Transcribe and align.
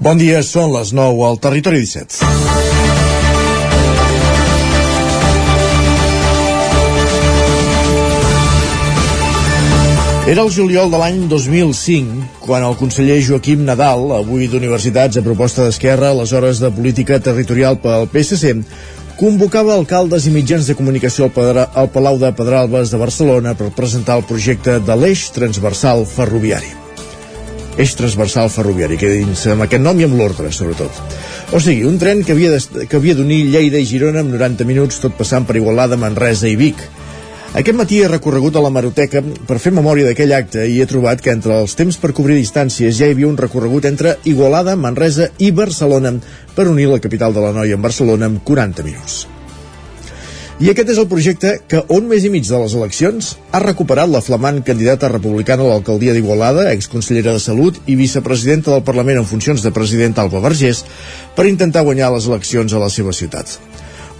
Bon 0.00 0.16
dia, 0.16 0.38
són 0.40 0.70
les 0.72 0.94
9 0.96 1.24
al 1.28 1.34
Territori 1.44 1.82
17. 1.82 2.22
Era 10.24 10.40
el 10.40 10.48
juliol 10.54 10.88
de 10.88 11.02
l'any 11.02 11.20
2005, 11.28 12.30
quan 12.46 12.64
el 12.64 12.78
conseller 12.80 13.20
Joaquim 13.28 13.68
Nadal, 13.68 14.08
avui 14.22 14.48
d'Universitats 14.48 15.20
a 15.20 15.26
proposta 15.26 15.68
d'Esquerra, 15.68 16.14
aleshores 16.14 16.64
de 16.64 16.72
Política 16.72 17.20
Territorial 17.20 17.76
pel 17.84 18.08
PSC, 18.08 18.56
convocava 19.20 19.76
alcaldes 19.76 20.24
i 20.24 20.32
mitjans 20.32 20.64
de 20.64 20.80
comunicació 20.80 21.28
al, 21.28 21.92
Palau 21.92 22.16
de 22.16 22.32
Pedralbes 22.32 22.88
de 22.88 23.04
Barcelona 23.04 23.52
per 23.52 23.74
presentar 23.76 24.16
el 24.16 24.24
projecte 24.24 24.80
de 24.80 25.02
l'eix 25.04 25.28
transversal 25.36 26.08
ferroviari. 26.08 26.79
Eix 27.78 27.94
transversal 27.98 28.50
ferroviari, 28.50 28.98
que 28.98 29.12
dins 29.20 29.44
amb 29.52 29.66
aquest 29.66 29.84
nom 29.84 30.00
i 30.00 30.06
amb 30.08 30.18
l'ordre, 30.18 30.50
sobretot. 30.52 31.02
O 31.54 31.60
sigui, 31.62 31.84
un 31.86 32.00
tren 32.02 32.24
que 32.26 32.34
havia, 32.34 32.50
de, 32.56 32.86
que 32.86 32.98
havia 32.98 33.14
d'unir 33.18 33.44
Lleida 33.52 33.78
i 33.78 33.86
Girona 33.86 34.24
en 34.24 34.32
90 34.34 34.66
minuts, 34.66 34.98
tot 35.02 35.14
passant 35.18 35.46
per 35.46 35.58
Igualada, 35.60 35.98
Manresa 36.00 36.50
i 36.50 36.58
Vic, 36.58 36.82
aquest 37.50 37.74
matí 37.74 37.96
he 37.98 38.08
recorregut 38.10 38.54
a 38.54 38.60
la 38.62 38.70
Maroteca 38.70 39.24
per 39.48 39.56
fer 39.58 39.72
memòria 39.74 40.06
d'aquell 40.06 40.36
acte 40.36 40.68
i 40.70 40.76
he 40.78 40.86
trobat 40.86 41.18
que 41.24 41.32
entre 41.34 41.56
els 41.64 41.74
temps 41.74 41.98
per 41.98 42.12
cobrir 42.14 42.36
distàncies 42.38 42.94
ja 42.94 43.08
hi 43.08 43.16
havia 43.16 43.26
un 43.26 43.40
recorregut 43.40 43.90
entre 43.90 44.14
Igualada, 44.30 44.76
Manresa 44.78 45.32
i 45.42 45.50
Barcelona 45.50 46.14
per 46.54 46.70
unir 46.70 46.86
la 46.92 47.02
capital 47.02 47.34
de 47.34 47.42
la 47.42 47.50
Noia 47.58 47.74
amb 47.74 47.90
Barcelona 47.90 48.30
en 48.30 48.38
40 48.46 48.86
minuts. 48.86 49.24
I 50.60 50.68
aquest 50.68 50.90
és 50.92 50.98
el 51.00 51.06
projecte 51.08 51.54
que, 51.72 51.78
un 51.96 52.04
mes 52.04 52.20
i 52.20 52.28
mig 52.28 52.44
de 52.44 52.58
les 52.60 52.74
eleccions, 52.76 53.30
ha 53.48 53.62
recuperat 53.62 54.10
la 54.12 54.20
flamant 54.20 54.58
candidata 54.60 55.08
republicana 55.08 55.64
a 55.64 55.70
l'alcaldia 55.70 56.12
d'Igualada, 56.12 56.66
exconsellera 56.76 57.32
de 57.32 57.40
Salut 57.40 57.78
i 57.88 57.94
vicepresidenta 57.96 58.74
del 58.74 58.84
Parlament 58.84 59.22
en 59.22 59.28
funcions 59.30 59.64
de 59.64 59.72
president 59.72 60.18
Alba 60.20 60.42
Vergés, 60.44 60.82
per 61.32 61.46
intentar 61.48 61.86
guanyar 61.86 62.10
les 62.12 62.28
eleccions 62.28 62.74
a 62.76 62.82
la 62.82 62.90
seva 62.92 63.16
ciutat 63.16 63.56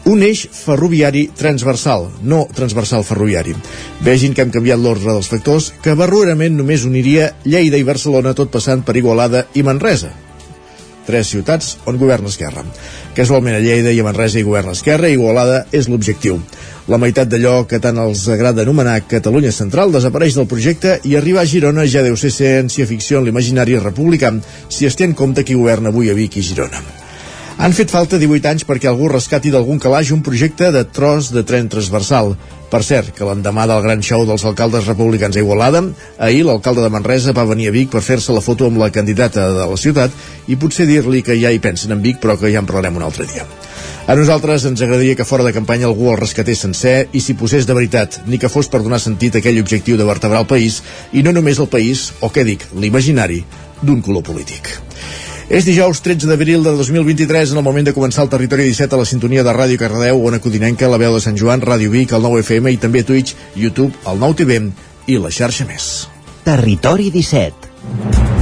un 0.08 0.22
eix 0.24 0.46
ferroviari 0.48 1.26
transversal, 1.36 2.06
no 2.24 2.46
transversal 2.56 3.04
ferroviari. 3.04 3.52
Vegin 4.00 4.32
que 4.32 4.40
hem 4.40 4.54
canviat 4.54 4.80
l'ordre 4.80 5.12
dels 5.12 5.28
factors, 5.28 5.68
que 5.84 5.92
barroerament 5.92 6.56
només 6.56 6.88
uniria 6.88 7.34
Lleida 7.44 7.76
i 7.76 7.84
Barcelona 7.84 8.32
tot 8.32 8.48
passant 8.50 8.80
per 8.80 8.96
Igualada 8.96 9.44
i 9.52 9.62
Manresa. 9.62 10.14
Tres 11.10 11.26
ciutats 11.26 11.72
on 11.90 11.96
governa 11.98 12.30
Esquerra. 12.30 12.62
Casualment 13.16 13.56
a 13.56 13.62
Lleida 13.62 13.90
i 13.90 13.98
a 13.98 14.04
Manresa 14.06 14.38
hi 14.38 14.44
governa 14.46 14.76
Esquerra 14.76 15.08
i 15.10 15.16
Igualada 15.16 15.64
és 15.74 15.88
l'objectiu. 15.90 16.36
La 16.86 17.00
meitat 17.02 17.26
d'allò 17.32 17.64
que 17.66 17.80
tant 17.82 17.98
els 17.98 18.22
agrada 18.30 18.62
anomenar 18.62 19.00
Catalunya 19.10 19.50
Central 19.50 19.90
desapareix 19.90 20.38
del 20.38 20.46
projecte 20.46 21.00
i 21.10 21.16
arribar 21.18 21.42
a 21.42 21.50
Girona 21.50 21.88
ja 21.90 22.04
deu 22.06 22.14
ser 22.14 22.30
ciència-ficció 22.36 23.18
en 23.18 23.26
l'imaginari 23.26 23.74
republicà 23.82 24.30
si 24.68 24.86
es 24.86 24.94
té 24.94 25.08
en 25.08 25.16
compte 25.18 25.42
qui 25.42 25.58
governa 25.58 25.90
avui 25.90 26.10
a 26.10 26.14
Vic 26.14 26.38
i 26.38 26.46
Girona. 26.46 26.78
Han 27.58 27.74
fet 27.74 27.90
falta 27.90 28.22
18 28.22 28.54
anys 28.54 28.64
perquè 28.70 28.86
algú 28.88 29.10
rescati 29.10 29.50
d'algun 29.50 29.82
calaix 29.82 30.14
un 30.14 30.22
projecte 30.22 30.70
de 30.70 30.86
tros 30.86 31.32
de 31.34 31.42
tren 31.42 31.66
transversal. 31.68 32.36
Per 32.70 32.84
cert, 32.86 33.10
que 33.16 33.26
l'endemà 33.26 33.64
del 33.66 33.82
gran 33.82 34.02
show 34.06 34.22
dels 34.26 34.44
alcaldes 34.46 34.86
republicans 34.86 35.34
a 35.34 35.42
Igualada, 35.42 35.82
ahir 36.22 36.44
l'alcalde 36.46 36.84
de 36.84 36.90
Manresa 36.94 37.34
va 37.34 37.48
venir 37.48 37.66
a 37.66 37.74
Vic 37.74 37.90
per 37.90 38.02
fer-se 38.06 38.30
la 38.30 38.42
foto 38.44 38.68
amb 38.70 38.78
la 38.78 38.92
candidata 38.94 39.48
de 39.56 39.66
la 39.66 39.78
ciutat 39.80 40.14
i 40.46 40.54
potser 40.54 40.86
dir-li 40.86 41.24
que 41.26 41.34
ja 41.40 41.50
hi 41.50 41.58
pensen 41.58 41.96
en 41.96 42.04
Vic 42.04 42.20
però 42.22 42.38
que 42.38 42.52
ja 42.52 42.62
en 42.62 42.68
parlarem 42.70 43.00
un 43.00 43.06
altre 43.08 43.26
dia. 43.26 43.46
A 44.06 44.14
nosaltres 44.18 44.64
ens 44.70 44.80
agradaria 44.82 45.16
que 45.18 45.26
fora 45.26 45.44
de 45.46 45.52
campanya 45.54 45.86
algú 45.90 46.12
el 46.12 46.20
rescatés 46.20 46.62
sencer 46.62 47.08
i 47.12 47.22
s'hi 47.22 47.34
posés 47.38 47.66
de 47.66 47.74
veritat, 47.74 48.20
ni 48.26 48.38
que 48.38 48.50
fos 48.50 48.70
per 48.70 48.82
donar 48.82 49.02
sentit 49.02 49.34
a 49.34 49.42
aquell 49.42 49.60
objectiu 49.62 49.98
de 49.98 50.06
vertebrar 50.06 50.44
el 50.44 50.50
país 50.50 50.80
i 51.12 51.22
no 51.26 51.34
només 51.34 51.58
el 51.58 51.70
país, 51.70 52.12
o 52.22 52.30
què 52.30 52.46
dic, 52.46 52.70
l'imaginari, 52.74 53.42
d'un 53.82 54.02
color 54.02 54.26
polític. 54.26 54.89
És 55.50 55.64
dijous 55.66 55.98
13 55.98 56.28
d'abril 56.30 56.62
de 56.62 56.70
2023 56.78 57.50
en 57.50 57.58
el 57.58 57.64
moment 57.66 57.88
de 57.88 57.94
començar 57.96 58.22
el 58.22 58.30
Territori 58.30 58.68
17 58.68 58.94
a 58.94 59.00
la 59.00 59.06
sintonia 59.08 59.42
de 59.42 59.50
Ràdio 59.50 59.80
Cardedeu, 59.82 60.22
Ona 60.28 60.38
Codinenca, 60.38 60.86
la 60.86 61.00
veu 61.02 61.16
de 61.16 61.22
Sant 61.24 61.34
Joan, 61.34 61.64
Ràdio 61.66 61.90
Vic, 61.90 62.14
el 62.14 62.22
9 62.22 62.44
FM 62.46 62.70
i 62.70 62.78
també 62.78 63.02
Twitch, 63.02 63.34
YouTube, 63.58 63.90
el 64.06 64.22
9 64.22 64.44
TV 64.44 64.60
i 65.10 65.18
la 65.18 65.34
xarxa 65.34 65.66
més. 65.66 65.90
Territori 66.46 67.10
17 67.10 68.39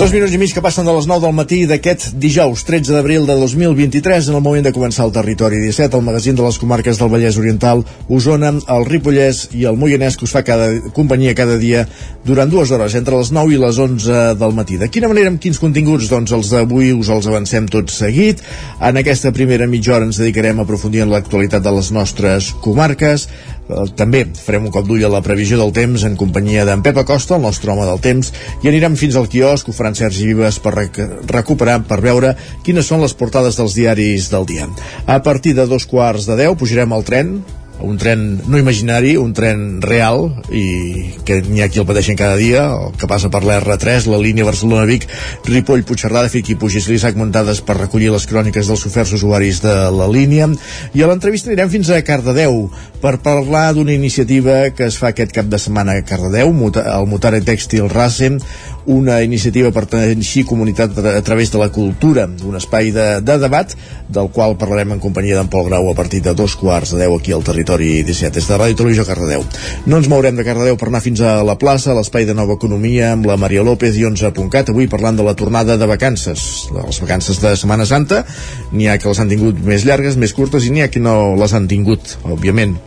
Dos 0.00 0.14
minuts 0.14 0.32
i 0.32 0.38
mig 0.40 0.54
que 0.56 0.62
passen 0.64 0.86
de 0.88 0.92
les 0.96 1.04
9 1.04 1.20
del 1.26 1.34
matí 1.36 1.56
d'aquest 1.68 2.14
dijous 2.16 2.62
13 2.64 2.94
d'abril 2.94 3.26
de 3.28 3.34
2023 3.36 4.30
en 4.30 4.38
el 4.38 4.40
moment 4.40 4.64
de 4.64 4.72
començar 4.72 5.04
el 5.04 5.12
Territori 5.12 5.58
17, 5.60 5.92
el 5.98 6.06
magazín 6.06 6.38
de 6.38 6.46
les 6.46 6.56
comarques 6.56 6.96
del 6.96 7.10
Vallès 7.12 7.36
Oriental, 7.36 7.82
Osona, 8.08 8.48
el 8.48 8.86
Ripollès 8.88 9.42
i 9.52 9.66
el 9.68 9.76
Moianès 9.76 10.16
que 10.16 10.24
us 10.24 10.32
fa 10.32 10.40
cada, 10.40 10.70
companyia 10.96 11.36
cada 11.36 11.58
dia 11.60 11.84
durant 12.24 12.48
dues 12.48 12.72
hores, 12.72 12.96
entre 12.96 13.20
les 13.20 13.28
9 13.28 13.52
i 13.52 13.60
les 13.60 13.82
11 13.84 14.22
del 14.40 14.56
matí. 14.56 14.80
De 14.80 14.88
quina 14.88 15.12
manera, 15.12 15.34
amb 15.34 15.42
quins 15.44 15.60
continguts? 15.60 16.08
Doncs 16.08 16.32
els 16.32 16.54
d'avui 16.54 16.94
us 16.96 17.12
els 17.12 17.28
avancem 17.28 17.68
tot 17.68 17.92
seguit. 17.92 18.40
En 18.80 18.96
aquesta 18.96 19.34
primera 19.36 19.68
mitja 19.68 19.98
hora 19.98 20.08
ens 20.08 20.22
dedicarem 20.22 20.64
a 20.64 20.64
aprofundir 20.64 21.04
en 21.04 21.12
l'actualitat 21.12 21.60
de 21.60 21.76
les 21.76 21.92
nostres 21.92 22.54
comarques. 22.64 23.28
Eh, 23.70 23.86
també 23.96 24.24
farem 24.34 24.66
un 24.68 24.74
cop 24.74 24.86
d'ull 24.88 25.04
a 25.06 25.12
la 25.12 25.22
previsió 25.24 25.58
del 25.60 25.72
temps 25.76 26.04
en 26.06 26.16
companyia 26.20 26.66
d'en 26.68 26.82
Pep 26.82 26.98
Acosta, 27.02 27.36
el 27.36 27.46
nostre 27.46 27.72
home 27.72 27.86
del 27.86 28.02
temps, 28.02 28.32
i 28.64 28.70
anirem 28.70 28.98
fins 29.00 29.16
al 29.16 29.30
quiosc, 29.30 29.68
ho 29.68 29.76
farà 29.76 29.92
en 29.92 29.98
Sergi 29.98 30.26
Vives 30.30 30.60
per 30.62 30.74
rec 30.76 30.98
recuperar, 31.30 31.80
per 31.86 32.00
veure 32.04 32.34
quines 32.66 32.86
són 32.86 33.04
les 33.04 33.14
portades 33.14 33.58
dels 33.60 33.76
diaris 33.78 34.30
del 34.32 34.48
dia. 34.48 34.68
A 35.06 35.20
partir 35.22 35.54
de 35.54 35.66
dos 35.70 35.86
quarts 35.86 36.26
de 36.28 36.38
deu 36.40 36.58
pujarem 36.58 36.92
al 36.92 37.06
tren, 37.06 37.38
un 37.82 37.98
tren 38.00 38.40
no 38.46 38.58
imaginari, 38.58 39.16
un 39.16 39.32
tren 39.36 39.80
real 39.82 40.28
i 40.52 41.14
que 41.26 41.40
n'hi 41.46 41.62
ha 41.62 41.68
qui 41.72 41.80
el 41.82 41.86
pateixen 41.88 42.18
cada 42.18 42.36
dia 42.40 42.66
el 42.70 42.94
que 43.00 43.08
passa 43.10 43.30
per 43.32 43.42
l'R3, 43.44 44.08
la 44.10 44.20
línia 44.20 44.46
Barcelona-Vic 44.48 45.06
Ripoll, 45.48 45.84
Puigcerdà, 45.88 46.24
de 46.26 46.32
fet 46.32 46.46
qui 46.46 46.58
pugis 46.60 46.88
l'Isaac 46.90 47.18
muntades 47.18 47.62
per 47.64 47.78
recollir 47.78 48.10
les 48.12 48.26
cròniques 48.30 48.70
dels 48.70 48.86
oferts 48.86 49.14
usuaris 49.16 49.62
de 49.64 49.74
la 49.94 50.08
línia. 50.10 50.48
I 50.94 51.02
a 51.04 51.10
l'entrevista 51.10 51.50
anirem 51.50 51.72
fins 51.72 51.90
a 51.90 52.02
Cardedeu 52.06 52.66
per 53.00 53.16
parlar 53.24 53.70
d'una 53.74 53.96
iniciativa 53.96 54.62
que 54.76 54.88
es 54.90 54.98
fa 55.00 55.10
aquest 55.10 55.32
cap 55.36 55.48
de 55.50 55.58
setmana 55.60 55.96
a 55.96 56.04
Cardedeu 56.06 56.52
el 56.80 57.08
Mutare 57.08 57.40
Tèxtil 57.44 57.88
Racem 57.90 58.38
una 58.86 59.20
iniciativa 59.22 59.70
per 59.74 59.84
teixir 59.90 60.44
comunitat 60.48 60.96
a 60.98 61.20
través 61.26 61.50
de 61.52 61.58
la 61.60 61.68
cultura, 61.72 62.26
un 62.46 62.56
espai 62.56 62.92
de, 62.94 63.06
de 63.20 63.36
debat 63.42 63.74
del 64.08 64.30
qual 64.34 64.56
parlarem 64.58 64.94
en 64.96 65.02
companyia 65.02 65.36
d'en 65.38 65.50
Pol 65.52 65.66
Grau 65.68 65.90
a 65.90 65.94
partir 65.94 66.22
de 66.24 66.34
dos 66.34 66.56
quarts 66.56 66.94
de 66.94 67.02
deu 67.02 67.16
aquí 67.16 67.32
al 67.32 67.44
territori 67.46 68.02
17, 68.06 68.34
des 68.38 68.48
de 68.48 68.58
Ràdio 68.58 68.78
Televisió 68.80 69.06
Cardedeu. 69.08 69.44
No 69.86 70.00
ens 70.00 70.10
mourem 70.10 70.36
de 70.38 70.46
Cardedeu 70.46 70.78
per 70.80 70.90
anar 70.90 71.02
fins 71.04 71.22
a 71.24 71.40
la 71.46 71.58
plaça, 71.60 71.94
l'espai 71.96 72.28
de 72.28 72.36
nova 72.36 72.56
economia 72.58 73.12
amb 73.14 73.28
la 73.30 73.38
Maria 73.40 73.64
López 73.66 73.98
i 73.98 74.06
11.cat, 74.08 74.72
avui 74.72 74.88
parlant 74.90 75.18
de 75.18 75.26
la 75.26 75.36
tornada 75.38 75.76
de 75.80 75.90
vacances, 75.90 76.70
les 76.74 77.02
vacances 77.02 77.42
de 77.42 77.56
Setmana 77.56 77.88
Santa, 77.88 78.24
n'hi 78.72 78.88
ha 78.88 78.98
que 78.98 79.10
les 79.10 79.20
han 79.20 79.30
tingut 79.32 79.60
més 79.64 79.86
llargues, 79.88 80.16
més 80.20 80.34
curtes 80.36 80.66
i 80.66 80.72
n'hi 80.74 80.86
ha 80.86 80.92
que 80.92 81.02
no 81.02 81.36
les 81.40 81.54
han 81.54 81.68
tingut, 81.70 82.16
òbviament 82.24 82.78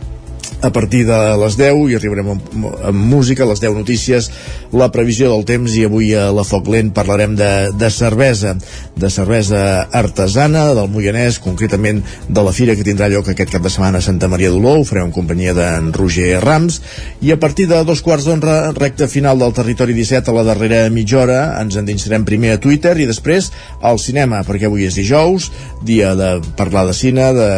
a 0.64 0.72
partir 0.72 1.04
de 1.04 1.18
les 1.36 1.58
10 1.60 1.90
i 1.92 1.96
arribarem 1.98 2.30
amb, 2.32 2.58
amb 2.88 3.04
música, 3.12 3.44
les 3.44 3.60
10 3.60 3.74
notícies, 3.76 4.30
la 4.72 4.88
previsió 4.94 5.28
del 5.28 5.44
temps 5.44 5.74
i 5.76 5.84
avui 5.84 6.14
a 6.16 6.30
la 6.32 6.44
Foc 6.48 6.70
Lent 6.72 6.88
parlarem 6.96 7.34
de, 7.36 7.50
de 7.76 7.90
cervesa, 7.92 8.54
de 8.96 9.10
cervesa 9.12 9.60
artesana 9.92 10.70
del 10.72 10.88
Moianès, 10.88 11.36
concretament 11.44 12.00
de 12.28 12.44
la 12.46 12.54
fira 12.56 12.76
que 12.78 12.86
tindrà 12.86 13.10
lloc 13.12 13.28
aquest 13.28 13.52
cap 13.52 13.64
de 13.64 13.72
setmana 13.72 14.00
a 14.00 14.06
Santa 14.06 14.30
Maria 14.32 14.52
d'Oló, 14.54 14.78
ho 14.80 14.86
farem 14.88 15.10
en 15.10 15.14
companyia 15.14 15.52
d'en 15.56 15.92
Roger 15.92 16.40
Rams, 16.40 16.80
i 17.20 17.34
a 17.34 17.38
partir 17.40 17.68
de 17.68 17.82
dos 17.84 18.00
quarts 18.06 18.24
d'onze, 18.24 18.56
recta 18.78 19.10
final 19.10 19.38
del 19.44 19.52
territori 19.52 19.92
17, 19.92 20.32
a 20.32 20.38
la 20.38 20.46
darrera 20.48 20.80
mitja 20.88 21.20
hora, 21.26 21.40
ens 21.60 21.76
endinsarem 21.76 22.24
primer 22.24 22.54
a 22.56 22.62
Twitter 22.62 22.96
i 22.96 23.08
després 23.10 23.50
al 23.84 24.00
cinema, 24.00 24.40
perquè 24.48 24.70
avui 24.70 24.88
és 24.88 24.96
dijous, 24.96 25.50
dia 25.84 26.14
de 26.16 26.38
parlar 26.56 26.86
de 26.88 26.96
cine, 26.96 27.28
de 27.36 27.50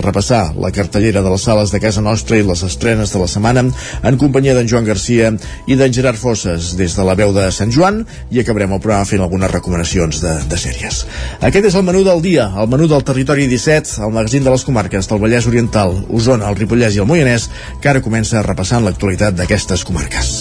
repassar 0.00 0.54
la 0.56 0.72
cartellera 0.72 1.20
de 1.20 1.36
les 1.36 1.44
sales 1.44 1.74
de 1.74 1.82
casa 1.84 2.00
nostra 2.00 2.40
i 2.40 2.46
les 2.54 2.62
estrenes 2.70 3.12
de 3.12 3.20
la 3.20 3.28
setmana 3.30 3.64
en 3.66 4.18
companyia 4.20 4.54
d'en 4.54 4.68
Joan 4.70 4.86
Garcia 4.86 5.32
i 5.66 5.76
d'en 5.78 5.92
Gerard 5.92 6.20
Fosses 6.20 6.74
des 6.78 6.94
de 6.96 7.06
la 7.06 7.16
veu 7.18 7.34
de 7.34 7.48
Sant 7.54 7.72
Joan 7.74 8.02
i 8.30 8.40
acabarem 8.40 8.76
el 8.76 8.82
programa 8.82 9.08
fent 9.08 9.24
algunes 9.24 9.50
recomanacions 9.50 10.22
de, 10.22 10.34
de 10.50 10.60
sèries. 10.60 11.04
Aquest 11.40 11.70
és 11.72 11.78
el 11.78 11.86
menú 11.86 12.04
del 12.06 12.22
dia, 12.24 12.50
el 12.60 12.70
menú 12.70 12.88
del 12.90 13.06
territori 13.06 13.48
17, 13.50 13.98
el 14.06 14.14
magazín 14.14 14.46
de 14.46 14.54
les 14.54 14.66
comarques 14.66 15.10
del 15.10 15.22
Vallès 15.22 15.50
Oriental, 15.50 15.96
Osona, 16.08 16.50
el 16.50 16.60
Ripollès 16.60 16.96
i 16.96 17.02
el 17.02 17.10
Moianès, 17.10 17.50
que 17.80 17.90
ara 17.90 18.04
comença 18.04 18.44
repassant 18.46 18.86
l'actualitat 18.86 19.36
d'aquestes 19.40 19.84
comarques. 19.88 20.38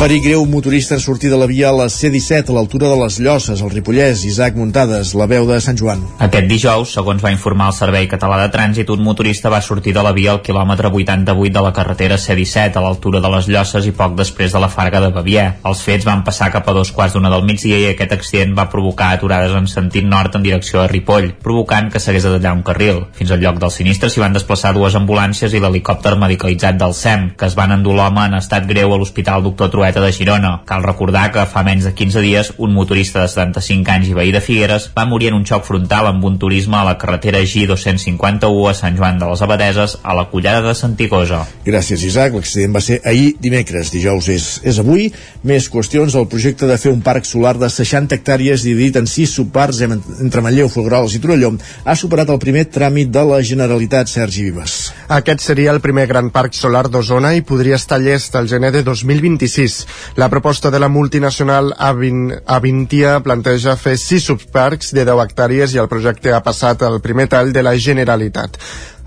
Ferir 0.00 0.22
greu 0.24 0.40
un 0.40 0.48
motorista 0.48 0.94
en 0.94 1.00
sortir 1.04 1.28
de 1.28 1.36
la 1.36 1.44
via 1.44 1.68
a 1.68 1.74
la 1.76 1.86
C-17 1.92 2.48
a 2.48 2.54
l'altura 2.56 2.88
de 2.88 2.96
les 2.96 3.18
Llosses, 3.20 3.60
al 3.60 3.68
Ripollès, 3.68 4.22
Isaac 4.24 4.54
Muntades, 4.56 5.10
la 5.12 5.26
veu 5.28 5.44
de 5.44 5.58
Sant 5.60 5.76
Joan. 5.76 6.00
Aquest 6.24 6.46
dijous, 6.48 6.94
segons 6.96 7.20
va 7.20 7.28
informar 7.34 7.66
el 7.68 7.74
Servei 7.76 8.06
Català 8.08 8.38
de 8.40 8.46
Trànsit, 8.48 8.88
un 8.88 9.02
motorista 9.04 9.52
va 9.52 9.60
sortir 9.60 9.92
de 9.92 10.00
la 10.00 10.14
via 10.16 10.30
al 10.32 10.40
quilòmetre 10.40 10.88
88 10.88 11.52
de 11.52 11.64
la 11.66 11.72
carretera 11.76 12.16
C-17 12.16 12.80
a 12.80 12.84
l'altura 12.86 13.20
de 13.20 13.32
les 13.34 13.50
Llosses 13.52 13.90
i 13.90 13.92
poc 13.92 14.14
després 14.16 14.54
de 14.56 14.62
la 14.64 14.70
Farga 14.72 15.02
de 15.04 15.10
Bavier. 15.12 15.44
Els 15.68 15.84
fets 15.84 16.08
van 16.08 16.24
passar 16.24 16.48
cap 16.48 16.72
a 16.72 16.76
dos 16.78 16.94
quarts 16.96 17.18
d'una 17.18 17.28
del 17.28 17.44
migdia 17.44 17.82
i 17.82 17.90
aquest 17.90 18.16
accident 18.16 18.56
va 18.56 18.70
provocar 18.72 19.10
aturades 19.18 19.52
en 19.52 19.68
sentit 19.68 20.08
nord 20.08 20.40
en 20.40 20.48
direcció 20.48 20.80
a 20.80 20.88
Ripoll, 20.88 21.34
provocant 21.44 21.92
que 21.92 22.00
s'hagués 22.00 22.24
de 22.24 22.38
tallar 22.38 22.54
un 22.56 22.64
carril. 22.64 23.02
Fins 23.20 23.36
al 23.36 23.44
lloc 23.44 23.60
del 23.60 23.76
sinistre 23.76 24.08
s'hi 24.08 24.24
van 24.24 24.32
desplaçar 24.32 24.72
dues 24.72 24.96
ambulàncies 24.96 25.52
i 25.52 25.60
l'helicòpter 25.60 26.16
medicalitzat 26.24 26.80
del 26.80 26.96
SEM, 26.96 27.34
que 27.36 27.52
es 27.52 27.60
van 27.60 27.76
endur 27.76 28.00
l'home 28.00 28.24
en 28.24 28.40
estat 28.40 28.64
greu 28.64 28.96
a 28.96 29.02
l'Hospital 29.04 29.44
Doctor 29.44 29.68
Trueta 29.68 29.89
Trueta 29.90 30.06
de 30.06 30.12
Girona. 30.12 30.62
Cal 30.66 30.84
recordar 30.84 31.32
que 31.34 31.42
fa 31.50 31.64
menys 31.66 31.82
de 31.88 31.90
15 31.98 32.20
dies 32.22 32.52
un 32.62 32.70
motorista 32.76 33.24
de 33.24 33.28
75 33.32 33.90
anys 33.90 34.10
i 34.10 34.14
veí 34.14 34.30
de 34.30 34.42
Figueres 34.44 34.86
va 34.94 35.06
morir 35.08 35.32
en 35.32 35.38
un 35.40 35.46
xoc 35.46 35.64
frontal 35.66 36.06
amb 36.06 36.22
un 36.28 36.36
turisme 36.38 36.76
a 36.78 36.84
la 36.86 36.96
carretera 36.98 37.40
G251 37.42 38.68
a 38.70 38.74
Sant 38.78 38.98
Joan 38.98 39.18
de 39.18 39.26
les 39.26 39.42
Abadeses 39.42 39.96
a 40.02 40.14
la 40.14 40.28
Collada 40.30 40.62
de 40.68 40.74
Santicosa. 40.78 41.40
Gràcies, 41.66 42.04
Isaac. 42.06 42.36
L'accident 42.38 42.76
va 42.76 42.82
ser 42.86 43.00
ahir 43.04 43.34
dimecres. 43.42 43.90
Dijous 43.90 44.28
és, 44.30 44.46
és 44.62 44.78
avui. 44.78 45.08
Més 45.42 45.66
qüestions. 45.72 46.14
El 46.14 46.28
projecte 46.30 46.70
de 46.70 46.78
fer 46.78 46.94
un 46.94 47.02
parc 47.02 47.26
solar 47.26 47.56
de 47.58 47.66
60 47.66 48.14
hectàrees 48.14 48.62
dividit 48.62 49.00
en 49.00 49.10
6 49.10 49.34
subparts 49.40 49.82
entre 49.82 50.44
Manlleu, 50.44 50.70
Folgueroles 50.70 51.18
i 51.18 51.22
Torelló 51.24 51.50
ha 51.82 51.98
superat 51.98 52.30
el 52.30 52.38
primer 52.38 52.68
tràmit 52.70 53.10
de 53.10 53.26
la 53.26 53.40
Generalitat, 53.42 54.06
Sergi 54.06 54.46
Vives. 54.46 54.92
Aquest 55.10 55.42
seria 55.42 55.74
el 55.74 55.82
primer 55.82 56.06
gran 56.06 56.30
parc 56.30 56.54
solar 56.54 56.86
d'Osona 56.86 57.34
i 57.34 57.42
podria 57.42 57.80
estar 57.80 57.98
llest 57.98 58.38
al 58.38 58.46
gener 58.46 58.70
de 58.76 58.84
2026. 58.86 59.79
La 60.16 60.28
proposta 60.28 60.70
de 60.70 60.80
la 60.82 60.88
multinacional 60.88 61.72
Avintia 61.78 63.18
planteja 63.24 63.76
fer 63.80 63.96
sis 64.00 64.26
subparcs 64.30 64.94
de 64.96 65.04
10 65.08 65.24
hectàrees 65.24 65.74
i 65.74 65.82
el 65.82 65.90
projecte 65.90 66.34
ha 66.34 66.42
passat 66.44 66.82
al 66.82 67.00
primer 67.04 67.28
tall 67.32 67.52
de 67.52 67.62
la 67.66 67.76
Generalitat. 67.76 68.58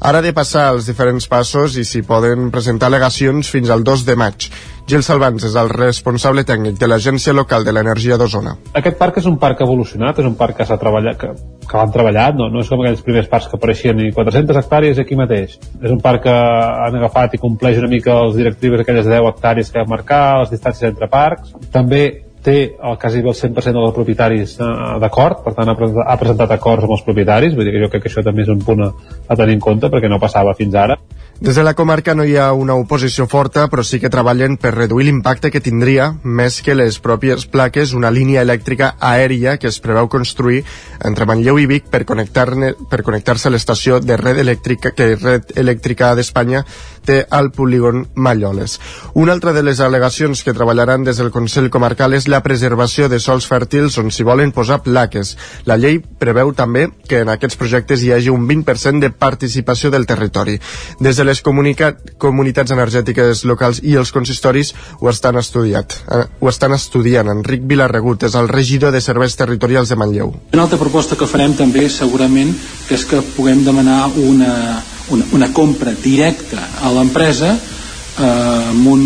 Ara 0.03 0.19
de 0.19 0.33
passar 0.35 0.65
als 0.67 0.83
diferents 0.89 1.29
passos 1.31 1.77
i 1.79 1.85
s'hi 1.87 2.01
poden 2.03 2.49
presentar 2.51 2.89
al·legacions 2.89 3.47
fins 3.47 3.69
al 3.71 3.85
2 3.87 4.01
de 4.03 4.15
maig. 4.19 4.49
Gil 4.91 4.99
Salvans 5.07 5.45
és 5.47 5.53
el 5.55 5.69
responsable 5.71 6.43
tècnic 6.43 6.75
de 6.81 6.89
l'Agència 6.91 7.31
Local 7.31 7.63
de 7.63 7.71
l'Energia 7.71 8.17
d'Osona. 8.19 8.57
Aquest 8.75 8.97
parc 8.99 9.21
és 9.21 9.29
un 9.31 9.37
parc 9.39 9.63
evolucionat, 9.63 10.19
és 10.19 10.27
un 10.27 10.35
parc 10.35 10.57
que 10.59 10.67
s'ha 10.67 10.75
treballat, 10.81 11.15
que, 11.21 11.29
que 11.63 11.79
l'han 11.79 11.95
treballat, 11.95 12.35
no, 12.35 12.49
no 12.51 12.65
és 12.65 12.73
com 12.73 12.83
aquells 12.83 13.05
primers 13.07 13.31
parcs 13.31 13.47
que 13.47 13.55
apareixien 13.55 13.95
ni 13.95 14.11
400 14.11 14.59
hectàrees 14.59 14.99
aquí 14.99 15.15
mateix. 15.15 15.55
És 15.79 15.95
un 15.95 16.03
parc 16.03 16.25
que 16.27 16.35
han 16.35 16.99
agafat 16.99 17.39
i 17.39 17.43
compleix 17.45 17.79
una 17.79 17.93
mica 17.95 18.19
els 18.25 18.35
directius 18.35 18.83
aquelles 18.83 19.07
10 19.07 19.31
hectàrees 19.31 19.71
que 19.71 19.85
va 19.85 19.93
marcar, 19.95 20.23
les 20.43 20.51
distàncies 20.51 20.91
entre 20.91 21.07
parcs. 21.15 21.55
També 21.71 22.03
té 22.43 22.55
el, 22.75 22.97
quasi 23.01 23.21
el 23.23 23.29
100% 23.31 23.79
dels 23.79 23.95
propietaris 23.95 24.55
eh, 24.59 24.69
d'acord, 25.03 25.43
per 25.45 25.55
tant 25.57 25.71
ha 25.71 25.77
presentat, 25.79 26.07
ha 26.11 26.19
presentat 26.19 26.55
acords 26.57 26.87
amb 26.87 26.95
els 26.97 27.05
propietaris, 27.07 27.55
vull 27.55 27.67
dir 27.67 27.75
que 27.75 27.83
jo 27.85 27.91
crec 27.93 28.05
que 28.05 28.11
això 28.11 28.23
també 28.25 28.45
és 28.45 28.51
un 28.53 28.63
punt 28.65 28.83
a, 28.85 28.91
a 29.27 29.39
tenir 29.39 29.57
en 29.57 29.63
compte 29.63 29.91
perquè 29.93 30.11
no 30.11 30.21
passava 30.21 30.55
fins 30.57 30.75
ara. 30.79 30.99
Des 31.43 31.57
de 31.57 31.63
la 31.67 31.73
comarca 31.73 32.13
no 32.15 32.23
hi 32.23 32.37
ha 32.39 32.53
una 32.55 32.77
oposició 32.79 33.25
forta, 33.27 33.65
però 33.67 33.83
sí 33.83 33.97
que 33.99 34.07
treballen 34.07 34.53
per 34.55 34.69
reduir 34.77 35.09
l'impacte 35.09 35.49
que 35.51 35.59
tindria, 35.59 36.05
més 36.23 36.61
que 36.63 36.71
les 36.71 37.01
pròpies 37.03 37.43
plaques, 37.51 37.91
una 37.91 38.11
línia 38.15 38.45
elèctrica 38.47 38.93
aèria 39.03 39.57
que 39.59 39.67
es 39.67 39.81
preveu 39.83 40.07
construir 40.07 40.61
entre 41.03 41.27
Manlleu 41.27 41.59
i 41.59 41.67
Vic 41.67 41.89
per 41.91 42.05
connectar-se 42.07 42.69
per 42.87 43.01
connectar 43.03 43.35
a 43.35 43.51
l'estació 43.51 43.99
de 43.99 44.15
red 44.15 44.39
elèctrica 44.39 44.93
que 44.95 45.17
Red 45.17 45.51
Elèctrica 45.59 46.13
d'Espanya 46.15 46.63
té 47.03 47.25
al 47.29 47.51
polígon 47.51 48.05
Malloles. 48.15 48.79
Una 49.13 49.33
altra 49.33 49.51
de 49.51 49.65
les 49.67 49.81
al·legacions 49.83 50.45
que 50.47 50.55
treballaran 50.55 51.03
des 51.03 51.19
del 51.19 51.31
Consell 51.35 51.69
Comarcal 51.69 52.15
és 52.15 52.29
la 52.31 52.39
preservació 52.39 53.09
de 53.11 53.19
sols 53.19 53.49
fèrtils 53.51 53.99
on 53.99 54.15
s'hi 54.15 54.23
volen 54.23 54.55
posar 54.55 54.79
plaques. 54.85 55.35
La 55.67 55.75
llei 55.75 55.99
preveu 55.99 56.53
també 56.55 56.87
que 57.09 57.19
en 57.25 57.35
aquests 57.35 57.59
projectes 57.59 57.99
hi 57.99 58.13
hagi 58.15 58.31
un 58.31 58.47
20% 58.47 59.03
de 59.03 59.11
participació 59.11 59.91
del 59.91 60.07
territori. 60.07 60.55
Des 61.03 61.19
de 61.19 61.27
les 61.27 61.32
comunitats 61.41 62.71
energètiques 62.75 63.43
locals 63.49 63.81
i 63.83 63.95
els 63.99 64.11
consistoris 64.13 64.73
ho 64.99 65.09
estan 65.09 65.39
estudiat. 65.39 65.97
Eh, 66.11 66.23
ho 66.39 66.49
estan 66.49 66.75
estudiant. 66.77 67.31
Enric 67.33 67.65
Vilarregut 67.67 68.27
és 68.27 68.35
el 68.35 68.49
regidor 68.51 68.93
de 68.93 69.01
Serveis 69.01 69.35
Territorials 69.39 69.89
de 69.89 69.97
Manlleu. 69.99 70.33
Una 70.53 70.67
altra 70.67 70.79
proposta 70.81 71.17
que 71.19 71.29
farem 71.29 71.55
també 71.57 71.87
segurament 71.89 72.53
és 72.93 73.05
que 73.09 73.21
puguem 73.35 73.63
demanar 73.65 74.11
una, 74.21 74.81
una, 75.09 75.29
una 75.33 75.51
compra 75.53 75.95
directa 76.03 76.67
a 76.81 76.91
l'empresa 76.93 77.53
eh, 77.55 78.69
amb 78.69 78.87
un 78.87 79.05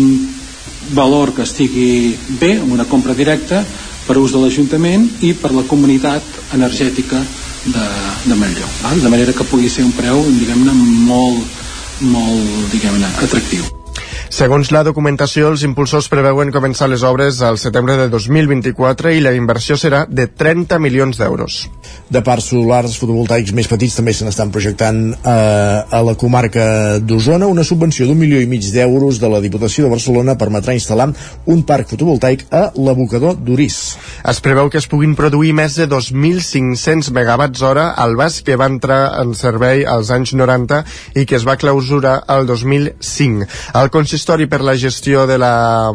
valor 0.92 1.34
que 1.36 1.44
estigui 1.44 2.16
bé, 2.40 2.58
amb 2.58 2.72
una 2.72 2.88
compra 2.88 3.14
directa 3.14 3.62
per 4.06 4.16
ús 4.16 4.32
de 4.32 4.40
l'Ajuntament 4.40 5.04
i 5.26 5.34
per 5.36 5.52
la 5.52 5.66
comunitat 5.68 6.24
energètica 6.56 7.20
de, 7.68 7.86
de 8.24 8.34
Manlleu. 8.34 8.68
De 9.02 9.10
manera 9.12 9.34
que 9.36 9.44
pugui 9.44 9.68
ser 9.68 9.84
un 9.84 9.92
preu, 9.92 10.22
diguem-ne, 10.38 10.72
molt, 11.08 11.57
molt 12.00 12.70
diguem-ne, 12.72 13.14
atractiu. 13.24 13.77
Segons 14.28 14.68
la 14.74 14.82
documentació, 14.84 15.48
els 15.48 15.62
impulsors 15.64 16.06
preveuen 16.12 16.50
començar 16.52 16.86
les 16.92 17.00
obres 17.02 17.40
al 17.42 17.56
setembre 17.58 17.94
de 17.96 18.08
2024 18.12 19.14
i 19.16 19.22
la 19.24 19.32
inversió 19.32 19.76
serà 19.80 20.02
de 20.04 20.26
30 20.28 20.76
milions 20.84 21.16
d'euros. 21.16 21.62
De 22.12 22.20
parcs 22.24 22.50
solars 22.52 22.98
fotovoltaics 23.00 23.54
més 23.56 23.70
petits 23.70 23.96
també 23.96 24.12
se 24.12 24.26
n'estan 24.26 24.52
projectant 24.52 25.00
eh, 25.16 25.32
a 25.32 26.00
la 26.04 26.14
comarca 26.20 26.98
d'Osona. 27.00 27.48
Una 27.48 27.64
subvenció 27.64 28.04
d'un 28.06 28.20
milió 28.20 28.40
i 28.40 28.48
mig 28.50 28.68
d'euros 28.74 29.16
de 29.20 29.30
la 29.32 29.40
Diputació 29.40 29.86
de 29.86 29.94
Barcelona 29.94 30.36
permetrà 30.40 30.76
instal·lar 30.76 31.08
un 31.48 31.64
parc 31.64 31.94
fotovoltaic 31.94 32.44
a 32.52 32.66
l'abocador 32.76 33.40
d'Uris. 33.40 33.80
Es 34.28 34.42
preveu 34.44 34.68
que 34.68 34.80
es 34.82 34.90
puguin 34.92 35.16
produir 35.16 35.54
més 35.56 35.80
de 35.80 35.88
2.500 35.88 37.10
megawatts 37.16 37.64
hora 37.64 37.88
al 37.96 38.16
bas 38.20 38.42
que 38.44 38.60
va 38.60 38.68
entrar 38.68 39.00
en 39.22 39.32
servei 39.38 39.86
als 39.88 40.12
anys 40.12 40.36
90 40.36 40.84
i 41.16 41.24
que 41.24 41.40
es 41.40 41.48
va 41.48 41.56
clausurar 41.56 42.18
el 42.36 42.46
2005. 42.46 43.48
El 43.80 43.92
consistori 44.18 44.48
per 44.48 44.62
la 44.62 44.74
gestió 44.74 45.26
de 45.26 45.38
la 45.38 45.92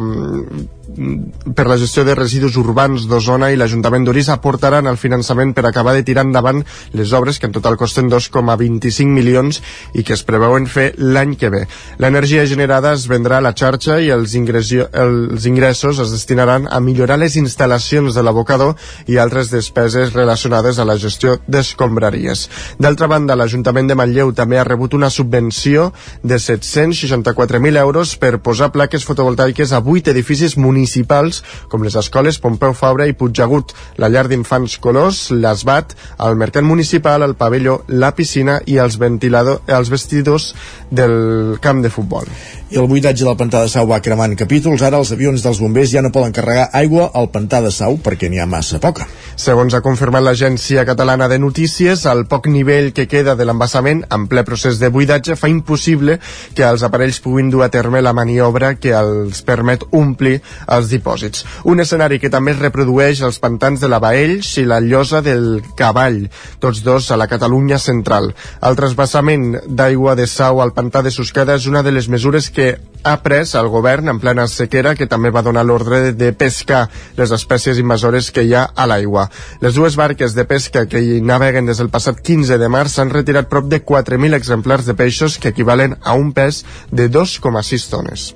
per 0.83 1.65
la 1.67 1.77
gestió 1.79 2.03
de 2.03 2.13
residus 2.15 2.57
urbans 2.59 3.05
d'Osona 3.07 3.49
i 3.53 3.57
l'Ajuntament 3.57 4.03
d'Uris 4.03 4.27
aportaran 4.33 4.87
el 4.91 4.97
finançament 4.99 5.53
per 5.55 5.65
acabar 5.65 5.93
de 5.95 6.03
tirar 6.03 6.25
endavant 6.27 6.59
les 6.91 7.13
obres 7.15 7.39
que 7.39 7.47
en 7.47 7.55
total 7.55 7.77
costen 7.79 8.09
2,25 8.11 9.07
milions 9.07 9.61
i 9.95 10.03
que 10.03 10.13
es 10.13 10.23
preveuen 10.27 10.67
fer 10.67 10.91
l'any 10.97 11.35
que 11.39 11.49
ve. 11.53 11.63
L'energia 12.03 12.45
generada 12.45 12.93
es 12.97 13.07
vendrà 13.07 13.39
a 13.39 13.45
la 13.45 13.53
xarxa 13.55 13.99
i 14.03 14.09
els, 14.11 14.35
els 14.35 15.47
ingressos 15.47 16.01
es 16.03 16.11
destinaran 16.11 16.67
a 16.69 16.81
millorar 16.83 17.17
les 17.21 17.37
instal·lacions 17.39 18.13
de 18.13 18.23
l'abocador 18.23 18.75
i 19.07 19.17
altres 19.17 19.53
despeses 19.55 20.13
relacionades 20.13 20.79
a 20.79 20.85
la 20.85 20.97
gestió 20.99 21.37
d'escombraries. 21.47 22.49
D'altra 22.77 23.07
banda, 23.07 23.39
l'Ajuntament 23.39 23.87
de 23.87 23.95
Manlleu 23.95 24.33
també 24.35 24.59
ha 24.59 24.67
rebut 24.67 24.93
una 24.99 25.09
subvenció 25.09 25.91
de 26.23 26.35
764.000 26.35 27.79
euros 27.79 28.17
per 28.19 28.35
posar 28.43 28.73
plaques 28.75 29.07
fotovoltaiques 29.07 29.71
a 29.71 29.79
8 29.79 30.11
edificis 30.11 30.57
municipals 30.57 30.73
municipals 30.83 31.41
com 31.71 31.83
les 31.85 31.95
escoles 31.99 32.39
Pompeu 32.43 32.75
Fabra 32.75 33.07
i 33.07 33.15
Puigdegut, 33.15 33.73
la 34.01 34.09
llar 34.11 34.27
d'infants 34.27 34.77
Colors, 34.83 35.29
l'Esbat, 35.31 35.95
el 36.27 36.35
mercat 36.39 36.65
municipal, 36.67 37.23
el 37.23 37.37
pavelló, 37.39 37.81
la 37.87 38.11
piscina 38.17 38.59
i 38.67 38.79
els, 38.83 38.99
ventilador, 38.99 39.63
els 39.67 39.93
vestidors 39.93 40.51
del 40.91 41.57
camp 41.63 41.83
de 41.83 41.93
futbol. 41.93 42.27
I 42.73 42.79
el 42.81 42.87
buidatge 42.89 43.21
del 43.21 43.35
pantà 43.37 43.59
de 43.61 43.69
Sau 43.69 43.85
va 43.85 43.99
cremant 44.01 44.31
capítols. 44.33 44.81
Ara 44.81 44.97
els 44.97 45.11
avions 45.13 45.43
dels 45.45 45.59
bombers 45.61 45.91
ja 45.91 46.01
no 46.01 46.09
poden 46.09 46.31
carregar 46.33 46.71
aigua 46.73 47.11
al 47.13 47.27
pantà 47.29 47.59
de 47.61 47.69
Sau 47.69 47.99
perquè 48.01 48.31
n'hi 48.31 48.39
ha 48.41 48.47
massa 48.49 48.79
poca. 48.81 49.05
Segons 49.37 49.75
ha 49.77 49.81
confirmat 49.85 50.23
l'Agència 50.25 50.81
Catalana 50.85 51.27
de 51.29 51.37
Notícies, 51.37 52.07
el 52.09 52.23
poc 52.25 52.47
nivell 52.49 52.89
que 52.97 53.05
queda 53.05 53.35
de 53.37 53.45
l'embassament 53.45 54.01
en 54.17 54.25
ple 54.31 54.41
procés 54.47 54.79
de 54.81 54.89
buidatge 54.89 55.35
fa 55.37 55.51
impossible 55.53 56.15
que 56.57 56.65
els 56.65 56.81
aparells 56.87 57.19
puguin 57.21 57.51
dur 57.53 57.61
a 57.61 57.69
terme 57.69 58.01
la 58.01 58.15
maniobra 58.17 58.73
que 58.73 58.95
els 58.97 59.43
permet 59.45 59.85
omplir 59.91 60.39
els 60.65 60.89
dipòsits. 60.89 61.45
Un 61.69 61.85
escenari 61.85 62.17
que 62.17 62.33
també 62.33 62.55
es 62.57 62.61
reprodueix 62.63 63.21
als 63.21 63.37
pantans 63.37 63.85
de 63.85 63.91
la 63.93 64.01
Baells 64.01 64.49
i 64.57 64.65
la 64.65 64.81
Llosa 64.81 65.21
del 65.21 65.61
Cavall, 65.77 66.23
tots 66.57 66.81
dos 66.81 67.11
a 67.13 67.21
la 67.21 67.29
Catalunya 67.29 67.77
central. 67.77 68.33
El 68.65 68.81
trasbassament 68.81 69.59
d'aigua 69.69 70.17
de 70.17 70.25
Sau 70.25 70.57
al 70.65 70.73
pantà 70.73 71.05
de 71.05 71.13
Susqueda 71.13 71.61
és 71.61 71.69
una 71.69 71.85
de 71.85 71.93
les 71.93 72.09
mesures 72.09 72.49
que 72.49 72.62
que 72.63 72.79
ha 73.03 73.17
pres 73.19 73.51
el 73.59 73.67
govern 73.67 74.07
en 74.07 74.19
plena 74.23 74.45
sequera 74.47 74.93
que 74.95 75.09
també 75.11 75.31
va 75.35 75.41
donar 75.43 75.65
l'ordre 75.67 76.13
de 76.15 76.29
pescar 76.31 76.85
les 77.17 77.33
espècies 77.35 77.81
invasores 77.81 78.29
que 78.31 78.45
hi 78.47 78.53
ha 78.55 78.63
a 78.63 78.85
l'aigua. 78.87 79.25
Les 79.59 79.75
dues 79.75 79.97
barques 79.99 80.37
de 80.37 80.45
pesca 80.47 80.85
que 80.87 81.01
hi 81.03 81.19
naveguen 81.19 81.67
des 81.67 81.83
del 81.83 81.91
passat 81.91 82.23
15 82.23 82.61
de 82.61 82.71
març 82.71 82.95
s'han 82.95 83.11
retirat 83.11 83.51
prop 83.51 83.67
de 83.67 83.81
4.000 83.83 84.39
exemplars 84.39 84.87
de 84.87 84.95
peixos 85.03 85.37
que 85.37 85.51
equivalen 85.51 85.99
a 86.01 86.15
un 86.15 86.31
pes 86.31 86.63
de 86.91 87.11
2,6 87.11 87.89
tones. 87.91 88.31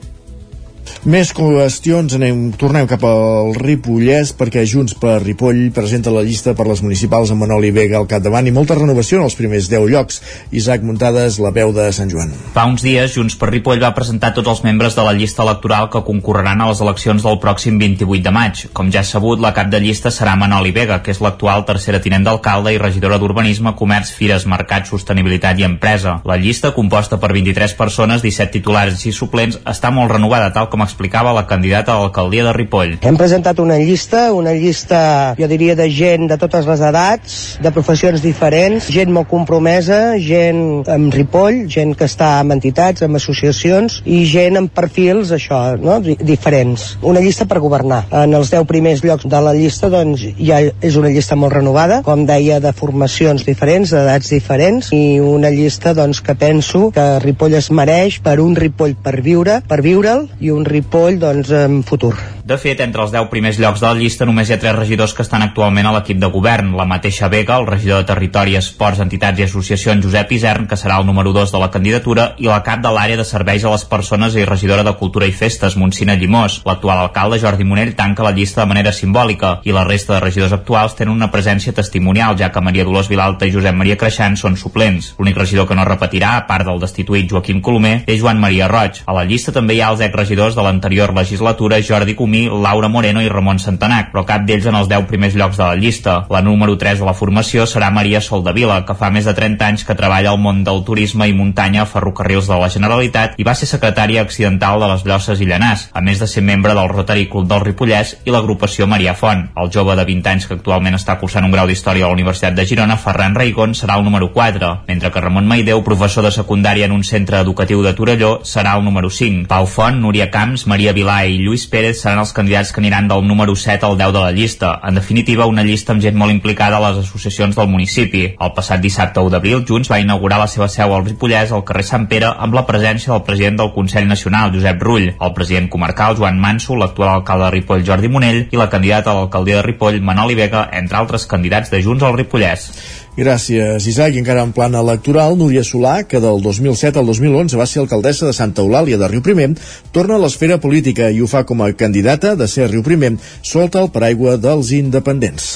Més 1.06 1.30
qüestions, 1.36 2.16
anem, 2.18 2.40
tornem 2.58 2.88
cap 2.90 3.04
al 3.06 3.54
Ripollès 3.54 4.32
perquè 4.38 4.64
Junts 4.66 4.96
per 4.98 5.20
Ripoll 5.22 5.68
presenta 5.76 6.10
la 6.10 6.24
llista 6.26 6.56
per 6.58 6.66
les 6.66 6.82
municipals 6.82 7.30
amb 7.32 7.44
Manoli 7.44 7.70
Vega 7.76 8.00
al 8.00 8.08
capdavant 8.10 8.48
i 8.50 8.54
molta 8.56 8.76
renovació 8.80 9.20
en 9.20 9.28
els 9.28 9.36
primers 9.38 9.70
10 9.70 9.86
llocs. 9.92 10.18
Isaac 10.50 10.82
Muntades, 10.82 11.38
la 11.44 11.52
veu 11.54 11.70
de 11.76 11.86
Sant 11.94 12.10
Joan. 12.10 12.34
Fa 12.56 12.66
uns 12.66 12.82
dies, 12.82 13.14
Junts 13.14 13.38
per 13.38 13.52
Ripoll 13.52 13.84
va 13.84 13.94
presentar 13.94 14.34
tots 14.34 14.50
els 14.50 14.64
membres 14.66 14.98
de 14.98 15.06
la 15.06 15.14
llista 15.14 15.46
electoral 15.46 15.92
que 15.94 16.02
concorreran 16.08 16.64
a 16.64 16.72
les 16.72 16.82
eleccions 16.82 17.24
del 17.24 17.38
pròxim 17.44 17.78
28 17.78 18.26
de 18.26 18.34
maig. 18.34 18.66
Com 18.74 18.90
ja 18.94 19.06
sabut, 19.06 19.40
la 19.44 19.54
cap 19.54 19.70
de 19.70 19.82
llista 19.84 20.10
serà 20.10 20.34
Manoli 20.36 20.74
Vega, 20.74 21.04
que 21.06 21.14
és 21.14 21.22
l'actual 21.22 21.66
tercera 21.70 22.02
tinent 22.02 22.26
d'alcalde 22.26 22.74
i 22.74 22.82
regidora 22.82 23.22
d'Urbanisme, 23.22 23.76
Comerç, 23.78 24.16
Fires, 24.18 24.48
Mercat, 24.50 24.90
Sostenibilitat 24.90 25.62
i 25.62 25.70
Empresa. 25.70 26.18
La 26.26 26.40
llista, 26.42 26.74
composta 26.74 27.22
per 27.22 27.32
23 27.38 27.78
persones, 27.78 28.26
17 28.26 28.58
titulars 28.58 29.06
i 29.06 29.14
suplents, 29.14 29.62
està 29.68 29.94
molt 29.94 30.12
renovada, 30.18 30.50
tal 30.56 30.72
com 30.74 30.87
explicava 30.88 31.36
la 31.36 31.46
candidata 31.48 31.94
a 31.94 32.00
l'alcaldia 32.02 32.46
de 32.48 32.54
Ripoll. 32.56 32.98
Hem 33.06 33.18
presentat 33.20 33.60
una 33.60 33.78
llista, 33.78 34.32
una 34.34 34.54
llista, 34.56 35.36
jo 35.38 35.48
diria, 35.52 35.76
de 35.78 35.90
gent 35.94 36.28
de 36.32 36.38
totes 36.40 36.68
les 36.70 36.82
edats, 36.84 37.38
de 37.64 37.72
professions 37.76 38.24
diferents, 38.24 38.88
gent 38.94 39.12
molt 39.14 39.30
compromesa, 39.32 40.18
gent 40.24 40.88
amb 40.90 41.14
Ripoll, 41.14 41.66
gent 41.72 41.94
que 41.98 42.08
està 42.08 42.38
amb 42.40 42.56
entitats, 42.56 43.04
amb 43.06 43.20
associacions, 43.20 44.02
i 44.08 44.24
gent 44.30 44.60
amb 44.62 44.72
perfils, 44.74 45.34
això, 45.36 45.62
no?, 45.82 46.00
diferents. 46.02 46.96
Una 47.02 47.22
llista 47.24 47.48
per 47.50 47.62
governar. 47.64 48.06
En 48.24 48.36
els 48.38 48.52
10 48.54 48.68
primers 48.70 49.04
llocs 49.06 49.28
de 49.28 49.42
la 49.44 49.54
llista, 49.58 49.92
doncs, 49.94 50.24
ja 50.40 50.62
és 50.64 50.98
una 51.00 51.12
llista 51.14 51.38
molt 51.40 51.56
renovada, 51.58 52.02
com 52.06 52.26
deia, 52.30 52.62
de 52.64 52.74
formacions 52.76 53.46
diferents, 53.48 53.94
d'edats 53.94 54.32
diferents, 54.34 54.92
i 54.96 55.20
una 55.24 55.52
llista, 55.54 55.94
doncs, 55.98 56.22
que 56.24 56.38
penso 56.40 56.88
que 56.96 57.08
Ripoll 57.24 57.58
es 57.60 57.72
mereix 57.72 58.22
per 58.24 58.40
un 58.44 58.56
Ripoll 58.56 58.96
per 59.04 59.18
viure, 59.22 59.60
per 59.68 59.82
viure'l, 59.86 60.28
i 60.40 60.52
un 60.54 60.64
Ripoll 60.66 60.77
doncs, 60.82 61.50
en 61.52 61.84
futur. 61.84 62.16
De 62.48 62.56
fet, 62.56 62.80
entre 62.80 63.02
els 63.04 63.12
10 63.12 63.28
primers 63.28 63.58
llocs 63.60 63.82
de 63.82 63.88
la 63.88 63.98
llista 64.00 64.26
només 64.26 64.48
hi 64.48 64.54
ha 64.56 64.60
3 64.60 64.76
regidors 64.78 65.14
que 65.14 65.22
estan 65.22 65.42
actualment 65.44 65.86
a 65.86 65.92
l'equip 65.92 66.20
de 66.22 66.30
govern. 66.32 66.70
La 66.80 66.86
mateixa 66.88 67.28
Vega, 67.28 67.58
el 67.60 67.68
regidor 67.68 68.00
de 68.00 68.08
Territori, 68.08 68.56
Esports, 68.56 69.02
Entitats 69.04 69.40
i 69.40 69.44
Associacions 69.44 70.06
Josep 70.06 70.32
Isern, 70.32 70.68
que 70.68 70.78
serà 70.80 71.00
el 71.02 71.06
número 71.06 71.34
2 71.36 71.52
de 71.52 71.60
la 71.60 71.70
candidatura, 71.70 72.30
i 72.38 72.48
la 72.48 72.62
cap 72.64 72.80
de 72.80 72.92
l'àrea 72.96 73.18
de 73.20 73.26
serveis 73.28 73.66
a 73.66 73.74
les 73.74 73.84
persones 73.84 74.36
i 74.36 74.46
regidora 74.48 74.86
de 74.88 74.94
Cultura 74.96 75.28
i 75.28 75.34
Festes, 75.36 75.76
Montsina 75.76 76.16
Llimós. 76.16 76.62
L'actual 76.66 77.02
alcalde, 77.02 77.40
Jordi 77.40 77.68
Monell, 77.68 77.96
tanca 77.96 78.24
la 78.24 78.32
llista 78.32 78.64
de 78.64 78.72
manera 78.72 78.94
simbòlica 78.96 79.58
i 79.68 79.76
la 79.76 79.84
resta 79.84 80.16
de 80.16 80.22
regidors 80.24 80.56
actuals 80.56 80.96
tenen 80.96 81.16
una 81.16 81.32
presència 81.34 81.76
testimonial, 81.76 82.38
ja 82.40 82.52
que 82.52 82.64
Maria 82.64 82.88
Dolors 82.88 83.12
Vilalta 83.12 83.46
i 83.46 83.52
Josep 83.52 83.76
Maria 83.76 84.00
Creixant 84.00 84.40
són 84.40 84.56
suplents. 84.56 85.14
L'únic 85.20 85.38
regidor 85.38 85.68
que 85.68 85.76
no 85.76 85.86
repetirà, 85.86 86.38
a 86.38 86.48
part 86.48 86.66
del 86.66 86.80
destituït 86.80 87.28
Joaquim 87.30 87.60
Colomer, 87.62 88.06
és 88.08 88.22
Joan 88.22 88.40
Maria 88.40 88.72
Roig. 88.72 89.04
A 89.06 89.20
la 89.20 89.28
llista 89.28 89.52
també 89.52 89.76
hi 89.76 89.84
ha 89.84 89.92
els 89.92 90.02
exregidors 90.08 90.56
de 90.58 90.66
l'anterior 90.66 91.14
legislatura 91.16 91.78
Jordi 91.86 92.16
Comí, 92.18 92.48
Laura 92.50 92.90
Moreno 92.90 93.22
i 93.22 93.30
Ramon 93.30 93.62
Santanac, 93.62 94.10
però 94.12 94.26
cap 94.28 94.44
d'ells 94.48 94.66
en 94.68 94.76
els 94.80 94.90
10 94.90 95.06
primers 95.08 95.38
llocs 95.38 95.60
de 95.60 95.64
la 95.64 95.78
llista. 95.78 96.18
La 96.34 96.42
número 96.42 96.76
3 96.78 97.00
de 97.00 97.06
la 97.08 97.14
formació 97.14 97.68
serà 97.70 97.92
Maria 97.94 98.22
Soldavila, 98.22 98.82
que 98.88 98.98
fa 98.98 99.12
més 99.14 99.30
de 99.30 99.36
30 99.38 99.68
anys 99.68 99.86
que 99.86 99.96
treballa 99.96 100.34
al 100.34 100.42
món 100.42 100.64
del 100.66 100.84
turisme 100.88 101.28
i 101.30 101.36
muntanya 101.38 101.84
a 101.84 101.90
ferrocarrils 101.90 102.50
de 102.50 102.58
la 102.58 102.72
Generalitat 102.74 103.38
i 103.38 103.46
va 103.48 103.56
ser 103.56 103.70
secretària 103.70 104.24
accidental 104.26 104.82
de 104.82 104.90
les 104.92 105.06
Llosses 105.06 105.42
i 105.44 105.48
Llanàs, 105.50 105.88
a 105.94 106.02
més 106.02 106.20
de 106.20 106.28
ser 106.28 106.44
membre 106.44 106.74
del 106.74 106.90
Rotary 106.90 107.28
Club 107.32 107.48
del 107.48 107.64
Ripollès 107.64 108.16
i 108.26 108.34
l'agrupació 108.34 108.88
Maria 108.90 109.14
Font. 109.14 109.48
El 109.56 109.72
jove 109.74 109.96
de 109.96 110.06
20 110.08 110.34
anys 110.34 110.50
que 110.50 110.58
actualment 110.58 110.98
està 110.98 111.18
cursant 111.22 111.46
un 111.46 111.54
grau 111.54 111.70
d'Història 111.70 112.08
a 112.08 112.12
la 112.12 112.18
Universitat 112.18 112.58
de 112.58 112.66
Girona, 112.66 112.98
Ferran 112.98 113.38
Raigon, 113.38 113.76
serà 113.78 114.00
el 114.00 114.06
número 114.08 114.32
4, 114.34 114.74
mentre 114.88 115.12
que 115.12 115.22
Ramon 115.22 115.48
Maideu, 115.48 115.84
professor 115.86 116.26
de 116.26 116.34
secundària 116.34 116.88
en 116.90 116.96
un 116.96 117.04
centre 117.04 117.40
educatiu 117.40 117.84
de 117.86 117.94
Torelló, 117.94 118.40
serà 118.44 118.76
el 118.78 118.86
número 118.86 119.10
5. 119.10 119.48
Pau 119.48 119.68
Font, 119.68 120.02
Núria 120.02 120.30
Camps, 120.48 120.64
Maria 120.72 120.94
Vilà 120.96 121.18
i 121.28 121.42
Lluís 121.42 121.66
Pérez 121.68 121.98
seran 122.00 122.22
els 122.22 122.32
candidats 122.36 122.70
que 122.72 122.80
aniran 122.80 123.10
del 123.10 123.26
número 123.28 123.52
7 123.60 123.84
al 123.84 123.98
10 124.00 124.14
de 124.16 124.20
la 124.24 124.32
llista. 124.32 124.70
En 124.88 124.96
definitiva, 124.96 125.48
una 125.52 125.64
llista 125.68 125.92
amb 125.92 126.04
gent 126.04 126.16
molt 126.16 126.32
implicada 126.32 126.78
a 126.78 126.84
les 126.86 127.02
associacions 127.02 127.58
del 127.58 127.68
municipi. 127.68 128.22
El 128.32 128.54
passat 128.56 128.80
dissabte 128.80 129.20
1 129.20 129.34
d'abril, 129.34 129.66
Junts 129.68 129.92
va 129.92 130.00
inaugurar 130.00 130.38
la 130.40 130.48
seva 130.48 130.70
seu 130.72 130.94
al 130.96 131.04
Ripollès, 131.04 131.52
al 131.52 131.66
carrer 131.68 131.84
Sant 131.84 132.06
Pere, 132.08 132.30
amb 132.32 132.56
la 132.56 132.64
presència 132.70 133.12
del 133.12 133.26
president 133.28 133.60
del 133.60 133.74
Consell 133.76 134.08
Nacional, 134.08 134.54
Josep 134.56 134.88
Rull, 134.88 135.10
el 135.12 135.34
president 135.36 135.68
comarcal, 135.74 136.16
Joan 136.16 136.40
Manso, 136.40 136.78
l'actual 136.80 137.12
alcalde 137.18 137.50
de 137.50 137.52
Ripoll, 137.58 137.84
Jordi 137.84 138.14
Monell, 138.14 138.46
i 138.48 138.62
la 138.62 138.70
candidata 138.72 139.12
a 139.12 139.18
l'alcaldia 139.20 139.60
de 139.60 139.68
Ripoll, 139.68 140.00
Manoli 140.00 140.40
Vega, 140.40 140.70
entre 140.72 141.02
altres 141.02 141.28
candidats 141.28 141.74
de 141.76 141.84
Junts 141.84 142.08
al 142.08 142.16
Ripollès. 142.16 142.70
Gràcies, 143.18 143.88
Isaac. 143.90 144.14
I 144.14 144.20
encara 144.22 144.44
en 144.46 144.52
plan 144.54 144.76
electoral, 144.78 145.34
Núria 145.40 145.64
Solà, 145.66 146.04
que 146.06 146.20
del 146.22 146.38
2007 146.44 147.00
al 147.02 147.08
2011 147.10 147.58
va 147.58 147.66
ser 147.66 147.80
alcaldessa 147.82 148.28
de 148.28 148.34
Santa 148.38 148.62
Eulàlia 148.62 149.00
de 149.02 149.08
Riu 149.10 149.24
Primer, 149.26 149.48
torna 149.92 150.20
a 150.20 150.22
l'esfera 150.22 150.60
política 150.62 151.08
i 151.10 151.24
ho 151.26 151.26
fa 151.26 151.42
com 151.42 151.64
a 151.66 151.72
candidata 151.74 152.36
de 152.38 152.46
ser 152.46 152.68
Riu 152.70 152.84
Primer, 152.86 153.16
solta 153.42 153.82
el 153.82 153.90
paraigua 153.90 154.36
dels 154.38 154.70
independents. 154.78 155.56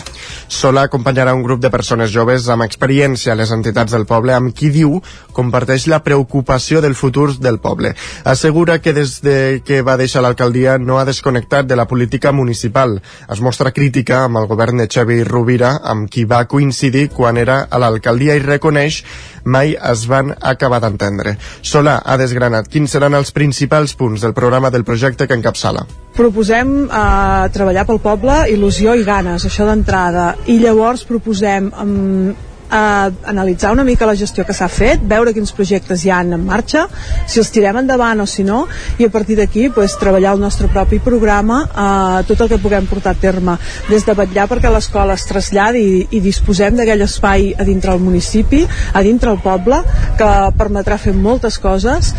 Solà 0.49 0.87
acompanyarà 0.89 1.35
un 1.37 1.43
grup 1.45 1.61
de 1.61 1.69
persones 1.69 2.09
joves 2.09 2.47
amb 2.49 2.65
experiència 2.65 3.35
a 3.35 3.37
les 3.37 3.53
entitats 3.53 3.93
del 3.93 4.07
poble 4.09 4.33
amb 4.33 4.57
qui 4.57 4.73
diu 4.73 4.97
comparteix 5.31 5.85
la 5.85 6.01
preocupació 6.01 6.81
del 6.81 6.97
futur 6.97 7.37
del 7.37 7.61
poble. 7.61 7.93
Assegura 8.25 8.79
que 8.81 8.95
des 8.97 9.19
de 9.21 9.61
que 9.61 9.83
va 9.85 9.99
deixar 10.01 10.25
l'alcaldia 10.25 10.79
no 10.81 10.97
ha 10.97 11.05
desconnectat 11.05 11.69
de 11.69 11.77
la 11.77 11.85
política 11.85 12.33
municipal. 12.33 12.97
Es 13.29 13.39
mostra 13.39 13.69
crítica 13.71 14.23
amb 14.25 14.41
el 14.41 14.49
govern 14.49 14.81
de 14.81 14.89
Xavi 14.89 15.21
Rovira, 15.29 15.75
amb 15.85 16.09
qui 16.09 16.25
va 16.25 16.47
coincidir 16.49 17.07
quan 17.13 17.37
era 17.37 17.50
a 17.69 17.81
l'alcaldia 17.81 18.35
i 18.37 18.43
reconeix 18.43 19.01
mai 19.43 19.73
es 19.91 20.05
van 20.09 20.33
acabar 20.37 20.81
d'entendre. 20.83 21.35
Solà 21.65 21.97
ha 22.05 22.17
desgranat 22.21 22.69
quins 22.71 22.93
seran 22.93 23.17
els 23.17 23.33
principals 23.33 23.95
punts 23.97 24.21
del 24.21 24.35
programa 24.37 24.69
del 24.69 24.85
projecte 24.85 25.27
que 25.27 25.37
encapçala. 25.37 25.85
Proposem 26.17 26.85
eh, 26.85 27.49
treballar 27.55 27.87
pel 27.89 28.01
poble, 28.03 28.37
il·lusió 28.53 28.95
i 28.99 29.05
ganes, 29.07 29.47
això 29.47 29.65
d'entrada, 29.69 30.35
i 30.51 30.59
llavors 30.61 31.05
proposem 31.09 31.71
eh, 31.71 32.50
eh, 32.71 33.11
analitzar 33.25 33.71
una 33.71 33.83
mica 33.83 34.05
la 34.05 34.15
gestió 34.15 34.45
que 34.45 34.55
s'ha 34.55 34.69
fet, 34.71 35.03
veure 35.03 35.33
quins 35.35 35.51
projectes 35.55 36.05
hi 36.05 36.11
han 36.13 36.33
en 36.33 36.45
marxa, 36.45 36.87
si 37.27 37.41
els 37.41 37.51
tirem 37.53 37.81
endavant 37.81 38.23
o 38.23 38.27
si 38.29 38.45
no, 38.47 38.63
i 38.97 39.07
a 39.07 39.11
partir 39.13 39.37
d'aquí 39.39 39.69
pues, 39.69 39.97
treballar 39.99 40.35
el 40.35 40.41
nostre 40.41 40.69
propi 40.71 41.01
programa, 41.03 41.61
eh, 41.67 42.23
tot 42.29 42.41
el 42.41 42.51
que 42.51 42.61
puguem 42.63 42.87
portar 42.89 43.15
a 43.15 43.21
terme, 43.21 43.57
des 43.89 44.05
de 44.07 44.15
vetllar 44.17 44.47
perquè 44.51 44.71
l'escola 44.71 45.17
es 45.19 45.27
traslladi 45.29 45.81
i, 45.81 46.01
i 46.17 46.23
disposem 46.23 46.77
d'aquell 46.79 47.05
espai 47.05 47.51
a 47.57 47.67
dintre 47.67 47.93
el 47.93 48.03
municipi, 48.03 48.63
a 48.93 49.03
dintre 49.05 49.31
el 49.33 49.41
poble, 49.43 49.81
que 50.19 50.31
permetrà 50.57 50.97
fer 51.01 51.13
moltes 51.17 51.59
coses, 51.61 52.13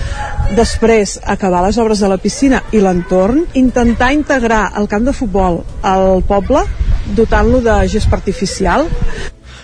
després 0.57 1.19
acabar 1.25 1.63
les 1.67 1.79
obres 1.81 2.03
de 2.03 2.11
la 2.11 2.21
piscina 2.21 2.63
i 2.73 2.83
l'entorn, 2.83 3.47
intentar 3.59 4.13
integrar 4.13 4.65
el 4.79 4.89
camp 4.89 5.07
de 5.09 5.15
futbol 5.17 5.63
al 5.83 6.23
poble, 6.29 6.65
dotant-lo 7.17 7.63
de 7.65 7.77
gespa 7.91 8.19
artificial, 8.21 8.87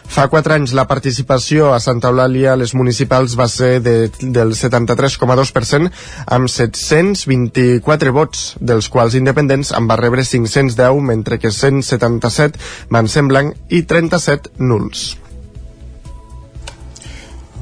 Fa 0.09 0.25
quatre 0.33 0.57
anys 0.57 0.73
la 0.77 0.87
participació 0.89 1.69
a 1.75 1.81
Santa 1.85 2.09
Eulàlia 2.09 2.55
a 2.55 2.59
les 2.59 2.73
municipals 2.75 3.37
va 3.39 3.47
ser 3.53 3.79
de, 3.85 3.95
del 4.21 4.55
73,2% 4.57 5.93
amb 6.39 6.49
724 6.53 8.17
vots, 8.17 8.49
dels 8.59 8.89
quals 8.89 9.19
independents 9.21 9.75
en 9.77 9.87
va 9.91 10.01
rebre 10.01 10.25
510, 10.25 11.05
mentre 11.13 11.39
que 11.39 11.53
177 11.53 12.91
van 12.91 13.09
ser 13.09 13.27
en 13.27 13.33
blanc 13.35 13.73
i 13.75 13.85
37 13.85 14.57
nuls 14.59 15.09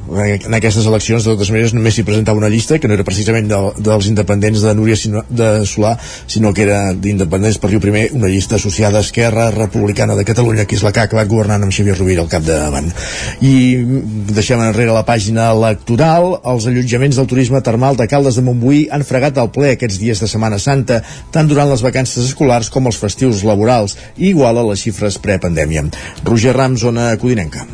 en 0.06 0.54
aquestes 0.54 0.86
eleccions 0.86 1.24
de 1.24 1.32
totes 1.32 1.50
maneres 1.50 1.74
només 1.74 1.96
s'hi 1.96 2.04
presentava 2.06 2.38
una 2.38 2.50
llista 2.52 2.78
que 2.78 2.88
no 2.88 2.94
era 2.94 3.04
precisament 3.06 3.48
de, 3.50 3.58
dels 3.82 4.08
independents 4.10 4.62
de 4.62 4.74
Núria 4.78 4.96
sinó, 4.98 5.22
de 5.28 5.66
Solà 5.66 5.96
sinó 6.00 6.52
que 6.54 6.62
era 6.66 6.92
d'independents 6.94 7.58
per 7.58 7.70
Riu 7.72 7.82
Primer 7.82 8.06
una 8.14 8.30
llista 8.30 8.56
associada 8.60 9.00
a 9.00 9.06
Esquerra 9.06 9.50
Republicana 9.50 10.14
de 10.14 10.24
Catalunya 10.28 10.66
que 10.66 10.78
és 10.78 10.84
la 10.86 10.92
que 10.94 11.02
ha 11.02 11.08
acabat 11.10 11.30
governant 11.30 11.66
amb 11.66 11.74
Xavier 11.74 11.96
Rovira 11.98 12.22
al 12.22 12.30
capdavant. 12.30 12.92
I 13.42 13.54
deixem 14.36 14.62
enrere 14.62 14.94
la 14.94 15.04
pàgina 15.08 15.48
electoral. 15.54 16.36
Els 16.46 16.68
allotjaments 16.70 17.18
del 17.18 17.30
turisme 17.30 17.62
termal 17.66 17.98
de 17.98 18.06
Caldes 18.10 18.38
de 18.38 18.44
Montbui 18.46 18.86
han 18.92 19.06
fregat 19.06 19.40
al 19.42 19.50
ple 19.54 19.74
aquests 19.74 19.98
dies 20.02 20.22
de 20.22 20.30
Setmana 20.30 20.60
Santa 20.62 21.00
tant 21.34 21.50
durant 21.50 21.70
les 21.70 21.82
vacances 21.82 22.30
escolars 22.30 22.70
com 22.70 22.86
els 22.86 23.00
festius 23.00 23.42
laborals 23.46 23.96
igual 24.16 24.58
a 24.58 24.68
les 24.70 24.86
xifres 24.86 25.18
prepandèmia. 25.22 25.88
Roger 26.24 26.54
Ram, 26.56 26.78
zona 26.80 27.10
codinenca 27.20 27.66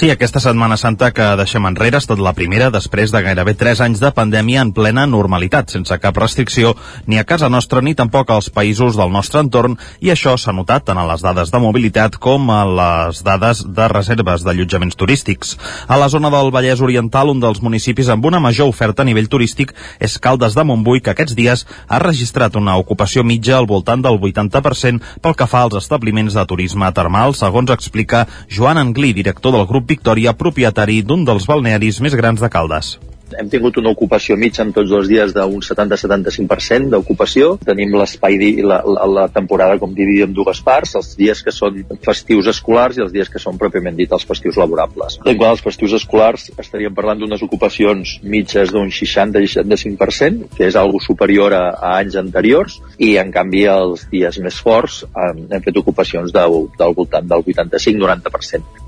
Sí, 0.00 0.08
aquesta 0.08 0.40
Setmana 0.40 0.78
Santa 0.80 1.10
que 1.12 1.24
deixem 1.36 1.66
enrere 1.68 1.98
ha 1.98 2.00
estat 2.00 2.20
la 2.24 2.30
primera 2.32 2.70
després 2.72 3.10
de 3.12 3.20
gairebé 3.20 3.52
3 3.60 3.82
anys 3.84 4.00
de 4.00 4.08
pandèmia 4.16 4.62
en 4.64 4.70
plena 4.72 5.02
normalitat, 5.04 5.68
sense 5.74 5.98
cap 6.00 6.16
restricció 6.16 6.70
ni 7.04 7.18
a 7.20 7.24
casa 7.28 7.50
nostra 7.52 7.82
ni 7.84 7.92
tampoc 7.92 8.32
als 8.32 8.48
països 8.48 8.96
del 8.96 9.12
nostre 9.12 9.42
entorn 9.44 9.74
i 10.00 10.08
això 10.08 10.38
s'ha 10.40 10.54
notat 10.56 10.86
tant 10.88 10.96
a 10.96 11.04
les 11.04 11.20
dades 11.20 11.52
de 11.52 11.60
mobilitat 11.60 12.16
com 12.16 12.48
a 12.48 12.62
les 12.64 13.20
dades 13.26 13.60
de 13.68 13.88
reserves 13.92 14.46
d'allotjaments 14.46 14.96
turístics. 14.96 15.58
A 15.84 16.00
la 16.00 16.08
zona 16.08 16.32
del 16.32 16.48
Vallès 16.48 16.80
Oriental, 16.80 17.34
un 17.34 17.44
dels 17.44 17.60
municipis 17.60 18.08
amb 18.08 18.24
una 18.24 18.40
major 18.40 18.72
oferta 18.72 19.04
a 19.04 19.08
nivell 19.10 19.28
turístic 19.28 19.76
és 20.00 20.16
Caldes 20.16 20.56
de 20.56 20.64
Montbui, 20.64 21.04
que 21.04 21.12
aquests 21.12 21.36
dies 21.36 21.66
ha 21.88 22.00
registrat 22.00 22.56
una 22.56 22.78
ocupació 22.80 23.20
mitja 23.20 23.58
al 23.58 23.68
voltant 23.68 24.00
del 24.00 24.16
80% 24.16 25.20
pel 25.20 25.36
que 25.36 25.50
fa 25.52 25.66
als 25.68 25.76
establiments 25.84 26.40
de 26.40 26.48
turisme 26.48 26.88
termal, 26.96 27.36
segons 27.36 27.76
explica 27.76 28.24
Joan 28.48 28.80
Anglí, 28.80 29.12
director 29.12 29.52
del 29.52 29.68
grup 29.68 29.89
Victòria, 29.90 30.36
propietari 30.38 31.00
d'un 31.02 31.24
dels 31.26 31.48
balnearis 31.50 31.98
més 32.04 32.14
grans 32.18 32.42
de 32.42 32.50
Caldes. 32.52 32.98
Hem 33.30 33.46
tingut 33.50 33.76
una 33.78 33.92
ocupació 33.94 34.34
mitja 34.34 34.64
en 34.64 34.72
tots 34.74 34.90
els 34.96 35.06
dies 35.10 35.32
d'un 35.34 35.62
70-75% 35.62 36.90
d'ocupació. 36.90 37.52
Tenim 37.62 37.94
l'espai, 37.94 38.38
la, 38.66 38.80
la, 38.82 39.06
la 39.06 39.26
temporada 39.30 39.78
com 39.78 39.92
dividida 39.94 40.26
en 40.26 40.34
dues 40.34 40.58
parts, 40.66 40.96
els 40.98 41.12
dies 41.18 41.42
que 41.46 41.54
són 41.54 41.78
festius 42.06 42.50
escolars 42.50 42.98
i 42.98 43.04
els 43.04 43.14
dies 43.14 43.30
que 43.30 43.42
són 43.42 43.58
pròpiament 43.60 43.98
dit 43.98 44.10
els 44.10 44.26
festius 44.26 44.58
laborables. 44.58 45.20
En 45.22 45.38
quant 45.38 45.54
als 45.54 45.62
festius 45.62 45.94
escolars 46.00 46.48
estaríem 46.56 46.96
parlant 46.96 47.22
d'unes 47.22 47.46
ocupacions 47.46 48.16
mitges 48.26 48.74
d'un 48.74 48.90
60-65%, 48.90 50.50
que 50.56 50.66
és 50.66 50.78
algo 50.80 51.02
superior 51.02 51.54
a, 51.54 51.64
a 51.78 51.96
anys 52.00 52.18
anteriors, 52.18 52.80
i 52.98 53.14
en 53.22 53.30
canvi 53.34 53.66
els 53.70 54.08
dies 54.10 54.42
més 54.42 54.58
forts 54.58 55.04
hem, 55.14 55.46
hem 55.50 55.66
fet 55.70 55.82
ocupacions 55.84 56.34
del, 56.34 56.62
del 56.78 56.98
voltant 56.98 57.30
del 57.30 57.46
85-90%. 57.46 58.79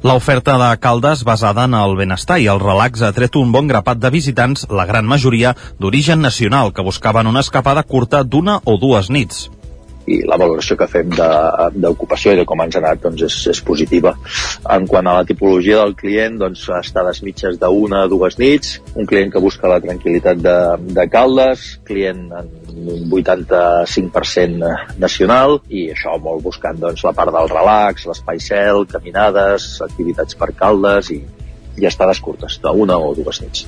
L'oferta 0.00 0.54
de 0.56 0.68
Caldes 0.80 1.26
basada 1.28 1.66
en 1.68 1.74
el 1.76 1.92
benestar 1.98 2.38
i 2.40 2.46
el 2.48 2.62
relax 2.62 3.02
ha 3.04 3.12
tret 3.12 3.36
un 3.36 3.52
bon 3.52 3.68
grapat 3.68 4.00
de 4.00 4.10
visitants, 4.14 4.64
la 4.72 4.88
gran 4.88 5.04
majoria 5.04 5.52
d'origen 5.76 6.24
nacional, 6.24 6.72
que 6.72 6.86
buscaven 6.90 7.28
una 7.28 7.44
escapada 7.44 7.84
curta 7.84 8.24
d'una 8.24 8.62
o 8.64 8.80
dues 8.80 9.12
nits 9.12 9.50
i 10.10 10.20
la 10.26 10.38
valoració 10.40 10.76
que 10.78 10.88
fem 10.90 11.10
d'ocupació 11.14 12.34
i 12.34 12.40
de 12.40 12.46
com 12.48 12.62
ens 12.64 12.76
ha 12.76 12.82
anat 12.82 13.02
doncs 13.04 13.22
és, 13.28 13.36
és 13.54 13.60
positiva. 13.66 14.14
En 14.76 14.86
quant 14.90 15.06
a 15.06 15.16
la 15.20 15.26
tipologia 15.28 15.80
del 15.82 15.94
client, 15.98 16.38
doncs 16.40 16.66
estades 16.80 17.22
mitges 17.26 17.58
d'una 17.60 18.04
a 18.04 18.10
dues 18.10 18.38
nits, 18.40 18.78
un 18.94 19.08
client 19.10 19.30
que 19.32 19.42
busca 19.42 19.70
la 19.70 19.80
tranquil·litat 19.82 20.42
de, 20.44 20.56
de 20.96 21.06
Caldes, 21.12 21.66
client 21.88 22.22
en 22.40 22.46
un 22.80 23.10
85% 23.20 24.72
nacional 25.02 25.58
i 25.68 25.90
això 25.94 26.16
molt 26.22 26.42
buscant 26.46 26.78
doncs, 26.80 27.04
la 27.06 27.14
part 27.16 27.34
del 27.34 27.50
relax, 27.52 28.06
l'espai 28.10 28.40
cel, 28.42 28.86
caminades, 28.90 29.76
activitats 29.86 30.38
per 30.38 30.50
Caldes 30.58 31.10
i, 31.14 31.20
i 31.80 31.88
estades 31.88 32.20
curtes, 32.20 32.58
d'una 32.62 32.98
o 33.00 33.14
dues 33.16 33.40
nits. 33.42 33.66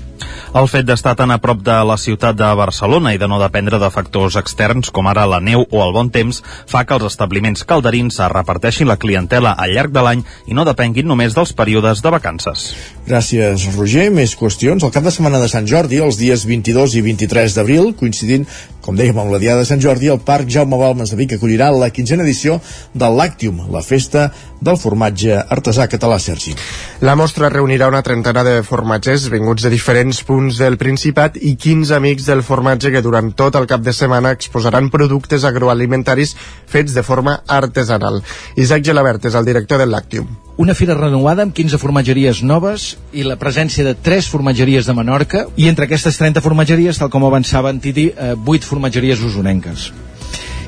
El 0.54 0.68
fet 0.68 0.86
d'estar 0.86 1.14
tan 1.16 1.32
a 1.32 1.38
prop 1.42 1.62
de 1.64 1.78
la 1.88 1.96
ciutat 1.96 2.36
de 2.36 2.50
Barcelona 2.58 3.14
i 3.14 3.20
de 3.20 3.28
no 3.28 3.40
dependre 3.40 3.80
de 3.80 3.90
factors 3.90 4.36
externs 4.40 4.92
com 4.92 5.08
ara 5.08 5.24
la 5.26 5.40
neu 5.40 5.64
o 5.64 5.82
el 5.84 5.94
bon 5.96 6.10
temps 6.12 6.42
fa 6.68 6.84
que 6.84 6.98
els 6.98 7.08
establiments 7.08 7.64
calderins 7.64 8.20
es 8.20 8.32
reparteixin 8.32 8.90
la 8.90 8.98
clientela 9.00 9.54
al 9.56 9.72
llarg 9.72 9.94
de 9.96 10.04
l'any 10.04 10.24
i 10.46 10.56
no 10.58 10.66
depenguin 10.68 11.08
només 11.08 11.34
dels 11.34 11.54
períodes 11.56 12.04
de 12.04 12.12
vacances. 12.12 12.68
Gràcies, 13.02 13.64
Roger. 13.74 14.10
Més 14.14 14.36
qüestions. 14.38 14.84
El 14.86 14.92
cap 14.94 15.02
de 15.02 15.10
setmana 15.10 15.40
de 15.42 15.48
Sant 15.50 15.66
Jordi, 15.66 15.98
els 16.04 16.20
dies 16.20 16.44
22 16.46 16.94
i 16.94 17.02
23 17.02 17.56
d'abril, 17.56 17.88
coincidint, 17.98 18.44
com 18.82 18.94
dèiem, 18.98 19.18
amb 19.18 19.32
la 19.34 19.40
Diada 19.42 19.64
de 19.64 19.66
Sant 19.66 19.82
Jordi, 19.82 20.06
el 20.12 20.20
Parc 20.22 20.46
Jaume 20.50 20.78
Balmes 20.78 21.10
de 21.10 21.18
Vic 21.18 21.34
acollirà 21.34 21.72
la 21.74 21.90
quinzena 21.94 22.22
edició 22.22 22.60
del 22.94 23.18
Lactium, 23.18 23.64
la 23.74 23.82
festa 23.82 24.28
del 24.62 24.78
formatge 24.78 25.34
artesà 25.34 25.88
català, 25.90 26.20
Sergi. 26.22 26.54
La 27.02 27.16
mostra 27.18 27.50
reunirà 27.50 27.88
una 27.90 28.04
trentena 28.06 28.44
de 28.46 28.54
formatgers 28.66 29.26
vinguts 29.34 29.66
de 29.66 29.74
diferents 29.74 30.22
punts 30.26 30.62
del 30.62 30.78
Principat 30.78 31.40
i 31.42 31.56
15 31.58 31.96
amics 31.98 32.30
del 32.30 32.44
formatge 32.46 32.94
que 32.94 33.02
durant 33.02 33.32
tot 33.34 33.58
el 33.58 33.66
cap 33.70 33.82
de 33.82 33.94
setmana 33.94 34.34
exposaran 34.38 34.90
productes 34.94 35.42
agroalimentaris 35.42 36.36
fets 36.70 36.94
de 36.94 37.02
forma 37.02 37.40
artesanal. 37.46 38.22
Isaac 38.54 38.86
Gelabert 38.86 39.26
és 39.26 39.38
el 39.38 39.50
director 39.50 39.82
del 39.82 39.90
Lactium. 39.90 40.30
Una 40.62 40.76
fira 40.78 40.94
renovada 40.94 41.42
amb 41.42 41.50
15 41.58 41.74
formatgeries 41.82 42.40
noves 42.46 42.92
i 43.18 43.24
la 43.26 43.34
presència 43.34 43.82
de 43.82 43.96
3 43.98 44.28
formatgeries 44.30 44.86
de 44.86 44.94
Menorca 44.94 45.40
i 45.58 45.66
entre 45.66 45.88
aquestes 45.88 46.20
30 46.20 46.38
formatgeries, 46.44 47.00
tal 47.02 47.10
com 47.10 47.24
avançava 47.26 47.72
en 47.74 47.80
Titi, 47.82 48.04
eh, 48.14 48.36
8 48.38 48.68
formatgeries 48.68 49.24
usonenques. 49.26 49.88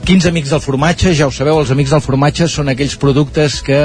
15 0.05 0.33
amics 0.33 0.51
del 0.51 0.61
formatge, 0.65 1.15
ja 1.15 1.29
ho 1.29 1.31
sabeu, 1.31 1.61
els 1.63 1.71
amics 1.71 1.95
del 1.95 2.03
formatge 2.03 2.49
són 2.51 2.73
aquells 2.73 2.97
productes 2.99 3.61
que 3.63 3.79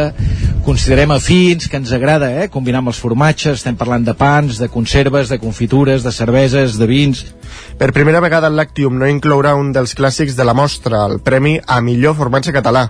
considerem 0.66 1.14
afins, 1.14 1.70
que 1.70 1.78
ens 1.78 1.94
agrada 1.94 2.32
eh? 2.42 2.50
combinar 2.50 2.82
amb 2.82 2.90
els 2.90 2.98
formatges, 2.98 3.62
estem 3.62 3.78
parlant 3.78 4.10
de 4.10 4.18
pans, 4.18 4.58
de 4.58 4.68
conserves, 4.68 5.30
de 5.30 5.38
confitures, 5.38 6.02
de 6.02 6.16
cerveses, 6.16 6.82
de 6.82 6.90
vins... 6.90 7.28
Per 7.80 7.94
primera 7.94 8.20
vegada 8.20 8.50
el 8.52 8.58
Lactium 8.60 8.98
no 9.00 9.08
inclourà 9.08 9.54
un 9.56 9.72
dels 9.72 9.96
clàssics 9.96 10.36
de 10.36 10.46
la 10.46 10.54
mostra, 10.54 11.06
el 11.08 11.22
Premi 11.24 11.58
a 11.66 11.80
millor 11.82 12.18
formatge 12.18 12.52
català. 12.56 12.90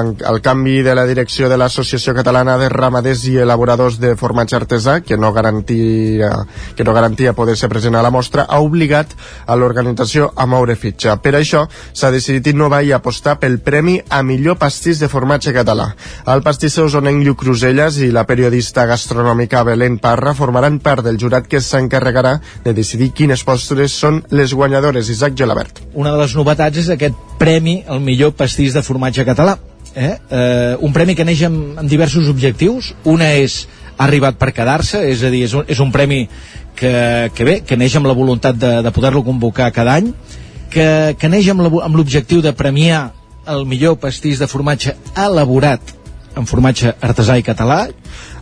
En, 0.00 0.12
el 0.26 0.38
canvi 0.40 0.82
de 0.86 0.94
la 0.94 1.04
direcció 1.06 1.48
de 1.50 1.56
l'Associació 1.58 2.14
Catalana 2.14 2.54
de 2.60 2.68
Ramaders 2.70 3.24
i 3.26 3.36
Elaboradors 3.42 3.98
de 3.98 4.14
Formatge 4.16 4.56
Artesà, 4.56 5.00
que 5.02 5.18
no 5.18 5.32
garantia, 5.34 6.30
que 6.76 6.86
no 6.86 6.94
garantia 6.94 7.34
poder 7.34 7.56
ser 7.58 7.68
present 7.68 7.98
a 7.98 8.02
la 8.06 8.12
mostra, 8.14 8.46
ha 8.48 8.60
obligat 8.62 9.16
a 9.46 9.56
l'organització 9.58 10.30
a 10.36 10.46
moure 10.46 10.76
fitxa. 10.78 11.16
Per 11.22 11.34
això 11.36 11.64
s'ha 11.92 12.12
decidit 12.14 12.52
innovar 12.52 12.84
i 12.86 12.94
apostar 12.94 13.38
pel 13.42 13.58
Premi 13.66 13.98
a 14.08 14.22
millor 14.22 14.60
pastís 14.62 15.02
de 15.02 15.10
formatge 15.10 15.52
català. 15.56 15.90
El 16.30 16.44
pastisser 16.46 16.86
usonenc 16.86 17.24
Lluc 17.26 17.42
Cruselles 17.42 17.98
i 18.00 18.12
la 18.14 18.24
periodista 18.28 18.86
gastronòmica 18.86 19.64
Belén 19.66 19.98
Parra 19.98 20.34
formaran 20.38 20.78
part 20.80 21.04
del 21.04 21.18
jurat 21.18 21.50
que 21.50 21.60
s'encarregarà 21.60 22.38
de 22.64 22.74
decidir 22.76 23.10
quines 23.16 23.44
postres 23.44 23.92
són 24.00 24.22
les 24.32 24.54
guanyadores, 24.56 25.10
Isaac 25.12 25.36
Gelabert. 25.36 25.82
Una 25.94 26.14
de 26.14 26.22
les 26.22 26.36
novetats 26.38 26.80
és 26.80 26.88
aquest 26.94 27.18
premi 27.40 27.80
al 27.88 28.00
millor 28.04 28.32
pastís 28.38 28.76
de 28.76 28.82
formatge 28.86 29.26
català. 29.28 29.58
Eh? 29.94 30.14
Eh, 30.30 30.74
un 30.80 30.94
premi 30.96 31.16
que 31.18 31.26
neix 31.26 31.44
amb, 31.48 31.78
amb 31.82 31.90
diversos 31.90 32.30
objectius. 32.32 32.94
Una 33.04 33.32
és 33.36 33.64
ha 34.00 34.06
arribat 34.06 34.38
per 34.40 34.54
quedar-se, 34.56 35.02
és 35.10 35.22
a 35.22 35.30
dir, 35.32 35.44
és 35.44 35.54
un, 35.54 35.66
és 35.68 35.80
un 35.82 35.90
premi 35.92 36.22
que, 36.78 36.92
que 37.36 37.44
bé, 37.44 37.60
que 37.66 37.76
neix 37.76 37.98
amb 37.98 38.08
la 38.08 38.16
voluntat 38.16 38.56
de, 38.56 38.78
de 38.86 38.92
poder-lo 38.96 39.22
convocar 39.26 39.68
cada 39.76 39.98
any, 40.00 40.14
que, 40.72 41.16
que 41.20 41.28
neix 41.28 41.50
amb 41.52 41.98
l'objectiu 41.98 42.40
de 42.40 42.54
premiar 42.56 43.10
el 43.50 43.66
millor 43.68 43.98
pastís 44.00 44.40
de 44.40 44.48
formatge 44.48 44.94
elaborat 45.18 45.92
en 46.38 46.46
formatge 46.46 46.94
artesà 47.02 47.36
i 47.40 47.44
català 47.44 47.82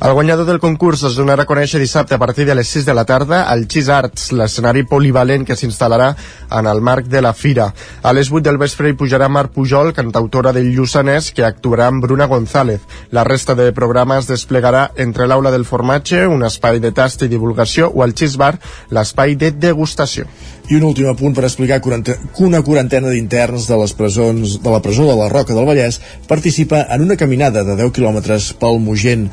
el 0.00 0.12
guanyador 0.12 0.46
del 0.46 0.60
concurs 0.62 1.02
es 1.08 1.16
donarà 1.18 1.42
a 1.42 1.48
conèixer 1.48 1.80
dissabte 1.82 2.14
a 2.14 2.20
partir 2.22 2.44
de 2.46 2.54
les 2.54 2.68
6 2.70 2.84
de 2.86 2.94
la 2.94 3.02
tarda 3.04 3.40
al 3.50 3.64
Cheese 3.66 3.90
Arts, 3.90 4.28
l'escenari 4.30 4.84
polivalent 4.86 5.42
que 5.44 5.56
s'instal·larà 5.58 6.12
en 6.54 6.68
el 6.70 6.80
marc 6.80 7.08
de 7.10 7.22
la 7.24 7.32
fira. 7.34 7.72
A 8.02 8.12
les 8.14 8.30
8 8.30 8.44
del 8.46 8.60
vespre 8.62 8.92
hi 8.92 8.94
pujarà 8.94 9.26
Mar 9.28 9.48
Pujol, 9.50 9.90
cantautora 9.96 10.52
del 10.54 10.70
Lluçanès, 10.76 11.32
que 11.34 11.42
actuarà 11.42 11.88
amb 11.90 12.06
Bruna 12.06 12.30
González. 12.30 12.86
La 13.10 13.24
resta 13.26 13.56
de 13.58 13.72
programa 13.74 14.20
es 14.22 14.30
desplegarà 14.30 14.92
entre 14.96 15.26
l'aula 15.26 15.50
del 15.50 15.66
formatge, 15.66 16.28
un 16.30 16.46
espai 16.46 16.78
de 16.78 16.94
tast 16.94 17.26
i 17.26 17.32
divulgació, 17.34 17.90
o 17.90 18.06
al 18.06 18.14
Cheese 18.14 18.38
Bar, 18.38 18.54
l'espai 18.94 19.34
de 19.34 19.50
degustació. 19.50 20.30
I 20.70 20.76
un 20.76 20.84
últim 20.84 21.10
apunt 21.10 21.34
per 21.34 21.46
explicar 21.48 21.80
que 21.82 22.18
una 22.44 22.62
quarantena 22.62 23.10
d'interns 23.10 23.66
de 23.66 23.76
les 23.82 23.94
presons 23.98 24.58
de 24.62 24.70
la 24.70 24.82
presó 24.84 25.10
de 25.10 25.16
la 25.16 25.30
Roca 25.32 25.56
del 25.56 25.66
Vallès 25.66 25.98
participa 26.28 26.86
en 26.92 27.02
una 27.02 27.16
caminada 27.16 27.64
de 27.64 27.74
10 27.74 27.94
quilòmetres 27.96 28.52
pel 28.60 28.78
Mogent 28.78 29.30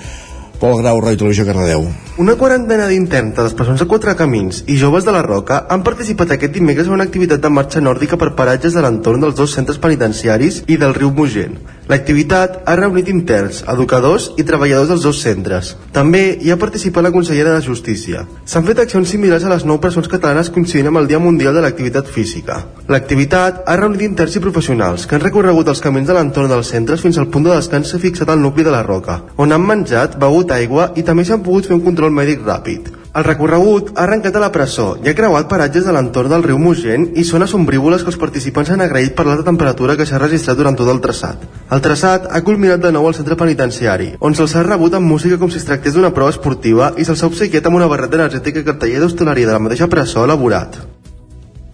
Pol 0.59 0.77
Grau, 0.81 1.01
Roi 1.01 1.17
Televisió, 1.19 1.45
Cardedeu. 1.45 1.85
Una 2.17 2.35
quarantena 2.39 2.87
d'interns 2.87 3.35
de 3.35 3.43
les 3.43 3.55
presons 3.59 3.81
de 3.81 3.87
Quatre 3.91 4.15
Camins 4.15 4.63
i 4.71 4.77
joves 4.79 5.05
de 5.05 5.13
la 5.15 5.23
Roca 5.25 5.65
han 5.69 5.83
participat 5.83 6.31
aquest 6.35 6.55
dimecres 6.55 6.87
en 6.87 6.95
una 6.95 7.07
activitat 7.07 7.43
de 7.43 7.51
marxa 7.51 7.83
nòrdica 7.83 8.17
per 8.17 8.33
paratges 8.39 8.73
de 8.73 8.83
l'entorn 8.85 9.25
dels 9.25 9.35
dos 9.35 9.55
centres 9.57 9.81
penitenciaris 9.83 10.63
i 10.67 10.79
del 10.79 10.95
riu 10.95 11.11
Mogent. 11.11 11.59
L'activitat 11.86 12.63
ha 12.65 12.74
reunit 12.80 13.12
interns, 13.12 13.60
educadors 13.69 14.32
i 14.41 14.43
treballadors 14.48 14.89
dels 14.89 15.04
dos 15.06 15.19
centres. 15.21 15.76
També 15.93 16.24
hi 16.41 16.50
ha 16.50 16.58
participat 16.58 17.06
la 17.06 17.12
consellera 17.13 17.54
de 17.54 17.62
Justícia. 17.62 18.24
S'han 18.50 18.65
fet 18.65 18.82
accions 18.82 19.13
similars 19.13 19.45
a 19.45 19.52
les 19.54 19.67
nou 19.69 19.78
presons 19.84 20.10
catalanes 20.10 20.50
coincidint 20.56 20.89
amb 20.89 21.04
el 21.04 21.12
Dia 21.12 21.21
Mundial 21.21 21.54
de 21.54 21.62
l'Activitat 21.62 22.10
Física. 22.10 22.58
L'activitat 22.89 23.62
ha 23.69 23.78
reunit 23.78 24.08
interns 24.10 24.39
i 24.39 24.43
professionals 24.48 25.06
que 25.06 25.19
han 25.19 25.26
recorregut 25.28 25.69
els 25.69 25.86
camins 25.86 26.10
de 26.10 26.17
l'entorn 26.17 26.50
dels 26.50 26.74
centres 26.74 27.06
fins 27.06 27.21
al 27.21 27.30
punt 27.30 27.45
de 27.45 27.54
descans 27.54 27.93
fixat 28.02 28.34
al 28.34 28.41
nucli 28.41 28.65
de 28.65 28.74
la 28.74 28.82
Roca, 28.84 29.21
on 29.38 29.54
han 29.54 29.65
menjat, 29.69 30.17
begut 30.17 30.58
aigua 30.58 30.91
i 30.98 31.06
també 31.06 31.26
s'han 31.26 31.45
pogut 31.45 31.69
fer 31.69 31.78
un 31.78 31.86
control 31.86 32.10
mèdic 32.17 32.41
ràpid. 32.50 33.04
El 33.15 33.23
recorregut 33.23 33.93
ha 33.93 34.01
arrencat 34.04 34.36
a 34.36 34.41
la 34.43 34.49
presó 34.51 34.86
i 34.99 35.08
ha 35.08 35.15
creuat 35.15 35.45
paratges 35.47 35.86
de 35.88 35.91
l'entorn 35.95 36.34
del 36.34 36.41
riu 36.43 36.58
Mogent 36.60 37.06
i 37.15 37.23
zones 37.23 37.54
ombrívoles 37.56 38.01
que 38.04 38.12
els 38.12 38.17
participants 38.19 38.73
han 38.73 38.84
agraït 38.84 39.13
per 39.15 39.23
l'alta 39.23 39.45
temperatura 39.47 39.95
que 39.95 40.04
s'ha 40.10 40.19
registrat 40.19 40.60
durant 40.60 40.75
tot 40.75 40.91
el 40.91 40.99
traçat. 41.06 41.45
El 41.71 41.84
traçat 41.86 42.28
ha 42.28 42.41
culminat 42.43 42.84
de 42.84 42.91
nou 42.91 43.08
al 43.08 43.15
centre 43.15 43.39
penitenciari, 43.39 44.10
on 44.19 44.36
se'ls 44.36 44.58
ha 44.60 44.65
rebut 44.67 44.99
amb 44.99 45.08
música 45.08 45.39
com 45.39 45.47
si 45.47 45.62
es 45.62 45.67
tractés 45.69 45.95
d'una 45.95 46.12
prova 46.12 46.36
esportiva 46.36 46.91
i 46.99 47.08
se'ls 47.08 47.23
ha 47.23 47.32
obsequiat 47.32 47.71
amb 47.71 47.80
una 47.80 47.88
barreta 47.88 48.19
energètica 48.19 48.60
i 48.60 48.67
carteller 48.67 48.99
d'hostaleria 48.99 49.47
de 49.47 49.56
la 49.56 49.63
mateixa 49.63 49.88
presó 49.88 50.28
elaborat. 50.28 50.75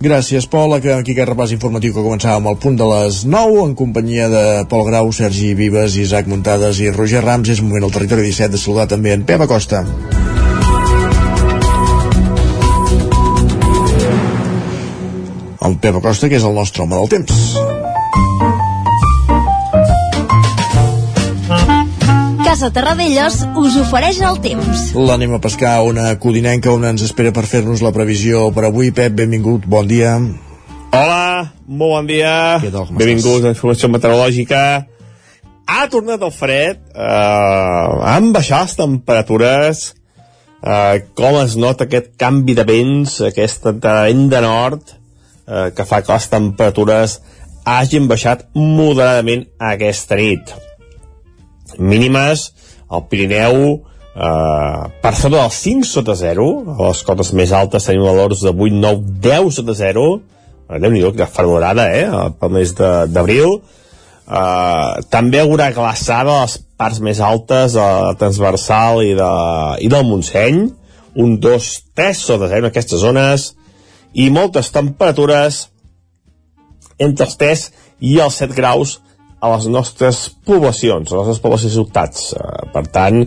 Gràcies, 0.01 0.45
Pol. 0.45 0.77
Aquí 0.77 0.93
aquest 0.93 1.25
repàs 1.25 1.57
informatiu 1.57 1.97
que 1.97 2.05
començava 2.05 2.37
amb 2.37 2.53
el 2.53 2.61
punt 2.61 2.77
de 2.77 2.85
les 2.85 3.23
9 3.25 3.65
en 3.65 3.73
companyia 3.73 4.29
de 4.29 4.47
Pol 4.69 4.85
Grau, 4.85 5.09
Sergi 5.09 5.55
Vives, 5.57 5.97
Isaac 5.97 6.29
Muntades 6.29 6.85
i 6.85 6.93
Roger 6.93 7.25
Rams. 7.25 7.49
És 7.49 7.65
moment 7.65 7.89
al 7.89 7.93
territori 7.97 8.29
17 8.29 8.53
de 8.53 8.61
saludar 8.61 8.91
també 8.93 9.17
en 9.17 9.25
Pep 9.25 9.49
Acosta. 9.49 9.81
El 15.61 15.77
Pep 15.77 15.95
Acosta, 15.99 16.29
que 16.29 16.39
és 16.39 16.45
el 16.47 16.55
nostre 16.57 16.83
home 16.83 16.97
del 16.97 17.09
temps. 17.11 17.41
Casa 22.45 22.71
Terradellos 22.73 23.37
us 23.61 23.77
ofereix 23.79 24.19
el 24.27 24.39
temps. 24.43 24.85
L'anem 24.97 25.37
a 25.37 25.41
pescar 25.43 25.77
una 25.87 26.09
codinenca 26.19 26.73
on 26.73 26.87
ens 26.89 27.05
espera 27.05 27.31
per 27.35 27.45
fer-nos 27.47 27.83
la 27.85 27.93
previsió 27.95 28.49
per 28.55 28.65
avui. 28.67 28.91
Pep, 28.91 29.13
benvingut, 29.21 29.67
bon 29.69 29.87
dia. 29.87 30.17
Hola, 30.91 31.53
molt 31.67 31.95
bon 31.95 32.09
dia. 32.09 32.33
Tal, 32.59 32.89
Benvinguts 32.91 33.45
a 33.45 33.51
la 33.51 33.55
informació 33.55 33.87
meteorològica. 33.93 34.61
Ha 35.71 35.83
tornat 35.87 36.23
el 36.25 36.33
fred, 36.35 36.81
eh, 36.91 37.99
han 38.11 38.33
baixat 38.35 38.65
les 38.65 38.75
temperatures, 38.75 39.83
eh, 40.59 41.05
com 41.15 41.37
es 41.39 41.55
nota 41.55 41.85
aquest 41.85 42.17
canvi 42.19 42.57
de 42.57 42.65
vents, 42.67 43.21
aquesta 43.21 43.71
entrada 43.71 44.03
de 44.03 44.11
vent 44.11 44.27
de 44.33 44.41
nord, 44.43 44.97
eh, 45.51 45.69
que 45.75 45.85
fa 45.85 46.01
que 46.01 46.15
les 46.15 46.27
temperatures 46.31 47.19
hagin 47.67 48.07
baixat 48.09 48.47
moderadament 48.55 49.45
aquesta 49.59 50.17
nit. 50.19 50.53
Mínimes, 51.77 52.47
al 52.89 53.05
Pirineu, 53.11 53.59
eh, 54.15 54.81
per 55.03 55.13
sota 55.15 55.37
dels 55.37 55.59
5 55.67 55.87
sota 55.91 56.15
0, 56.15 56.47
a 56.77 56.87
les 56.87 57.03
cotes 57.07 57.33
més 57.37 57.51
altes 57.51 57.85
tenim 57.87 58.07
valors 58.07 58.41
de 58.47 58.55
8, 58.55 58.79
9, 58.87 59.19
10 59.27 59.53
sota 59.59 59.77
0, 59.77 60.07
eh, 60.69 60.79
déu-n'hi-do, 60.79 61.13
que 61.19 61.27
farolada, 61.27 61.91
eh, 61.91 62.09
pel 62.39 62.57
mes 62.57 62.73
d'abril, 62.73 63.61
Uh, 64.31 65.01
també 65.11 65.41
haurà 65.41 65.73
glaçada 65.75 66.31
a 66.31 66.43
les 66.45 66.53
parts 66.79 67.01
més 67.03 67.19
altes 67.19 67.73
de 67.75 67.83
la 67.83 68.13
transversal 68.15 69.01
i, 69.03 69.09
de, 69.17 69.31
i 69.83 69.89
del 69.91 70.05
Montseny. 70.07 70.61
Un 71.19 71.33
2, 71.43 71.67
3 71.99 72.21
sota 72.29 72.47
0 72.47 72.63
en 72.63 72.69
aquestes 72.69 73.01
zones 73.01 73.49
i 74.13 74.29
moltes 74.33 74.71
temperatures 74.75 75.67
entre 77.01 77.27
els 77.27 77.37
3 77.39 77.65
i 78.11 78.17
els 78.21 78.39
7 78.41 78.57
graus 78.57 78.99
a 79.41 79.49
les 79.55 79.67
nostres 79.73 80.27
poblacions, 80.45 81.11
a 81.11 81.17
les 81.17 81.31
nostres 81.31 81.43
poblacions 81.43 81.73
i 81.73 81.79
ciutats. 81.79 82.31
Uh, 82.37 82.67
per 82.73 82.85
tant, 82.93 83.23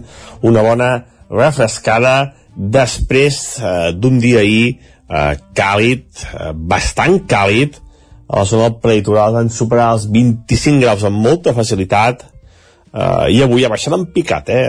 una 0.46 0.62
bona 0.62 0.90
refrescada 1.30 2.34
després 2.54 3.40
uh, 3.58 3.90
d'un 3.96 4.20
dia 4.22 4.44
ahir 4.44 4.76
uh, 5.10 5.34
càlid, 5.58 6.06
bastant 6.54 7.18
càlid, 7.26 7.80
a 8.28 8.38
la 8.38 8.44
zona 8.44 8.68
del 8.68 8.78
prelitoral 8.80 9.34
van 9.36 9.50
superar 9.52 9.90
els 9.94 10.06
25 10.10 10.80
graus 10.82 11.04
amb 11.04 11.20
molta 11.22 11.52
facilitat 11.56 12.24
uh, 12.24 13.26
i 13.28 13.42
avui 13.44 13.64
ha 13.64 13.72
baixat 13.72 13.96
en 13.96 14.06
picat 14.14 14.48
eh? 14.54 14.62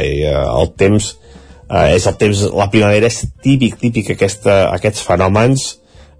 I, 0.00 0.14
uh, 0.30 0.46
el 0.62 0.72
temps 0.80 1.12
uh, 1.72 1.88
és 1.94 2.06
el 2.06 2.18
temps, 2.20 2.44
la 2.52 2.68
primavera 2.72 3.08
és 3.08 3.22
típic 3.42 3.78
típic 3.80 4.12
aquesta, 4.14 4.68
aquests 4.76 5.06
fenòmens 5.08 5.66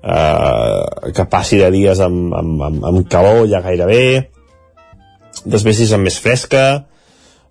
uh, 0.01 1.13
que 1.13 1.29
passi 1.31 1.61
de 1.61 1.71
dies 1.75 2.01
amb, 2.01 2.33
amb, 2.35 2.65
amb, 2.69 2.87
amb 2.91 3.09
calor 3.13 3.45
ja 3.51 3.63
gairebé. 3.65 4.31
Després 5.45 5.85
és 5.85 5.93
amb 5.93 6.09
més 6.09 6.19
fresca. 6.23 6.85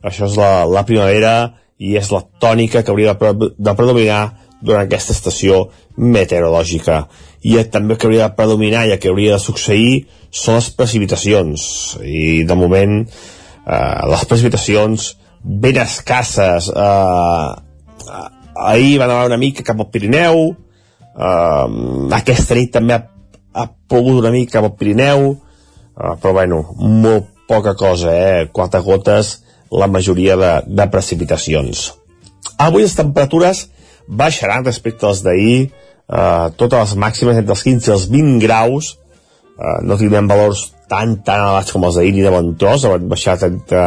Això 0.02 0.26
és 0.26 0.38
la, 0.40 0.66
la 0.66 0.86
primavera 0.88 1.36
i 1.82 1.96
és 1.98 2.12
la 2.14 2.22
tònica 2.42 2.84
que 2.84 2.94
hauria 2.94 3.14
de, 3.14 3.52
de 3.58 3.74
predominar 3.78 4.22
durant 4.62 4.86
aquesta 4.86 5.14
estació 5.16 5.68
meteorològica. 5.98 7.06
I 7.42 7.58
també 7.74 7.98
que 7.98 8.08
hauria 8.08 8.28
de 8.28 8.38
predominar 8.38 8.86
i 8.88 8.98
que 9.02 9.10
hauria 9.10 9.36
de 9.36 9.44
succeir 9.44 10.06
són 10.30 10.60
les 10.60 10.70
precipitacions. 10.78 11.64
I 12.06 12.44
de 12.48 12.58
moment 12.58 13.02
eh, 13.02 14.02
les 14.14 14.26
precipitacions 14.30 15.12
ben 15.42 15.82
escasses 15.82 16.70
eh, 16.70 17.50
ahir 18.56 19.00
van 19.00 19.10
anar 19.10 19.30
una 19.30 19.40
mica 19.42 19.64
cap 19.64 19.80
al 19.80 19.90
Pirineu. 19.92 20.50
Eh, 21.12 21.68
aquesta 22.18 22.58
nit 22.58 22.72
també 22.74 22.98
ha, 22.98 23.04
ha 23.54 23.68
plogut 23.90 24.22
una 24.24 24.34
mica 24.34 24.60
cap 24.60 24.70
al 24.70 24.76
Pirineu. 24.80 25.32
Eh, 25.32 26.16
però 26.22 26.34
bueno, 26.34 26.64
molt 26.80 27.30
poca 27.52 27.76
cosa 27.76 28.14
eh? 28.16 28.50
quatre 28.52 28.80
gotes 28.80 29.42
la 29.72 29.88
majoria 29.88 30.38
de, 30.40 30.52
de 30.68 30.88
precipitacions. 30.92 31.90
Avui 32.60 32.84
les 32.84 32.96
temperatures 32.96 33.66
baixaran 34.08 34.66
respecte 34.68 35.08
als 35.08 35.24
d'ahir. 35.26 35.70
Eh, 36.12 36.48
totes 36.60 36.80
les 36.80 36.98
màximes 37.00 37.40
entre 37.40 37.56
els 37.56 37.66
15 37.68 37.90
i 37.90 37.96
els 37.96 38.08
20 38.12 38.40
graus. 38.44 38.96
Eh, 39.58 39.78
no 39.88 40.00
tindrem 40.00 40.28
valors 40.32 40.70
tan 40.92 41.22
tan 41.24 41.46
elevats 41.46 41.72
com 41.72 41.86
els 41.88 42.00
d'ahir 42.00 42.16
ni 42.16 42.26
de 42.26 42.34
bon 42.34 42.56
tros. 42.60 42.86
Han 42.86 43.08
baixat 43.12 43.48
entre 43.48 43.86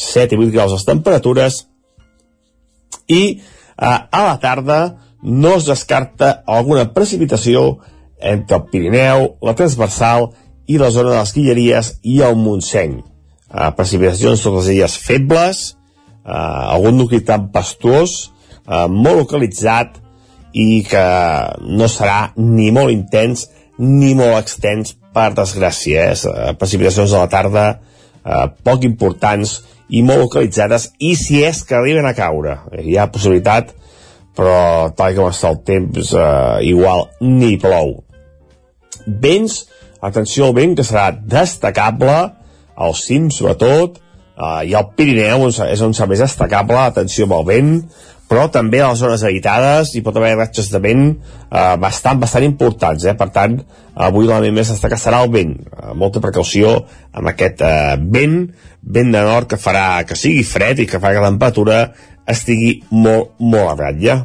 7 0.00 0.36
i 0.36 0.40
8 0.46 0.54
graus 0.54 0.76
les 0.76 0.88
temperatures 0.88 1.64
i 3.08 3.22
eh, 3.40 3.84
a 3.86 4.22
la 4.26 4.36
tarda 4.42 4.80
no 5.22 5.56
es 5.56 5.66
descarta 5.68 6.42
alguna 6.46 6.88
precipitació 6.94 7.80
entre 8.20 8.56
el 8.56 8.66
Pirineu, 8.72 9.26
la 9.44 9.56
transversal 9.56 10.30
i 10.68 10.78
la 10.78 10.90
zona 10.94 11.14
de 11.14 11.18
les 11.18 11.34
Guilleries 11.34 11.94
i 12.02 12.20
el 12.24 12.36
Montseny. 12.38 13.00
Eh, 13.50 13.70
precipitacions 13.76 14.44
totes 14.44 14.68
elles 14.72 14.96
febles, 15.00 15.64
eh, 16.24 16.74
algun 16.76 16.98
nucli 17.00 17.20
tempestuós, 17.26 18.30
eh, 18.66 18.86
molt 18.88 19.24
localitzat 19.24 19.98
i 20.52 20.82
que 20.86 21.06
no 21.66 21.88
serà 21.88 22.32
ni 22.36 22.70
molt 22.74 22.92
intens 22.92 23.48
ni 23.78 24.14
molt 24.14 24.38
extens 24.38 24.94
per 25.14 25.32
desgràcia. 25.34 26.10
Eh? 26.12 26.54
Precipitacions 26.58 27.12
a 27.14 27.24
la 27.24 27.30
tarda 27.32 27.66
eh, 28.24 28.46
poc 28.64 28.84
importants 28.84 29.60
i 29.90 30.02
molt 30.06 30.24
localitzades 30.24 30.90
i 31.02 31.14
si 31.18 31.42
és 31.44 31.64
que 31.66 31.76
arriben 31.78 32.06
a 32.06 32.14
caure. 32.16 32.56
Hi 32.78 32.96
ha 32.98 33.10
possibilitat 33.12 33.74
però 34.36 34.90
tal 34.96 35.16
com 35.16 35.30
està 35.30 35.50
el 35.50 35.58
temps 35.66 36.12
eh, 36.14 36.60
igual 36.70 37.08
ni 37.24 37.56
plou. 37.60 37.96
Vents, 39.06 39.64
atenció 40.00 40.48
al 40.48 40.54
vent 40.56 40.76
que 40.78 40.86
serà 40.86 41.10
destacable 41.12 42.14
al 42.80 42.96
cim 42.96 43.28
sobretot. 43.34 43.98
Eh, 44.40 44.70
i 44.70 44.76
al 44.78 44.92
Pirineu 44.96 45.48
és 45.50 45.84
on 45.84 45.96
serà 45.96 46.08
més 46.12 46.22
destacable 46.22 46.78
atenció 46.80 47.28
amb 47.28 47.40
el 47.40 47.48
vent 47.50 47.74
però 48.30 48.46
també 48.54 48.78
a 48.80 48.92
les 48.92 49.00
zones 49.02 49.24
habitades 49.26 49.92
hi 49.94 50.02
pot 50.06 50.16
haver 50.16 50.36
ratxes 50.38 50.70
de 50.70 50.80
vent 50.82 51.04
eh, 51.10 51.76
bastant, 51.82 52.20
bastant 52.22 52.46
importants 52.46 53.04
eh? 53.04 53.16
per 53.18 53.28
tant, 53.34 53.58
avui 53.94 54.28
l'element 54.28 54.60
més 54.60 54.70
destacat 54.70 55.02
serà 55.02 55.24
el 55.24 55.32
vent 55.34 55.56
eh, 55.58 55.92
molta 55.98 56.22
precaució 56.22 56.76
amb 57.10 57.32
aquest 57.32 57.64
eh, 57.66 57.96
vent 58.00 58.38
vent 58.80 59.14
de 59.16 59.24
nord 59.26 59.50
que 59.50 59.60
farà 59.60 60.04
que 60.08 60.18
sigui 60.18 60.46
fred 60.46 60.84
i 60.84 60.88
que 60.88 61.02
farà 61.02 61.18
que 61.18 61.26
la 61.26 61.32
temperatura 61.34 61.80
estigui 62.30 62.76
molt, 62.94 63.34
molt 63.42 63.74
a 63.74 63.78
ratlla 63.82 64.20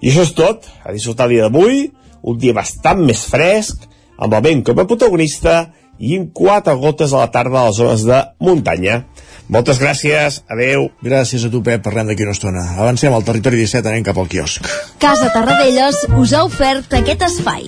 i 0.00 0.08
això 0.08 0.24
és 0.24 0.32
tot, 0.38 0.70
a 0.86 0.94
disfrutar 0.94 1.26
el 1.28 1.36
dia 1.36 1.48
d'avui 1.48 1.88
un 2.22 2.38
dia 2.40 2.56
bastant 2.56 3.02
més 3.04 3.26
fresc 3.28 3.88
amb 4.20 4.36
el 4.36 4.44
vent 4.44 4.64
com 4.68 4.80
a 4.80 4.88
protagonista 4.88 5.60
i 6.00 6.16
amb 6.16 6.32
quatre 6.36 6.74
gotes 6.80 7.12
a 7.12 7.24
la 7.24 7.30
tarda 7.32 7.60
a 7.60 7.68
les 7.68 7.76
zones 7.76 8.06
de 8.08 8.20
muntanya. 8.40 9.02
Moltes 9.50 9.80
gràcies, 9.82 10.40
adeu. 10.46 10.88
Gràcies 11.02 11.42
a 11.42 11.50
tu, 11.50 11.58
Pep, 11.66 11.82
parlem 11.82 12.12
d'aquí 12.12 12.22
una 12.22 12.36
estona. 12.36 12.62
Avancem 12.78 13.14
al 13.16 13.26
territori 13.26 13.58
17, 13.58 13.90
anem 13.90 14.06
cap 14.06 14.20
al 14.22 14.30
quiosc. 14.30 14.70
Casa 15.02 15.32
Tarradellas 15.34 16.04
us 16.22 16.34
ha 16.38 16.44
ofert 16.46 16.94
aquest 17.02 17.26
espai. 17.26 17.66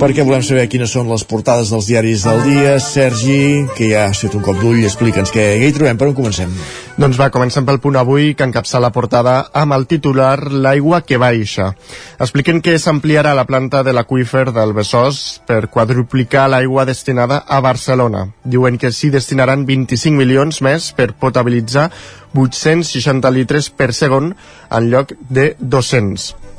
Perquè 0.00 0.24
volem 0.24 0.40
saber 0.40 0.62
quines 0.72 0.94
són 0.96 1.10
les 1.12 1.26
portades 1.28 1.68
dels 1.68 1.84
diaris 1.90 2.22
del 2.24 2.38
dia. 2.46 2.70
Sergi, 2.80 3.66
que 3.76 3.90
ja 3.90 4.06
has 4.08 4.22
fet 4.22 4.32
un 4.32 4.40
cop 4.40 4.56
d'ull, 4.56 4.78
explica'ns 4.88 5.28
què, 5.34 5.44
hi 5.60 5.68
trobem, 5.76 5.98
per 6.00 6.08
on 6.08 6.14
comencem? 6.16 6.54
Doncs 6.96 7.18
va, 7.20 7.28
comencem 7.34 7.66
pel 7.68 7.82
punt 7.84 7.98
avui, 8.00 8.30
que 8.32 8.46
encapça 8.48 8.80
la 8.80 8.88
portada 8.96 9.34
amb 9.60 9.76
el 9.76 9.84
titular 9.90 10.38
L'aigua 10.48 11.02
que 11.04 11.20
baixa. 11.20 11.74
Expliquen 12.16 12.62
que 12.64 12.78
s'ampliarà 12.80 13.34
la 13.36 13.44
planta 13.44 13.84
de 13.84 13.92
l'aqüífer 13.92 14.46
del 14.56 14.72
Besòs 14.72 15.20
per 15.44 15.66
quadruplicar 15.68 16.48
l'aigua 16.48 16.88
destinada 16.88 17.42
a 17.44 17.60
Barcelona. 17.60 18.30
Diuen 18.40 18.80
que 18.80 18.94
s'hi 18.96 19.12
destinaran 19.12 19.66
25 19.68 20.16
milions 20.16 20.62
més 20.64 20.94
per 20.96 21.12
potabilitzar 21.12 21.90
860 22.32 23.36
litres 23.36 23.68
per 23.68 23.92
segon 23.92 24.32
en 24.32 24.88
lloc 24.94 25.12
de 25.28 25.52
200 25.60 26.49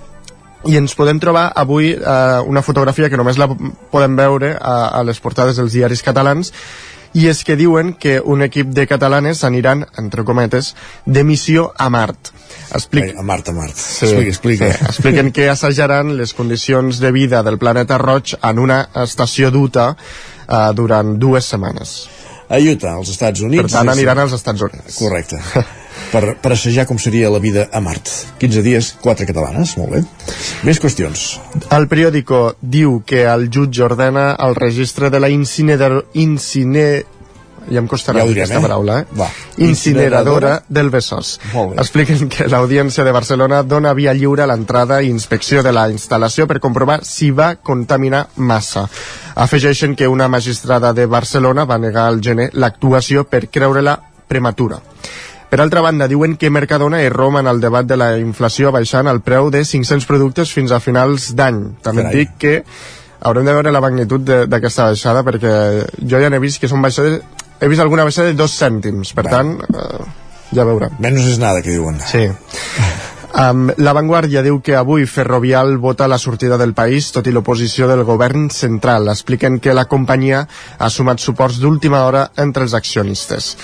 i 0.69 0.77
ens 0.77 0.93
podem 0.97 1.19
trobar 1.19 1.49
avui 1.57 1.91
eh, 1.95 2.39
una 2.45 2.61
fotografia 2.61 3.09
que 3.09 3.17
només 3.19 3.39
la 3.41 3.49
podem 3.49 4.15
veure 4.17 4.55
a, 4.59 4.75
a 4.99 5.03
les 5.07 5.19
portades 5.19 5.57
dels 5.57 5.73
diaris 5.73 6.03
catalans 6.05 6.53
i 7.17 7.27
és 7.27 7.41
que 7.43 7.57
diuen 7.59 7.91
que 7.99 8.19
un 8.23 8.43
equip 8.45 8.69
de 8.71 8.85
catalanes 8.87 9.43
aniran, 9.43 9.83
entre 9.99 10.23
cometes, 10.23 10.75
de 11.05 11.25
missió 11.27 11.71
a 11.75 11.89
Mart. 11.91 12.31
Explic... 12.71 13.11
A 13.17 13.25
Mart, 13.27 13.49
a 13.51 13.55
Mart. 13.57 13.75
Sí, 13.75 14.05
explica, 14.05 14.29
explica. 14.29 14.71
Sí. 14.71 14.85
Expliquen 14.93 15.33
que 15.35 15.49
assajaran 15.51 16.15
les 16.17 16.33
condicions 16.33 17.01
de 17.03 17.11
vida 17.11 17.43
del 17.43 17.59
planeta 17.59 17.99
roig 17.99 18.37
en 18.39 18.63
una 18.63 18.85
estació 19.03 19.51
d'Utah 19.51 19.91
eh, 19.91 20.63
durant 20.77 21.17
dues 21.19 21.51
setmanes. 21.51 21.97
A 22.47 22.59
Utah, 22.59 22.95
als 22.99 23.11
Estats 23.11 23.43
Units. 23.43 23.67
Per 23.67 23.75
tant, 23.75 23.91
aniran 23.91 24.23
als 24.23 24.39
Estats 24.39 24.63
Units. 24.69 24.95
Correcte. 24.99 25.43
per, 26.11 26.35
per 26.41 26.53
assajar 26.55 26.87
com 26.89 26.99
seria 26.99 27.29
la 27.31 27.39
vida 27.43 27.67
a 27.71 27.81
Mart. 27.83 28.09
15 28.41 28.65
dies, 28.65 28.91
4 29.01 29.27
catalanes, 29.29 29.77
molt 29.79 29.95
bé. 29.95 30.03
Més 30.67 30.81
qüestions. 30.81 31.39
El 31.71 31.87
periòdico 31.91 32.43
diu 32.61 33.01
que 33.07 33.25
el 33.29 33.49
jutge 33.53 33.85
ordena 33.85 34.31
el 34.39 34.57
registre 34.57 35.09
de 35.13 35.23
la 35.23 35.31
incineradora... 35.31 36.07
Incine... 36.21 37.03
Ja 37.61 37.77
em 37.77 37.85
costarà 37.85 38.23
ja 38.23 38.25
direm, 38.25 38.41
aquesta 38.41 38.57
eh? 38.57 38.63
paraula, 38.63 38.95
eh? 39.03 39.17
Va. 39.19 39.27
Incineradora 39.61 40.55
del 40.65 40.89
Besòs. 40.89 41.35
Expliquen 41.77 42.25
que 42.33 42.47
l'Audiència 42.49 43.05
de 43.05 43.13
Barcelona 43.13 43.61
dona 43.61 43.93
via 43.93 44.15
lliure 44.17 44.41
a 44.41 44.47
l'entrada 44.49 44.97
i 45.05 45.11
inspecció 45.13 45.61
de 45.61 45.69
la 45.75 45.85
instal·lació 45.93 46.47
per 46.49 46.57
comprovar 46.63 47.03
si 47.05 47.29
va 47.29 47.51
contaminar 47.61 48.23
massa. 48.41 48.87
Afegeixen 49.45 49.93
que 49.95 50.09
una 50.09 50.27
magistrada 50.27 50.89
de 50.97 51.05
Barcelona 51.05 51.67
va 51.69 51.77
negar 51.77 52.07
al 52.09 52.17
gener 52.25 52.49
l'actuació 52.57 53.27
per 53.29 53.45
creure-la 53.53 53.99
prematura. 54.27 54.81
Per 55.51 55.59
altra 55.59 55.81
banda, 55.83 56.07
diuen 56.07 56.37
que 56.39 56.49
Mercadona 56.49 57.01
irromp 57.03 57.41
en 57.41 57.47
el 57.51 57.59
debat 57.59 57.85
de 57.85 57.97
la 57.99 58.13
inflació 58.21 58.71
baixant 58.71 59.09
el 59.11 59.19
preu 59.19 59.49
de 59.51 59.65
500 59.67 60.07
productes 60.07 60.53
fins 60.55 60.71
a 60.71 60.79
finals 60.79 61.33
d'any. 61.35 61.57
També 61.83 62.05
Carai. 62.05 62.15
dic 62.21 62.37
que 62.39 62.53
haurem 63.19 63.45
de 63.45 63.53
veure 63.57 63.71
la 63.75 63.81
magnitud 63.83 64.23
de- 64.23 64.45
d'aquesta 64.47 64.85
baixada 64.93 65.23
perquè 65.27 65.85
jo 66.07 66.21
ja 66.23 66.29
n'he 66.31 66.39
vist 66.39 66.61
que 66.61 66.69
són 66.71 66.81
baixades 66.81 67.21
he 67.59 67.67
vist 67.67 67.81
alguna 67.83 68.03
baixada 68.07 68.29
de 68.31 68.33
dos 68.33 68.55
cèntims 68.59 69.13
per 69.13 69.25
tant, 69.27 69.59
eh, 69.61 70.05
ja 70.55 70.63
veurem 70.65 70.95
Menos 70.99 71.27
és 71.27 71.37
nada, 71.37 71.61
que 71.61 71.69
diuen. 71.69 71.99
sí 72.07 72.29
Um, 73.31 73.69
la 73.77 73.93
Vanguardia 73.93 74.41
diu 74.43 74.57
que 74.61 74.75
avui 74.75 75.05
Ferrovial 75.07 75.77
vota 75.77 76.05
la 76.11 76.17
sortida 76.19 76.57
del 76.59 76.73
país, 76.73 77.13
tot 77.15 77.25
i 77.27 77.31
l'oposició 77.31 77.87
del 77.87 78.03
govern 78.03 78.49
central. 78.51 79.07
Expliquen 79.07 79.61
que 79.63 79.73
la 79.73 79.85
companyia 79.85 80.41
ha 80.77 80.89
sumat 80.89 81.23
suports 81.23 81.61
d'última 81.61 82.03
hora 82.03 82.25
entre 82.35 82.63
els 82.63 82.73
accionistes. 82.73 83.55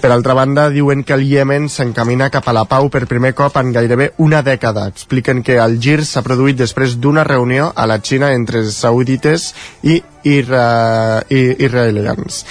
Per 0.00 0.10
altra 0.12 0.34
banda, 0.34 0.68
diuen 0.70 1.04
que 1.04 1.14
el 1.16 1.24
Iemen 1.24 1.70
s'encamina 1.72 2.28
cap 2.30 2.48
a 2.48 2.54
la 2.56 2.66
pau 2.68 2.90
per 2.92 3.06
primer 3.08 3.32
cop 3.34 3.56
en 3.56 3.72
gairebé 3.72 4.10
una 4.18 4.42
dècada. 4.44 4.86
Expliquen 4.92 5.42
que 5.42 5.56
el 5.62 5.78
gir 5.80 6.02
s'ha 6.04 6.24
produït 6.26 6.58
després 6.60 6.98
d'una 7.00 7.24
reunió 7.24 7.72
a 7.74 7.86
la 7.88 8.00
Xina 8.02 8.34
entre 8.36 8.64
saudites 8.70 9.52
i, 9.82 10.02
ira, 10.24 11.24
i 11.30 11.44
israelians. 11.64 12.44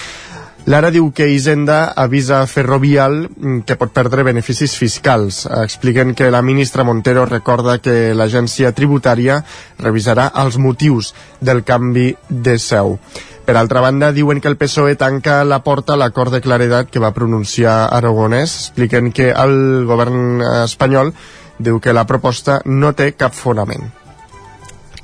L'ara 0.66 0.94
diu 0.96 1.10
que 1.12 1.28
Hisenda 1.28 1.90
avisa 2.00 2.38
Ferrovial 2.48 3.26
que 3.68 3.76
pot 3.76 3.92
perdre 3.92 4.24
beneficis 4.24 4.78
fiscals. 4.80 5.42
Expliquen 5.60 6.14
que 6.16 6.30
la 6.32 6.42
ministra 6.42 6.86
Montero 6.88 7.26
recorda 7.28 7.82
que 7.84 8.14
l'agència 8.16 8.72
tributària 8.72 9.42
revisarà 9.84 10.30
els 10.40 10.56
motius 10.56 11.12
del 11.42 11.66
canvi 11.68 12.14
de 12.30 12.56
seu. 12.64 12.96
Per 13.44 13.58
altra 13.60 13.82
banda, 13.84 14.14
diuen 14.16 14.40
que 14.40 14.48
el 14.48 14.56
PSOE 14.56 14.96
tanca 14.96 15.42
la 15.44 15.60
porta 15.66 15.94
a 15.94 16.00
l'acord 16.00 16.32
de 16.32 16.40
claredat 16.40 16.88
que 16.88 17.02
va 17.04 17.12
pronunciar 17.12 17.90
Aragonès. 17.92 18.54
Expliquen 18.70 19.12
que 19.12 19.34
el 19.36 19.84
govern 19.90 20.40
espanyol 20.64 21.12
diu 21.60 21.82
que 21.84 21.92
la 21.92 22.06
proposta 22.08 22.62
no 22.64 22.94
té 22.96 23.12
cap 23.20 23.36
fonament. 23.36 23.92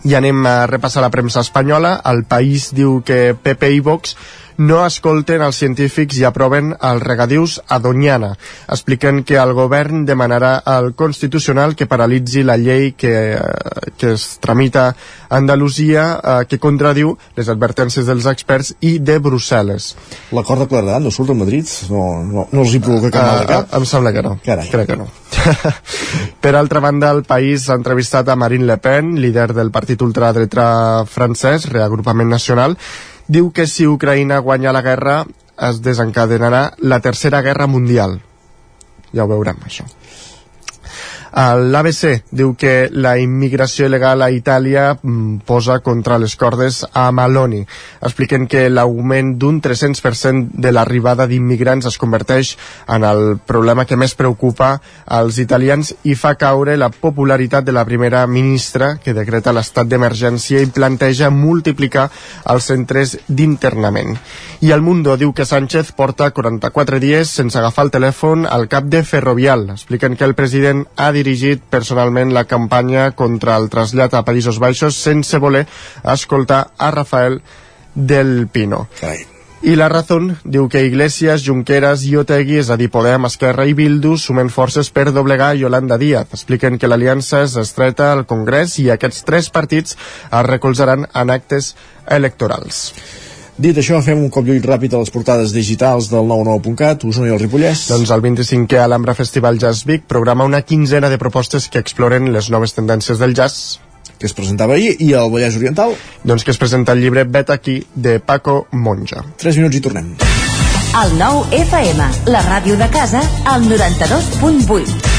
I 0.08 0.15
anem 0.15 0.45
a 0.47 0.67
repassar 0.71 1.04
la 1.04 1.12
premsa 1.12 1.43
espanyola. 1.43 1.97
El 2.08 2.23
País 2.23 2.69
diu 2.71 3.02
que 3.04 3.36
PP 3.36 3.73
i 3.75 3.84
Vox 3.84 4.15
no 4.60 4.82
escolten 4.84 5.41
els 5.45 5.58
científics 5.62 6.17
i 6.19 6.26
aproven 6.28 6.74
els 6.76 7.04
regadius 7.04 7.58
a 7.72 7.80
Doñana. 7.80 8.34
Expliquen 8.67 9.24
que 9.24 9.38
el 9.39 9.54
govern 9.56 10.04
demanarà 10.06 10.58
al 10.67 10.91
Constitucional 11.00 11.76
que 11.80 11.88
paralitzi 11.88 12.43
la 12.43 12.58
llei 12.60 12.91
que, 12.91 13.13
eh, 13.36 13.91
que 13.98 14.13
es 14.17 14.38
tramita 14.43 14.89
a 14.89 15.38
Andalusia 15.38 16.04
eh, 16.19 16.45
que 16.50 16.60
contradiu 16.60 17.15
les 17.38 17.48
advertències 17.48 18.06
dels 18.06 18.28
experts 18.28 18.74
i 18.82 18.98
de 19.00 19.19
Brussel·les. 19.24 19.93
L'acord 20.36 20.65
de 20.65 20.67
claredat 20.67 21.04
no 21.04 21.12
surt 21.12 21.32
a 21.32 21.38
Madrid? 21.39 21.69
No, 21.89 22.04
no, 22.28 22.48
no 22.52 22.65
els 22.65 22.76
hi 22.76 22.82
provoca 22.84 23.13
cap 23.15 23.30
mal 23.30 23.39
de 23.45 23.48
cap? 23.54 23.69
Uh, 23.69 23.80
em 23.80 23.88
sembla 23.88 24.13
que 24.15 24.26
no. 24.26 24.34
Carai. 24.43 24.67
Crec 24.74 24.91
que 24.91 24.98
no. 25.00 25.08
per 26.43 26.54
altra 26.60 26.84
banda, 26.84 27.13
el 27.15 27.24
país 27.24 27.69
ha 27.69 27.80
entrevistat 27.80 28.28
a 28.28 28.36
Marine 28.36 28.67
Le 28.67 28.78
Pen, 28.84 29.15
líder 29.24 29.54
del 29.56 29.72
partit 29.72 30.04
ultradreta 30.04 31.06
francès, 31.08 31.69
Reagrupament 31.72 32.28
Nacional, 32.28 32.76
diu 33.30 33.52
que 33.54 33.68
si 33.70 33.86
Ucraïna 33.88 34.42
guanya 34.42 34.74
la 34.74 34.82
guerra 34.82 35.22
es 35.70 35.82
desencadenarà 35.86 36.63
la 36.82 37.00
tercera 37.06 37.44
guerra 37.46 37.68
mundial. 37.68 38.18
Ja 39.13 39.26
ho 39.26 39.30
veurem, 39.30 39.62
això. 39.65 39.86
L'ABC 41.34 42.32
diu 42.32 42.56
que 42.58 42.89
la 42.92 43.15
immigració 43.22 43.86
il·legal 43.88 44.24
a 44.26 44.30
Itàlia 44.34 44.86
mm, 44.96 45.46
posa 45.46 45.80
contra 45.86 46.18
les 46.18 46.36
cordes 46.36 46.82
a 46.94 47.10
Maloni. 47.12 47.62
Expliquen 48.02 48.48
que 48.50 48.68
l'augment 48.70 49.36
d'un 49.38 49.60
300% 49.62 50.50
de 50.54 50.72
l'arribada 50.74 51.28
d'immigrants 51.30 51.86
es 51.86 51.98
converteix 52.02 52.56
en 52.88 53.06
el 53.06 53.38
problema 53.46 53.86
que 53.86 53.98
més 54.00 54.15
preocupa 54.18 54.80
als 55.06 55.38
italians 55.39 55.94
i 56.04 56.15
fa 56.15 56.34
caure 56.39 56.78
la 56.78 56.89
popularitat 56.89 57.65
de 57.65 57.76
la 57.76 57.86
primera 57.86 58.26
ministra 58.28 58.96
que 59.04 59.13
decreta 59.13 59.54
l'estat 59.54 59.88
d'emergència 59.89 60.62
i 60.63 60.72
planteja 60.74 61.30
multiplicar 61.30 62.10
els 62.50 62.70
centres 62.72 63.18
d'internament. 63.28 64.18
I 64.62 64.74
el 64.76 64.82
Mundo 64.82 65.15
diu 65.18 65.32
que 65.34 65.46
Sánchez 65.46 65.94
porta 65.96 66.32
44 66.32 67.00
dies 67.00 67.30
sense 67.30 67.58
agafar 67.60 67.86
el 67.88 67.94
telèfon 67.94 68.46
al 68.50 68.68
cap 68.68 68.89
de 68.92 69.04
Ferrovial. 69.04 69.70
Expliquen 69.72 70.18
que 70.18 70.26
el 70.26 70.36
president 70.36 70.86
ha 70.98 71.12
dirigit 71.19 71.63
personalment 71.69 72.34
la 72.34 72.47
campanya 72.49 73.12
contra 73.12 73.58
el 73.60 73.69
trasllat 73.69 74.15
a 74.15 74.25
Països 74.25 74.60
Baixos 74.60 74.97
sense 74.97 75.38
voler 75.38 75.67
escoltar 76.03 76.69
a 76.77 76.91
Rafael 76.95 77.41
del 77.93 78.47
Pino. 78.47 78.88
Carai. 78.99 79.27
I 79.62 79.73
la 79.75 79.89
Razón 79.91 80.38
diu 80.47 80.69
que 80.71 80.86
Iglesias, 80.88 81.43
Junqueras 81.43 82.05
i 82.08 82.13
Otegui, 82.15 82.62
és 82.62 82.69
a 82.71 82.77
dir, 82.79 82.88
Podem, 82.93 83.27
Esquerra 83.27 83.65
i 83.67 83.73
Bildu, 83.75 84.13
sumen 84.15 84.47
forces 84.47 84.88
per 84.95 85.10
doblegar 85.12 85.51
Yolanda 85.60 85.97
Díaz. 85.99 86.32
Expliquen 86.32 86.79
que 86.79 86.88
l'aliança 86.88 87.43
és 87.43 87.58
estreta 87.60 88.13
al 88.13 88.23
Congrés 88.29 88.77
i 88.79 88.88
aquests 88.93 89.25
tres 89.27 89.51
partits 89.51 89.97
es 89.99 90.45
recolzaran 90.47 91.10
en 91.12 91.36
actes 91.36 91.73
electorals. 92.08 92.93
Dit 93.60 93.76
això, 93.76 93.98
fem 94.00 94.22
un 94.24 94.30
cop 94.32 94.45
d'ull 94.48 94.62
ràpid 94.63 94.93
a 94.95 95.02
les 95.02 95.10
portades 95.12 95.52
digitals 95.52 96.08
del 96.08 96.24
99.cat, 96.30 97.04
Osona 97.04 97.28
i 97.28 97.34
el 97.36 97.41
Ripollès. 97.41 97.89
Doncs 97.91 98.13
el 98.15 98.24
25è 98.24 98.80
Alhambra 98.80 99.12
Festival 99.17 99.60
Jazz 99.60 99.84
Vic 99.84 100.06
programa 100.08 100.48
una 100.48 100.62
quinzena 100.63 101.10
de 101.12 101.17
propostes 101.19 101.67
que 101.67 101.82
exploren 101.84 102.32
les 102.32 102.48
noves 102.56 102.72
tendències 102.78 103.19
del 103.19 103.36
jazz 103.36 103.80
que 104.19 104.28
es 104.28 104.36
presentava 104.36 104.76
ahir, 104.76 104.95
i 105.00 105.13
al 105.15 105.30
Vallès 105.32 105.56
Oriental? 105.60 105.93
Doncs 106.28 106.43
que 106.43 106.52
es 106.52 106.60
presenta 106.60 106.91
el 106.95 107.04
llibre 107.04 107.24
Vet 107.24 107.50
aquí, 107.52 107.84
de 107.95 108.19
Paco 108.19 108.67
Monja. 108.72 109.24
3 109.39 109.60
minuts 109.60 109.76
i 109.80 109.84
tornem. 109.84 110.15
El 111.04 111.15
nou 111.19 111.43
FM, 111.56 112.10
la 112.32 112.41
ràdio 112.48 112.80
de 112.80 112.88
casa, 112.91 113.22
al 113.43 113.63
92.8. 113.67 115.15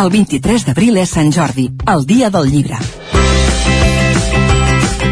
El 0.00 0.08
23 0.12 0.64
d'abril 0.68 0.96
és 1.00 1.12
Sant 1.16 1.32
Jordi, 1.32 1.70
el 1.88 2.04
dia 2.08 2.28
del 2.32 2.48
llibre. 2.52 2.99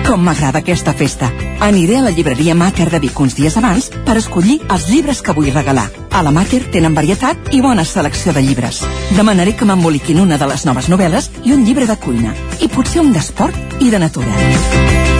Com 0.09 0.23
m'agrada 0.25 0.62
aquesta 0.62 0.94
festa. 0.97 1.27
Aniré 1.61 1.99
a 1.99 2.03
la 2.07 2.11
llibreria 2.11 2.55
Mater 2.57 2.87
de 2.88 2.97
Vic 2.99 3.18
uns 3.21 3.35
dies 3.37 3.59
abans 3.61 3.90
per 4.07 4.14
escollir 4.16 4.55
els 4.73 4.87
llibres 4.88 5.18
que 5.21 5.35
vull 5.37 5.51
regalar. 5.53 5.85
A 6.09 6.23
la 6.25 6.31
Mater 6.33 6.62
tenen 6.73 6.94
varietat 6.97 7.51
i 7.53 7.61
bona 7.61 7.85
selecció 7.85 8.33
de 8.33 8.40
llibres. 8.40 8.79
Demanaré 9.18 9.53
que 9.53 9.66
m'emboliquin 9.68 10.23
una 10.23 10.38
de 10.40 10.47
les 10.49 10.64
noves 10.64 10.88
novel·les 10.88 11.29
i 11.44 11.53
un 11.53 11.66
llibre 11.66 11.85
de 11.85 11.97
cuina. 12.01 12.33
I 12.64 12.71
potser 12.73 13.03
un 13.03 13.12
d'esport 13.12 13.83
i 13.85 13.90
de 13.92 14.01
natura. 14.01 14.33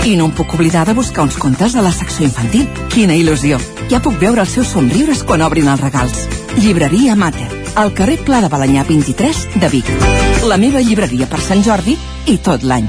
I 0.09 0.15
no 0.17 0.31
em 0.31 0.33
puc 0.33 0.55
oblidar 0.57 0.87
de 0.89 0.95
buscar 0.97 1.27
uns 1.29 1.37
contes 1.37 1.77
de 1.77 1.85
la 1.85 1.93
secció 1.93 2.25
infantil. 2.25 2.65
Quina 2.95 3.19
il·lusió! 3.19 3.59
Ja 3.93 4.01
puc 4.01 4.17
veure 4.23 4.41
els 4.41 4.55
seus 4.57 4.73
somriures 4.73 5.21
quan 5.21 5.45
obrin 5.45 5.69
els 5.69 5.85
regals. 5.85 6.25
Llibreria 6.63 7.13
Mater, 7.15 7.51
al 7.77 7.93
carrer 7.93 8.23
Pla 8.25 8.41
de 8.41 8.49
Balanyà 8.49 8.87
23 8.89 9.61
de 9.61 9.69
Vic. 9.69 9.93
La 10.49 10.57
meva 10.57 10.81
llibreria 10.81 11.29
per 11.29 11.43
Sant 11.45 11.61
Jordi 11.61 11.99
i 12.25 12.39
tot 12.41 12.65
l'any. 12.65 12.89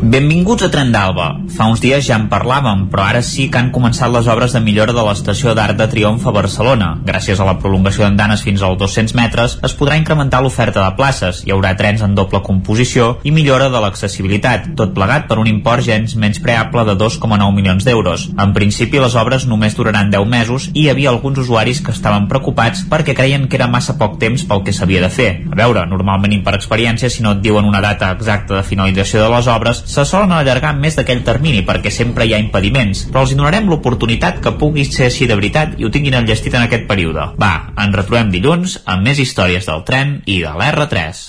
Benvinguts 0.00 0.64
a 0.64 0.70
Tren 0.72 0.94
d'Alba. 0.94 1.26
Fa 1.52 1.66
uns 1.68 1.82
dies 1.84 2.06
ja 2.06 2.16
en 2.16 2.30
parlàvem, 2.32 2.86
però 2.88 3.02
ara 3.04 3.20
sí 3.20 3.50
que 3.52 3.58
han 3.60 3.68
començat 3.68 4.08
les 4.08 4.30
obres 4.32 4.54
de 4.56 4.62
millora 4.64 4.94
de 4.96 5.02
l'estació 5.04 5.52
d'Arc 5.52 5.76
de 5.76 5.86
Triomf 5.92 6.24
a 6.24 6.32
Barcelona. 6.32 6.86
Gràcies 7.04 7.36
a 7.36 7.44
la 7.44 7.58
prolongació 7.60 8.06
d'andanes 8.06 8.40
fins 8.40 8.62
als 8.64 8.78
200 8.80 9.12
metres, 9.18 9.58
es 9.60 9.74
podrà 9.76 9.98
incrementar 10.00 10.40
l'oferta 10.40 10.86
de 10.86 10.94
places, 10.96 11.42
hi 11.44 11.52
haurà 11.52 11.74
trens 11.76 12.00
en 12.00 12.14
doble 12.16 12.40
composició 12.46 13.10
i 13.28 13.32
millora 13.36 13.66
de 13.68 13.82
l'accessibilitat, 13.84 14.70
tot 14.78 14.94
plegat 14.96 15.26
per 15.28 15.36
un 15.42 15.50
import 15.52 15.84
gens 15.84 16.16
menys 16.16 16.40
preable 16.40 16.86
de 16.88 16.96
2,9 16.96 17.50
milions 17.58 17.84
d'euros. 17.84 18.30
En 18.40 18.56
principi, 18.56 19.02
les 19.04 19.18
obres 19.20 19.44
només 19.52 19.76
duraran 19.76 20.08
10 20.08 20.24
mesos 20.32 20.70
i 20.72 20.86
hi 20.86 20.88
havia 20.94 21.12
alguns 21.12 21.42
usuaris 21.44 21.84
que 21.84 21.92
estaven 21.92 22.24
preocupats 22.32 22.86
perquè 22.88 23.12
creien 23.12 23.50
que 23.52 23.60
era 23.60 23.68
massa 23.68 23.98
poc 24.00 24.16
temps 24.16 24.48
pel 24.48 24.64
que 24.64 24.72
s'havia 24.72 25.04
de 25.04 25.12
fer. 25.12 25.30
A 25.52 25.60
veure, 25.60 25.84
normalment 25.92 26.38
i 26.38 26.40
per 26.40 26.56
experiència, 26.56 27.12
si 27.12 27.20
no 27.20 27.36
et 27.36 27.44
diuen 27.44 27.68
una 27.68 27.84
data 27.84 28.14
exacta 28.16 28.56
de 28.56 28.64
finalització 28.64 29.26
de 29.26 29.30
les 29.36 29.52
obres, 29.60 29.84
se 29.90 30.04
solen 30.06 30.30
allargar 30.30 30.76
més 30.78 30.94
d'aquell 30.98 31.24
termini 31.26 31.64
perquè 31.66 31.90
sempre 31.90 32.26
hi 32.26 32.34
ha 32.34 32.38
impediments, 32.42 33.08
però 33.10 33.24
els 33.24 33.34
hi 33.34 33.40
donarem 33.40 33.66
l'oportunitat 33.70 34.38
que 34.44 34.54
pugui 34.60 34.86
ser 34.86 35.08
així 35.08 35.26
de 35.26 35.38
veritat 35.40 35.74
i 35.78 35.86
ho 35.86 35.90
tinguin 35.90 36.20
enllestit 36.20 36.54
en 36.54 36.68
aquest 36.68 36.86
període. 36.86 37.32
Va, 37.42 37.52
ens 37.74 37.98
retrobem 37.98 38.30
dilluns 38.30 38.78
amb 38.86 39.06
més 39.08 39.18
històries 39.18 39.66
del 39.66 39.84
tren 39.90 40.20
i 40.30 40.40
de 40.44 40.54
l'R3. 40.54 41.26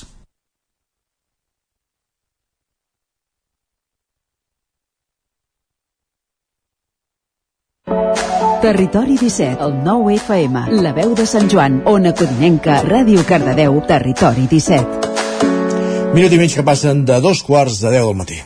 Territori 8.62 9.18
17, 9.18 9.58
el 9.66 9.80
9 9.82 10.20
FM, 10.20 10.62
la 10.86 10.92
veu 10.94 11.16
de 11.18 11.26
Sant 11.26 11.50
Joan, 11.50 11.82
Ona 11.90 12.14
Codinenca, 12.14 12.78
Ràdio 12.86 13.26
Cardedeu, 13.26 13.82
Territori 13.90 14.46
17. 14.46 16.14
Minut 16.14 16.38
i 16.38 16.38
mig 16.38 16.54
que 16.54 16.68
passen 16.68 17.02
de 17.10 17.18
dos 17.26 17.42
quarts 17.42 17.82
de 17.82 17.90
10 17.98 18.06
del 18.06 18.18
matí. 18.22 18.42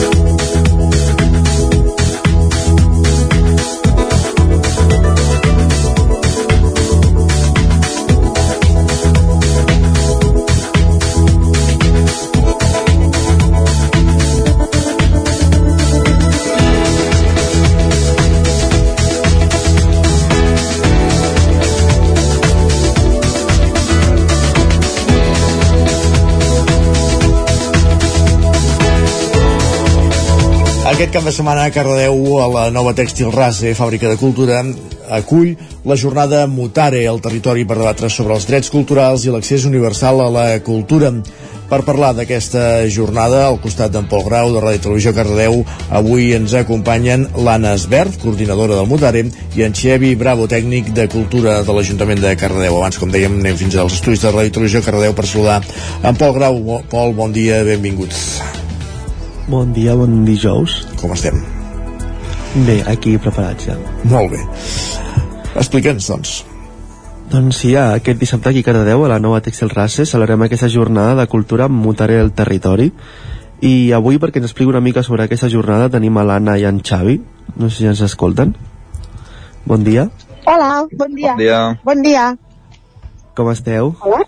Thank 0.00 0.40
you. 0.40 0.49
Aquest 31.00 31.14
cap 31.16 31.24
de 31.24 31.32
setmana 31.32 31.62
a 31.64 31.70
Cardedeu, 31.72 32.18
a 32.44 32.46
la 32.52 32.62
nova 32.68 32.90
Tèxtil 32.92 33.30
Rase, 33.32 33.70
fàbrica 33.72 34.10
de 34.10 34.18
cultura, 34.20 34.58
acull 35.16 35.54
la 35.88 35.96
jornada 35.96 36.42
Mutare 36.44 37.00
al 37.08 37.22
territori 37.24 37.64
per 37.64 37.78
debatre 37.78 38.10
sobre 38.12 38.36
els 38.36 38.44
drets 38.44 38.68
culturals 38.68 39.24
i 39.24 39.32
l'accés 39.32 39.64
universal 39.64 40.20
a 40.20 40.28
la 40.28 40.44
cultura. 40.60 41.08
Per 41.72 41.80
parlar 41.88 42.12
d'aquesta 42.18 42.84
jornada, 42.92 43.46
al 43.46 43.56
costat 43.64 43.96
d'en 43.96 44.12
Pol 44.12 44.28
Grau, 44.28 44.52
de 44.52 44.60
Ràdio 44.60 44.84
Televisió 44.90 45.16
Cardedeu, 45.16 45.62
avui 45.88 46.34
ens 46.36 46.52
acompanyen 46.60 47.30
l'Anna 47.48 47.72
Esbert, 47.80 48.20
coordinadora 48.20 48.76
del 48.76 48.92
Mutare, 48.92 49.24
i 49.56 49.64
en 49.64 49.72
Xevi 49.72 50.12
Bravo, 50.20 50.50
tècnic 50.52 50.92
de 50.92 51.08
cultura 51.08 51.62
de 51.64 51.78
l'Ajuntament 51.78 52.20
de 52.20 52.36
Cardedeu. 52.36 52.76
Abans, 52.76 53.00
com 53.00 53.08
dèiem, 53.08 53.40
anem 53.40 53.56
fins 53.56 53.80
als 53.80 53.96
estudis 54.02 54.20
de 54.20 54.36
Ràdio 54.36 54.60
Televisió 54.60 54.84
Cardedeu 54.84 55.16
per 55.16 55.24
saludar 55.24 55.62
en 56.04 56.12
Pol 56.20 56.36
Grau. 56.36 56.82
Pol, 56.92 57.16
bon 57.16 57.32
dia, 57.32 57.64
benvinguts. 57.64 58.68
Bon 59.50 59.72
dia, 59.74 59.96
bon 59.98 60.22
dijous. 60.22 60.84
Com 61.00 61.10
estem? 61.10 61.40
Bé, 62.68 62.76
aquí 62.86 63.16
preparats 63.18 63.66
ja. 63.66 63.74
Molt 64.06 64.30
bé. 64.30 64.44
Explica'ns, 65.58 66.06
doncs. 66.06 66.34
Doncs 67.32 67.58
sí, 67.58 67.72
ja, 67.74 67.88
aquest 67.96 68.22
dissabte 68.22 68.52
aquí 68.52 68.62
a 68.62 68.68
Cardedeu, 68.68 69.02
a 69.02 69.10
la 69.10 69.18
nova 69.18 69.42
Textil 69.42 69.72
Race, 69.74 70.06
celebrem 70.06 70.46
aquesta 70.46 70.70
jornada 70.70 71.18
de 71.18 71.26
cultura 71.26 71.66
Mutaré 71.66 72.20
el 72.22 72.30
territori. 72.30 72.92
I 73.66 73.90
avui, 73.90 74.22
perquè 74.22 74.38
ens 74.38 74.52
expliqui 74.52 74.70
una 74.70 74.84
mica 74.86 75.02
sobre 75.02 75.26
aquesta 75.26 75.50
jornada, 75.50 75.90
tenim 75.90 76.14
a 76.14 76.26
l'Anna 76.30 76.54
i 76.54 76.68
en 76.70 76.78
Xavi. 76.78 77.18
No 77.56 77.70
sé 77.70 77.82
si 77.82 77.90
ens 77.90 78.06
escolten. 78.06 78.54
Bon 79.66 79.82
dia. 79.82 80.06
Hola, 80.46 80.86
bon 80.94 81.18
dia. 81.18 81.34
Bon 81.34 81.42
dia. 81.42 81.62
Bon 81.82 82.06
dia. 82.06 82.26
Com 83.34 83.50
esteu? 83.50 83.96
Hola. 83.98 84.22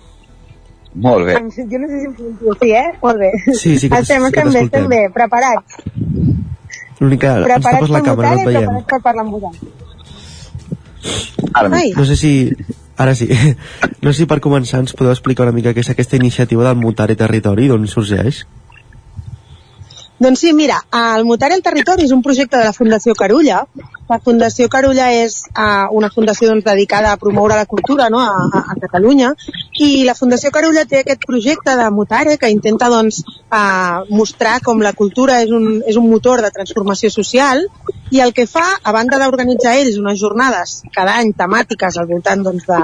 Molt 0.94 1.24
bé. 1.26 1.34
Jo 1.34 1.78
no 1.80 1.88
sé 1.88 2.00
si 2.00 2.06
em 2.06 2.14
sentiu, 2.16 2.54
sí, 2.60 2.70
eh? 2.76 2.92
Molt 3.02 3.18
bé. 3.18 3.30
Sí, 3.56 3.78
sí 3.78 3.88
que 3.88 3.98
estem, 4.02 4.26
sí 4.26 4.32
que 4.32 4.40
estem 4.40 4.52
bé, 4.52 4.60
t'escoltem. 4.60 4.64
estem 4.64 4.88
bé, 4.88 5.00
preparats. 5.14 5.78
L'única... 7.00 7.36
Ens 7.38 7.46
Preparats 7.48 7.78
tapes 7.78 7.94
la 7.94 8.02
càmera, 8.04 8.34
no 8.34 8.40
et 8.42 8.46
veiem. 8.46 8.66
preparats 8.68 8.90
per 8.92 9.00
parlar 9.06 9.24
amb 9.24 9.32
vosaltres. 9.38 9.70
Ara 11.54 11.76
Ai. 11.80 11.92
No 11.96 12.04
sé 12.08 12.16
si... 12.16 12.32
Ara 12.96 13.14
sí. 13.18 13.28
No 14.02 14.12
sé 14.12 14.22
si 14.22 14.26
per 14.30 14.40
començar 14.44 14.82
ens 14.82 14.92
podeu 14.98 15.14
explicar 15.14 15.46
una 15.46 15.54
mica 15.56 15.72
què 15.72 15.80
és 15.82 15.90
aquesta 15.92 16.18
iniciativa 16.18 16.66
del 16.66 16.76
Mutare 16.80 17.16
Territori, 17.16 17.68
d'on 17.70 17.86
sorgeix? 17.90 18.44
Doncs 20.22 20.38
sí, 20.44 20.52
mira, 20.54 20.76
el 21.16 21.24
Mutare 21.26 21.56
al 21.56 21.62
Territori 21.62 22.04
és 22.06 22.12
un 22.14 22.22
projecte 22.22 22.58
de 22.58 22.66
la 22.68 22.74
Fundació 22.76 23.14
Carulla. 23.18 23.64
La 24.12 24.18
Fundació 24.20 24.66
Carulla 24.68 25.06
és 25.16 25.38
uh, 25.56 25.88
una 25.96 26.10
fundació 26.12 26.50
doncs, 26.50 26.66
dedicada 26.66 27.14
a 27.14 27.18
promoure 27.20 27.56
la 27.56 27.64
cultura 27.70 28.10
no? 28.12 28.20
a, 28.20 28.42
a, 28.44 28.60
a 28.74 28.76
Catalunya 28.82 29.30
i 29.80 30.02
la 30.04 30.14
Fundació 30.18 30.50
Carulla 30.52 30.82
té 30.90 31.00
aquest 31.00 31.24
projecte 31.24 31.76
de 31.78 31.86
Mutare 31.96 32.36
que 32.36 32.50
intenta 32.52 32.90
doncs, 32.92 33.22
uh, 33.48 34.02
mostrar 34.12 34.58
com 34.66 34.84
la 34.84 34.92
cultura 34.98 35.38
és 35.46 35.54
un, 35.56 35.78
és 35.88 35.96
un 35.96 36.10
motor 36.10 36.44
de 36.44 36.52
transformació 36.52 37.08
social 37.14 37.64
i 38.12 38.20
el 38.20 38.34
que 38.36 38.44
fa, 38.44 38.66
a 38.84 38.92
banda 38.92 39.16
d'organitzar 39.22 39.78
ells 39.80 39.96
unes 40.02 40.20
jornades 40.20 40.82
cada 40.92 41.16
any 41.22 41.32
temàtiques 41.38 41.96
al 41.96 42.10
voltant 42.10 42.44
doncs, 42.44 42.66
de, 42.68 42.80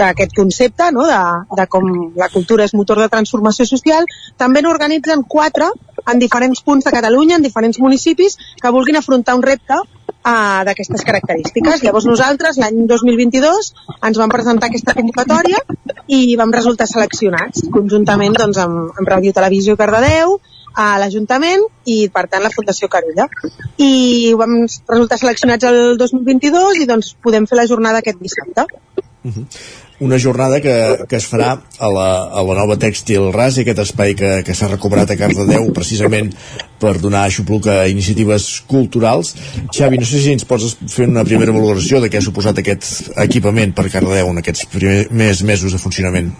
d'aquest 0.00 0.32
concepte, 0.38 0.88
no? 0.96 1.04
de, 1.10 1.20
de 1.60 1.66
com 1.74 1.90
la 2.16 2.30
cultura 2.32 2.64
és 2.64 2.72
motor 2.72 3.02
de 3.02 3.10
transformació 3.12 3.68
social, 3.68 4.08
també 4.40 4.64
n'organitzen 4.64 5.26
quatre 5.28 5.68
en 6.08 6.24
diferents 6.24 6.64
punts 6.64 6.88
de 6.88 6.94
Catalunya, 6.94 7.36
en 7.36 7.44
diferents 7.44 7.78
municipis, 7.80 8.38
que 8.62 8.72
vulguin 8.72 8.96
afrontar 9.00 9.36
un 9.36 9.44
repte 9.44 9.76
uh, 10.24 10.64
d'aquestes 10.66 11.04
característiques. 11.06 11.84
Llavors 11.84 12.08
nosaltres, 12.08 12.58
l'any 12.62 12.84
2022, 12.90 13.70
ens 14.08 14.20
vam 14.20 14.32
presentar 14.32 14.70
aquesta 14.70 14.96
convocatòria 14.96 15.60
i 16.08 16.34
vam 16.40 16.52
resultar 16.54 16.88
seleccionats, 16.90 17.68
conjuntament 17.74 18.36
doncs, 18.40 18.60
amb, 18.64 18.98
amb 18.98 19.14
Ràdio 19.14 19.36
Televisió 19.36 19.76
Cardedeu, 19.80 20.38
a 20.74 20.96
l'Ajuntament 20.98 21.62
i, 21.86 22.08
per 22.10 22.26
tant, 22.26 22.42
la 22.42 22.50
Fundació 22.50 22.88
Carulla. 22.90 23.28
I 23.78 24.34
vam 24.38 24.64
resultar 24.64 25.20
seleccionats 25.20 25.68
el 25.70 25.96
2022 26.00 26.82
i 26.82 26.88
doncs 26.90 27.14
podem 27.22 27.46
fer 27.50 27.60
la 27.60 27.68
jornada 27.70 28.02
aquest 28.02 28.18
dissabte. 28.22 28.66
Una 30.00 30.18
jornada 30.18 30.60
que, 30.60 31.06
que 31.08 31.16
es 31.16 31.26
farà 31.30 31.52
a 31.54 31.88
la, 31.90 32.06
a 32.26 32.42
la 32.42 32.56
nova 32.58 32.76
Tèxtil 32.80 33.30
Ras 33.34 33.58
i 33.58 33.62
aquest 33.62 33.82
espai 33.84 34.14
que, 34.18 34.30
que 34.46 34.56
s'ha 34.56 34.70
recuperat 34.72 35.12
a 35.14 35.18
Cardedeu 35.18 35.68
precisament 35.76 36.32
per 36.82 36.96
donar 36.98 37.24
aixopluc 37.28 37.68
a 37.70 37.76
iniciatives 37.90 38.64
culturals. 38.70 39.34
Xavi, 39.70 40.00
no 40.00 40.08
sé 40.08 40.22
si 40.24 40.34
ens 40.34 40.46
pots 40.48 40.74
fer 40.90 41.06
una 41.10 41.24
primera 41.26 41.54
valoració 41.54 42.02
de 42.02 42.10
què 42.10 42.18
ha 42.18 42.26
suposat 42.26 42.58
aquest 42.58 43.14
equipament 43.28 43.76
per 43.76 43.86
Cardedeu 43.92 44.32
en 44.32 44.42
aquests 44.42 44.66
primers 44.74 45.44
mesos 45.46 45.76
de 45.76 45.80
funcionament. 45.82 46.34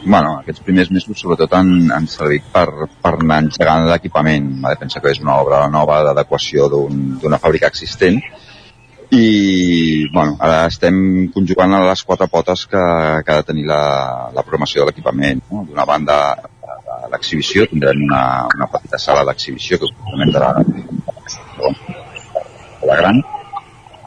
Bueno, 0.00 0.38
aquests 0.40 0.62
primers 0.64 0.88
mesos 0.94 1.18
sobretot 1.20 1.52
han, 1.58 1.90
han 1.92 2.06
servit 2.08 2.46
per, 2.54 2.68
per 3.02 3.18
anar 3.18 3.42
engegant 3.44 3.84
l'equipament. 3.90 4.46
Pensa 4.80 5.02
que 5.02 5.12
és 5.12 5.20
una 5.20 5.36
obra 5.42 5.66
nova 5.68 5.98
d'adequació 6.06 6.70
d'una 6.72 7.34
un, 7.34 7.42
fàbrica 7.42 7.68
existent 7.68 8.22
i 9.10 10.06
bueno, 10.14 10.36
ara 10.38 10.66
estem 10.70 11.28
conjugant 11.34 11.74
les 11.82 12.02
quatre 12.06 12.28
potes 12.30 12.62
que, 12.70 12.82
que 13.26 13.32
ha 13.32 13.40
de 13.40 13.46
tenir 13.48 13.66
la, 13.66 13.82
la 14.34 14.44
programació 14.46 14.84
de 14.84 14.90
l'equipament. 14.90 15.42
No? 15.50 15.64
D'una 15.66 15.86
banda, 15.88 16.18
l'exhibició, 17.10 17.66
tindrem 17.70 18.04
una, 18.06 18.22
una 18.54 18.70
petita 18.70 19.00
sala 19.02 19.24
d'exhibició 19.26 19.80
que 19.82 19.90
complementarà 19.90 20.52
la, 20.62 21.74
la 22.86 22.98
gran. 23.02 23.22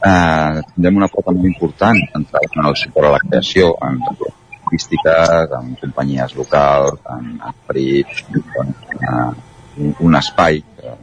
Eh, 0.03 0.63
tindrem 0.73 1.01
una 1.03 1.11
pota 1.11 1.35
molt 1.35 1.51
important 1.51 1.99
centrada 2.15 2.51
en 2.55 2.71
el 2.71 2.79
suport 2.79 3.09
a 3.09 3.15
la 3.17 3.23
creació, 3.27 3.73
en 3.83 3.99
artístiques, 4.07 5.57
en 5.59 5.75
companyies 5.81 6.35
locals, 6.39 6.99
en, 7.11 7.33
en 7.43 7.57
ferit, 7.67 8.23
en, 8.63 8.75
en, 9.03 9.95
un 10.05 10.15
espai 10.15 10.59
eh, 10.61 10.95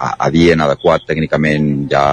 adient, 0.00 0.64
adequat 0.64 1.04
tècnicament 1.08 1.72
ja 1.90 2.04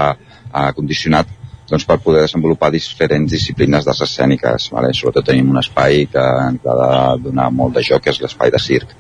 eh, 0.54 0.72
condicionat 0.76 1.38
doncs, 1.70 1.86
per 1.86 2.00
poder 2.02 2.26
desenvolupar 2.26 2.72
diferents 2.74 3.32
disciplines 3.32 3.86
d'arts 3.86 4.04
escèniques. 4.08 4.70
Vale? 4.74 4.92
Sobretot 4.98 5.30
tenim 5.30 5.52
un 5.54 5.62
espai 5.62 6.06
que 6.12 6.26
ens 6.50 6.66
ha 6.66 6.78
de 6.82 6.92
donar 7.30 7.50
molt 7.54 7.78
de 7.78 7.86
joc, 7.86 8.04
que 8.04 8.14
és 8.14 8.22
l'espai 8.24 8.54
de 8.54 8.62
circ. 8.62 8.96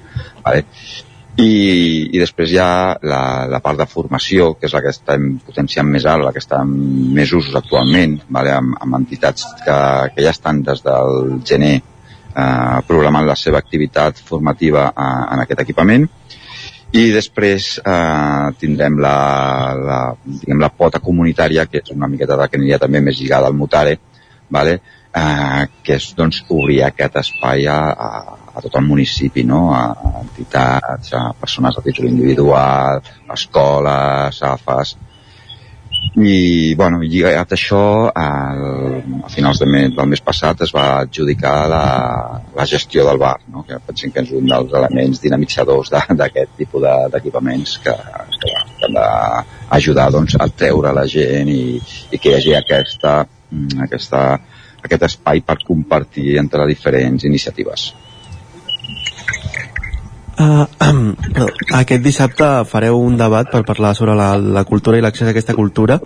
Vale? 0.45 0.65
I, 1.39 1.51
i 2.11 2.19
després 2.19 2.51
hi 2.51 2.57
ha 2.59 2.97
la, 3.07 3.21
la 3.47 3.61
part 3.63 3.79
de 3.79 3.87
formació, 3.87 4.53
que 4.59 4.67
és 4.67 4.73
la 4.75 4.81
que 4.83 4.91
estem 4.91 5.37
potenciant 5.45 5.87
més 5.87 6.05
alt, 6.09 6.25
la 6.25 6.33
que 6.35 6.41
està 6.43 6.59
en 6.65 6.73
més 7.15 7.31
usos 7.31 7.55
actualment, 7.55 8.17
vale? 8.27 8.53
amb, 8.57 8.75
amb 8.83 8.99
entitats 8.99 9.47
que, 9.63 9.77
que 10.15 10.25
ja 10.25 10.33
estan 10.35 10.61
des 10.67 10.83
del 10.83 11.39
gener 11.47 11.77
eh, 11.79 12.79
programant 12.89 13.27
la 13.27 13.37
seva 13.39 13.61
activitat 13.63 14.19
formativa 14.25 14.89
eh, 14.91 15.23
en 15.35 15.45
aquest 15.45 15.63
equipament 15.63 16.09
i 16.91 17.09
després 17.13 17.75
eh, 17.85 18.45
tindrem 18.61 18.97
la, 19.01 19.17
la, 19.77 19.99
diguem, 20.25 20.61
la 20.61 20.71
pota 20.73 21.01
comunitària, 21.03 21.67
que 21.69 21.83
és 21.83 21.91
una 21.93 22.09
miqueta 22.09 22.37
de 22.39 22.47
que 22.49 22.57
aniria 22.57 22.79
també 22.81 23.01
més 23.05 23.19
lligada 23.19 23.49
al 23.49 23.57
Mutare, 23.57 23.99
vale? 24.49 24.79
eh, 25.13 25.65
que 25.83 25.97
és 25.97 26.07
doncs, 26.17 26.41
obrir 26.49 26.81
aquest 26.85 27.19
espai 27.21 27.67
a, 27.69 27.77
a, 27.93 28.37
a 28.53 28.63
tot 28.65 28.79
el 28.79 28.87
municipi, 28.87 29.43
no? 29.45 29.67
a, 29.75 29.83
a 29.93 30.23
entitats, 30.23 31.13
a 31.13 31.29
persones 31.37 31.77
a 31.77 31.85
títol 31.85 32.09
individual, 32.09 33.03
a 33.27 33.37
escoles, 33.37 34.41
AFAS, 34.49 34.95
i 36.19 36.73
bueno, 36.75 36.99
lligat 37.01 37.53
a 37.53 37.55
això 37.55 37.81
el, 38.09 38.63
a 39.23 39.29
finals 39.29 39.59
de 39.61 39.67
mes, 39.69 39.91
del 39.95 40.09
mes 40.09 40.21
passat 40.25 40.63
es 40.65 40.73
va 40.75 40.85
adjudicar 41.03 41.53
la, 41.71 41.83
la 42.55 42.65
gestió 42.65 43.05
del 43.07 43.19
bar 43.21 43.35
no? 43.47 43.63
que 43.67 43.79
pensem 43.85 44.11
que 44.11 44.23
és 44.25 44.33
un 44.35 44.49
dels 44.49 44.73
elements 44.79 45.21
dinamitzadors 45.23 45.91
d'aquest 45.93 46.55
tipus 46.57 46.87
d'equipaments 47.13 47.77
que, 47.85 47.95
que, 47.95 48.53
que 48.79 48.87
han 48.87 48.97
d'ajudar 48.97 50.09
doncs, 50.15 50.35
a 50.39 50.49
treure 50.49 50.93
la 50.95 51.05
gent 51.07 51.51
i, 51.53 51.79
i 52.11 52.17
que 52.17 52.33
hi 52.33 52.37
hagi 52.39 52.55
aquesta, 52.57 53.15
aquesta, 53.85 54.23
aquest 54.83 55.09
espai 55.11 55.43
per 55.45 55.59
compartir 55.65 56.37
entre 56.41 56.67
diferents 56.67 57.27
iniciatives. 57.29 57.91
Uh, 60.39 60.63
aquest 61.81 61.99
dissabte 61.99 62.47
fareu 62.63 63.01
un 63.03 63.17
debat 63.19 63.49
per 63.51 63.65
parlar 63.67 63.91
sobre 63.97 64.13
la, 64.15 64.37
la 64.39 64.63
cultura 64.63 64.95
i 64.95 65.03
l'accés 65.03 65.27
a 65.27 65.33
aquesta 65.33 65.55
cultura. 65.57 65.99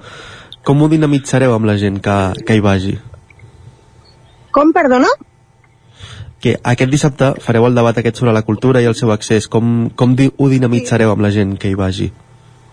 Com 0.66 0.82
ho 0.82 0.88
dinamitzareu 0.90 1.54
amb 1.54 1.70
la 1.70 1.76
gent 1.78 2.00
que, 2.02 2.16
que 2.48 2.58
hi 2.58 2.64
vagi? 2.64 2.96
Com, 4.56 4.74
perdona? 4.74 5.12
Que 6.42 6.56
aquest 6.74 6.90
dissabte 6.92 7.30
fareu 7.46 7.68
el 7.68 7.78
debat 7.78 8.00
aquest 8.00 8.20
sobre 8.20 8.34
la 8.34 8.42
cultura 8.48 8.82
i 8.82 8.90
el 8.90 8.98
seu 8.98 9.14
accés. 9.14 9.46
Com, 9.48 9.92
com 9.96 10.18
di, 10.18 10.32
ho 10.34 10.50
dinamitzareu 10.50 11.14
amb 11.14 11.22
la 11.26 11.32
gent 11.36 11.54
que 11.62 11.70
hi 11.70 11.78
vagi? 11.78 12.10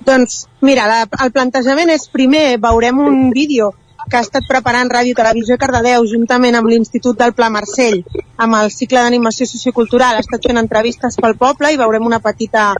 Doncs, 0.06 0.46
mira, 0.64 0.88
la, 0.88 1.04
el 1.24 1.32
plantejament 1.34 1.92
és 1.92 2.08
primer 2.08 2.56
veurem 2.62 3.04
un 3.04 3.22
vídeo 3.36 3.74
que 4.08 4.16
ha 4.16 4.24
estat 4.24 4.46
preparant 4.48 4.90
Ràdio 4.90 5.16
Televisió 5.18 5.56
Cardedeu 5.60 6.06
juntament 6.08 6.56
amb 6.58 6.70
l'Institut 6.70 7.18
del 7.18 7.34
Pla 7.36 7.50
Marcell 7.52 8.00
amb 8.40 8.56
el 8.60 8.70
cicle 8.74 9.02
d'animació 9.02 9.46
sociocultural. 9.46 10.16
Ha 10.16 10.24
estat 10.24 10.46
fent 10.48 10.60
entrevistes 10.60 11.18
pel 11.20 11.36
poble 11.40 11.72
i 11.72 11.80
veurem 11.80 12.06
una 12.06 12.20
petita, 12.24 12.70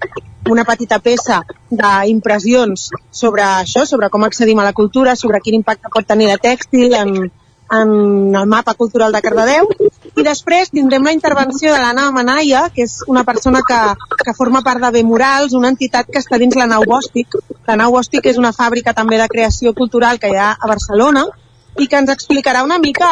una 0.50 0.64
petita 0.68 1.00
peça 1.04 1.42
d'impressions 1.70 2.88
sobre 3.10 3.44
això, 3.44 3.84
sobre 3.86 4.08
com 4.08 4.24
accedim 4.24 4.60
a 4.60 4.68
la 4.70 4.76
cultura, 4.76 5.16
sobre 5.16 5.42
quin 5.44 5.60
impacte 5.60 5.92
pot 5.92 6.06
tenir 6.06 6.30
la 6.30 6.40
tèxtil 6.40 6.96
en, 6.98 7.30
en 7.70 8.34
el 8.34 8.46
mapa 8.46 8.74
cultural 8.74 9.12
de 9.12 9.20
Cardedeu 9.22 9.68
i 10.18 10.24
després 10.26 10.72
tindrem 10.74 11.04
la 11.06 11.14
intervenció 11.14 11.72
de 11.72 11.80
l'Anna 11.80 12.08
Manaia, 12.14 12.64
que 12.74 12.82
és 12.86 12.98
una 13.06 13.22
persona 13.24 13.62
que, 13.66 13.80
que 14.24 14.34
forma 14.36 14.64
part 14.66 14.82
de 14.82 14.90
Bemurals, 14.98 15.54
una 15.54 15.70
entitat 15.70 16.10
que 16.10 16.18
està 16.18 16.38
dins 16.42 16.56
la 16.58 16.66
Nau 16.70 16.86
Bòstic. 16.88 17.38
La 17.68 17.78
Nau 17.78 17.94
Bòstic 17.94 18.26
és 18.32 18.40
una 18.40 18.52
fàbrica 18.56 18.94
també 18.96 19.20
de 19.20 19.28
creació 19.30 19.74
cultural 19.74 20.18
que 20.18 20.32
hi 20.32 20.40
ha 20.40 20.50
a 20.58 20.70
Barcelona 20.70 21.28
i 21.78 21.86
que 21.86 21.98
ens 22.00 22.10
explicarà 22.12 22.64
una 22.66 22.78
mica 22.82 23.08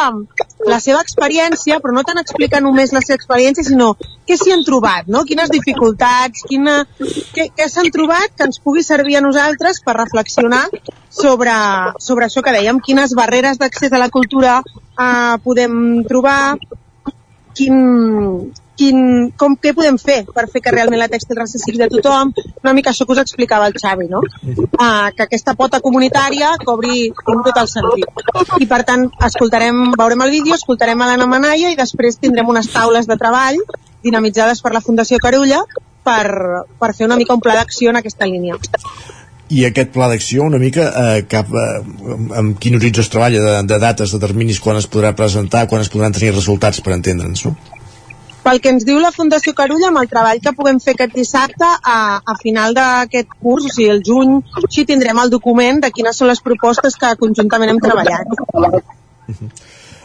la 0.67 0.79
seva 0.83 0.99
experiència, 1.05 1.79
però 1.79 1.93
no 1.95 2.03
tant 2.07 2.19
explicar 2.21 2.59
només 2.61 2.91
la 2.95 3.01
seva 3.05 3.17
experiència, 3.19 3.63
sinó 3.63 3.93
què 4.27 4.37
s'hi 4.37 4.53
han 4.53 4.65
trobat, 4.67 5.07
no? 5.07 5.23
quines 5.29 5.51
dificultats, 5.53 6.43
quina, 6.49 6.83
què, 6.99 7.49
què 7.55 7.69
s'han 7.71 7.89
trobat 7.95 8.35
que 8.35 8.49
ens 8.49 8.59
pugui 8.63 8.83
servir 8.85 9.17
a 9.17 9.23
nosaltres 9.25 9.81
per 9.85 9.95
reflexionar 9.97 10.65
sobre, 11.09 11.55
sobre 12.03 12.27
això 12.27 12.43
que 12.45 12.53
dèiem, 12.55 12.81
quines 12.83 13.15
barreres 13.17 13.61
d'accés 13.61 13.95
a 13.95 14.01
la 14.01 14.11
cultura 14.13 14.59
eh, 14.61 15.35
podem 15.45 16.03
trobar, 16.09 16.57
quin, 17.55 17.79
quin, 18.79 18.99
com, 19.39 19.57
què 19.59 19.73
podem 19.75 19.97
fer 19.99 20.21
per 20.35 20.45
fer 20.51 20.61
que 20.63 20.73
realment 20.73 21.01
la 21.01 21.09
tèxtil 21.11 21.37
raça 21.39 21.59
sigui 21.59 21.81
de 21.81 21.89
tothom, 21.91 22.31
una 22.63 22.73
mica 22.77 22.93
això 22.93 23.07
que 23.07 23.15
us 23.15 23.21
explicava 23.25 23.67
el 23.67 23.75
Xavi, 23.75 24.07
no? 24.11 24.21
Uh, 24.45 25.09
que 25.17 25.25
aquesta 25.27 25.55
pota 25.59 25.81
comunitària 25.83 26.53
cobri 26.63 27.09
en 27.09 27.43
tot 27.45 27.59
el 27.59 27.69
sentit. 27.71 28.23
I 28.63 28.69
per 28.69 28.81
tant, 28.87 29.09
escoltarem, 29.29 29.83
veurem 29.99 30.25
el 30.25 30.33
vídeo, 30.37 30.55
escoltarem 30.55 31.03
a 31.03 31.11
l'Anna 31.11 31.27
Manaya 31.29 31.73
i 31.73 31.79
després 31.79 32.21
tindrem 32.23 32.47
unes 32.55 32.71
taules 32.71 33.09
de 33.09 33.19
treball 33.19 33.59
dinamitzades 34.03 34.63
per 34.63 34.71
la 34.71 34.83
Fundació 34.83 35.19
Carulla 35.19 35.59
per, 36.07 36.27
per 36.79 36.93
fer 36.95 37.09
una 37.09 37.19
mica 37.19 37.35
un 37.35 37.43
pla 37.43 37.57
d'acció 37.59 37.91
en 37.91 37.99
aquesta 37.99 38.27
línia 38.29 38.55
i 39.49 39.63
aquest 39.65 39.89
pla 39.91 40.07
d'acció 40.11 40.45
una 40.45 40.59
mica 40.61 40.85
eh, 40.87 41.23
cap 41.29 41.49
eh, 41.57 41.79
amb 42.37 42.59
quin 42.61 42.77
horitzó 42.77 43.01
es 43.01 43.09
treballa 43.09 43.41
de, 43.43 43.55
de 43.71 43.79
dates, 43.81 44.13
de 44.13 44.21
terminis 44.21 44.61
quan 44.61 44.77
es 44.77 44.87
podrà 44.87 45.11
presentar, 45.17 45.65
quan 45.67 45.81
es 45.81 45.89
podran 45.89 46.13
tenir 46.15 46.35
resultats 46.35 46.83
per 46.85 46.93
entendre'ns, 46.95 47.47
no? 47.47 47.55
Pel 48.43 48.61
que 48.63 48.71
ens 48.73 48.85
diu 48.87 48.99
la 49.03 49.11
Fundació 49.15 49.53
Carulla, 49.57 49.89
amb 49.89 50.01
el 50.01 50.09
treball 50.11 50.39
que 50.43 50.53
puguem 50.57 50.79
fer 50.83 50.95
aquest 50.95 51.15
dissabte, 51.17 51.67
a, 51.93 51.97
a 52.33 52.35
final 52.43 52.77
d'aquest 52.77 53.35
curs, 53.43 53.67
o 53.67 53.73
sigui, 53.73 53.89
el 53.95 54.01
juny, 54.05 54.37
així 54.63 54.85
tindrem 54.89 55.19
el 55.23 55.33
document 55.33 55.83
de 55.83 55.91
quines 55.95 56.21
són 56.21 56.31
les 56.31 56.41
propostes 56.45 56.97
que 57.01 57.15
conjuntament 57.23 57.75
hem 57.75 57.83
treballat. 57.83 58.39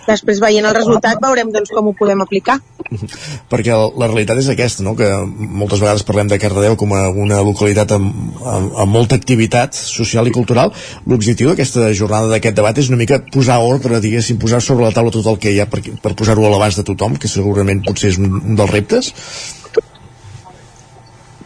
Després, 0.09 0.41
veient 0.43 0.67
el 0.69 0.75
resultat, 0.77 1.21
veurem 1.23 1.51
doncs, 1.55 1.73
com 1.75 1.89
ho 1.89 1.95
podem 1.97 2.23
aplicar. 2.25 2.59
Perquè 3.53 3.75
la 3.75 4.09
realitat 4.11 4.41
és 4.43 4.51
aquesta, 4.53 4.85
no? 4.87 4.95
que 4.99 5.09
moltes 5.25 5.83
vegades 5.83 6.05
parlem 6.07 6.31
de 6.31 6.39
Cardedeu 6.43 6.77
com 6.81 6.95
a 6.97 7.07
una 7.09 7.41
localitat 7.47 7.97
amb, 7.97 8.13
amb, 8.43 8.77
amb 8.85 8.95
molta 8.95 9.19
activitat 9.21 9.77
social 9.79 10.29
i 10.29 10.35
cultural. 10.35 10.75
L'objectiu 11.11 11.51
d'aquesta 11.51 11.91
jornada 11.97 12.31
d'aquest 12.33 12.61
debat 12.61 12.79
és 12.79 12.93
una 12.93 13.01
mica 13.01 13.23
posar 13.33 13.61
ordre, 13.65 14.03
diguéssim, 14.05 14.39
posar 14.41 14.63
sobre 14.65 14.87
la 14.87 14.95
taula 14.95 15.15
tot 15.15 15.29
el 15.33 15.41
que 15.41 15.55
hi 15.55 15.61
ha 15.63 15.69
per, 15.71 15.83
per 16.03 16.17
posar-ho 16.19 16.47
a 16.47 16.55
l'abast 16.55 16.83
de 16.83 16.89
tothom, 16.93 17.19
que 17.21 17.31
segurament 17.31 17.85
potser 17.87 18.13
és 18.15 18.21
un, 18.21 18.41
un 18.43 18.59
dels 18.61 18.75
reptes. 18.75 19.13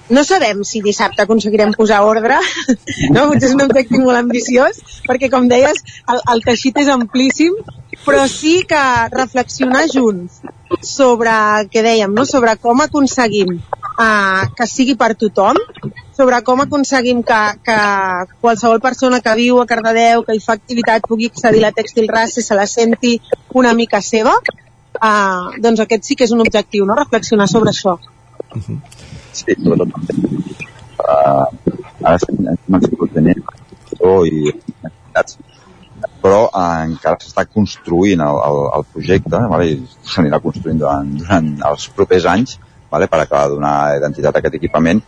No 0.09 0.23
sabem 0.25 0.63
si 0.65 0.81
dissabte 0.85 1.23
aconseguirem 1.23 1.75
posar 1.77 2.01
ordre, 2.07 2.39
no? 3.15 3.27
potser 3.33 3.51
és 3.51 3.57
un 3.57 3.67
objectiu 3.67 4.07
molt 4.07 4.23
ambiciós, 4.23 4.81
perquè 5.09 5.29
com 5.33 5.51
deies, 5.51 5.83
el, 6.09 6.23
el 6.35 6.47
teixit 6.47 6.81
és 6.85 6.89
amplíssim 6.93 7.59
però 8.05 8.27
sí 8.29 8.65
que 8.69 8.81
reflexionar 9.13 9.87
junts 9.93 10.41
sobre 10.85 11.33
que 11.73 11.83
dèiem, 11.83 12.13
no? 12.15 12.25
sobre 12.25 12.55
com 12.61 12.81
aconseguim 12.85 13.57
uh, 13.59 14.45
que 14.57 14.67
sigui 14.69 14.95
per 15.01 15.15
tothom, 15.19 15.59
sobre 16.17 16.41
com 16.47 16.63
aconseguim 16.65 17.23
que, 17.23 17.41
que 17.65 17.79
qualsevol 18.41 18.81
persona 18.85 19.21
que 19.25 19.35
viu 19.41 19.61
a 19.61 19.67
Cardedeu, 19.67 20.25
que 20.27 20.37
hi 20.37 20.45
fa 20.45 20.57
activitat, 20.59 21.09
pugui 21.09 21.31
accedir 21.33 21.65
a 21.65 21.69
la 21.69 21.75
tèxtil 21.75 22.09
i 22.09 22.43
se 22.43 22.55
la 22.55 22.67
senti 22.67 23.19
una 23.55 23.75
mica 23.75 24.01
seva, 24.01 24.37
uh, 24.37 25.59
doncs 25.59 25.85
aquest 25.85 26.05
sí 26.05 26.17
que 26.17 26.25
és 26.29 26.33
un 26.37 26.45
objectiu, 26.45 26.87
no? 26.87 26.97
reflexionar 26.97 27.49
sobre 27.49 27.75
això. 27.75 27.99
Sí, 28.55 28.79
sobretot. 29.45 29.89
Uh, 30.99 31.47
ara 32.03 32.17
estem 32.19 32.81
sigut 32.85 33.15
tenint 33.15 33.43
i 34.29 34.53
però 36.23 36.41
eh, 36.47 36.83
encara 36.87 37.19
s'està 37.23 37.45
construint 37.47 38.21
el, 38.23 38.41
el, 38.49 38.59
el 38.79 38.85
projecte 38.93 39.41
vale? 39.51 39.71
i 39.73 39.79
s'anirà 40.13 40.41
construint 40.43 40.79
durant, 40.81 41.09
durant 41.21 41.49
els 41.71 41.89
propers 41.95 42.27
anys 42.31 42.59
vale? 42.91 43.09
per 43.11 43.23
acabar 43.23 43.49
de 43.49 43.57
donar 43.57 43.75
identitat 43.99 44.37
a 44.37 44.43
aquest 44.43 44.59
equipament 44.61 45.03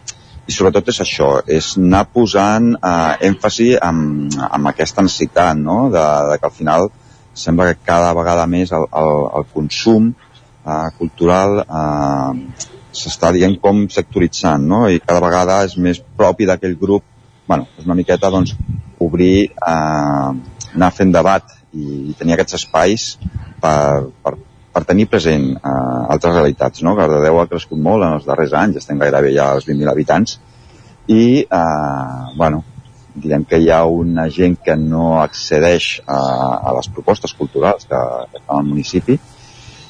i 0.49 0.55
sobretot 0.55 0.89
és 0.91 0.99
això, 1.05 1.29
és 1.47 1.75
anar 1.79 2.07
posant 2.15 2.73
eh, 2.75 3.29
èmfasi 3.29 3.69
en, 3.77 4.01
en 4.31 4.67
aquesta 4.71 5.05
necessitat, 5.07 5.59
no? 5.59 5.85
de, 5.95 6.07
de 6.33 6.41
que 6.41 6.49
al 6.49 6.57
final 6.57 6.89
sembla 7.45 7.69
que 7.71 7.87
cada 7.87 8.11
vegada 8.19 8.49
més 8.51 8.73
el, 8.75 8.89
el, 9.03 9.13
el 9.39 9.47
consum 9.55 10.11
eh, 10.11 10.89
cultural 10.99 11.63
eh, 11.63 12.79
s'està 12.97 13.31
dient 13.35 13.57
com 13.63 13.87
sectoritzant, 13.93 14.67
no? 14.67 14.85
i 14.89 15.01
cada 15.03 15.23
vegada 15.25 15.61
és 15.67 15.77
més 15.79 16.01
propi 16.01 16.49
d'aquell 16.49 16.77
grup, 16.79 17.05
bueno, 17.49 17.67
és 17.79 17.87
una 17.87 17.97
miqueta 17.99 18.31
doncs, 18.31 18.55
obrir, 19.01 19.51
eh, 19.51 20.31
anar 20.75 20.93
fent 20.95 21.13
debat 21.13 21.57
i, 21.73 22.11
i 22.11 22.15
tenir 22.19 22.37
aquests 22.37 22.59
espais 22.61 23.07
per, 23.63 24.11
per, 24.23 24.35
per 24.75 24.85
tenir 24.89 25.09
present 25.11 25.47
eh, 25.57 26.03
altres 26.15 26.37
realitats. 26.37 26.83
No? 26.87 26.97
Cardedeu 26.99 27.41
ha 27.41 27.49
crescut 27.51 27.81
molt 27.81 28.07
en 28.07 28.19
els 28.19 28.29
darrers 28.29 28.55
anys, 28.59 28.81
estem 28.83 29.01
gairebé 29.01 29.35
ja 29.37 29.51
als 29.55 29.69
20.000 29.71 29.93
habitants, 29.93 30.39
i 31.11 31.25
eh, 31.43 32.37
bueno, 32.37 32.63
direm 33.15 33.45
que 33.45 33.59
hi 33.59 33.71
ha 33.75 33.83
una 33.91 34.29
gent 34.31 34.57
que 34.65 34.77
no 34.79 35.19
accedeix 35.21 35.97
a, 36.07 36.21
a 36.71 36.75
les 36.77 36.89
propostes 36.95 37.35
culturals 37.35 37.89
que, 37.91 38.01
que 38.31 38.43
fan 38.45 38.61
al 38.61 38.69
municipi 38.69 39.19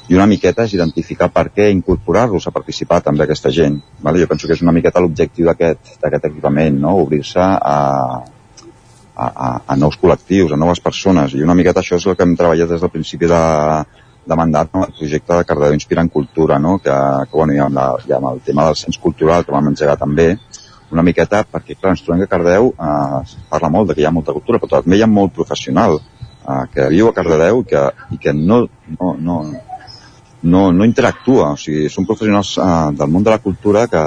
i 0.09 0.17
una 0.17 0.27
miqueta 0.27 0.65
és 0.65 0.73
identificar 0.75 1.29
per 1.31 1.47
què 1.55 1.69
incorporar-los 1.71 2.47
a 2.47 2.53
participar 2.55 3.01
també 3.05 3.25
aquesta 3.25 3.51
gent. 3.53 3.79
Vale? 4.01 4.21
Jo 4.21 4.27
penso 4.27 4.47
que 4.47 4.57
és 4.57 4.63
una 4.65 4.73
miqueta 4.75 5.03
l'objectiu 5.03 5.47
d'aquest 5.47 6.27
equipament, 6.31 6.79
no? 6.81 6.97
obrir-se 7.03 7.41
a, 7.41 7.77
a, 9.15 9.25
a, 9.25 9.49
a 9.67 9.77
nous 9.77 9.97
col·lectius, 10.01 10.53
a 10.53 10.59
noves 10.59 10.83
persones, 10.83 11.35
i 11.35 11.43
una 11.45 11.55
miqueta 11.57 11.83
això 11.83 11.99
és 12.01 12.07
el 12.07 12.17
que 12.17 12.27
hem 12.27 12.37
treballat 12.39 12.73
des 12.73 12.81
del 12.81 12.93
principi 12.93 13.29
de, 13.31 13.43
de 14.25 14.39
mandat, 14.39 14.73
no? 14.73 14.85
el 14.87 14.97
projecte 14.97 15.37
de 15.37 15.45
Cardedeu 15.47 15.77
Inspirant 15.77 16.09
Cultura, 16.09 16.59
no? 16.59 16.77
que, 16.79 16.97
que 17.29 17.37
bueno, 17.37 17.53
hi 17.53 17.61
ha, 17.61 17.69
la, 17.69 17.87
hi 18.05 18.17
ha 18.17 18.21
el 18.33 18.43
tema 18.45 18.67
del 18.67 18.79
cens 18.81 18.99
cultural 19.01 19.45
que 19.45 19.55
vam 19.55 19.71
engegar 19.71 19.97
també, 20.01 20.33
una 20.91 21.03
miqueta, 21.07 21.45
perquè 21.47 21.77
clar, 21.79 21.95
ens 21.95 22.03
trobem 22.03 22.21
que 22.23 22.29
Cardeu 22.31 22.73
eh, 22.73 23.35
parla 23.49 23.69
molt 23.71 23.89
de 23.89 23.95
que 23.95 24.03
hi 24.03 24.07
ha 24.09 24.13
molta 24.13 24.35
cultura, 24.35 24.59
però 24.59 24.81
també 24.81 24.99
hi 24.99 25.05
ha 25.05 25.09
molt 25.09 25.33
professional 25.37 25.97
eh, 25.97 26.63
que 26.73 26.87
viu 26.91 27.09
a 27.09 27.15
Cardedeu 27.15 27.61
i 27.63 27.67
que, 27.71 27.83
i 28.11 28.19
que 28.21 28.33
no, 28.35 28.65
no, 28.97 29.13
no, 29.15 29.37
no, 30.43 30.71
no 30.71 30.85
interactua, 30.87 31.51
o 31.53 31.59
sigui, 31.59 31.89
són 31.89 32.07
professionals 32.09 32.55
eh, 32.57 32.69
del 32.97 33.11
món 33.11 33.25
de 33.25 33.33
la 33.33 33.41
cultura 33.43 33.85
que, 33.91 34.03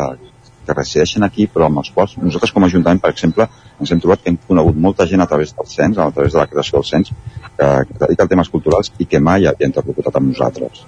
que 0.67 0.77
resideixen 0.77 1.27
aquí, 1.27 1.47
però 1.51 1.69
amb 1.69 1.83
els 1.83 1.93
quals 1.95 2.17
nosaltres 2.19 2.53
com 2.55 2.65
a 2.65 2.71
Ajuntament, 2.71 3.03
per 3.03 3.13
exemple, 3.15 3.47
ens 3.79 3.93
hem 3.93 4.03
trobat 4.03 4.25
que 4.25 4.33
hem 4.33 4.41
conegut 4.49 4.81
molta 4.89 5.07
gent 5.11 5.23
a 5.23 5.29
través 5.31 5.55
del 5.55 5.71
cens, 5.71 5.99
a 5.99 6.11
través 6.11 6.35
de 6.35 6.41
la 6.41 6.49
creació 6.51 6.81
del 6.81 6.91
cens, 6.91 7.15
que, 7.57 7.71
que 7.89 7.99
dedica 8.07 8.27
a 8.27 8.35
temes 8.35 8.51
culturals 8.51 8.93
i 8.99 9.09
que 9.11 9.23
mai 9.23 9.47
havia 9.47 9.71
interlocutat 9.71 10.21
amb 10.21 10.33
nosaltres. 10.33 10.85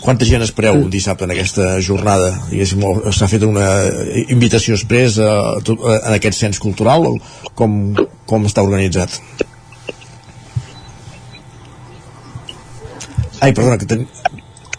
Quanta 0.00 0.24
gent 0.24 0.40
espereu 0.40 0.86
dissabte 0.88 1.26
en 1.26 1.34
aquesta 1.34 1.74
jornada? 1.84 2.30
S'ha 3.12 3.28
fet 3.28 3.42
una 3.44 3.66
invitació 4.32 4.78
express 4.78 5.18
a, 5.20 5.28
a, 5.60 5.96
en 5.98 6.14
aquest 6.16 6.40
cens 6.40 6.60
cultural 6.62 7.04
com, 7.58 7.74
com 8.24 8.48
està 8.48 8.64
organitzat? 8.64 9.18
Ai, 13.40 13.52
perdona, 13.52 13.78
que 13.78 13.86
ten... 13.86 14.06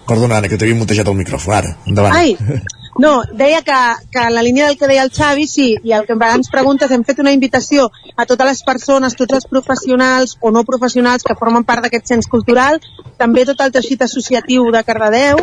Perdona, 0.08 0.38
Anna, 0.38 0.50
que 0.50 0.58
t'havia 0.60 0.76
mutejat 0.76 1.08
el 1.08 1.18
micròfon. 1.18 1.54
Ara, 1.56 1.76
endavant. 1.88 2.16
Ai, 2.18 2.36
no, 3.04 3.12
deia 3.38 3.62
que, 3.66 3.78
que 4.12 4.24
en 4.28 4.34
la 4.36 4.44
línia 4.44 4.68
del 4.68 4.78
que 4.78 4.90
deia 4.90 5.04
el 5.08 5.12
Xavi, 5.16 5.48
sí, 5.48 5.68
i 5.84 5.94
el 5.98 6.06
que 6.06 6.18
ens 6.30 6.52
preguntes, 6.54 6.92
hem 6.92 7.06
fet 7.08 7.22
una 7.24 7.34
invitació 7.34 7.90
a 8.16 8.26
totes 8.26 8.50
les 8.50 8.64
persones, 8.68 9.16
tots 9.18 9.40
els 9.40 9.48
professionals 9.50 10.38
o 10.42 10.52
no 10.52 10.66
professionals 10.68 11.24
que 11.24 11.38
formen 11.40 11.64
part 11.64 11.86
d'aquest 11.86 12.14
cens 12.14 12.28
cultural, 12.28 12.82
també 13.18 13.46
tot 13.46 13.62
el 13.62 13.72
teixit 13.72 14.04
associatiu 14.06 14.68
de 14.76 14.84
Cardedeu, 14.84 15.40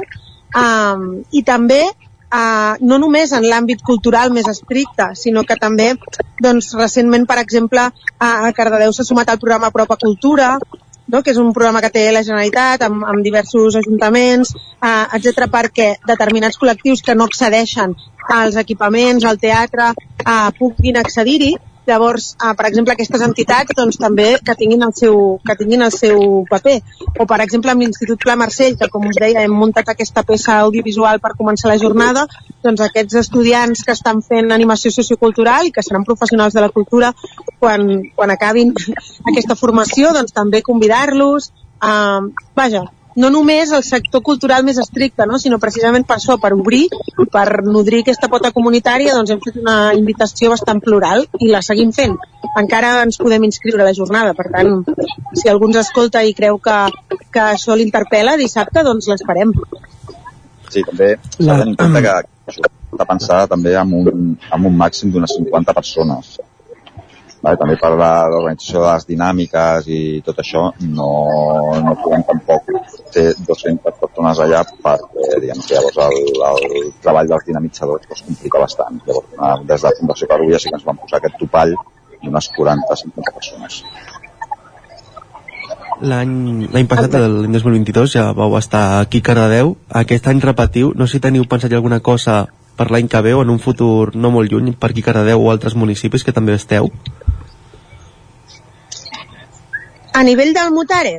um, 0.54 1.08
i 1.32 1.42
també 1.42 1.82
uh, 1.88 2.74
no 2.80 2.98
només 3.00 3.32
en 3.32 3.46
l'àmbit 3.46 3.82
cultural 3.86 4.34
més 4.34 4.48
estricte, 4.50 5.10
sinó 5.14 5.44
que 5.48 5.56
també, 5.56 5.94
doncs, 6.42 6.74
recentment, 6.76 7.26
per 7.26 7.40
exemple, 7.42 7.88
a 8.18 8.52
Cardedeu 8.54 8.92
s'ha 8.92 9.06
sumat 9.06 9.32
al 9.32 9.40
programa 9.40 9.72
Propa 9.74 9.96
Cultura, 10.00 10.56
no? 11.08 11.22
que 11.22 11.32
és 11.32 11.40
un 11.40 11.52
programa 11.56 11.82
que 11.84 11.92
té 11.94 12.04
la 12.12 12.24
Generalitat 12.26 12.84
amb, 12.86 13.04
amb 13.08 13.24
diversos 13.24 13.78
ajuntaments, 13.80 14.54
eh, 14.78 15.04
etc 15.18 15.48
perquè 15.52 15.88
determinats 16.06 16.60
col·lectius 16.60 17.02
que 17.04 17.16
no 17.18 17.28
accedeixen 17.28 17.96
als 18.28 18.58
equipaments, 18.60 19.24
al 19.24 19.40
teatre, 19.40 19.92
eh, 20.24 20.48
puguin 20.58 21.00
accedir-hi 21.00 21.54
Llavors, 21.88 22.34
eh, 22.44 22.52
per 22.56 22.66
exemple, 22.68 22.92
aquestes 22.92 23.22
entitats 23.24 23.76
doncs, 23.76 23.96
també 24.00 24.26
que 24.44 24.54
tinguin, 24.60 24.82
el 24.84 24.92
seu, 24.96 25.14
que 25.46 25.56
tinguin 25.56 25.84
el 25.86 25.92
seu 25.94 26.44
paper. 26.50 26.76
O, 27.16 27.24
per 27.30 27.38
exemple, 27.44 27.72
amb 27.72 27.84
l'Institut 27.84 28.20
Pla 28.24 28.36
Marcell, 28.36 28.76
que, 28.80 28.90
com 28.92 29.06
us 29.08 29.16
deia, 29.20 29.44
hem 29.46 29.54
muntat 29.62 29.88
aquesta 29.88 30.24
peça 30.28 30.58
audiovisual 30.66 31.22
per 31.24 31.32
començar 31.38 31.72
la 31.72 31.78
jornada, 31.80 32.26
doncs 32.66 32.84
aquests 32.84 33.22
estudiants 33.22 33.86
que 33.86 33.96
estan 33.96 34.20
fent 34.26 34.52
animació 34.52 34.92
sociocultural 34.92 35.70
i 35.70 35.72
que 35.72 35.86
seran 35.86 36.04
professionals 36.04 36.58
de 36.58 36.66
la 36.66 36.72
cultura, 36.74 37.14
quan, 37.58 37.88
quan 38.14 38.36
acabin 38.36 38.74
aquesta 39.32 39.56
formació, 39.56 40.12
doncs 40.12 40.36
també 40.36 40.60
convidar-los. 40.66 41.50
Eh, 41.78 42.22
vaja, 42.58 42.84
no 43.18 43.30
només 43.34 43.72
el 43.74 43.82
sector 43.86 44.22
cultural 44.22 44.64
més 44.66 44.78
estricte, 44.78 45.26
no? 45.26 45.38
sinó 45.42 45.58
precisament 45.62 46.06
per 46.06 46.18
això, 46.18 46.38
per 46.40 46.52
obrir 46.54 46.86
per 47.32 47.46
nodrir 47.66 48.02
aquesta 48.04 48.30
pota 48.30 48.52
comunitària, 48.54 49.16
doncs 49.16 49.34
hem 49.34 49.42
fet 49.44 49.58
una 49.60 49.76
invitació 49.98 50.52
bastant 50.54 50.80
plural 50.84 51.26
i 51.42 51.50
la 51.50 51.62
seguim 51.66 51.90
fent. 51.96 52.16
Encara 52.60 52.94
ens 53.02 53.18
podem 53.20 53.44
inscriure 53.48 53.82
a 53.82 53.88
la 53.88 53.96
jornada, 53.96 54.34
per 54.38 54.48
tant, 54.54 54.72
si 55.34 55.50
algú 55.50 55.68
ens 55.70 55.80
escolta 55.82 56.22
i 56.24 56.34
creu 56.38 56.60
que, 56.62 56.78
que 57.34 57.44
això 57.58 57.76
l'interpel·la 57.78 58.38
dissabte, 58.40 58.86
doncs 58.86 59.10
l'esperem. 59.10 59.54
Sí, 60.68 60.84
també 60.84 61.14
s'ha 61.18 61.54
de 61.56 61.62
tenir 61.64 61.74
en 61.74 61.78
compte 61.82 62.04
que 62.04 62.14
això 62.52 62.68
està 62.68 63.08
pensada 63.08 63.50
també 63.50 63.74
amb 63.78 63.98
un, 63.98 64.36
amb 64.54 64.70
un 64.70 64.78
màxim 64.78 65.10
d'unes 65.12 65.34
50 65.40 65.74
persones 65.76 66.38
Vale? 67.42 67.58
També 67.60 67.76
per 67.78 67.92
l'organització 67.94 68.82
de 68.82 68.88
les 68.88 69.06
dinàmiques 69.08 69.90
i 69.94 70.00
tot 70.26 70.40
això 70.42 70.64
no, 70.98 71.10
no 71.84 71.94
podem 72.02 72.24
tampoc 72.26 72.72
fer 73.14 73.26
200 73.38 73.96
persones 74.00 74.40
allà 74.44 74.64
perquè 74.68 75.40
diguem 75.42 75.62
que 75.64 75.74
llavors 75.74 76.00
el, 76.06 76.18
el 76.50 76.92
treball 77.04 77.30
dels 77.32 77.46
dinamitzadors 77.48 78.10
es 78.16 78.24
complica 78.26 78.62
bastant. 78.64 79.00
Llavors, 79.06 79.64
des 79.70 79.82
de 79.82 79.88
la 79.88 79.96
Fundació 80.00 80.28
Carulla 80.30 80.60
sí 80.62 80.70
que 80.70 80.78
ens 80.80 80.86
van 80.88 81.00
posar 81.00 81.20
aquest 81.20 81.38
topall 81.40 81.74
d'unes 82.22 82.50
40-50 82.58 83.34
persones. 83.34 83.82
L'any 85.98 86.86
passat, 86.86 87.16
l'any 87.18 87.54
2022, 87.56 88.12
ja 88.14 88.28
vau 88.36 88.54
estar 88.58 89.00
aquí 89.00 89.18
a 89.18 89.26
Cardedeu. 89.30 89.74
Aquest 90.02 90.28
any 90.30 90.42
repetiu, 90.44 90.92
no 90.94 91.08
sé 91.08 91.18
si 91.18 91.24
teniu 91.24 91.48
pensat 91.50 91.74
alguna 91.74 91.98
cosa 91.98 92.44
per 92.78 92.92
l'any 92.94 93.08
que 93.10 93.22
ve 93.26 93.32
o 93.34 93.42
en 93.42 93.50
un 93.50 93.58
futur 93.58 94.14
no 94.14 94.30
molt 94.30 94.52
lluny 94.52 94.76
per 94.78 94.92
aquí 94.92 95.02
Cardedeu 95.02 95.42
o 95.42 95.50
altres 95.50 95.74
municipis 95.74 96.22
que 96.22 96.34
també 96.36 96.54
esteu? 96.54 96.92
A 100.14 100.22
nivell 100.22 100.54
del 100.54 100.70
Mutare? 100.74 101.18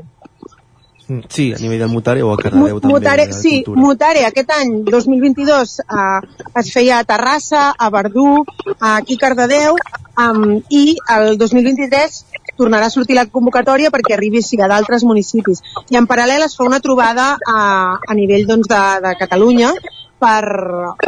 Mm, 1.10 1.26
sí, 1.28 1.52
a 1.54 1.58
nivell 1.58 1.80
del 1.82 1.90
Mutare 1.90 2.22
o 2.22 2.32
a 2.32 2.38
Cardedeu 2.38 2.78
també. 2.80 2.94
Mutare, 2.94 3.24
sí, 3.34 3.64
cultura. 3.66 3.82
Mutare 3.82 4.26
aquest 4.28 4.52
any 4.54 4.74
2022 4.86 5.80
eh, 5.82 6.20
es 6.62 6.70
feia 6.76 7.00
a 7.00 7.08
Terrassa, 7.10 7.64
a 7.74 7.90
Verdú, 7.90 8.44
aquí 8.78 9.18
a 9.18 9.22
Cardedeu 9.24 9.74
um, 9.74 10.60
i 10.70 10.84
el 11.16 11.38
2023 11.42 12.20
tornarà 12.60 12.92
a 12.92 12.94
sortir 12.94 13.18
la 13.18 13.26
convocatòria 13.26 13.90
perquè 13.90 14.14
arribi 14.14 14.44
sí, 14.46 14.60
a 14.62 14.70
d'altres 14.70 15.06
municipis. 15.08 15.64
I 15.90 15.98
en 15.98 16.06
paral·lel 16.06 16.46
es 16.46 16.54
fa 16.60 16.68
una 16.68 16.82
trobada 16.84 17.32
a, 17.42 17.60
a 17.98 18.18
nivell 18.20 18.46
doncs, 18.46 18.70
de, 18.70 18.84
de 19.08 19.16
Catalunya 19.18 19.74
per, 20.22 20.44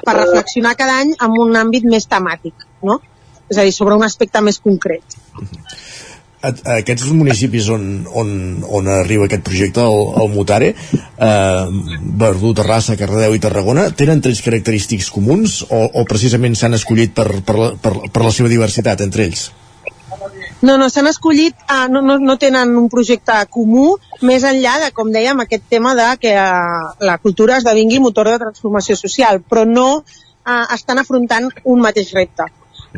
per 0.01 0.17
reflexionar 0.17 0.73
cada 0.79 0.97
any 1.03 1.13
en 1.13 1.37
un 1.45 1.61
àmbit 1.61 1.85
més 1.85 2.09
temàtic, 2.09 2.65
no? 2.81 2.97
És 3.51 3.59
a 3.59 3.67
dir, 3.67 3.75
sobre 3.75 3.99
un 3.99 4.07
aspecte 4.07 4.41
més 4.41 4.57
concret. 4.63 5.21
Aquests 6.41 7.05
municipis 7.13 7.67
on, 7.69 7.83
on, 8.17 8.29
on 8.65 8.87
arriba 8.89 9.27
aquest 9.27 9.43
projecte, 9.45 9.83
el, 9.85 10.05
el 10.23 10.29
Mutare, 10.33 10.71
eh, 10.73 11.65
Verdú, 12.23 12.53
Terrassa, 12.57 12.97
Cardedeu 12.97 13.35
i 13.37 13.41
Tarragona, 13.43 13.89
tenen 13.97 14.23
tres 14.25 14.41
característics 14.41 15.11
comuns 15.13 15.59
o, 15.69 15.83
o 16.01 16.05
precisament 16.09 16.57
s'han 16.57 16.77
escollit 16.79 17.13
per, 17.17 17.27
per, 17.45 17.57
per, 17.81 17.93
per 18.09 18.23
la 18.25 18.31
seva 18.33 18.49
diversitat 18.49 19.03
entre 19.05 19.27
ells? 19.29 19.51
No, 20.61 20.77
no, 20.77 20.87
s'han 20.93 21.09
escollit, 21.09 21.57
uh, 21.65 21.85
no, 21.89 22.01
no, 22.05 22.17
no 22.21 22.37
tenen 22.41 22.73
un 22.77 22.89
projecte 22.89 23.37
comú, 23.53 23.95
més 24.25 24.45
enllà 24.45 24.75
de, 24.83 24.89
com 24.97 25.09
dèiem, 25.13 25.41
aquest 25.41 25.65
tema 25.73 25.93
de 25.97 26.07
que 26.21 26.33
uh, 26.37 26.89
la 27.01 27.17
cultura 27.21 27.57
esdevingui 27.61 28.01
motor 28.01 28.29
de 28.29 28.39
transformació 28.43 28.97
social, 28.97 29.41
però 29.41 29.65
no 29.65 29.87
uh, 30.01 30.65
estan 30.73 31.01
afrontant 31.01 31.49
un 31.65 31.81
mateix 31.85 32.13
repte 32.17 32.49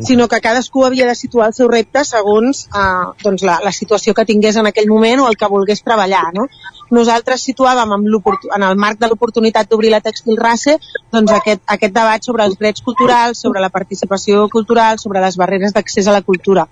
sinó 0.02 0.26
que 0.28 0.40
cadascú 0.40 0.84
havia 0.84 1.06
de 1.06 1.14
situar 1.14 1.48
el 1.48 1.54
seu 1.54 1.68
repte 1.68 2.02
segons 2.04 2.64
uh, 2.74 3.12
doncs 3.22 3.44
la, 3.46 3.60
la 3.62 3.72
situació 3.72 4.14
que 4.14 4.24
tingués 4.26 4.56
en 4.56 4.66
aquell 4.66 4.88
moment 4.90 5.22
o 5.22 5.28
el 5.28 5.36
que 5.38 5.50
volgués 5.50 5.84
treballar. 5.86 6.24
No? 6.34 6.48
Nosaltres 6.90 7.44
situàvem 7.46 7.94
en 7.94 8.62
el 8.62 8.76
marc 8.76 8.98
de 9.00 9.08
l'oportunitat 9.08 9.70
d'obrir 9.70 9.92
la 9.94 10.02
Textil 10.04 10.38
Race 10.40 10.76
doncs 11.12 11.32
aquest, 11.32 11.62
aquest 11.66 11.94
debat 11.94 12.24
sobre 12.26 12.44
els 12.44 12.58
drets 12.58 12.82
culturals, 12.82 13.40
sobre 13.40 13.60
la 13.60 13.70
participació 13.70 14.48
cultural, 14.48 14.98
sobre 14.98 15.22
les 15.22 15.36
barreres 15.36 15.72
d'accés 15.72 16.08
a 16.08 16.16
la 16.16 16.22
cultura 16.22 16.66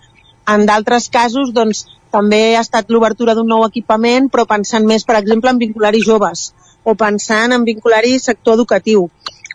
En 0.49 0.67
d'altres 0.67 1.09
casos, 1.09 1.53
doncs, 1.55 1.85
també 2.11 2.57
ha 2.57 2.63
estat 2.67 2.91
l'obertura 2.91 3.35
d'un 3.39 3.47
nou 3.49 3.63
equipament, 3.65 4.27
però 4.29 4.45
pensant 4.45 4.85
més, 4.85 5.05
per 5.07 5.17
exemple, 5.21 5.51
en 5.51 5.61
vincular-hi 5.61 6.03
joves 6.03 6.51
o 6.83 6.97
pensant 6.99 7.55
en 7.55 7.65
vincular-hi 7.65 8.19
sector 8.19 8.59
educatiu 8.59 9.07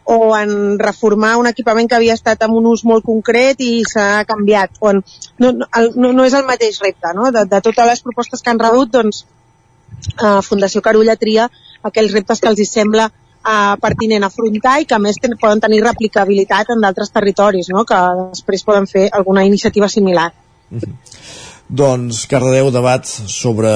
o 0.10 0.38
en 0.38 0.80
reformar 0.80 1.36
un 1.36 1.50
equipament 1.50 1.90
que 1.90 1.98
havia 1.98 2.16
estat 2.16 2.44
en 2.46 2.54
un 2.56 2.70
ús 2.70 2.86
molt 2.88 3.04
concret 3.04 3.60
i 3.60 3.84
s'ha 3.84 4.24
canviat. 4.30 4.80
O 4.80 4.94
en, 4.94 5.02
no, 5.44 5.52
no, 5.52 6.12
no 6.16 6.28
és 6.28 6.36
el 6.38 6.46
mateix 6.48 6.80
repte, 6.84 7.12
no? 7.18 7.28
De, 7.36 7.44
de 7.52 7.60
totes 7.66 7.90
les 7.92 8.04
propostes 8.06 8.44
que 8.44 8.54
han 8.54 8.62
rebut, 8.62 8.94
doncs, 8.94 9.26
eh, 10.16 10.40
Fundació 10.48 10.82
Carulla 10.86 11.18
tria 11.20 11.50
aquells 11.90 12.16
reptes 12.16 12.40
que 12.40 12.48
els 12.54 12.64
hi 12.64 12.68
sembla 12.70 13.10
eh, 13.10 13.76
pertinent 13.84 14.28
afrontar 14.30 14.78
i 14.80 14.88
que 14.88 14.96
a 14.96 15.02
més 15.04 15.20
ten, 15.20 15.36
poden 15.42 15.64
tenir 15.68 15.84
replicabilitat 15.84 16.72
en 16.72 16.88
d'altres 16.88 17.12
territoris, 17.12 17.68
no? 17.76 17.84
que 17.84 18.00
després 18.32 18.64
poden 18.64 18.88
fer 18.88 19.10
alguna 19.12 19.44
iniciativa 19.44 19.92
similar. 19.92 20.32
Mm 20.70 20.80
-hmm. 20.80 21.47
Doncs 21.68 22.22
Cardedeu 22.32 22.70
debat 22.72 23.04
sobre 23.04 23.68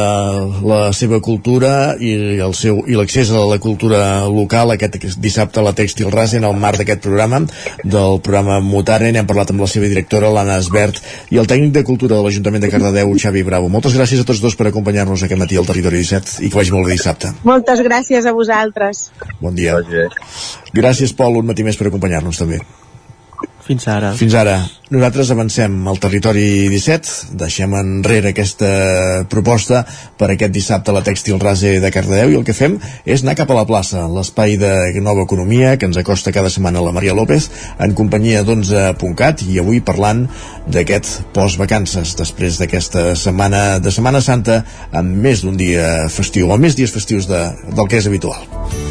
la 0.63 0.93
seva 0.95 1.19
cultura 1.19 1.97
i 1.99 2.39
el 2.39 2.53
seu 2.55 2.77
i 2.87 2.95
l'accés 2.95 3.33
a 3.35 3.41
la 3.49 3.57
cultura 3.59 3.99
local 4.31 4.71
aquest 4.71 5.17
dissabte 5.19 5.59
a 5.59 5.65
la 5.65 5.73
Tèxtil 5.75 6.07
Ras 6.13 6.37
en 6.37 6.47
el 6.47 6.55
marc 6.55 6.79
d'aquest 6.79 7.03
programa 7.03 7.41
del 7.83 8.21
programa 8.23 8.61
Mutare 8.63 9.11
n'hem 9.11 9.27
parlat 9.27 9.51
amb 9.51 9.65
la 9.65 9.67
seva 9.67 9.89
directora 9.91 10.31
l'Anna 10.31 10.55
Esbert 10.63 11.01
i 11.35 11.41
el 11.41 11.49
tècnic 11.51 11.73
de 11.75 11.83
cultura 11.83 12.15
de 12.15 12.23
l'Ajuntament 12.23 12.63
de 12.63 12.69
Cardedeu 12.71 13.11
Xavi 13.11 13.43
Bravo. 13.43 13.67
Moltes 13.67 13.97
gràcies 13.99 14.23
a 14.23 14.27
tots 14.27 14.39
dos 14.39 14.55
per 14.55 14.69
acompanyar-nos 14.69 15.25
aquest 15.27 15.41
matí 15.41 15.59
al 15.59 15.67
Territori 15.67 15.99
17 16.05 16.45
i 16.45 16.51
que 16.51 16.61
vagi 16.61 16.71
molt 16.71 16.87
bé 16.87 16.95
dissabte. 16.95 17.33
Moltes 17.43 17.83
gràcies 17.83 18.23
a 18.23 18.31
vosaltres. 18.31 19.09
Bon 19.43 19.55
dia. 19.55 19.75
Gràcies 20.71 21.11
Pol 21.11 21.41
un 21.43 21.51
matí 21.51 21.67
més 21.67 21.75
per 21.75 21.91
acompanyar-nos 21.91 22.39
també. 22.39 22.61
Fins 23.71 23.87
ara. 23.87 24.11
Fins 24.19 24.33
ara. 24.35 24.57
Nosaltres 24.91 25.29
avancem 25.31 25.75
al 25.87 25.99
territori 26.03 26.67
17, 26.67 27.37
deixem 27.39 27.71
enrere 27.79 28.33
aquesta 28.33 28.71
proposta 29.31 29.85
per 30.19 30.27
aquest 30.33 30.51
dissabte 30.51 30.91
a 30.91 30.95
la 30.97 31.03
Tèxtil 31.05 31.39
Rase 31.39 31.77
de 31.79 31.93
Cardedeu 31.95 32.33
i 32.33 32.35
el 32.41 32.43
que 32.43 32.57
fem 32.57 32.75
és 33.05 33.23
anar 33.23 33.37
cap 33.39 33.53
a 33.53 33.59
la 33.61 33.63
plaça, 33.69 34.03
l'espai 34.11 34.57
de 34.59 34.73
nova 34.99 35.23
economia 35.23 35.77
que 35.79 35.87
ens 35.87 36.01
acosta 36.01 36.35
cada 36.35 36.51
setmana 36.51 36.83
la 36.83 36.91
Maria 36.91 37.15
López 37.15 37.47
en 37.79 37.95
companyia 37.95 38.43
d'11.cat 38.43 39.47
i 39.47 39.61
avui 39.63 39.79
parlant 39.79 40.25
d'aquest 40.67 41.31
postvacances 41.31 42.17
després 42.19 42.59
d'aquesta 42.59 43.13
setmana 43.15 43.79
de 43.79 43.95
Setmana 43.95 44.19
Santa 44.19 44.65
amb 44.91 45.15
més 45.23 45.45
d'un 45.45 45.55
dia 45.55 46.09
festiu 46.11 46.51
o 46.51 46.59
més 46.59 46.75
dies 46.75 46.91
festius 46.91 47.31
de, 47.31 47.45
del 47.71 47.87
que 47.87 48.03
és 48.03 48.11
habitual. 48.11 48.90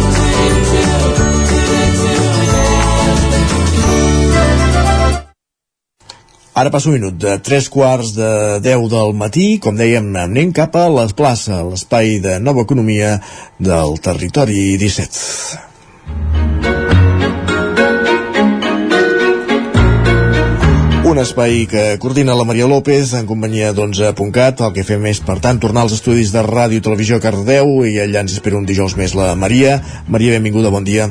Ara 6.61 6.69
passa 6.69 6.91
un 6.91 6.93
minut 6.93 7.15
de 7.17 7.39
tres 7.41 7.65
quarts 7.73 8.11
de 8.13 8.59
10 8.61 8.83
del 8.91 9.15
matí, 9.17 9.57
com 9.57 9.73
dèiem, 9.73 10.11
anem 10.21 10.51
cap 10.53 10.75
a 10.77 10.83
la 10.93 11.07
plaça, 11.09 11.63
l'espai 11.65 12.19
de 12.21 12.35
nova 12.37 12.61
economia 12.61 13.15
del 13.57 13.97
territori 13.97 14.77
17. 14.77 15.57
Un 21.09 21.23
espai 21.23 21.65
que 21.65 21.97
coordina 21.97 22.37
la 22.37 22.45
Maria 22.45 22.69
López 22.69 23.15
en 23.17 23.25
companyia 23.25 23.73
d'11.cat. 23.73 24.61
El 24.61 24.77
que 24.77 24.85
fem 24.85 25.09
és, 25.09 25.17
per 25.25 25.39
tant, 25.41 25.57
tornar 25.57 25.87
als 25.87 25.97
estudis 25.97 26.29
de 26.29 26.45
ràdio 26.45 26.77
i 26.77 26.85
televisió 26.85 27.17
Cardeu 27.25 27.81
i 27.89 27.97
allà 28.05 28.21
ens 28.21 28.37
espera 28.37 28.61
un 28.61 28.69
dijous 28.69 28.93
més 29.01 29.17
la 29.17 29.33
Maria. 29.33 29.81
Maria, 30.05 30.37
benvinguda, 30.37 30.69
bon 30.69 30.85
dia. 30.85 31.09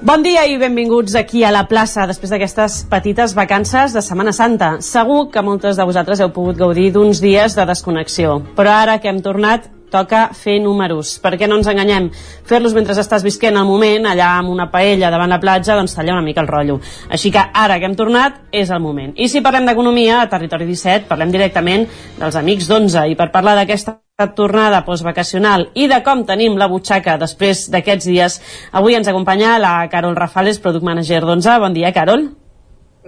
Bon 0.00 0.22
dia 0.24 0.46
i 0.48 0.54
benvinguts 0.56 1.12
aquí 1.18 1.42
a 1.44 1.50
la 1.52 1.66
plaça 1.68 2.06
després 2.08 2.30
d'aquestes 2.32 2.78
petites 2.88 3.34
vacances 3.36 3.92
de 3.92 4.00
Setmana 4.00 4.32
Santa. 4.32 4.70
Segur 4.80 5.26
que 5.28 5.42
moltes 5.44 5.76
de 5.76 5.84
vosaltres 5.84 6.22
heu 6.24 6.30
pogut 6.32 6.56
gaudir 6.56 6.86
d'uns 6.94 7.20
dies 7.20 7.52
de 7.52 7.66
desconnexió, 7.68 8.38
però 8.56 8.78
ara 8.78 8.96
que 9.02 9.12
hem 9.12 9.20
tornat 9.20 9.68
toca 9.92 10.30
fer 10.32 10.56
números. 10.64 11.18
Per 11.20 11.34
què 11.36 11.44
no 11.50 11.60
ens 11.60 11.68
enganyem? 11.68 12.08
Fer-los 12.48 12.72
mentre 12.72 12.96
estàs 12.96 13.26
visquent 13.26 13.60
el 13.60 13.68
moment, 13.68 14.08
allà 14.08 14.32
amb 14.38 14.48
una 14.48 14.70
paella 14.72 15.12
davant 15.12 15.36
la 15.36 15.42
platja, 15.42 15.76
doncs 15.76 15.98
talla 15.98 16.16
una 16.16 16.24
mica 16.24 16.40
el 16.40 16.48
rotllo. 16.48 16.80
Així 17.12 17.28
que 17.34 17.44
ara 17.52 17.76
que 17.76 17.90
hem 17.90 17.98
tornat, 17.98 18.46
és 18.56 18.72
el 18.72 18.80
moment. 18.80 19.12
I 19.20 19.28
si 19.28 19.44
parlem 19.44 19.68
d'economia, 19.68 20.22
a 20.22 20.30
Territori 20.32 20.64
17, 20.70 21.10
parlem 21.10 21.34
directament 21.34 21.90
dels 22.16 22.40
amics 22.40 22.72
d'11. 22.72 23.10
I 23.12 23.20
per 23.20 23.28
parlar 23.34 23.58
d'aquesta 23.60 24.00
tornada 24.34 24.84
postvacacional 24.84 25.68
i 25.74 25.88
de 25.90 26.00
com 26.06 26.24
tenim 26.28 26.58
la 26.60 26.68
butxaca 26.68 27.16
després 27.20 27.66
d'aquests 27.72 28.08
dies, 28.08 28.40
avui 28.72 28.96
ens 28.98 29.08
acompanya 29.08 29.58
la 29.58 29.74
Carol 29.92 30.16
Rafales, 30.16 30.60
Product 30.60 30.84
Manager 30.84 31.22
d'11. 31.24 31.56
Bon 31.60 31.74
dia, 31.74 31.92
Carol. 31.96 32.28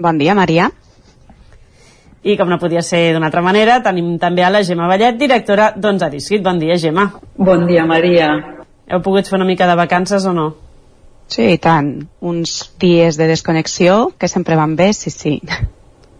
Bon 0.00 0.18
dia, 0.18 0.34
Maria. 0.34 0.70
I 2.22 2.36
com 2.38 2.48
no 2.48 2.58
podia 2.62 2.82
ser 2.86 3.12
d'una 3.12 3.26
altra 3.28 3.42
manera, 3.42 3.80
tenim 3.82 4.14
també 4.22 4.44
a 4.46 4.50
la 4.54 4.62
Gemma 4.62 4.86
Vallet, 4.88 5.16
directora 5.18 5.72
d'Onze 5.76 6.08
Disquit. 6.10 6.42
Bon 6.42 6.58
dia, 6.58 6.78
Gemma. 6.78 7.08
Bon 7.36 7.66
dia, 7.66 7.84
Maria. 7.84 8.28
Heu 8.86 9.02
pogut 9.02 9.26
fer 9.26 9.40
una 9.40 9.48
mica 9.48 9.66
de 9.66 9.74
vacances 9.78 10.24
o 10.26 10.32
no? 10.36 10.52
Sí, 11.26 11.54
i 11.54 11.58
tant. 11.58 11.94
Uns 12.20 12.72
dies 12.80 13.16
de 13.18 13.26
desconnexió 13.26 14.12
que 14.18 14.28
sempre 14.28 14.56
van 14.56 14.76
bé, 14.76 14.92
sí, 14.92 15.10
sí. 15.10 15.40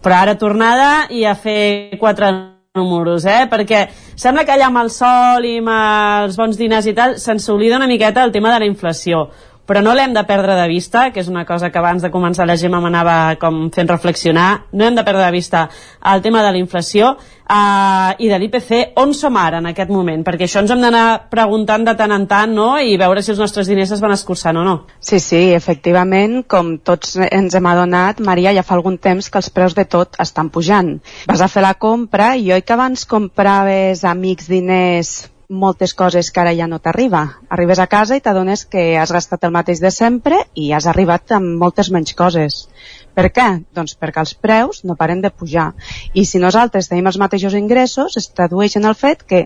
Però 0.03 0.17
ara 0.19 0.35
tornada 0.35 1.07
i 1.13 1.23
a 1.23 1.35
fer 1.39 1.95
quatre 2.01 2.31
números, 2.73 3.23
eh? 3.29 3.45
Perquè 3.45 3.83
sembla 4.17 4.41
que 4.47 4.55
allà 4.55 4.65
amb 4.71 4.79
el 4.81 4.87
sol 4.89 5.45
i 5.45 5.59
amb 5.59 5.69
els 5.69 6.39
bons 6.39 6.57
diners 6.57 6.87
i 6.89 6.95
tal 6.97 7.19
se'ns 7.21 7.45
oblida 7.53 7.77
una 7.77 7.85
miqueta 7.85 8.23
el 8.25 8.31
tema 8.33 8.49
de 8.49 8.63
la 8.63 8.65
inflació 8.65 9.27
però 9.67 9.81
no 9.83 9.93
l'hem 9.95 10.13
de 10.15 10.23
perdre 10.27 10.55
de 10.57 10.67
vista, 10.67 11.09
que 11.13 11.21
és 11.23 11.29
una 11.31 11.45
cosa 11.45 11.69
que 11.71 11.79
abans 11.79 12.03
de 12.03 12.11
començar 12.11 12.47
la 12.47 12.57
Gemma 12.59 12.81
m'anava 12.83 13.35
com 13.39 13.69
fent 13.71 13.89
reflexionar, 13.89 14.65
no 14.73 14.85
hem 14.85 14.97
de 14.97 15.05
perdre 15.07 15.23
de 15.23 15.31
vista 15.31 15.69
el 16.13 16.21
tema 16.21 16.43
de 16.43 16.51
la 16.51 16.59
inflació 16.59 17.13
uh, 17.15 18.11
i 18.19 18.27
de 18.27 18.39
l'IPC, 18.39 18.73
on 18.99 19.13
som 19.15 19.37
ara 19.39 19.61
en 19.63 19.69
aquest 19.71 19.91
moment? 19.93 20.25
Perquè 20.27 20.47
això 20.47 20.63
ens 20.63 20.73
hem 20.73 20.83
d'anar 20.83 21.29
preguntant 21.31 21.87
de 21.87 21.95
tant 21.99 22.11
en 22.11 22.27
tant, 22.27 22.51
no?, 22.53 22.75
i 22.79 22.97
veure 22.99 23.23
si 23.23 23.31
els 23.31 23.39
nostres 23.39 23.71
diners 23.71 23.95
es 23.95 24.03
van 24.03 24.15
escurçant 24.15 24.59
o 24.59 24.65
no. 24.67 24.77
Sí, 24.99 25.21
sí, 25.23 25.43
efectivament, 25.55 26.41
com 26.43 26.75
tots 26.83 27.15
ens 27.23 27.55
hem 27.55 27.71
adonat, 27.71 28.19
Maria, 28.19 28.55
ja 28.55 28.67
fa 28.67 28.75
algun 28.75 28.99
temps 28.99 29.29
que 29.29 29.39
els 29.39 29.51
preus 29.53 29.77
de 29.79 29.87
tot 29.87 30.19
estan 30.19 30.51
pujant. 30.51 30.97
Vas 31.29 31.43
a 31.43 31.51
fer 31.51 31.63
la 31.63 31.75
compra 31.79 32.33
i 32.35 32.51
oi 32.51 32.63
que 32.63 32.75
abans 32.75 33.07
compraves 33.07 34.03
amics 34.07 34.51
diners 34.51 35.32
moltes 35.49 35.93
coses 35.93 36.29
que 36.31 36.41
ara 36.41 36.53
ja 36.55 36.67
no 36.67 36.79
t'arriba. 36.79 37.23
Arribes 37.49 37.79
a 37.79 37.87
casa 37.87 38.17
i 38.17 38.21
t'adones 38.23 38.65
que 38.65 38.97
has 38.97 39.11
gastat 39.11 39.43
el 39.43 39.53
mateix 39.55 39.81
de 39.83 39.91
sempre 39.91 40.39
i 40.55 40.71
has 40.73 40.87
arribat 40.87 41.33
amb 41.37 41.57
moltes 41.61 41.89
menys 41.91 42.13
coses. 42.17 42.67
Per 43.13 43.29
què? 43.33 43.47
Doncs 43.75 43.97
perquè 43.99 44.23
els 44.23 44.33
preus 44.33 44.83
no 44.83 44.97
paren 44.99 45.21
de 45.21 45.31
pujar. 45.31 45.71
I 46.13 46.25
si 46.25 46.41
nosaltres 46.41 46.89
tenim 46.89 47.07
els 47.11 47.19
mateixos 47.21 47.57
ingressos, 47.59 48.17
es 48.17 48.29
tradueix 48.29 48.77
en 48.77 48.89
el 48.89 48.95
fet 48.95 49.23
que 49.23 49.45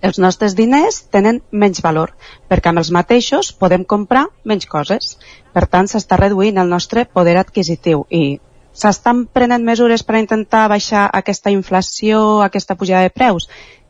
els 0.00 0.18
nostres 0.22 0.54
diners 0.54 1.00
tenen 1.10 1.40
menys 1.50 1.82
valor, 1.82 2.12
perquè 2.48 2.70
amb 2.70 2.78
els 2.82 2.92
mateixos 2.94 3.50
podem 3.52 3.84
comprar 3.84 4.28
menys 4.44 4.68
coses. 4.70 5.16
Per 5.52 5.66
tant, 5.66 5.90
s'està 5.90 6.20
reduint 6.20 6.58
el 6.62 6.70
nostre 6.70 7.04
poder 7.04 7.36
adquisitiu 7.40 8.04
i 8.10 8.38
s'estan 8.78 9.24
prenent 9.26 9.64
mesures 9.66 10.04
per 10.06 10.20
intentar 10.20 10.68
baixar 10.70 11.08
aquesta 11.10 11.50
inflació, 11.50 12.42
aquesta 12.46 12.76
pujada 12.78 13.08
de 13.08 13.14
preus? 13.14 13.48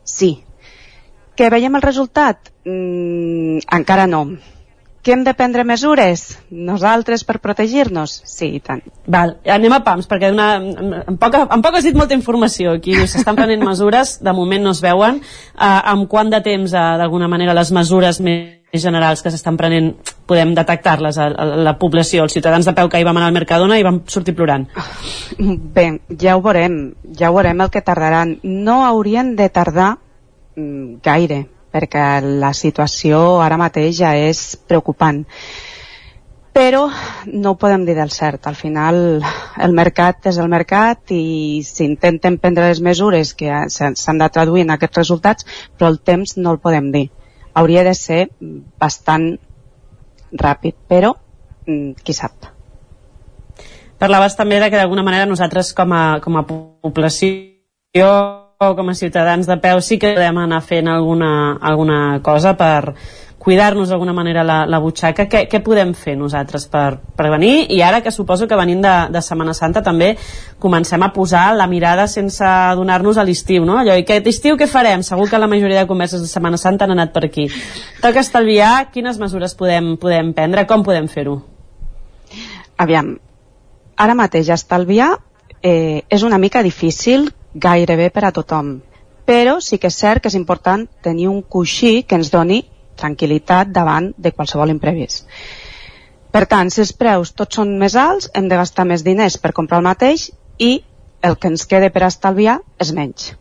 Sí, 0.09 0.39
que 1.39 1.51
veiem 1.55 1.79
el 1.79 1.85
resultat? 1.85 2.51
Mm, 2.67 3.63
encara 3.79 4.09
no. 4.11 4.25
Que 5.07 5.15
hem 5.15 5.23
de 5.25 5.33
prendre 5.39 5.63
mesures? 5.65 6.25
Nosaltres 6.51 7.23
per 7.25 7.39
protegir-nos? 7.39 8.17
Sí, 8.27 8.49
i 8.59 8.61
tant. 8.61 8.83
Val, 9.07 9.37
anem 9.47 9.77
a 9.77 9.79
pams, 9.87 10.09
perquè 10.11 10.33
una, 10.35 10.49
en, 10.59 11.17
poc, 11.23 11.39
en 11.39 11.63
poc 11.63 11.79
has 11.79 11.87
dit 11.87 11.97
molta 11.97 12.19
informació. 12.19 12.75
Aquí 12.81 12.97
s'estan 13.13 13.39
prenent 13.39 13.63
mesures, 13.63 14.17
de 14.19 14.35
moment 14.35 14.67
no 14.67 14.75
es 14.75 14.83
veuen. 14.83 15.21
Uh, 15.55 15.79
amb 15.95 16.09
quant 16.11 16.35
de 16.35 16.43
temps, 16.45 16.75
uh, 16.75 16.99
d'alguna 16.99 17.31
manera, 17.31 17.55
les 17.57 17.71
mesures 17.73 18.19
més 18.19 18.83
generals 18.83 19.23
que 19.23 19.31
s'estan 19.33 19.57
prenent 19.57 19.95
podem 20.29 20.51
detectar-les 20.59 21.17
a, 21.23 21.31
a, 21.31 21.47
la 21.71 21.77
població, 21.79 22.27
els 22.27 22.35
ciutadans 22.35 22.67
de 22.67 22.75
peu 22.77 22.91
que 22.91 22.99
hi 22.99 23.07
vam 23.07 23.17
anar 23.17 23.31
al 23.31 23.39
Mercadona 23.39 23.79
i 23.79 23.87
vam 23.87 24.03
sortir 24.11 24.35
plorant. 24.37 24.67
Bé, 25.39 25.87
ja 26.19 26.35
ho 26.35 26.43
veurem, 26.45 26.77
ja 27.17 27.31
ho 27.31 27.39
veurem 27.39 27.63
el 27.65 27.73
que 27.73 27.87
tardaran. 27.87 28.37
No 28.43 28.83
haurien 28.85 29.37
de 29.39 29.49
tardar 29.49 29.95
gaire, 31.05 31.43
perquè 31.73 32.05
la 32.25 32.53
situació 32.57 33.41
ara 33.45 33.59
mateix 33.61 33.99
ja 34.03 34.15
és 34.17 34.57
preocupant. 34.69 35.25
però 36.59 36.89
no 37.31 37.53
ho 37.53 37.55
podem 37.55 37.85
dir 37.87 37.95
del 37.95 38.11
cert. 38.11 38.49
Al 38.51 38.57
final 38.59 38.97
el 39.63 39.75
mercat 39.77 40.27
és 40.27 40.41
el 40.43 40.49
mercat 40.51 41.13
i 41.15 41.63
s'intenten 41.63 42.41
prendre 42.43 42.67
les 42.67 42.81
mesures 42.83 43.31
que 43.39 43.69
s'han 43.71 44.19
de 44.19 44.29
traduir 44.29 44.65
en 44.65 44.73
aquests 44.75 44.99
resultats, 44.99 45.47
però 45.79 45.93
el 45.93 46.01
temps 46.01 46.35
no 46.37 46.51
el 46.51 46.59
podem 46.59 46.91
dir. 46.91 47.05
Hauria 47.55 47.85
de 47.87 47.95
ser 47.95 48.27
bastant 48.81 49.39
ràpid, 50.33 50.75
però 50.89 51.15
mm, 51.67 52.03
qui 52.03 52.13
sap. 52.13 52.51
Parlaves 53.99 54.35
també 54.35 54.59
de 54.59 54.71
que 54.71 54.79
d'alguna 54.79 55.07
manera 55.07 55.31
nosaltres 55.31 55.73
com 55.75 55.95
a, 55.95 56.19
com 56.23 56.37
a 56.39 56.45
població 56.47 58.11
com 58.59 58.89
a 58.91 58.95
ciutadans 58.99 59.47
de 59.47 59.55
peu 59.63 59.79
sí 59.79 60.01
que 60.03 60.17
podem 60.17 60.39
anar 60.43 60.59
fent 60.67 60.89
alguna, 60.91 61.29
alguna 61.63 62.19
cosa 62.27 62.57
per 62.59 62.91
cuidar-nos 63.39 63.93
d'alguna 63.93 64.11
manera 64.13 64.43
la, 64.43 64.57
la 64.67 64.81
butxaca. 64.83 65.29
Què, 65.31 65.45
què 65.47 65.61
podem 65.63 65.93
fer 65.95 66.17
nosaltres 66.19 66.65
per 66.67 66.97
prevenir? 67.15 67.69
I 67.71 67.79
ara 67.87 68.01
que 68.03 68.11
suposo 68.11 68.49
que 68.51 68.59
venint 68.59 68.83
de, 68.83 68.97
de 69.15 69.23
Setmana 69.23 69.55
Santa 69.55 69.85
també 69.87 70.09
comencem 70.59 71.07
a 71.07 71.13
posar 71.15 71.45
la 71.55 71.69
mirada 71.71 72.09
sense 72.11 72.51
donar-nos 72.75 73.23
a 73.23 73.29
l'estiu, 73.31 73.63
no? 73.63 73.79
Allò, 73.79 73.95
i 73.95 74.03
aquest 74.03 74.27
estiu 74.27 74.59
què 74.59 74.67
farem? 74.67 75.07
Segur 75.07 75.31
que 75.31 75.39
la 75.39 75.47
majoria 75.47 75.85
de 75.85 75.93
converses 75.95 76.27
de 76.27 76.35
Setmana 76.35 76.59
Santa 76.59 76.91
han 76.91 76.97
anat 76.99 77.15
per 77.15 77.29
aquí. 77.31 77.47
Toca 78.03 78.27
estalviar, 78.27 78.89
quines 78.91 79.23
mesures 79.23 79.55
podem, 79.55 79.95
podem 80.03 80.35
prendre? 80.35 80.67
Com 80.67 80.83
podem 80.83 81.07
fer-ho? 81.07 81.39
Aviam, 82.75 83.15
ara 83.95 84.19
mateix 84.19 84.51
estalviar 84.51 85.13
eh, 85.63 86.03
és 86.11 86.27
una 86.27 86.43
mica 86.43 86.67
difícil 86.67 87.31
gairebé 87.55 88.11
per 88.11 88.25
a 88.29 88.33
tothom, 88.33 88.79
però 89.29 89.59
sí 89.61 89.79
que 89.79 89.89
és 89.93 90.01
cert 90.01 90.23
que 90.23 90.33
és 90.33 90.37
important 90.39 90.87
tenir 91.05 91.29
un 91.29 91.43
coixí 91.43 92.03
que 92.03 92.17
ens 92.17 92.31
doni 92.33 92.63
tranquil·litat 92.99 93.73
davant 93.73 94.13
de 94.17 94.33
qualsevol 94.33 94.73
imprevist. 94.75 95.27
Per 96.33 96.45
tant, 96.47 96.71
si 96.71 96.83
els 96.85 96.93
preus 96.93 97.33
tots 97.33 97.57
són 97.61 97.77
més 97.81 97.97
alts, 97.97 98.29
hem 98.35 98.49
de 98.49 98.57
gastar 98.61 98.85
més 98.89 99.05
diners 99.05 99.39
per 99.43 99.55
comprar 99.57 99.81
el 99.81 99.87
mateix 99.89 100.31
i 100.59 100.79
el 101.25 101.37
que 101.37 101.49
ens 101.53 101.65
quede 101.67 101.91
per 101.91 102.05
estalviar 102.07 102.59
és 102.81 102.93
menys. 102.95 103.33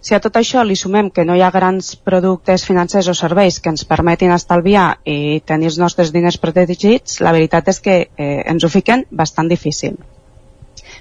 Si 0.00 0.14
a 0.16 0.20
tot 0.24 0.38
això 0.40 0.62
li 0.64 0.76
sumem 0.80 1.10
que 1.12 1.26
no 1.28 1.34
hi 1.36 1.42
ha 1.44 1.50
grans 1.52 1.92
productes 2.08 2.64
financers 2.64 3.10
o 3.12 3.14
serveis 3.18 3.60
que 3.60 3.68
ens 3.68 3.84
permetin 3.84 4.32
estalviar 4.32 4.86
i 5.04 5.42
tenir 5.44 5.68
els 5.68 5.76
nostres 5.82 6.12
diners 6.14 6.40
protegits, 6.40 7.20
la 7.20 7.34
veritat 7.36 7.68
és 7.68 7.80
que 7.84 7.98
eh, 8.08 8.30
ens 8.48 8.64
ho 8.64 8.72
fiquen 8.72 9.04
bastant 9.10 9.52
difícil. 9.52 10.00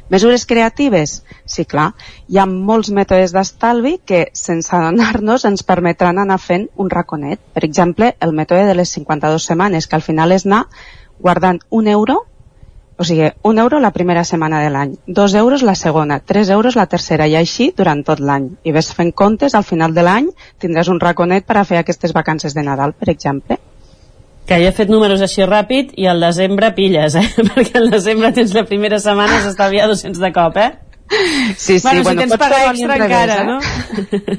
Mesures 0.09 0.45
creatives? 0.49 1.19
Sí, 1.45 1.65
clar. 1.69 1.91
Hi 2.27 2.39
ha 2.41 2.45
molts 2.49 2.89
mètodes 2.89 3.33
d'estalvi 3.35 3.99
que, 4.09 4.23
sense 4.33 4.73
adonar-nos, 4.75 5.45
ens 5.45 5.65
permetran 5.67 6.17
anar 6.17 6.39
fent 6.41 6.65
un 6.81 6.89
raconet. 6.89 7.41
Per 7.53 7.63
exemple, 7.67 8.15
el 8.25 8.33
mètode 8.39 8.65
de 8.65 8.73
les 8.79 8.95
52 8.97 9.45
setmanes, 9.51 9.87
que 9.87 9.99
al 9.99 10.05
final 10.07 10.33
és 10.33 10.47
anar 10.49 10.65
guardant 11.19 11.61
un 11.69 11.87
euro 11.93 12.23
o 12.99 13.05
sigui, 13.07 13.29
un 13.47 13.59
euro 13.63 13.79
la 13.79 13.93
primera 13.95 14.25
setmana 14.27 14.57
de 14.59 14.73
l'any, 14.73 14.97
dos 15.07 15.33
euros 15.41 15.61
la 15.63 15.75
segona, 15.81 16.17
tres 16.19 16.49
euros 16.49 16.75
la 16.75 16.89
tercera 16.91 17.29
i 17.31 17.37
així 17.39 17.69
durant 17.77 18.03
tot 18.03 18.19
l'any. 18.19 18.49
I 18.67 18.75
ves 18.75 18.91
fent 18.97 19.13
comptes, 19.23 19.55
al 19.55 19.63
final 19.63 19.95
de 19.95 20.03
l'any 20.03 20.27
tindràs 20.59 20.91
un 20.91 20.99
raconet 20.99 21.47
per 21.47 21.61
a 21.61 21.67
fer 21.71 21.79
aquestes 21.79 22.11
vacances 22.17 22.57
de 22.57 22.65
Nadal, 22.67 22.91
per 22.91 23.13
exemple 23.15 23.61
que 24.49 24.57
jo 24.57 24.69
he 24.71 24.75
fet 24.75 24.89
números 24.89 25.21
així 25.21 25.45
ràpid 25.45 25.91
i 26.01 26.07
al 26.09 26.23
desembre 26.25 26.71
pilles, 26.77 27.15
eh? 27.19 27.25
perquè 27.51 27.77
al 27.77 27.91
desembre 27.93 28.31
tens 28.33 28.55
la 28.57 28.65
primera 28.65 28.97
setmana 29.01 29.37
i 29.37 29.43
s'estalvia 29.45 29.89
200 29.91 30.23
de 30.25 30.31
cop, 30.33 30.57
eh? 30.57 30.71
Sí, 31.57 31.77
sí, 31.77 31.83
bueno, 31.83 32.03
bueno 32.03 32.21
si 32.21 32.27
tens 32.27 32.41
pagar 32.41 32.63
extra 32.71 32.97
encara, 32.97 33.37
eh? 33.41 33.45
no? 33.45 33.59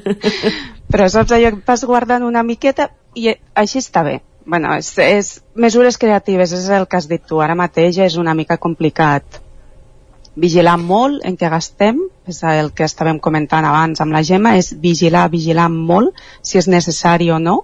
Però 0.91 1.07
saps 1.11 1.35
allò 1.35 1.53
que 1.55 1.63
vas 1.67 1.87
guardant 1.87 2.27
una 2.27 2.43
miqueta 2.47 2.89
i 3.15 3.31
així 3.59 3.79
està 3.83 4.03
bé. 4.07 4.21
Bueno, 4.51 4.75
és, 4.79 4.91
és 4.99 5.31
mesures 5.55 5.99
creatives, 5.99 6.55
és 6.59 6.67
el 6.75 6.89
que 6.91 6.99
has 6.99 7.07
dit 7.11 7.23
tu. 7.27 7.39
Ara 7.43 7.55
mateix 7.59 7.99
és 8.03 8.19
una 8.19 8.35
mica 8.35 8.59
complicat 8.59 9.41
vigilar 10.41 10.77
molt 10.81 11.27
en 11.27 11.37
què 11.39 11.51
gastem, 11.53 12.03
és 12.31 12.43
el 12.47 12.73
que 12.75 12.87
estàvem 12.87 13.19
comentant 13.23 13.67
abans 13.67 14.03
amb 14.03 14.15
la 14.15 14.23
Gemma, 14.27 14.57
és 14.59 14.73
vigilar, 14.83 15.29
vigilar 15.31 15.69
molt 15.71 16.19
si 16.43 16.59
és 16.59 16.71
necessari 16.71 17.31
o 17.31 17.39
no 17.43 17.61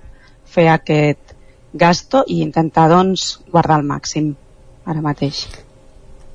fer 0.47 0.69
aquest 0.71 1.26
gasto 1.79 2.25
i 2.27 2.43
intentar 2.43 2.89
doncs 2.93 3.37
guardar 3.53 3.81
el 3.81 3.87
màxim 3.87 4.35
ara 4.87 5.03
mateix. 5.03 5.47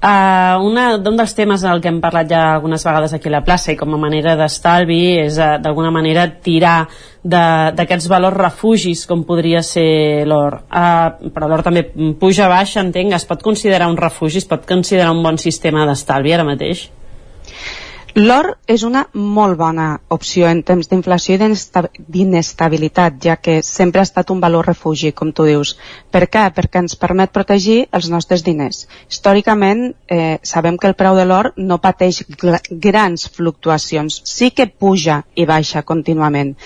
Uh, 0.01 0.57
una, 0.65 0.95
un 0.97 1.17
dels 1.19 1.35
temes 1.37 1.61
del 1.61 1.77
que 1.77 1.91
hem 1.91 1.99
parlat 2.01 2.31
ja 2.31 2.39
algunes 2.55 2.81
vegades 2.87 3.11
aquí 3.13 3.29
a 3.29 3.35
la 3.35 3.43
plaça 3.45 3.69
i 3.69 3.75
com 3.77 3.93
a 3.93 3.99
manera 4.01 4.31
d'estalvi 4.39 4.97
és 5.27 5.37
uh, 5.37 5.59
d'alguna 5.61 5.91
manera 5.93 6.23
tirar 6.41 6.87
d'aquests 7.21 8.07
valors 8.09 8.39
refugis 8.39 9.03
com 9.05 9.21
podria 9.29 9.61
ser 9.61 10.25
l'or 10.25 10.57
uh, 10.63 11.29
però 11.35 11.51
l'or 11.51 11.61
també 11.61 11.83
puja 12.17 12.49
baix 12.49 12.73
entenc, 12.81 13.13
es 13.13 13.27
pot 13.29 13.45
considerar 13.45 13.91
un 13.93 13.99
refugi 14.01 14.41
es 14.41 14.49
pot 14.49 14.65
considerar 14.65 15.13
un 15.13 15.21
bon 15.21 15.37
sistema 15.37 15.85
d'estalvi 15.85 16.33
ara 16.33 16.49
mateix? 16.49 16.87
L'or 18.15 18.57
és 18.67 18.81
una 18.83 19.05
molt 19.13 19.55
bona 19.55 19.85
opció 20.11 20.47
en 20.51 20.59
temps 20.67 20.89
d'inflació 20.91 21.37
i 21.37 21.39
d'inestabilitat, 21.39 23.21
ja 23.23 23.37
que 23.39 23.61
sempre 23.63 24.01
ha 24.01 24.07
estat 24.07 24.33
un 24.33 24.41
valor 24.43 24.67
refugi, 24.67 25.13
com 25.15 25.31
tu 25.31 25.45
dius. 25.47 25.77
Per 26.11 26.25
què? 26.27 26.43
Perquè 26.57 26.81
ens 26.83 26.97
permet 26.99 27.31
protegir 27.31 27.85
els 27.95 28.09
nostres 28.11 28.43
diners. 28.43 28.81
Històricament, 29.07 29.95
eh, 30.09 30.39
sabem 30.43 30.77
que 30.77 30.91
el 30.91 30.97
preu 30.99 31.15
de 31.15 31.25
l'or 31.25 31.53
no 31.55 31.79
pateix 31.79 32.25
grans 32.69 33.29
fluctuacions. 33.29 34.21
Sí 34.25 34.51
que 34.51 34.67
puja 34.67 35.23
i 35.35 35.45
baixa 35.45 35.83
contínuament, 35.83 36.57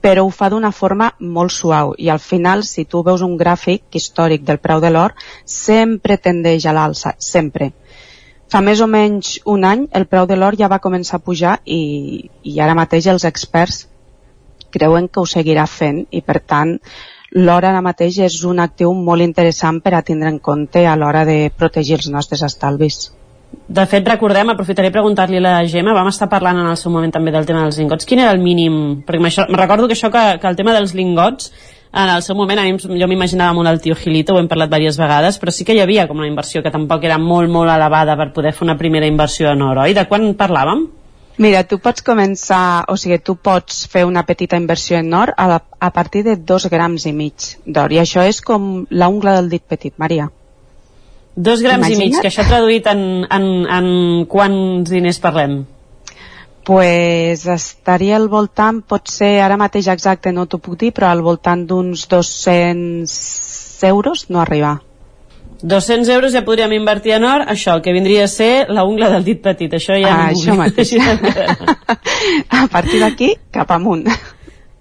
però 0.00 0.24
ho 0.24 0.30
fa 0.30 0.48
d'una 0.48 0.72
forma 0.72 1.12
molt 1.20 1.52
suau 1.52 1.94
i 1.98 2.08
al 2.08 2.18
final, 2.18 2.64
si 2.64 2.86
tu 2.86 3.02
veus 3.02 3.20
un 3.20 3.36
gràfic 3.36 3.92
històric 3.92 4.42
del 4.42 4.58
preu 4.58 4.80
de 4.80 4.90
l'or, 4.90 5.12
sempre 5.44 6.16
tendeix 6.16 6.64
a 6.64 6.72
l'alça, 6.72 7.14
sempre 7.18 7.74
Fa 8.54 8.60
més 8.62 8.78
o 8.78 8.86
menys 8.86 9.40
un 9.50 9.64
any 9.66 9.80
el 9.98 10.04
preu 10.06 10.28
de 10.30 10.36
l'or 10.38 10.54
ja 10.54 10.68
va 10.70 10.78
començar 10.82 11.18
a 11.18 11.22
pujar 11.26 11.56
i, 11.66 12.28
i 12.46 12.60
ara 12.62 12.76
mateix 12.78 13.08
els 13.10 13.24
experts 13.26 13.80
creuen 14.76 15.08
que 15.10 15.18
ho 15.18 15.26
seguirà 15.26 15.64
fent 15.66 16.04
i 16.14 16.20
per 16.22 16.36
tant 16.52 16.76
l'or 17.34 17.66
ara 17.66 17.82
mateix 17.82 18.20
és 18.28 18.36
un 18.46 18.62
actiu 18.62 18.94
molt 18.94 19.26
interessant 19.26 19.82
per 19.82 19.96
a 19.98 20.04
tindre 20.06 20.30
en 20.30 20.38
compte 20.38 20.86
a 20.86 20.94
l'hora 20.94 21.24
de 21.26 21.50
protegir 21.50 21.98
els 21.98 22.06
nostres 22.14 22.46
estalvis. 22.46 23.08
De 23.66 23.88
fet, 23.90 24.06
recordem, 24.06 24.54
aprofitaré 24.54 24.94
preguntar-li 24.94 25.40
a 25.40 25.42
la 25.42 25.54
Gemma, 25.66 25.94
vam 25.98 26.14
estar 26.14 26.30
parlant 26.30 26.62
en 26.62 26.70
el 26.70 26.78
seu 26.78 26.94
moment 26.94 27.10
també 27.10 27.34
del 27.34 27.46
tema 27.50 27.66
dels 27.66 27.82
lingots. 27.82 28.06
Quin 28.06 28.22
era 28.22 28.30
el 28.34 28.42
mínim? 28.42 29.02
Perquè 29.06 29.48
recordo 29.50 29.90
que 29.90 29.98
això 29.98 30.14
que, 30.14 30.24
que 30.38 30.50
el 30.50 30.62
tema 30.62 30.78
dels 30.78 30.94
lingots 30.94 31.50
en 31.94 32.10
el 32.10 32.22
seu 32.26 32.34
moment 32.34 32.58
a 32.58 32.64
mi, 32.66 32.98
jo 33.00 33.06
m'imaginava 33.06 33.54
molt 33.54 33.70
el 33.70 33.80
tio 33.80 33.94
Gilito, 33.94 34.34
ho 34.34 34.42
hem 34.42 34.48
parlat 34.50 34.72
diverses 34.72 34.98
vegades, 34.98 35.38
però 35.38 35.54
sí 35.54 35.64
que 35.64 35.76
hi 35.76 35.80
havia 35.84 36.08
com 36.10 36.18
una 36.18 36.28
inversió 36.30 36.62
que 36.62 36.72
tampoc 36.74 37.06
era 37.06 37.20
molt, 37.22 37.50
molt 37.50 37.70
elevada 37.70 38.16
per 38.18 38.32
poder 38.34 38.52
fer 38.52 38.66
una 38.66 38.78
primera 38.80 39.06
inversió 39.06 39.52
en 39.52 39.62
or, 39.62 39.84
oi? 39.86 39.94
De 39.94 40.06
quan 40.10 40.32
parlàvem? 40.38 40.88
Mira, 41.38 41.64
tu 41.66 41.80
pots 41.82 42.02
començar, 42.06 42.84
o 42.90 42.94
sigui, 42.98 43.18
tu 43.18 43.34
pots 43.34 43.84
fer 43.90 44.04
una 44.06 44.22
petita 44.26 44.58
inversió 44.58 45.00
en 45.00 45.14
or 45.18 45.32
a, 45.36 45.46
la, 45.50 45.60
a 45.78 45.90
partir 45.90 46.22
de 46.26 46.36
dos 46.36 46.68
grams 46.70 47.06
i 47.10 47.12
mig 47.12 47.54
d'or, 47.66 47.94
i 47.94 47.98
això 48.02 48.22
és 48.26 48.38
com 48.42 48.86
la 48.90 49.10
ungla 49.10 49.34
del 49.40 49.50
dit 49.50 49.62
petit, 49.62 49.94
Maria. 49.98 50.28
Dos 51.34 51.62
grams 51.62 51.82
Imagina't? 51.82 52.06
i 52.06 52.10
mig, 52.12 52.20
que 52.22 52.30
això 52.30 52.46
traduït 52.46 52.86
en, 52.86 53.24
en, 53.26 53.48
en 53.66 53.88
quants 54.30 54.90
diners 54.90 55.18
parlem? 55.22 55.64
Pues 56.64 57.46
estaria 57.46 58.16
al 58.16 58.28
voltant, 58.32 58.80
pot 58.82 59.10
ser 59.12 59.38
ara 59.44 59.58
mateix 59.60 59.88
exacte 59.92 60.32
no 60.32 60.46
t'ho 60.48 60.58
puc 60.64 60.78
dir, 60.80 60.90
però 60.96 61.12
al 61.12 61.22
voltant 61.22 61.66
d'uns 61.68 62.08
200 62.08 63.14
euros 63.92 64.26
no 64.30 64.40
arriba. 64.40 64.80
200 65.64 66.08
euros 66.12 66.32
ja 66.32 66.44
podríem 66.44 66.74
invertir 66.76 67.14
en 67.16 67.24
or, 67.24 67.46
això, 67.48 67.76
el 67.76 67.82
que 67.82 67.92
vindria 67.96 68.24
a 68.24 68.28
ser 68.28 68.66
la 68.68 68.84
ungla 68.84 69.08
del 69.12 69.24
dit 69.24 69.40
petit, 69.40 69.72
això 69.72 69.96
ja 69.96 70.12
ah, 70.12 70.30
això 70.32 70.56
mateix. 70.58 70.92
a 72.60 72.66
partir 72.72 73.00
d'aquí, 73.00 73.34
cap 73.52 73.70
amunt. 73.72 74.04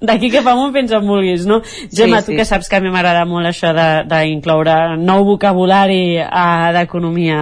D'aquí 0.04 0.28
cap 0.34 0.48
amunt 0.52 0.74
fins 0.76 0.92
on 0.92 1.06
vulguis, 1.08 1.46
no? 1.48 1.62
Gemma, 1.88 2.20
sí, 2.20 2.26
tu 2.28 2.32
sí. 2.34 2.38
que 2.42 2.46
saps 2.46 2.68
que 2.68 2.76
a 2.76 2.84
mi 2.84 2.92
m'agrada 2.92 3.24
molt 3.24 3.48
això 3.48 3.72
d'incloure 4.10 4.98
nou 5.00 5.24
vocabulari 5.30 6.18
uh, 6.20 6.74
d'economia 6.76 7.38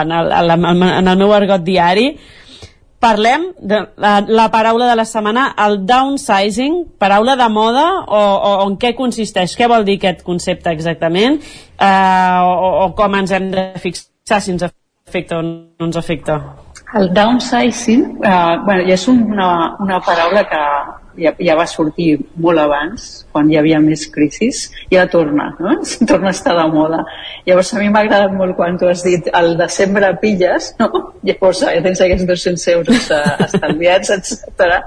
en, 0.00 0.16
el, 0.18 0.56
en 0.56 1.12
el 1.12 1.20
meu 1.20 1.34
argot 1.36 1.62
diari, 1.62 2.08
parlem 3.04 3.50
de 3.60 3.80
la, 4.00 4.14
la 4.24 4.48
paraula 4.52 4.88
de 4.88 4.96
la 4.96 5.04
setmana, 5.08 5.50
el 5.66 5.82
downsizing, 5.86 6.80
paraula 6.98 7.36
de 7.36 7.48
moda 7.52 7.84
o, 8.00 8.18
o, 8.18 8.50
o 8.64 8.66
en 8.70 8.78
què 8.80 8.94
consisteix? 8.96 9.56
Què 9.58 9.68
vol 9.70 9.84
dir 9.84 9.98
aquest 10.00 10.24
concepte 10.26 10.72
exactament? 10.72 11.40
Uh, 11.76 12.40
o, 12.48 12.72
o 12.86 12.90
com 12.96 13.20
ens 13.20 13.34
hem 13.36 13.50
de 13.52 13.68
fixar 13.82 14.40
si 14.40 14.54
ens 14.54 14.64
afecta 14.66 15.40
o 15.40 15.44
no 15.44 15.88
ens 15.90 16.00
afecta? 16.00 16.40
El 16.94 17.10
downsizing, 17.14 18.04
uh, 18.22 18.60
bueno, 18.64 18.84
ja 18.88 18.96
és 18.96 19.08
una, 19.10 19.48
una 19.82 20.00
paraula 20.06 20.44
que 20.48 20.62
ja, 21.18 21.32
ja 21.38 21.54
va 21.58 21.66
sortir 21.70 22.18
molt 22.40 22.60
abans, 22.62 23.06
quan 23.32 23.50
hi 23.50 23.58
havia 23.58 23.80
més 23.82 24.06
crisis, 24.12 24.64
i 24.90 24.98
ara 24.98 25.10
torna, 25.10 25.50
no? 25.60 25.76
torna 26.10 26.30
a 26.32 26.36
estar 26.36 26.54
de 26.58 26.66
moda. 26.72 27.02
Llavors 27.46 27.72
a 27.74 27.80
mi 27.82 27.90
m'ha 27.92 28.04
agradat 28.06 28.36
molt 28.36 28.56
quan 28.58 28.78
tu 28.80 28.88
has 28.90 29.04
dit 29.06 29.28
el 29.40 29.54
desembre 29.60 30.12
pilles, 30.22 30.72
no? 30.80 30.90
Llavors 31.28 31.64
ja 31.64 31.74
tens 31.84 32.04
aquests 32.04 32.28
200 32.30 32.68
euros 32.76 33.10
eh, 33.10 33.34
estalviats, 33.48 34.14
etc. 34.18 34.78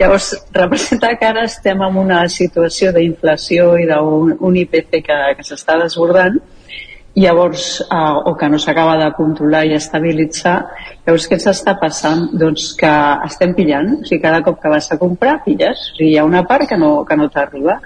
Llavors 0.00 0.32
representa 0.56 1.14
que 1.16 1.32
ara 1.32 1.46
estem 1.48 1.82
en 1.86 2.00
una 2.04 2.22
situació 2.28 2.94
d'inflació 2.96 3.74
i 3.80 3.88
d'un 3.90 4.36
un 4.40 4.56
IPC 4.56 5.02
que, 5.04 5.18
que 5.36 5.46
s'està 5.46 5.76
desbordant 5.80 6.38
llavors, 7.14 7.80
eh, 7.80 8.14
o 8.24 8.36
que 8.36 8.48
no 8.48 8.58
s'acaba 8.58 8.96
de 8.96 9.10
controlar 9.16 9.64
i 9.66 9.74
estabilitzar, 9.74 10.54
llavors 11.06 11.26
què 11.28 11.36
ens 11.38 11.46
està 11.50 11.74
passant? 11.80 12.28
Doncs 12.38 12.72
que 12.78 12.92
estem 13.26 13.54
pillant, 13.54 13.92
o 13.98 14.04
sigui, 14.04 14.22
cada 14.22 14.42
cop 14.46 14.60
que 14.62 14.72
vas 14.72 14.90
a 14.92 14.98
comprar, 14.98 15.40
pilles, 15.44 15.90
o 15.92 15.96
sigui, 15.96 16.12
hi 16.12 16.18
ha 16.18 16.24
una 16.24 16.44
part 16.46 16.68
que 16.68 16.78
no, 16.78 17.04
que 17.04 17.16
no 17.16 17.28
t'arriba. 17.28 17.80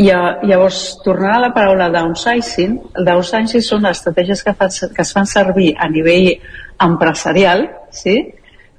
I 0.00 0.10
a, 0.10 0.20
llavors, 0.48 0.82
tornant 1.04 1.36
a 1.36 1.42
la 1.46 1.52
paraula 1.54 1.90
downsizing, 1.92 2.78
el 2.96 3.08
downsizing 3.08 3.64
són 3.64 3.88
estratègies 3.90 4.42
que, 4.42 4.54
fa, 4.56 4.68
que 4.68 5.04
es 5.04 5.12
fan 5.12 5.28
servir 5.28 5.74
a 5.76 5.88
nivell 5.92 6.32
empresarial, 6.80 7.68
sí? 7.92 8.16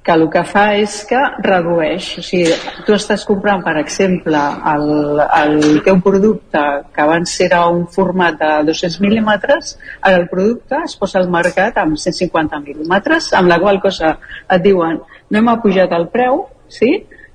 Que 0.04 0.12
el 0.12 0.26
que 0.28 0.42
fa 0.44 0.64
és 0.76 0.98
que 1.08 1.20
redueix. 1.46 2.10
O 2.20 2.22
sigui, 2.24 2.52
tu 2.84 2.92
estàs 2.92 3.24
comprant, 3.24 3.62
per 3.64 3.78
exemple, 3.80 4.40
el, 4.74 5.22
el 5.24 5.80
teu 5.86 6.00
producte 6.04 6.64
que 6.92 7.04
abans 7.06 7.32
era 7.40 7.62
un 7.72 7.86
format 7.94 8.36
de 8.40 8.50
200 8.68 9.00
mil·límetres, 9.00 9.74
ara 10.02 10.20
el 10.20 10.28
producte 10.28 10.82
es 10.84 10.96
posa 11.00 11.22
al 11.22 11.30
mercat 11.32 11.80
amb 11.80 11.96
150 11.96 12.60
mil·límetres, 12.66 13.32
amb 13.38 13.48
la 13.48 13.58
qual 13.62 13.80
cosa 13.80 14.18
et 14.44 14.62
diuen 14.66 15.00
no 15.30 15.40
hem 15.40 15.48
apujat 15.54 15.92
el 15.96 16.10
preu, 16.12 16.44
sí? 16.68 16.92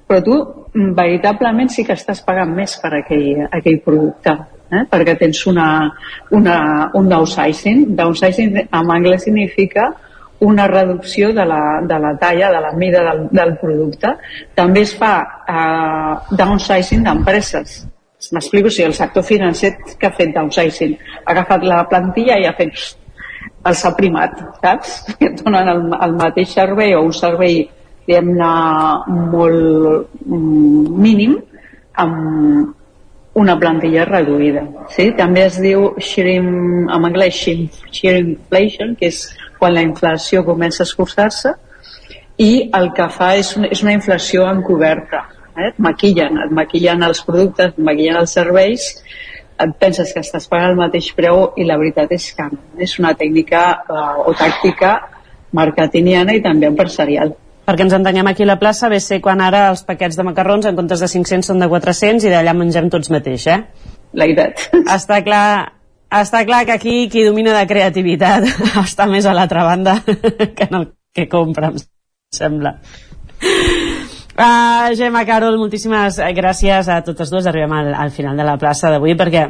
però 0.09 0.21
tu 0.25 0.37
veritablement 0.97 1.69
sí 1.73 1.83
que 1.85 1.97
estàs 1.97 2.21
pagant 2.25 2.53
més 2.53 2.77
per 2.81 2.93
aquell, 3.01 3.47
aquell 3.49 3.81
producte. 3.85 4.37
Eh? 4.69 4.83
perquè 4.85 5.15
tens 5.17 5.39
una, 5.49 5.65
una, 6.37 6.55
un 6.93 7.07
downsizing. 7.09 7.87
Downsizing 7.97 8.59
en 8.61 8.91
anglès 8.93 9.25
significa 9.25 9.87
una 10.39 10.67
reducció 10.67 11.33
de 11.33 11.45
la, 11.45 11.81
de 11.83 11.99
la 11.99 12.17
talla, 12.17 12.51
de 12.51 12.61
la 12.61 12.71
mida 12.71 13.03
del, 13.03 13.27
del 13.31 13.57
producte. 13.57 14.13
També 14.55 14.85
es 14.87 14.95
fa 14.95 15.13
eh, 15.47 16.35
downsizing 16.39 17.03
d'empreses. 17.03 17.81
M'explico, 18.35 18.69
si 18.69 18.83
el 18.83 18.93
sector 18.93 19.23
financer 19.23 19.77
que 19.97 20.07
ha 20.07 20.15
fet 20.15 20.33
downsizing, 20.35 20.95
ha 21.25 21.31
agafat 21.33 21.63
la 21.67 21.83
plantilla 21.87 22.39
i 22.39 22.47
ha 22.47 22.55
fet 22.55 22.75
els 23.69 23.83
ha 23.85 23.91
primat, 23.95 24.39
saps? 24.63 24.95
Que 25.19 25.31
et 25.31 25.43
donen 25.43 25.67
el, 25.71 25.85
el 25.99 26.17
mateix 26.19 26.55
servei 26.55 26.95
o 26.95 27.03
un 27.07 27.13
servei 27.15 27.61
diguem-ne 28.09 28.51
molt 29.29 30.09
mm, 30.25 30.99
mínim 31.03 31.35
amb 32.01 32.75
una 33.39 33.55
plantilla 33.59 34.05
reduïda. 34.07 34.63
Sí? 34.95 35.11
També 35.17 35.45
es 35.45 35.59
diu 35.61 35.91
sharing, 36.01 36.49
en 36.89 37.05
anglès 37.07 37.37
shrinkflation, 37.37 38.95
que 38.99 39.11
és 39.13 39.21
quan 39.59 39.75
la 39.75 39.83
inflació 39.85 40.45
comença 40.47 40.83
a 40.83 40.87
escurçar-se 40.87 41.55
i 42.39 42.51
el 42.75 42.93
que 42.95 43.09
fa 43.11 43.33
és 43.39 43.51
una, 43.57 43.67
és 43.67 43.83
una 43.83 43.93
inflació 43.97 44.47
encoberta. 44.47 45.25
Eh? 45.57 45.69
Et 45.73 45.81
maquillen, 45.83 46.39
et 46.45 46.53
maquillen 46.55 47.03
els 47.03 47.21
productes, 47.27 47.73
et 47.73 47.83
maquillen 47.83 48.21
els 48.21 48.35
serveis, 48.37 48.87
et 49.59 49.75
penses 49.81 50.13
que 50.15 50.23
estàs 50.23 50.47
pagant 50.47 50.71
el 50.71 50.79
mateix 50.79 51.11
preu 51.17 51.49
i 51.59 51.67
la 51.67 51.77
veritat 51.81 52.13
és 52.15 52.29
que 52.35 52.47
no. 52.47 52.61
És 52.79 52.95
una 53.01 53.11
tècnica 53.19 53.63
eh, 53.83 54.07
o 54.23 54.33
tàctica 54.39 54.95
marketingiana 55.55 56.37
i 56.37 56.43
també 56.45 56.69
empresarial. 56.69 57.35
Perquè 57.69 57.85
ens 57.85 57.93
entenem 57.93 58.25
aquí 58.31 58.45
a 58.45 58.49
la 58.49 58.57
plaça, 58.61 58.89
ve 58.89 58.97
ser 59.03 59.19
quan 59.21 59.43
ara 59.45 59.67
els 59.73 59.83
paquets 59.85 60.17
de 60.17 60.25
macarrons 60.25 60.65
en 60.65 60.77
comptes 60.79 61.03
de 61.03 61.09
500 61.11 61.51
són 61.51 61.59
de 61.61 61.67
400 61.69 62.25
i 62.25 62.31
d'allà 62.31 62.55
mengem 62.57 62.87
tots 62.89 63.11
mateix, 63.13 63.45
eh? 63.51 63.59
La 64.17 64.25
veritat. 64.25 64.63
Està 64.95 65.19
clar, 65.25 65.49
està 66.09 66.43
clar 66.45 66.63
que 66.65 66.75
aquí 66.77 66.95
qui 67.11 67.25
domina 67.25 67.53
de 67.57 67.67
creativitat 67.69 68.47
està 68.87 69.07
més 69.09 69.27
a 69.29 69.35
l'altra 69.37 69.65
banda 69.67 69.99
que 70.57 70.69
en 70.69 70.81
el 70.81 70.87
que 71.15 71.27
compra, 71.29 71.71
em 71.73 71.79
sembla. 72.35 72.75
Uh, 74.39 74.93
Gemma, 74.95 75.25
Carol, 75.27 75.57
moltíssimes 75.59 76.19
gràcies 76.37 76.87
a 76.87 77.01
totes 77.03 77.31
dues. 77.33 77.47
Arribem 77.49 77.73
al, 77.75 77.89
al 78.05 78.13
final 78.15 78.37
de 78.39 78.45
la 78.47 78.55
plaça 78.61 78.91
d'avui 78.93 79.17
perquè 79.19 79.49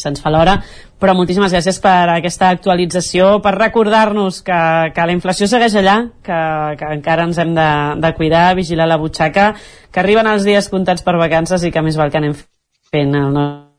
se'ns 0.00 0.20
fa 0.22 0.32
l'hora, 0.32 0.56
però 1.00 1.14
moltíssimes 1.16 1.52
gràcies 1.52 1.80
per 1.82 2.08
aquesta 2.12 2.50
actualització, 2.54 3.30
per 3.44 3.54
recordar-nos 3.56 4.40
que, 4.46 4.60
que 4.96 5.06
la 5.06 5.16
inflació 5.16 5.48
segueix 5.50 5.76
allà, 5.80 5.96
que, 6.24 6.42
que 6.80 6.92
encara 6.98 7.26
ens 7.28 7.40
hem 7.42 7.56
de, 7.56 7.70
de 8.00 8.12
cuidar, 8.18 8.46
vigilar 8.58 8.88
la 8.88 9.00
butxaca, 9.00 9.50
que 9.90 10.04
arriben 10.04 10.30
els 10.30 10.46
dies 10.48 10.70
comptats 10.72 11.04
per 11.06 11.18
vacances 11.20 11.64
i 11.64 11.74
que 11.74 11.84
més 11.84 12.00
val 12.00 12.12
que 12.12 12.22
anem 12.22 12.36
fent 12.36 13.12
el 13.16 13.34
nostre 13.34 13.69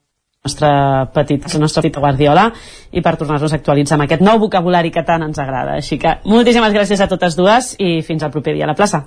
nostre 0.44 0.68
petit, 1.14 1.44
la 1.54 1.60
nostra 1.60 1.84
petita 1.84 2.02
guardiola 2.02 2.48
i 2.90 3.02
per 3.06 3.14
tornar-nos 3.14 3.52
a 3.54 3.58
actualitzar 3.60 4.00
amb 4.00 4.08
aquest 4.08 4.24
nou 4.26 4.40
vocabulari 4.42 4.90
que 4.90 5.04
tant 5.06 5.22
ens 5.22 5.38
agrada. 5.38 5.76
Així 5.78 6.00
que 6.02 6.16
moltíssimes 6.26 6.74
gràcies 6.74 7.02
a 7.02 7.08
totes 7.12 7.38
dues 7.38 7.76
i 7.78 8.02
fins 8.02 8.24
al 8.26 8.32
proper 8.34 8.56
dia 8.56 8.66
a 8.66 8.72
la 8.72 8.76
plaça. 8.78 9.04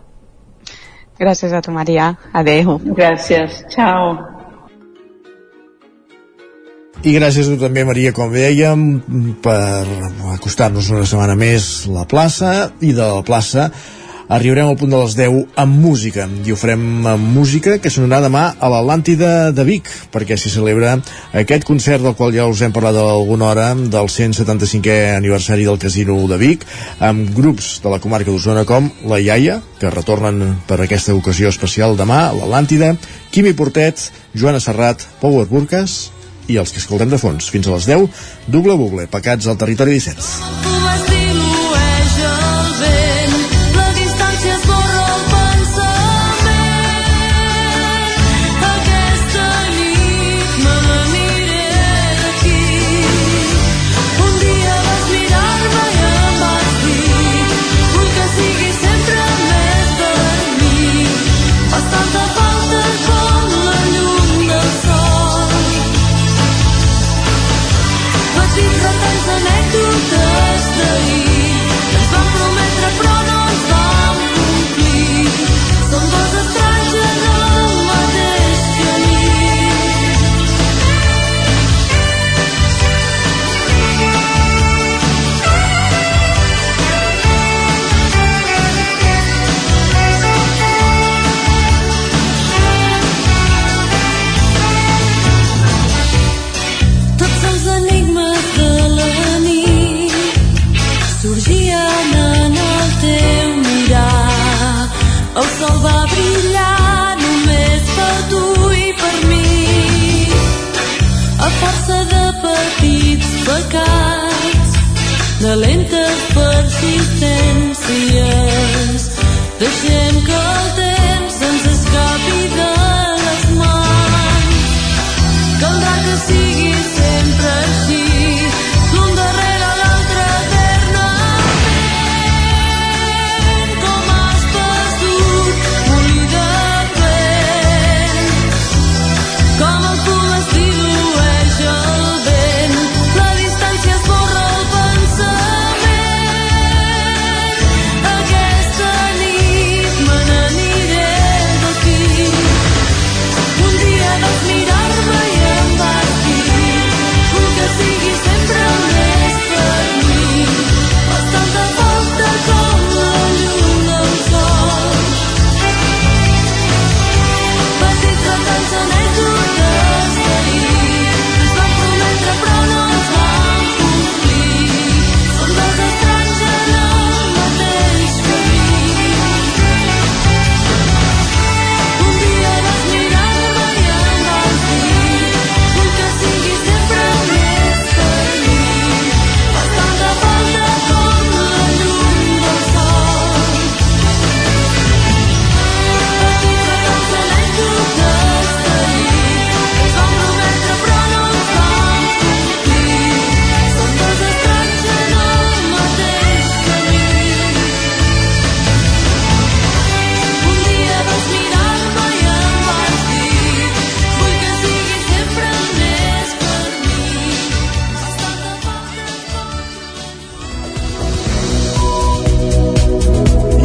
Gràcies 1.18 1.50
a 1.50 1.60
tu, 1.62 1.74
Maria. 1.74 2.12
Adeu. 2.32 2.78
Gràcies. 2.84 3.64
Ciao. 3.74 4.14
I 7.02 7.16
gràcies 7.18 7.50
a 7.50 7.56
tu 7.56 7.58
també, 7.58 7.82
Maria, 7.82 8.14
com 8.14 8.30
dèiem, 8.30 8.86
per 9.42 9.82
acostar-nos 10.36 10.92
una 10.94 11.02
setmana 11.02 11.34
més 11.34 11.88
la 11.90 12.06
plaça 12.06 12.70
i 12.78 12.94
de 12.94 13.10
la 13.10 13.26
plaça 13.26 13.72
arribarem 14.28 14.68
al 14.68 14.76
punt 14.76 14.90
de 14.92 15.00
les 15.00 15.14
10 15.18 15.56
amb 15.60 15.78
música. 15.80 16.26
I 16.46 16.52
ho 16.52 16.56
farem 16.56 17.06
amb 17.06 17.30
música 17.36 17.76
que 17.82 17.92
sonarà 17.92 18.22
demà 18.24 18.44
a 18.58 18.70
l'Atlàntida 18.72 19.52
de 19.54 19.64
Vic 19.66 19.90
perquè 20.14 20.38
s'hi 20.38 20.52
celebra 20.52 20.96
aquest 21.32 21.66
concert 21.68 22.02
del 22.04 22.16
qual 22.18 22.34
ja 22.34 22.46
us 22.50 22.62
hem 22.64 22.72
parlat 22.72 22.96
alguna 23.00 23.50
hora 23.50 23.68
del 23.74 24.10
175è 24.10 25.14
aniversari 25.16 25.66
del 25.68 25.78
Casino 25.78 26.16
de 26.30 26.38
Vic 26.40 26.66
amb 27.00 27.30
grups 27.36 27.78
de 27.84 27.92
la 27.92 28.00
comarca 28.00 28.30
d'Osona 28.30 28.64
com 28.68 28.90
La 29.10 29.20
Iaia, 29.20 29.60
que 29.80 29.92
retornen 29.92 30.58
per 30.68 30.80
aquesta 30.80 31.14
ocasió 31.14 31.50
especial 31.52 31.96
demà 31.96 32.28
a 32.28 32.34
l'Atlàntida 32.36 32.94
Quimi 33.30 33.54
Portet, 33.54 34.10
Joana 34.34 34.62
Serrat 34.62 35.04
Power 35.20 35.46
Burques 35.50 36.10
i 36.48 36.58
els 36.60 36.72
que 36.72 36.80
escoltem 36.82 37.10
de 37.10 37.18
fons. 37.18 37.48
Fins 37.48 37.68
a 37.68 37.76
les 37.76 37.88
10, 37.88 38.24
Double 38.46 38.76
Bugle, 38.76 39.08
Pecats 39.10 39.48
al 39.48 39.60
Territori 39.60 39.96
17 39.96 40.73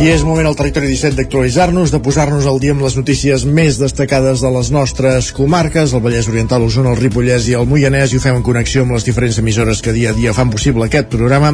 És 0.10 0.24
moment 0.26 0.47
al 0.49 0.55
territori 0.57 0.88
17 0.89 1.14
d'actualitzar-nos, 1.20 1.91
de 1.93 1.99
posar-nos 2.01 2.47
al 2.49 2.57
dia 2.57 2.74
amb 2.74 2.82
les 2.82 2.95
notícies 2.97 3.43
més 3.45 3.78
destacades 3.78 4.41
de 4.41 4.49
les 4.55 4.72
nostres 4.74 5.28
comarques, 5.38 5.93
el 5.93 6.01
Vallès 6.01 6.26
Oriental, 6.32 6.66
Osona, 6.66 6.95
el 6.95 6.97
Ripollès 6.97 7.45
i 7.51 7.53
el 7.60 7.70
Moianès, 7.70 8.16
i 8.16 8.18
ho 8.18 8.24
fem 8.24 8.39
en 8.39 8.45
connexió 8.47 8.88
amb 8.88 8.95
les 8.97 9.05
diferents 9.05 9.38
emissores 9.38 9.84
que 9.86 9.93
dia 9.93 10.10
a 10.10 10.18
dia 10.18 10.34
fan 10.34 10.49
possible 10.49 10.88
aquest 10.88 11.14
programa. 11.14 11.53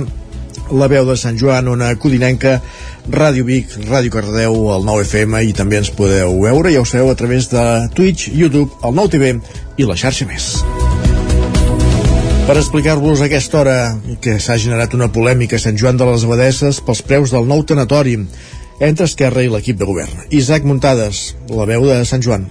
La 0.72 0.88
veu 0.88 1.04
de 1.04 1.18
Sant 1.20 1.36
Joan, 1.36 1.68
Ona 1.74 1.92
Codinenca, 2.00 2.62
Ràdio 3.12 3.44
Vic, 3.44 3.76
Ràdio 3.90 4.16
Cardedeu, 4.16 4.56
el 4.78 4.88
9 4.88 5.04
FM 5.04 5.44
i 5.50 5.56
també 5.58 5.84
ens 5.84 5.92
podeu 5.92 6.40
veure, 6.48 6.72
ja 6.72 6.80
ho 6.80 6.88
sabeu, 6.88 7.12
a 7.12 7.20
través 7.20 7.52
de 7.52 7.66
Twitch, 7.92 8.30
YouTube, 8.32 8.72
el 8.88 8.96
9 8.96 9.18
TV 9.18 9.36
i 9.76 9.90
la 9.90 10.00
xarxa 10.00 10.32
més. 10.32 10.54
Per 12.46 12.54
explicar-vos 12.62 13.24
aquesta 13.26 13.58
hora 13.58 13.78
que 14.22 14.36
s'ha 14.38 14.60
generat 14.62 14.92
una 14.94 15.08
polèmica 15.10 15.58
a 15.58 15.62
Sant 15.64 15.80
Joan 15.82 15.98
de 15.98 16.06
les 16.06 16.26
Abadesses 16.28 16.78
pels 16.86 17.02
preus 17.02 17.32
del 17.34 17.48
nou 17.50 17.64
tanatori 17.66 18.14
entre 18.86 19.08
Esquerra 19.10 19.42
i 19.42 19.50
l'equip 19.50 19.80
de 19.80 19.88
govern. 19.90 20.28
Isaac 20.30 20.68
Muntades, 20.70 21.24
la 21.50 21.66
veu 21.66 21.88
de 21.90 21.98
Sant 22.06 22.22
Joan. 22.22 22.46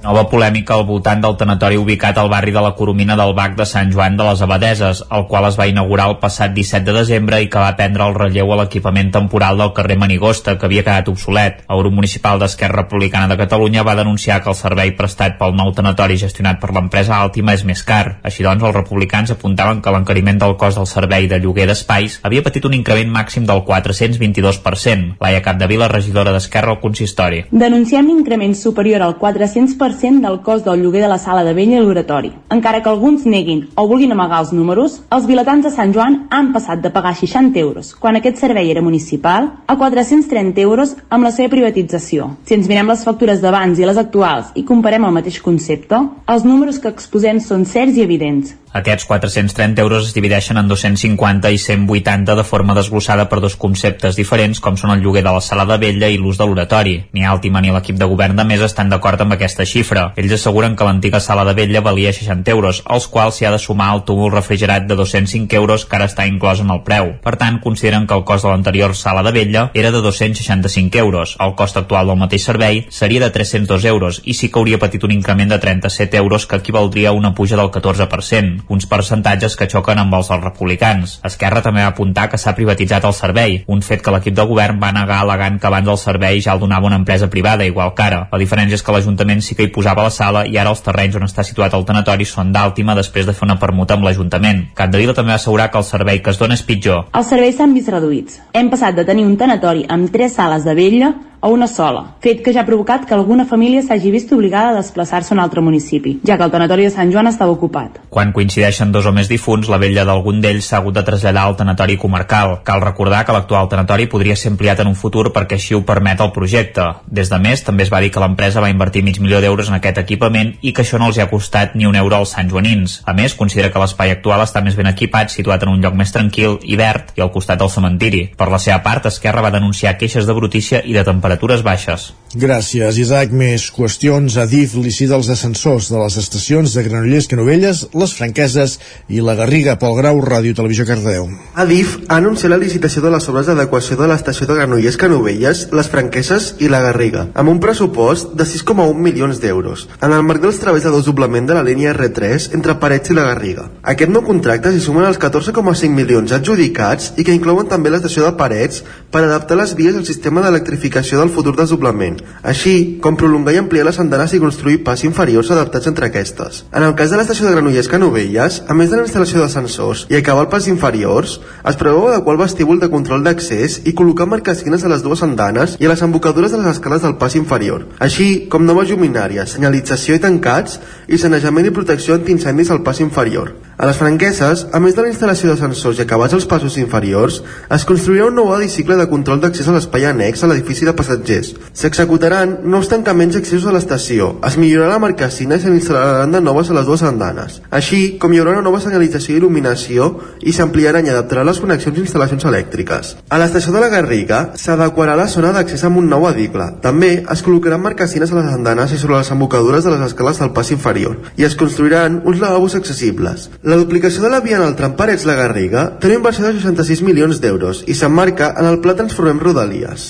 Nova 0.00 0.22
polèmica 0.32 0.78
al 0.78 0.86
voltant 0.88 1.20
del 1.20 1.34
tanatori 1.36 1.76
ubicat 1.76 2.16
al 2.16 2.30
barri 2.32 2.54
de 2.56 2.60
la 2.64 2.70
Coromina 2.72 3.12
del 3.20 3.34
Bac 3.36 3.52
de 3.56 3.66
Sant 3.68 3.90
Joan 3.92 4.14
de 4.16 4.24
les 4.24 4.40
Abadeses, 4.40 5.02
el 5.12 5.26
qual 5.28 5.44
es 5.44 5.58
va 5.60 5.66
inaugurar 5.68 6.06
el 6.08 6.16
passat 6.22 6.54
17 6.56 6.86
de 6.86 6.94
desembre 6.96 7.40
i 7.44 7.50
que 7.52 7.60
va 7.60 7.74
prendre 7.76 8.06
el 8.08 8.16
relleu 8.16 8.48
a 8.54 8.56
l'equipament 8.62 9.10
temporal 9.12 9.60
del 9.60 9.74
carrer 9.76 9.98
Manigosta, 10.00 10.54
que 10.56 10.64
havia 10.64 10.84
quedat 10.86 11.10
obsolet. 11.12 11.58
El 11.68 11.82
grup 11.82 11.92
municipal 11.98 12.40
d'Esquerra 12.40 12.80
Republicana 12.80 13.28
de 13.28 13.36
Catalunya 13.42 13.84
va 13.84 13.94
denunciar 13.98 14.38
que 14.40 14.48
el 14.48 14.56
servei 14.56 14.94
prestat 14.96 15.36
pel 15.36 15.52
nou 15.58 15.74
tanatori 15.76 16.16
gestionat 16.16 16.62
per 16.64 16.72
l'empresa 16.72 17.20
Àltima 17.20 17.52
és 17.52 17.66
més 17.68 17.84
car. 17.84 18.16
Així 18.24 18.46
doncs, 18.46 18.64
els 18.64 18.76
republicans 18.78 19.34
apuntaven 19.36 19.84
que 19.84 19.92
l'encariment 19.92 20.40
del 20.40 20.56
cost 20.56 20.80
del 20.80 20.88
servei 20.88 21.28
de 21.28 21.42
lloguer 21.44 21.68
d'espais 21.68 22.22
havia 22.24 22.46
patit 22.46 22.64
un 22.64 22.78
increment 22.78 23.12
màxim 23.18 23.44
del 23.44 23.60
422%. 23.68 25.20
Laia 25.20 25.44
Capdevila, 25.44 25.92
regidora 25.92 26.32
d'Esquerra 26.32 26.72
al 26.72 26.80
consistori. 26.80 27.44
Denunciem 27.52 28.08
l'increment 28.08 28.56
superior 28.56 29.04
al 29.04 29.18
400% 29.20 29.89
del 29.98 30.40
cost 30.42 30.64
del 30.64 30.82
lloguer 30.82 31.02
de 31.02 31.08
la 31.08 31.18
sala 31.18 31.42
de 31.44 31.52
vella 31.52 31.78
i 31.78 31.80
l'oratori. 31.82 32.32
Encara 32.50 32.82
que 32.82 32.88
alguns 32.88 33.24
neguin 33.26 33.68
o 33.74 33.86
vulguin 33.88 34.12
amagar 34.12 34.40
els 34.40 34.52
números, 34.52 35.02
els 35.10 35.26
vilatans 35.26 35.64
de 35.64 35.70
Sant 35.70 35.92
Joan 35.92 36.26
han 36.30 36.52
passat 36.52 36.80
de 36.80 36.90
pagar 36.90 37.14
60 37.14 37.58
euros 37.58 37.94
quan 37.94 38.16
aquest 38.16 38.38
servei 38.38 38.70
era 38.70 38.82
municipal 38.82 39.50
a 39.66 39.76
430 39.76 40.60
euros 40.60 40.96
amb 41.08 41.24
la 41.24 41.32
seva 41.32 41.50
privatització. 41.50 42.36
Si 42.44 42.54
ens 42.54 42.68
mirem 42.68 42.88
les 42.88 43.04
factures 43.04 43.40
d'abans 43.40 43.78
i 43.78 43.84
les 43.84 43.98
actuals 43.98 44.52
i 44.54 44.64
comparem 44.64 45.04
el 45.04 45.16
mateix 45.18 45.40
concepte, 45.40 45.98
els 46.26 46.44
números 46.44 46.78
que 46.78 46.88
exposem 46.88 47.40
són 47.40 47.64
certs 47.64 47.98
i 47.98 48.06
evidents. 48.06 48.54
Aquests 48.72 49.04
430 49.04 49.82
euros 49.82 50.06
es 50.06 50.14
divideixen 50.14 50.58
en 50.60 50.68
250 50.70 51.50
i 51.50 51.58
180 51.58 52.36
de 52.38 52.44
forma 52.46 52.74
desglossada 52.76 53.24
per 53.28 53.40
dos 53.42 53.56
conceptes 53.58 54.14
diferents 54.14 54.60
com 54.62 54.76
són 54.78 54.92
el 54.94 55.00
lloguer 55.02 55.24
de 55.26 55.32
la 55.34 55.40
sala 55.42 55.64
de 55.66 55.78
vella 55.82 56.06
i 56.06 56.20
l'ús 56.20 56.38
de 56.38 56.46
l'oratori. 56.46 56.92
Ni 57.10 57.24
Àltima 57.26 57.58
ni 57.64 57.72
l'equip 57.74 57.98
de 57.98 58.06
govern 58.06 58.38
de 58.38 58.44
més 58.46 58.62
estan 58.62 58.92
d'acord 58.92 59.24
amb 59.24 59.34
aquesta 59.34 59.66
xifra. 59.66 60.12
Ells 60.14 60.36
asseguren 60.36 60.76
que 60.78 60.86
l'antiga 60.86 61.18
sala 61.18 61.42
de 61.48 61.56
vella 61.58 61.82
valia 61.82 62.12
60 62.14 62.54
euros, 62.54 62.82
als 62.86 63.08
quals 63.10 63.40
s'hi 63.40 63.48
ha 63.48 63.50
de 63.50 63.58
sumar 63.58 63.88
el 63.96 64.04
túmul 64.06 64.30
refrigerat 64.30 64.86
de 64.86 64.94
205 64.94 65.58
euros 65.58 65.84
que 65.84 65.98
ara 65.98 66.06
està 66.06 66.28
inclòs 66.30 66.62
en 66.62 66.70
el 66.70 66.84
preu. 66.86 67.16
Per 67.26 67.34
tant, 67.42 67.58
consideren 67.58 68.06
que 68.06 68.14
el 68.14 68.22
cost 68.22 68.46
de 68.46 68.54
l'anterior 68.54 68.94
sala 68.94 69.26
de 69.26 69.34
vella 69.34 69.66
era 69.74 69.90
de 69.90 69.98
265 69.98 71.02
euros. 71.02 71.34
El 71.42 71.56
cost 71.58 71.82
actual 71.82 72.06
del 72.06 72.22
mateix 72.22 72.46
servei 72.46 72.84
seria 72.88 73.26
de 73.26 73.34
302 73.34 73.90
euros 73.90 74.22
i 74.22 74.38
sí 74.38 74.46
que 74.46 74.62
hauria 74.62 74.78
patit 74.78 75.02
un 75.02 75.18
increment 75.18 75.50
de 75.50 75.58
37 75.58 76.22
euros 76.22 76.46
que 76.46 76.62
equivaldria 76.62 77.10
a 77.10 77.18
una 77.18 77.34
puja 77.34 77.58
del 77.58 77.74
14% 77.74 78.59
uns 78.68 78.86
percentatges 78.86 79.56
que 79.56 79.68
xoquen 79.70 79.98
amb 79.98 80.14
els 80.18 80.30
dels 80.30 80.44
republicans. 80.44 81.18
Esquerra 81.24 81.62
també 81.62 81.84
va 81.84 81.92
apuntar 81.94 82.28
que 82.30 82.38
s'ha 82.38 82.54
privatitzat 82.56 83.06
el 83.08 83.14
servei, 83.16 83.60
un 83.66 83.82
fet 83.82 84.02
que 84.02 84.12
l'equip 84.14 84.36
de 84.36 84.46
govern 84.46 84.80
va 84.82 84.92
negar 84.92 85.20
al·legant 85.22 85.60
que 85.60 85.70
abans 85.70 85.88
el 85.88 86.00
servei 86.00 86.40
ja 86.40 86.54
el 86.54 86.62
donava 86.62 86.86
una 86.86 87.00
empresa 87.00 87.30
privada, 87.30 87.64
igual 87.64 87.94
que 87.94 88.02
ara. 88.02 88.20
La 88.32 88.42
diferència 88.42 88.78
és 88.78 88.82
que 88.82 88.92
l'Ajuntament 88.92 89.42
sí 89.44 89.54
que 89.54 89.66
hi 89.66 89.72
posava 89.74 90.04
la 90.06 90.14
sala 90.14 90.44
i 90.46 90.58
ara 90.58 90.74
els 90.74 90.82
terrenys 90.84 91.16
on 91.16 91.28
està 91.28 91.44
situat 91.46 91.74
el 91.74 91.86
tanatori 91.88 92.26
són 92.28 92.52
d'àltima 92.52 92.96
després 92.98 93.26
de 93.26 93.36
fer 93.36 93.46
una 93.48 93.58
permuta 93.58 93.96
amb 93.96 94.04
l'Ajuntament. 94.04 94.66
Capdevila 94.74 95.14
també 95.16 95.34
va 95.34 95.40
assegurar 95.40 95.70
que 95.70 95.78
el 95.78 95.88
servei 95.88 96.20
que 96.20 96.34
es 96.34 96.38
dona 96.38 96.58
és 96.58 96.66
pitjor. 96.66 97.06
Els 97.14 97.32
serveis 97.32 97.56
s'han 97.56 97.74
vist 97.74 97.90
reduïts. 97.92 98.40
Hem 98.52 98.70
passat 98.70 98.96
de 98.96 99.06
tenir 99.08 99.26
un 99.26 99.36
tanatori 99.40 99.86
amb 99.88 100.10
tres 100.12 100.36
sales 100.38 100.64
de 100.64 100.74
vella 100.74 101.14
a 101.40 101.48
una 101.48 101.66
sola, 101.66 102.16
fet 102.20 102.42
que 102.44 102.52
ja 102.52 102.62
ha 102.62 102.68
provocat 102.68 103.06
que 103.08 103.14
alguna 103.16 103.46
família 103.48 103.82
s'hagi 103.82 104.10
vist 104.12 104.32
obligada 104.32 104.70
a 104.70 104.76
desplaçar-se 104.76 105.32
a 105.32 105.36
un 105.36 105.40
altre 105.40 105.62
municipi, 105.64 106.18
ja 106.26 106.36
que 106.36 106.44
el 106.44 106.52
tanatori 106.52 106.84
de 106.84 106.90
Sant 106.90 107.12
Joan 107.12 107.30
estava 107.30 107.52
ocupat. 107.52 108.00
Quan 108.10 108.32
coincideixen 108.36 108.92
dos 108.92 109.06
o 109.06 109.12
més 109.16 109.28
difunts, 109.28 109.70
la 109.72 109.78
vella 109.80 110.04
d'algun 110.04 110.40
d'ells 110.42 110.68
s'ha 110.68 110.78
hagut 110.78 110.94
de 110.94 111.04
traslladar 111.06 111.46
al 111.48 111.56
tanatori 111.56 111.96
comarcal. 111.96 112.58
Cal 112.64 112.82
recordar 112.84 113.24
que 113.24 113.32
l'actual 113.32 113.68
tanatori 113.68 114.06
podria 114.06 114.36
ser 114.36 114.52
ampliat 114.52 114.80
en 114.80 114.90
un 114.90 114.98
futur 114.98 115.30
perquè 115.32 115.56
així 115.56 115.74
ho 115.74 115.82
permet 115.86 116.20
el 116.20 116.32
projecte. 116.32 116.84
Des 117.06 117.30
de 117.30 117.38
més, 117.40 117.64
també 117.64 117.86
es 117.86 117.92
va 117.92 118.00
dir 118.04 118.10
que 118.12 118.20
l'empresa 118.20 118.60
va 118.60 118.70
invertir 118.70 119.02
mig 119.02 119.20
milió 119.20 119.40
d'euros 119.40 119.68
en 119.68 119.78
aquest 119.78 119.98
equipament 120.02 120.54
i 120.60 120.74
que 120.74 120.84
això 120.84 120.98
no 121.00 121.08
els 121.08 121.16
hi 121.16 121.24
ha 121.24 121.30
costat 121.30 121.74
ni 121.74 121.86
un 121.86 121.96
euro 121.96 122.16
als 122.16 122.36
santjoanins. 122.36 123.00
A 123.06 123.14
més, 123.16 123.34
considera 123.34 123.72
que 123.72 123.80
l'espai 123.80 124.12
actual 124.12 124.44
està 124.44 124.60
més 124.64 124.76
ben 124.76 124.90
equipat, 124.90 125.32
situat 125.32 125.64
en 125.64 125.72
un 125.72 125.80
lloc 125.80 125.96
més 125.96 126.12
tranquil 126.12 126.58
i 126.62 126.76
verd 126.76 127.14
i 127.16 127.24
al 127.24 127.32
costat 127.32 127.58
del 127.58 127.72
cementiri. 127.72 128.26
Per 128.36 128.50
la 128.52 128.60
seva 128.60 128.82
part, 128.84 129.06
Esquerra 129.06 129.42
va 129.42 129.54
denunciar 129.54 129.96
queixes 129.96 130.26
de 130.26 130.36
brutícia 130.36 130.82
i 130.84 130.92
de 130.92 131.04
temperatures 131.30 131.62
baixes. 131.62 132.12
Gràcies, 132.30 132.94
Isaac. 133.02 133.32
Més 133.34 133.64
qüestions. 133.74 134.36
Adif 134.38 134.76
licita 134.78 135.16
els 135.16 135.28
ascensors 135.32 135.88
de 135.90 135.98
les 135.98 136.16
estacions 136.20 136.74
de 136.76 136.82
Granollers, 136.86 137.26
Canovelles, 137.26 137.88
Les 137.90 138.12
Franqueses 138.14 138.76
i 139.10 139.18
la 139.18 139.34
Garriga 139.34 139.74
pel 139.80 139.96
Grau 139.98 140.20
Ràdio 140.22 140.54
Televisió 140.54 140.86
Cardeu. 140.86 141.26
Adif 141.58 141.96
ha 142.06 142.20
anunciat 142.20 142.52
la 142.52 142.60
licitació 142.60 143.02
de 143.02 143.10
les 143.10 143.26
obres 143.28 143.50
d'adequació 143.50 143.98
de 143.98 144.06
l'estació 144.06 144.46
de 144.46 144.58
Granollers, 144.60 144.98
Canovelles, 145.00 145.64
Les 145.74 145.90
Franqueses 145.90 146.54
i 146.60 146.70
la 146.70 146.82
Garriga, 146.84 147.26
amb 147.34 147.50
un 147.50 147.58
pressupost 147.58 148.36
de 148.38 148.46
6,1 148.46 148.94
milions 148.94 149.42
d'euros, 149.42 149.88
en 150.00 150.14
el 150.14 150.22
marc 150.22 150.42
dels 150.44 150.62
treballs 150.62 150.86
de 150.86 150.94
desdoblament 150.94 151.50
de 151.50 151.58
la 151.58 151.66
línia 151.66 151.96
R3 151.96 152.54
entre 152.54 152.78
Parets 152.78 153.10
i 153.10 153.18
la 153.18 153.26
Garriga. 153.32 153.66
Aquest 153.82 154.14
nou 154.14 154.22
contracte 154.22 154.70
s'hi 154.70 154.84
sumen 154.86 155.08
els 155.08 155.18
14,5 155.18 155.90
milions 155.90 156.30
adjudicats 156.38 157.10
i 157.18 157.26
que 157.26 157.34
inclouen 157.34 157.66
també 157.66 157.90
l'estació 157.90 158.28
de 158.28 158.36
Parets 158.38 158.84
per 159.10 159.24
adaptar 159.24 159.58
les 159.58 159.74
vies 159.74 159.96
al 159.98 160.06
sistema 160.06 160.42
d'electrificació 160.44 161.18
del 161.18 161.32
futur 161.34 161.56
desdoblament, 161.58 162.20
així 162.46 162.98
com 163.02 163.18
prolongar 163.18 163.54
i 163.56 163.60
ampliar 163.60 163.86
les 163.88 163.98
andanes 164.02 164.34
i 164.34 164.40
construir 164.42 164.82
pas 164.86 165.02
inferiors 165.04 165.50
adaptats 165.50 165.90
entre 165.90 166.06
aquestes. 166.06 166.64
En 166.72 166.86
el 166.86 166.94
cas 166.98 167.10
de 167.10 167.18
l'estació 167.18 167.46
de 167.46 167.54
Granollers 167.56 167.90
Canovelles, 167.90 168.60
a 168.68 168.76
més 168.78 168.90
de 168.90 169.00
la 169.00 169.06
instal·lació 169.06 169.42
d'ascensors 169.42 170.06
i 170.10 170.18
acabar 170.18 170.46
el 170.46 170.52
pas 170.52 170.68
inferiors, 170.70 171.40
es 171.66 171.80
preveu 171.80 172.06
adequar 172.08 172.36
el 172.36 172.42
vestíbul 172.44 172.78
de 172.80 172.90
control 172.92 173.26
d'accés 173.26 173.80
i 173.84 173.96
col·locar 173.98 174.28
marcassines 174.30 174.84
a 174.84 174.92
les 174.92 175.02
dues 175.02 175.24
andanes 175.26 175.76
i 175.80 175.88
a 175.88 175.92
les 175.92 176.04
embocadures 176.06 176.54
de 176.54 176.62
les 176.62 176.70
escales 176.76 177.02
del 177.02 177.18
pas 177.18 177.34
inferior, 177.34 177.88
així 177.98 178.46
com 178.52 178.66
noves 178.66 178.90
lluminàries, 178.92 179.56
senyalització 179.56 180.14
i 180.14 180.22
tancats 180.22 180.78
i 181.08 181.18
sanejament 181.18 181.66
i 181.66 181.74
protecció 181.74 182.14
antiincendis 182.14 182.70
al 182.70 182.84
pas 182.86 183.02
inferior. 183.02 183.56
A 183.80 183.86
les 183.88 183.96
franqueses, 183.96 184.66
a 184.76 184.78
més 184.84 184.92
de 184.92 185.00
la 185.00 185.08
instal·lació 185.08 185.48
d'ascensors 185.48 185.96
i 185.96 186.02
acabats 186.02 186.34
els 186.36 186.44
passos 186.44 186.74
inferiors, 186.76 187.38
es 187.72 187.84
construirà 187.88 188.26
un 188.28 188.34
nou 188.36 188.50
edicicle 188.52 188.92
de 188.98 189.06
control 189.08 189.38
d'accés 189.40 189.70
a 189.70 189.72
l'espai 189.72 190.02
annex 190.04 190.42
a 190.44 190.50
l'edifici 190.50 190.84
de 190.84 190.92
passatgers. 190.98 191.54
S'executaran 191.80 192.58
nous 192.68 192.90
tancaments 192.92 193.38
i 193.38 193.40
accessos 193.40 193.64
a 193.70 193.72
l'estació, 193.72 194.34
es 194.44 194.58
millorarà 194.60 194.98
la 194.98 195.00
marcassina 195.00 195.56
i 195.56 195.62
se 195.62 195.72
n'instal·laran 195.72 196.36
de 196.36 196.42
noves 196.44 196.68
a 196.68 196.76
les 196.76 196.84
dues 196.90 197.04
andanes, 197.08 197.62
així 197.78 198.18
com 198.20 198.34
hi 198.34 198.42
haurà 198.42 198.52
una 198.58 198.66
nova 198.66 198.82
senyalització 198.84 199.38
i 199.38 199.40
il·luminació 199.40 200.10
i 200.44 200.52
s'ampliaran 200.52 201.08
i 201.08 201.14
adaptaran 201.14 201.48
les 201.48 201.62
connexions 201.64 201.96
i 201.96 202.04
instal·lacions 202.04 202.44
elèctriques. 202.52 203.14
A 203.32 203.40
l'estació 203.40 203.72
de 203.72 203.80
la 203.80 203.88
Garriga 203.96 204.42
s'adequarà 204.60 205.16
la 205.16 205.30
zona 205.32 205.54
d'accés 205.56 205.86
amb 205.88 206.02
un 206.02 206.12
nou 206.12 206.28
edicle. 206.28 206.68
També 206.84 207.14
es 207.22 207.46
col·locaran 207.48 207.80
marcassines 207.80 208.28
a 208.28 208.42
les 208.42 208.52
andanes 208.52 208.92
i 208.92 209.00
sobre 209.00 209.16
les 209.16 209.32
embocadures 209.32 209.88
de 209.88 209.96
les 209.96 210.04
escales 210.10 210.44
del 210.44 210.52
pas 210.52 210.68
inferior 210.68 211.16
i 211.40 211.48
es 211.48 211.56
construiran 211.56 212.20
uns 212.28 212.44
lavabos 212.44 212.76
accessibles. 212.76 213.48
La 213.70 213.76
duplicació 213.78 214.24
de 214.24 214.30
la 214.32 214.40
via 214.42 214.56
en 214.58 214.64
el 214.66 214.72
tram 214.74 214.96
Parets-la 214.98 215.36
Garriga 215.38 215.82
té 216.02 216.08
una 216.08 216.16
inversió 216.16 216.42
de 216.42 216.56
66 216.56 217.04
milions 217.06 217.38
d'euros 217.38 217.84
i 217.86 217.94
s'emmarca 217.94 218.48
en 218.58 218.66
el 218.66 218.80
pla 218.82 218.96
Transformem 218.98 219.38
Rodalies. 219.38 220.06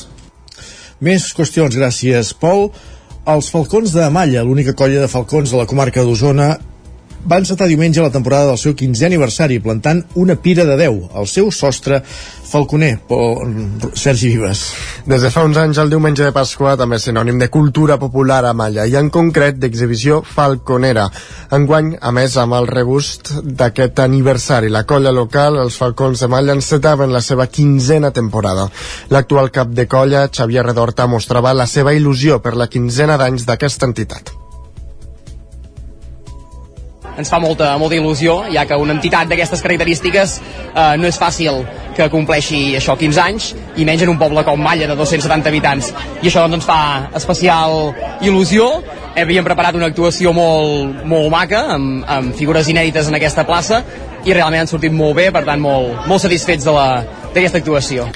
Més 1.04 1.26
qüestions, 1.36 1.76
gràcies, 1.76 2.30
Pol. 2.40 2.70
Els 3.28 3.50
Falcons 3.52 3.92
de 3.92 4.06
Malla, 4.14 4.46
l'única 4.48 4.72
colla 4.78 5.02
de 5.02 5.10
falcons 5.12 5.52
de 5.52 5.60
la 5.60 5.66
comarca 5.68 6.06
d'Osona, 6.06 6.54
va 7.28 7.38
encetar 7.38 7.68
diumenge 7.68 8.02
la 8.02 8.10
temporada 8.10 8.48
del 8.48 8.58
seu 8.58 8.72
15è 8.72 9.06
aniversari 9.06 9.60
plantant 9.60 10.02
una 10.14 10.36
pira 10.36 10.64
de 10.64 10.76
10 10.78 11.16
al 11.16 11.26
seu 11.28 11.50
sostre 11.50 12.00
falconer, 12.50 12.98
Pol, 13.06 13.44
Sergi 13.94 14.32
Vives. 14.32 14.62
Des 15.06 15.22
de 15.22 15.30
fa 15.30 15.44
uns 15.46 15.58
anys 15.60 15.78
el 15.78 15.92
diumenge 15.92 16.24
de 16.24 16.32
Pasqua 16.34 16.74
també 16.80 16.98
és 16.98 17.06
sinònim 17.06 17.38
de 17.38 17.50
cultura 17.52 17.98
popular 18.02 18.40
a 18.48 18.54
Malla 18.56 18.88
i 18.90 18.96
en 18.98 19.10
concret 19.14 19.60
d'exhibició 19.60 20.20
falconera. 20.26 21.06
Enguany, 21.54 21.94
a 22.00 22.10
més, 22.16 22.36
amb 22.40 22.58
el 22.58 22.66
regust 22.70 23.32
d'aquest 23.44 24.02
aniversari, 24.02 24.72
la 24.72 24.82
colla 24.82 25.14
local, 25.14 25.60
els 25.62 25.78
Falcons 25.78 26.24
de 26.24 26.30
Malla, 26.32 26.58
encetaven 26.58 27.14
la 27.14 27.22
seva 27.22 27.46
quinzena 27.46 28.10
temporada. 28.10 28.66
L'actual 29.14 29.54
cap 29.54 29.70
de 29.70 29.86
colla, 29.86 30.26
Xavier 30.28 30.66
Redorta, 30.66 31.06
mostrava 31.06 31.54
la 31.54 31.70
seva 31.70 31.94
il·lusió 31.94 32.42
per 32.42 32.56
la 32.56 32.70
quinzena 32.72 33.20
d'anys 33.20 33.46
d'aquesta 33.46 33.86
entitat. 33.86 34.39
Ens 37.20 37.30
fa 37.30 37.40
molta, 37.42 37.74
molta 37.80 37.98
il·lusió, 37.98 38.40
ja 38.54 38.66
que 38.68 38.78
una 38.80 38.96
entitat 38.96 39.30
d'aquestes 39.30 39.62
característiques 39.64 40.38
eh, 40.40 40.96
no 41.00 41.08
és 41.08 41.20
fàcil 41.20 41.62
que 41.96 42.08
compleixi 42.12 42.76
això 42.78 42.96
15 42.98 43.22
anys, 43.22 43.50
i 43.76 43.86
menys 43.88 44.04
en 44.06 44.14
un 44.14 44.18
poble 44.20 44.44
com 44.46 44.60
Malla, 44.60 44.88
de 44.90 44.96
270 44.98 45.50
habitants. 45.50 45.92
I 46.22 46.30
això 46.30 46.46
doncs, 46.46 46.60
ens 46.60 46.68
fa 46.68 46.80
especial 47.20 47.92
il·lusió. 48.24 48.70
Havíem 49.20 49.44
preparat 49.44 49.76
una 49.76 49.90
actuació 49.90 50.32
molt, 50.32 51.02
molt 51.08 51.30
maca, 51.32 51.64
amb, 51.76 52.04
amb 52.08 52.36
figures 52.38 52.70
inèdites 52.70 53.10
en 53.10 53.18
aquesta 53.18 53.44
plaça, 53.48 53.82
i 54.24 54.34
realment 54.36 54.64
han 54.64 54.70
sortit 54.70 54.92
molt 54.94 55.16
bé, 55.18 55.30
per 55.34 55.44
tant, 55.48 55.60
molt, 55.60 56.06
molt 56.08 56.22
satisfets 56.22 56.68
d'aquesta 56.68 57.60
actuació. 57.60 58.08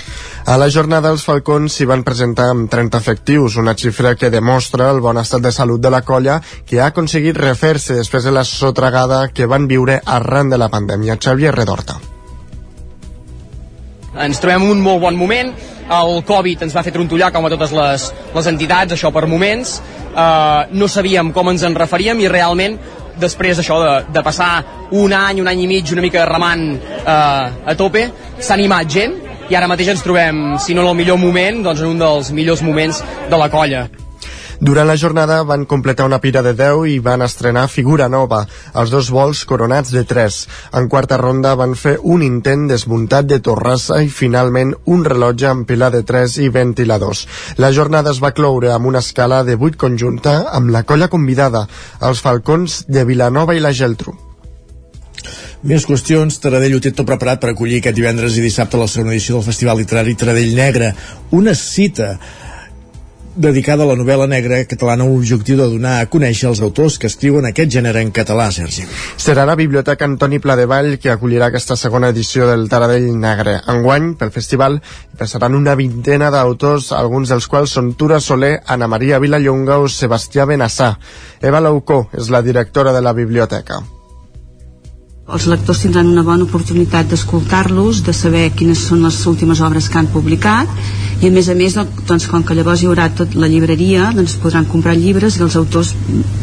A 0.45 0.59
la 0.61 0.67
jornada 0.69 1.09
els 1.09 1.23
Falcons 1.25 1.73
s'hi 1.73 1.87
van 1.89 2.03
presentar 2.05 2.51
amb 2.53 2.67
30 2.69 2.99
efectius, 3.01 3.55
una 3.57 3.73
xifra 3.81 4.11
que 4.13 4.29
demostra 4.29 4.91
el 4.93 4.99
bon 5.01 5.17
estat 5.17 5.41
de 5.41 5.53
salut 5.57 5.81
de 5.81 5.89
la 5.89 6.03
colla 6.05 6.35
que 6.69 6.83
ha 6.83 6.91
aconseguit 6.93 7.39
refer-se 7.41 7.97
després 7.97 8.27
de 8.29 8.33
la 8.37 8.43
sotragada 8.45 9.23
que 9.33 9.49
van 9.49 9.65
viure 9.71 10.03
arran 10.05 10.53
de 10.53 10.59
la 10.61 10.69
pandèmia. 10.69 11.17
Xavier 11.17 11.55
Redorta. 11.57 11.97
ens 14.21 14.39
trobem 14.39 14.69
un 14.69 14.79
molt 14.85 15.01
bon 15.01 15.17
moment 15.17 15.49
el 15.91 16.21
Covid 16.29 16.61
ens 16.63 16.77
va 16.77 16.85
fer 16.85 16.93
trontollar 16.93 17.33
com 17.33 17.49
a 17.49 17.51
totes 17.51 17.73
les, 17.75 18.05
les 18.37 18.47
entitats, 18.47 18.93
això 18.93 19.11
per 19.11 19.27
moments 19.27 19.81
uh, 20.13 20.69
no 20.71 20.87
sabíem 20.89 21.33
com 21.33 21.51
ens 21.51 21.65
en 21.65 21.75
referíem 21.75 22.21
i 22.21 22.29
realment 22.29 22.79
després 23.19 23.57
d'això 23.57 23.81
de, 23.81 23.93
de 24.13 24.23
passar 24.23 24.53
un 24.93 25.13
any, 25.13 25.41
un 25.41 25.49
any 25.49 25.65
i 25.65 25.67
mig 25.67 25.91
una 25.97 26.05
mica 26.05 26.29
remant 26.29 26.69
uh, 26.77 27.65
a 27.65 27.75
tope 27.81 28.11
s'ha 28.39 28.55
animat 28.55 28.93
gent 28.93 29.24
i 29.51 29.59
ara 29.59 29.69
mateix 29.69 29.93
ens 29.95 30.05
trobem, 30.07 30.57
si 30.59 30.75
no 30.75 30.85
en 30.85 30.95
el 30.95 30.97
millor 31.03 31.21
moment 31.21 31.63
doncs 31.67 31.85
en 31.85 31.93
un 31.93 32.01
dels 32.01 32.33
millors 32.33 32.65
moments 32.65 33.03
de 33.31 33.41
la 33.41 33.51
colla 33.53 33.87
Durant 34.65 34.87
la 34.87 34.97
jornada 34.97 35.43
van 35.43 35.65
completar 35.67 36.07
una 36.07 36.21
pira 36.23 36.41
de 36.43 36.55
10 36.55 36.87
i 36.89 36.99
van 37.03 37.21
estrenar 37.27 37.67
figura 37.69 38.09
nova, 38.09 38.45
els 38.81 38.91
dos 38.95 39.11
vols 39.13 39.43
coronats 39.51 39.93
de 39.93 40.05
3. 40.09 40.39
En 40.81 40.89
quarta 40.89 41.19
ronda 41.21 41.55
van 41.59 41.75
fer 41.77 41.97
un 42.01 42.23
intent 42.23 42.69
desmuntat 42.71 43.29
de 43.29 43.41
torrassa 43.45 44.01
i 44.03 44.09
finalment 44.09 44.75
un 44.87 45.05
rellotge 45.05 45.51
amb 45.51 45.69
pilar 45.69 45.91
de 45.93 46.01
3 46.03 46.39
i 46.47 46.53
ventiladors. 46.55 47.27
La 47.59 47.73
jornada 47.77 48.15
es 48.15 48.23
va 48.25 48.33
cloure 48.33 48.73
amb 48.73 48.87
una 48.87 49.03
escala 49.05 49.43
de 49.45 49.59
8 49.61 49.77
conjunta 49.77 50.39
amb 50.53 50.71
la 50.71 50.85
colla 50.85 51.11
convidada, 51.13 51.67
els 52.01 52.23
Falcons 52.25 52.85
de 52.89 53.05
Vilanova 53.05 53.59
i 53.59 53.61
la 53.61 53.75
Geltrú. 53.75 54.17
Més 55.65 55.87
qüestions, 55.89 56.35
Taradell 56.45 56.75
ho 56.77 56.79
té 56.85 56.91
tot 56.93 57.07
preparat 57.09 57.41
per 57.41 57.55
acollir 57.55 57.79
aquest 57.81 57.97
divendres 57.97 58.35
i 58.37 58.43
dissabte 58.45 58.77
la 58.77 58.85
segona 58.85 59.15
edició 59.15 59.39
del 59.39 59.47
Festival 59.47 59.79
Literari 59.81 60.13
Taradell 60.21 60.51
Negre. 60.59 60.91
Una 61.33 61.55
cita 61.57 62.19
dedicada 63.35 63.87
a 63.87 63.89
la 63.89 63.97
novel·la 63.97 64.27
negra 64.29 64.59
catalana 64.69 65.07
amb 65.07 65.15
l'objectiu 65.17 65.57
de 65.57 65.71
donar 65.73 65.95
a 66.03 66.11
conèixer 66.13 66.51
els 66.51 66.61
autors 66.61 66.99
que 67.01 67.09
escriuen 67.09 67.49
aquest 67.49 67.73
gènere 67.79 68.03
en 68.05 68.13
català, 68.13 68.51
Sergi. 68.53 68.85
Serà 69.17 69.49
la 69.49 69.57
Biblioteca 69.57 70.05
Antoni 70.05 70.43
Pladevall 70.45 70.99
que 71.01 71.15
acollirà 71.15 71.49
aquesta 71.49 71.81
segona 71.81 72.13
edició 72.13 72.45
del 72.53 72.69
Taradell 72.69 73.09
Negre. 73.17 73.57
Enguany, 73.65 74.13
pel 74.21 74.37
festival, 74.37 74.79
passaran 75.17 75.57
una 75.57 75.79
vintena 75.81 76.29
d'autors, 76.29 76.93
alguns 76.93 77.33
dels 77.33 77.49
quals 77.49 77.73
són 77.81 77.95
Tura 77.97 78.21
Soler, 78.21 78.59
Ana 78.69 78.93
Maria 78.93 79.19
Vilallonga 79.19 79.81
o 79.81 79.89
Sebastià 79.89 80.45
Benassà. 80.45 80.93
Eva 81.41 81.65
Laucó 81.65 82.05
és 82.13 82.29
la 82.29 82.45
directora 82.45 82.93
de 82.93 83.01
la 83.01 83.17
biblioteca. 83.17 83.81
Els 85.25 85.47
lectors 85.49 85.79
tindran 85.81 86.11
una 86.11 86.23
bona 86.23 86.45
oportunitat 86.45 87.09
d'escoltar-los, 87.09 88.03
de 88.05 88.13
saber 88.13 88.51
quines 88.53 88.83
són 88.91 89.07
les 89.07 89.23
últimes 89.31 89.63
obres 89.65 89.89
que 89.89 89.97
han 89.97 90.11
publicat 90.13 90.69
i 91.25 91.31
a 91.31 91.33
més 91.33 91.49
a 91.49 91.55
més, 91.57 91.79
doncs, 92.05 92.27
com 92.29 92.45
que 92.45 92.57
llavors 92.59 92.83
hi 92.83 92.91
haurà 92.91 93.09
tot 93.17 93.33
la 93.41 93.49
llibreria, 93.49 94.11
doncs 94.13 94.37
podran 94.43 94.69
comprar 94.69 94.93
llibres 95.01 95.39
i 95.39 95.45
els 95.47 95.57
autors 95.57 95.95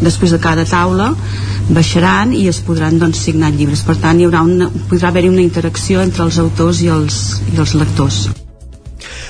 després 0.01 0.33
de 0.33 0.41
cada 0.41 0.65
taula 0.65 1.11
baixaran 1.69 2.33
i 2.33 2.47
es 2.49 2.63
podran 2.65 2.97
doncs, 2.97 3.21
signar 3.29 3.53
llibres. 3.53 3.85
Per 3.85 3.99
tant, 4.01 4.17
hi 4.17 4.25
haurà 4.25 4.41
una, 4.49 4.73
podrà 4.89 5.13
haver-hi 5.13 5.29
una 5.29 5.45
interacció 5.45 6.01
entre 6.01 6.25
els 6.25 6.41
autors 6.41 6.81
i 6.81 6.89
els, 6.89 7.25
i 7.53 7.61
els 7.61 7.77
lectors. 7.77 8.23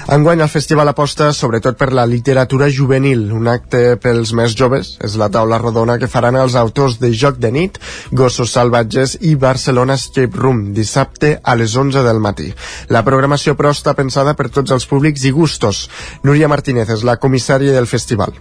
Enguany 0.10 0.42
el 0.42 0.50
festival 0.50 0.90
aposta 0.90 1.28
sobretot 1.34 1.78
per 1.78 1.92
la 1.94 2.08
literatura 2.10 2.68
juvenil, 2.74 3.28
un 3.38 3.48
acte 3.52 3.98
pels 4.02 4.32
més 4.38 4.56
joves, 4.58 4.96
és 5.06 5.18
la 5.22 5.30
taula 5.30 5.60
rodona 5.62 6.00
que 6.02 6.10
faran 6.10 6.40
els 6.42 6.56
autors 6.58 6.98
de 7.02 7.12
Joc 7.14 7.38
de 7.44 7.52
nit, 7.54 7.78
Gossos 8.12 8.56
salvatges 8.58 9.18
i 9.22 9.36
Barcelona 9.36 10.00
Escape 10.02 10.38
Room, 10.38 10.64
dissabte 10.74 11.36
a 11.44 11.56
les 11.56 11.76
11 11.78 12.02
del 12.08 12.24
matí. 12.24 12.50
La 12.90 13.06
programació 13.06 13.54
però 13.60 13.76
està 13.76 13.94
pensada 13.94 14.34
per 14.34 14.50
tots 14.50 14.74
els 14.74 14.90
públics 14.90 15.28
i 15.30 15.36
gustos. 15.36 15.86
Núria 16.24 16.50
Martínez 16.50 16.90
és 16.90 17.06
la 17.06 17.20
comissària 17.22 17.78
del 17.78 17.88
festival. 17.88 18.34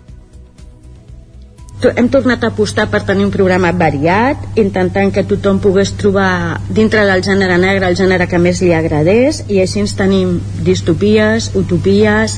Hem 1.80 2.10
tornat 2.12 2.42
a 2.44 2.50
apostar 2.52 2.84
per 2.92 3.00
tenir 3.08 3.24
un 3.24 3.30
programa 3.32 3.70
variat, 3.72 4.42
intentant 4.60 5.08
que 5.16 5.24
tothom 5.24 5.62
pogués 5.64 5.94
trobar 5.96 6.58
dintre 6.68 7.06
del 7.08 7.22
gènere 7.24 7.56
negre 7.62 7.88
el 7.88 7.96
gènere 7.96 8.26
que 8.28 8.40
més 8.42 8.60
li 8.60 8.74
agradés 8.76 9.40
i 9.48 9.62
així 9.62 9.80
ens 9.80 9.96
tenim 9.96 10.34
distopies, 10.66 11.48
utopies 11.56 12.36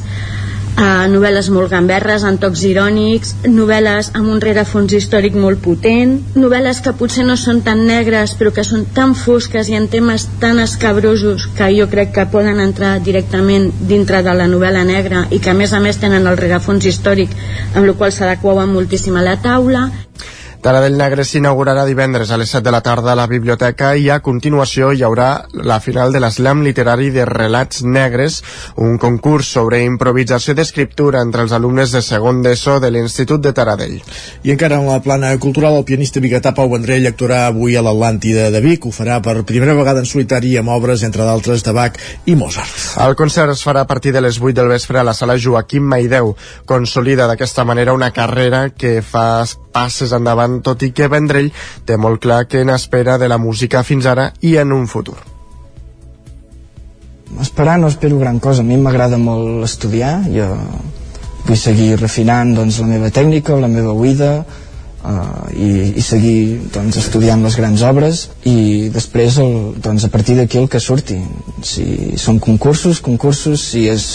eh, 0.76 1.06
novel·les 1.12 1.48
molt 1.54 1.70
gamberres 1.72 2.24
amb 2.28 2.40
tocs 2.42 2.62
irònics 2.68 3.34
novel·les 3.46 4.12
amb 4.18 4.30
un 4.34 4.40
rerefons 4.44 4.94
històric 4.98 5.36
molt 5.38 5.62
potent 5.64 6.14
novel·les 6.38 6.82
que 6.84 6.94
potser 6.98 7.26
no 7.28 7.36
són 7.40 7.62
tan 7.66 7.84
negres 7.88 8.36
però 8.40 8.52
que 8.54 8.64
són 8.66 8.86
tan 8.96 9.14
fosques 9.18 9.70
i 9.72 9.78
en 9.78 9.88
temes 9.92 10.28
tan 10.42 10.62
escabrosos 10.62 11.48
que 11.58 11.70
jo 11.76 11.88
crec 11.92 12.14
que 12.16 12.28
poden 12.34 12.60
entrar 12.60 12.98
directament 13.00 13.70
dintre 13.88 14.22
de 14.26 14.36
la 14.38 14.48
novel·la 14.50 14.84
negra 14.88 15.26
i 15.30 15.40
que 15.42 15.52
a 15.52 15.58
més 15.58 15.72
a 15.72 15.80
més 15.80 16.00
tenen 16.02 16.26
el 16.26 16.40
rerefons 16.40 16.86
històric 16.86 17.34
amb 17.74 17.84
el 17.84 17.94
qual 17.96 18.12
s'adequaven 18.12 18.72
moltíssim 18.72 19.16
a 19.16 19.26
la 19.26 19.38
taula 19.42 19.88
Taradell 20.62 20.94
Negre 20.94 21.24
s'inaugurarà 21.26 21.82
divendres 21.88 22.30
a 22.30 22.36
les 22.38 22.52
7 22.54 22.62
de 22.62 22.70
la 22.70 22.80
tarda 22.86 23.10
a 23.12 23.18
la 23.18 23.24
biblioteca 23.26 23.88
i 23.98 24.04
a 24.14 24.20
continuació 24.22 24.92
hi 24.94 25.00
haurà 25.02 25.48
la 25.58 25.80
final 25.82 26.12
de 26.14 26.20
l'Eslam 26.22 26.60
literari 26.62 27.08
de 27.10 27.24
Relats 27.26 27.80
Negres, 27.82 28.36
un 28.78 28.94
concurs 29.02 29.48
sobre 29.56 29.80
improvisació 29.82 30.54
d'escriptura 30.54 31.18
entre 31.26 31.42
els 31.42 31.54
alumnes 31.58 31.90
de 31.90 32.02
segon 32.06 32.44
d'ESO 32.44 32.76
de 32.78 32.92
l'Institut 32.94 33.42
de 33.42 33.50
Taradell. 33.56 33.96
I 34.46 34.52
encara 34.54 34.78
en 34.78 34.86
la 34.86 35.00
plana 35.02 35.32
cultural, 35.42 35.80
el 35.80 35.88
pianista 35.88 36.22
biguetà 36.22 36.54
Pau 36.54 36.70
Vendrell 36.70 37.10
actuarà 37.10 37.48
avui 37.48 37.74
a 37.74 37.82
l'Atlàntida 37.82 38.46
de 38.54 38.62
Vic. 38.62 38.86
Ho 38.86 38.94
farà 38.94 39.18
per 39.18 39.42
primera 39.42 39.74
vegada 39.74 39.98
en 39.98 40.06
solitari 40.06 40.54
amb 40.62 40.70
obres, 40.76 41.02
entre 41.02 41.26
d'altres, 41.26 41.66
de 41.66 41.74
Bach 41.74 41.98
i 42.30 42.36
Mozart. 42.38 42.78
El 43.02 43.18
concert 43.18 43.50
es 43.50 43.64
farà 43.66 43.82
a 43.82 43.90
partir 43.90 44.14
de 44.14 44.22
les 44.22 44.38
8 44.38 44.54
del 44.60 44.70
vespre 44.76 45.02
a 45.02 45.06
la 45.10 45.18
sala 45.18 45.34
Joaquim 45.34 45.90
Maideu. 45.90 46.36
Consolida 46.70 47.26
d'aquesta 47.26 47.66
manera 47.66 47.98
una 47.98 48.12
carrera 48.14 48.68
que 48.70 49.00
fa 49.02 49.42
passes 49.72 50.12
endavant, 50.12 50.60
tot 50.62 50.82
i 50.86 50.92
que 50.92 51.10
Vendrell 51.12 51.50
té 51.88 51.96
molt 51.96 52.22
clar 52.22 52.44
que 52.46 52.64
n'espera 52.64 53.18
de 53.18 53.28
la 53.32 53.40
música 53.42 53.82
fins 53.82 54.06
ara 54.06 54.30
i 54.40 54.56
en 54.60 54.72
un 54.72 54.86
futur. 54.86 55.18
Esperar 57.40 57.78
no 57.80 57.88
espero 57.88 58.18
gran 58.20 58.38
cosa, 58.38 58.60
a 58.60 58.66
mi 58.66 58.76
m'agrada 58.76 59.18
molt 59.18 59.64
estudiar, 59.64 60.18
jo 60.28 60.50
vull 61.46 61.58
seguir 61.58 61.96
refinant 62.00 62.52
doncs, 62.54 62.78
la 62.82 62.90
meva 62.90 63.08
tècnica, 63.10 63.56
la 63.58 63.70
meva 63.72 63.94
oïda, 63.96 64.34
uh, 65.02 65.48
i, 65.50 65.70
i 65.96 66.04
seguir 66.04 66.68
doncs, 66.74 66.98
estudiant 67.00 67.42
les 67.42 67.56
grans 67.58 67.82
obres. 67.88 68.26
I 68.48 68.90
després 68.94 69.40
el, 69.42 69.56
doncs, 69.82 70.06
a 70.06 70.12
partir 70.12 70.36
d'aquí 70.38 70.60
el 70.60 70.68
que 70.70 70.80
surti. 70.80 71.18
Si 71.66 71.86
són 72.20 72.38
concursos, 72.42 73.02
concursos. 73.02 73.64
Si 73.72 73.88
és 73.90 74.06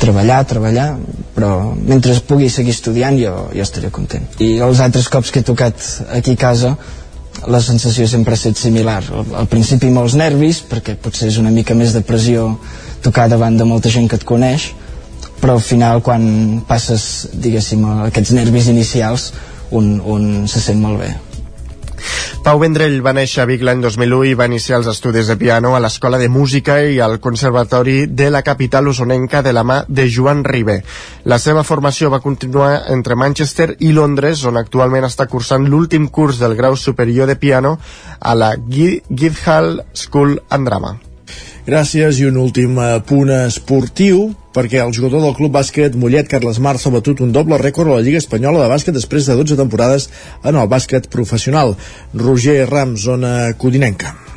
treballar, 0.00 0.40
treballar 0.48 0.88
però 1.34 1.74
mentre 1.76 2.16
pugui 2.26 2.50
seguir 2.52 2.74
estudiant 2.74 3.18
jo, 3.20 3.34
jo 3.54 3.64
estaré 3.64 3.92
content. 3.94 4.26
I 4.42 4.58
els 4.64 4.80
altres 4.80 5.08
cops 5.12 5.30
que 5.30 5.44
he 5.44 5.46
tocat 5.46 5.80
aquí 6.16 6.36
a 6.36 6.40
casa 6.40 6.74
la 7.48 7.60
sensació 7.62 8.08
sempre 8.10 8.34
ha 8.34 8.40
estat 8.40 8.58
similar. 8.58 9.00
Al, 9.14 9.34
al 9.44 9.48
principi 9.48 9.92
molts 9.92 10.16
nervis 10.18 10.60
perquè 10.68 10.96
potser 11.00 11.30
és 11.30 11.38
una 11.40 11.52
mica 11.54 11.76
més 11.78 11.94
de 11.96 12.04
pressió 12.04 12.50
tocar 13.04 13.28
davant 13.32 13.56
de 13.56 13.64
molta 13.68 13.92
gent 13.92 14.08
que 14.10 14.18
et 14.20 14.28
coneix 14.28 14.70
però 15.40 15.56
al 15.56 15.64
final 15.64 16.02
quan 16.04 16.60
passes 16.68 17.30
diguéssim 17.32 17.86
aquests 18.10 18.34
nervis 18.36 18.68
inicials 18.72 19.30
un, 19.70 19.98
un 20.04 20.46
se 20.50 20.60
sent 20.60 20.80
molt 20.82 21.00
bé 21.00 21.14
Pau 22.40 22.58
Vendrell 22.62 23.02
va 23.04 23.12
néixer 23.12 23.42
a 23.42 23.48
Vic 23.50 23.60
l'any 23.66 23.82
2001 23.84 24.30
i 24.30 24.36
va 24.38 24.46
iniciar 24.48 24.78
els 24.80 24.88
estudis 24.88 25.28
de 25.28 25.36
piano 25.36 25.74
a 25.76 25.80
l'Escola 25.84 26.18
de 26.18 26.30
Música 26.32 26.78
i 26.80 26.96
al 27.04 27.18
Conservatori 27.20 28.06
de 28.06 28.30
la 28.30 28.40
capital 28.46 28.88
usonenca 28.88 29.42
de 29.42 29.52
la 29.52 29.64
mà 29.64 29.82
de 29.88 30.08
Joan 30.08 30.40
Ribé. 30.44 30.78
La 31.24 31.38
seva 31.38 31.66
formació 31.68 32.08
va 32.08 32.22
continuar 32.24 32.86
entre 32.94 33.18
Manchester 33.18 33.74
i 33.80 33.92
Londres, 33.92 34.46
on 34.48 34.56
actualment 34.56 35.04
està 35.10 35.28
cursant 35.28 35.68
l'últim 35.68 36.08
curs 36.08 36.40
del 36.40 36.56
grau 36.56 36.80
superior 36.80 37.28
de 37.28 37.36
piano 37.36 37.76
a 38.20 38.34
la 38.34 38.54
Guildhall 38.56 39.84
School 39.92 40.40
and 40.48 40.68
Drama. 40.68 40.96
Gràcies 41.66 42.20
i 42.20 42.28
un 42.28 42.38
últim 42.40 42.78
eh, 42.80 43.00
punt 43.04 43.28
esportiu 43.34 44.30
perquè 44.56 44.80
el 44.82 44.94
jugador 44.96 45.22
del 45.26 45.36
club 45.36 45.52
bàsquet 45.54 45.98
Mollet 46.00 46.30
Carles 46.30 46.58
Marzo 46.58 46.88
ha 46.88 46.96
batut 46.96 47.20
un 47.20 47.34
doble 47.36 47.60
rècord 47.60 47.90
a 47.90 47.98
la 47.98 48.06
Lliga 48.06 48.22
Espanyola 48.22 48.64
de 48.64 48.72
bàsquet 48.72 48.96
després 48.96 49.28
de 49.28 49.36
12 49.38 49.60
temporades 49.60 50.08
en 50.42 50.56
el 50.56 50.72
bàsquet 50.72 51.10
professional. 51.12 51.76
Roger 52.14 52.64
Ram, 52.70 52.96
zona 52.96 53.52
codinenca. 53.60 54.29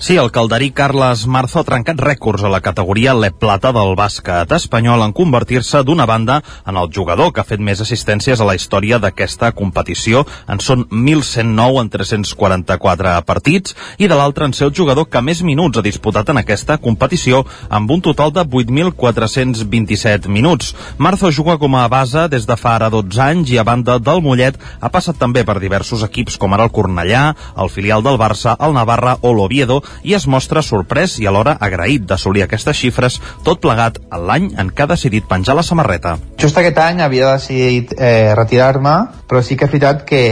Sí, 0.00 0.16
el 0.16 0.30
calderí 0.32 0.70
Carles 0.72 1.26
Marzo 1.28 1.58
ha 1.60 1.66
trencat 1.68 1.98
rècords 2.00 2.40
a 2.40 2.48
la 2.48 2.62
categoria 2.64 3.12
Le 3.12 3.28
Plata 3.36 3.68
del 3.76 3.90
bàsquet 3.98 4.48
espanyol 4.56 5.02
en 5.04 5.12
convertir-se 5.12 5.82
d'una 5.84 6.06
banda 6.08 6.38
en 6.64 6.78
el 6.80 6.88
jugador 6.88 7.34
que 7.34 7.42
ha 7.42 7.44
fet 7.44 7.60
més 7.60 7.82
assistències 7.84 8.40
a 8.40 8.46
la 8.48 8.54
història 8.56 8.96
d'aquesta 8.96 9.50
competició. 9.52 10.22
En 10.48 10.56
són 10.64 10.86
1.109 10.88 11.82
en 11.82 11.90
344 11.92 13.12
partits 13.28 13.76
i 13.98 14.08
de 14.08 14.16
l'altre 14.16 14.48
en 14.48 14.56
ser 14.56 14.70
el 14.70 14.72
jugador 14.78 15.10
que 15.12 15.20
més 15.20 15.42
minuts 15.44 15.76
ha 15.76 15.84
disputat 15.84 16.32
en 16.32 16.40
aquesta 16.40 16.78
competició 16.80 17.42
amb 17.68 17.92
un 17.92 18.00
total 18.00 18.32
de 18.32 18.46
8.427 18.48 20.32
minuts. 20.32 20.72
Marzo 20.96 21.28
juga 21.28 21.58
com 21.60 21.76
a 21.76 21.84
base 21.92 22.24
des 22.32 22.48
de 22.48 22.56
fa 22.56 22.78
ara 22.78 22.88
12 22.88 23.20
anys 23.26 23.52
i 23.52 23.60
a 23.60 23.66
banda 23.68 23.98
del 24.00 24.24
Mollet 24.24 24.56
ha 24.80 24.88
passat 24.88 25.20
també 25.20 25.44
per 25.44 25.60
diversos 25.60 26.08
equips 26.08 26.40
com 26.40 26.56
ara 26.56 26.64
el 26.64 26.72
Cornellà, 26.72 27.34
el 27.60 27.68
filial 27.68 28.00
del 28.00 28.16
Barça, 28.16 28.56
el 28.56 28.72
Navarra 28.72 29.18
o 29.20 29.36
l'Oviedo 29.36 29.82
i 30.02 30.14
es 30.16 30.26
mostra 30.26 30.62
sorprès 30.62 31.18
i 31.20 31.28
alhora 31.28 31.56
agraït 31.60 32.06
d'assolir 32.08 32.44
aquestes 32.44 32.76
xifres, 32.76 33.20
tot 33.44 33.60
plegat 33.62 33.98
l'any 34.10 34.50
en 34.58 34.70
què 34.70 34.84
ha 34.84 34.90
decidit 34.92 35.28
penjar 35.28 35.56
la 35.58 35.66
samarreta. 35.66 36.16
Just 36.40 36.58
aquest 36.58 36.78
any 36.82 37.02
havia 37.04 37.34
decidit 37.36 37.94
eh, 37.98 38.34
retirar-me, 38.36 38.96
però 39.28 39.42
sí 39.42 39.56
que 39.56 39.68
és 39.68 39.72
veritat 39.72 40.04
que 40.08 40.22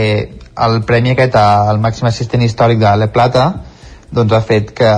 el 0.59 0.81
premi 0.83 1.13
aquest 1.13 1.35
al 1.39 1.79
màxim 1.79 2.09
assistent 2.09 2.43
històric 2.43 2.81
de 2.81 2.95
La 2.99 3.11
Plata 3.13 3.49
doncs 4.11 4.33
ha 4.33 4.41
fet 4.41 4.73
que, 4.75 4.91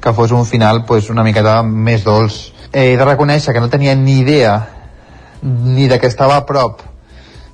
que 0.00 0.12
fos 0.14 0.32
un 0.32 0.46
final 0.46 0.84
pues, 0.86 1.10
una 1.10 1.24
miqueta 1.26 1.60
més 1.62 2.04
dolç. 2.06 2.52
He 2.72 2.94
de 2.96 3.04
reconèixer 3.04 3.52
que 3.52 3.60
no 3.60 3.70
tenia 3.72 3.94
ni 3.98 4.20
idea 4.22 4.54
ni 5.42 5.88
de 5.90 5.98
que 5.98 6.06
estava 6.06 6.38
a 6.38 6.46
prop 6.46 6.80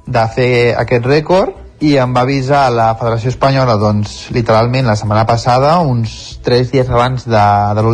de 0.06 0.24
fer 0.34 0.52
aquest 0.76 1.06
rècord 1.08 1.67
i 1.80 1.94
em 2.02 2.14
va 2.14 2.24
avisar 2.26 2.68
la 2.74 2.88
Federació 2.98 3.30
Espanyola 3.30 3.76
doncs 3.78 4.28
literalment 4.34 4.88
la 4.88 4.96
setmana 4.98 5.24
passada 5.28 5.76
uns 5.86 6.38
3 6.46 6.72
dies 6.72 6.88
abans 6.90 7.26
de, 7.28 7.44
de 7.78 7.84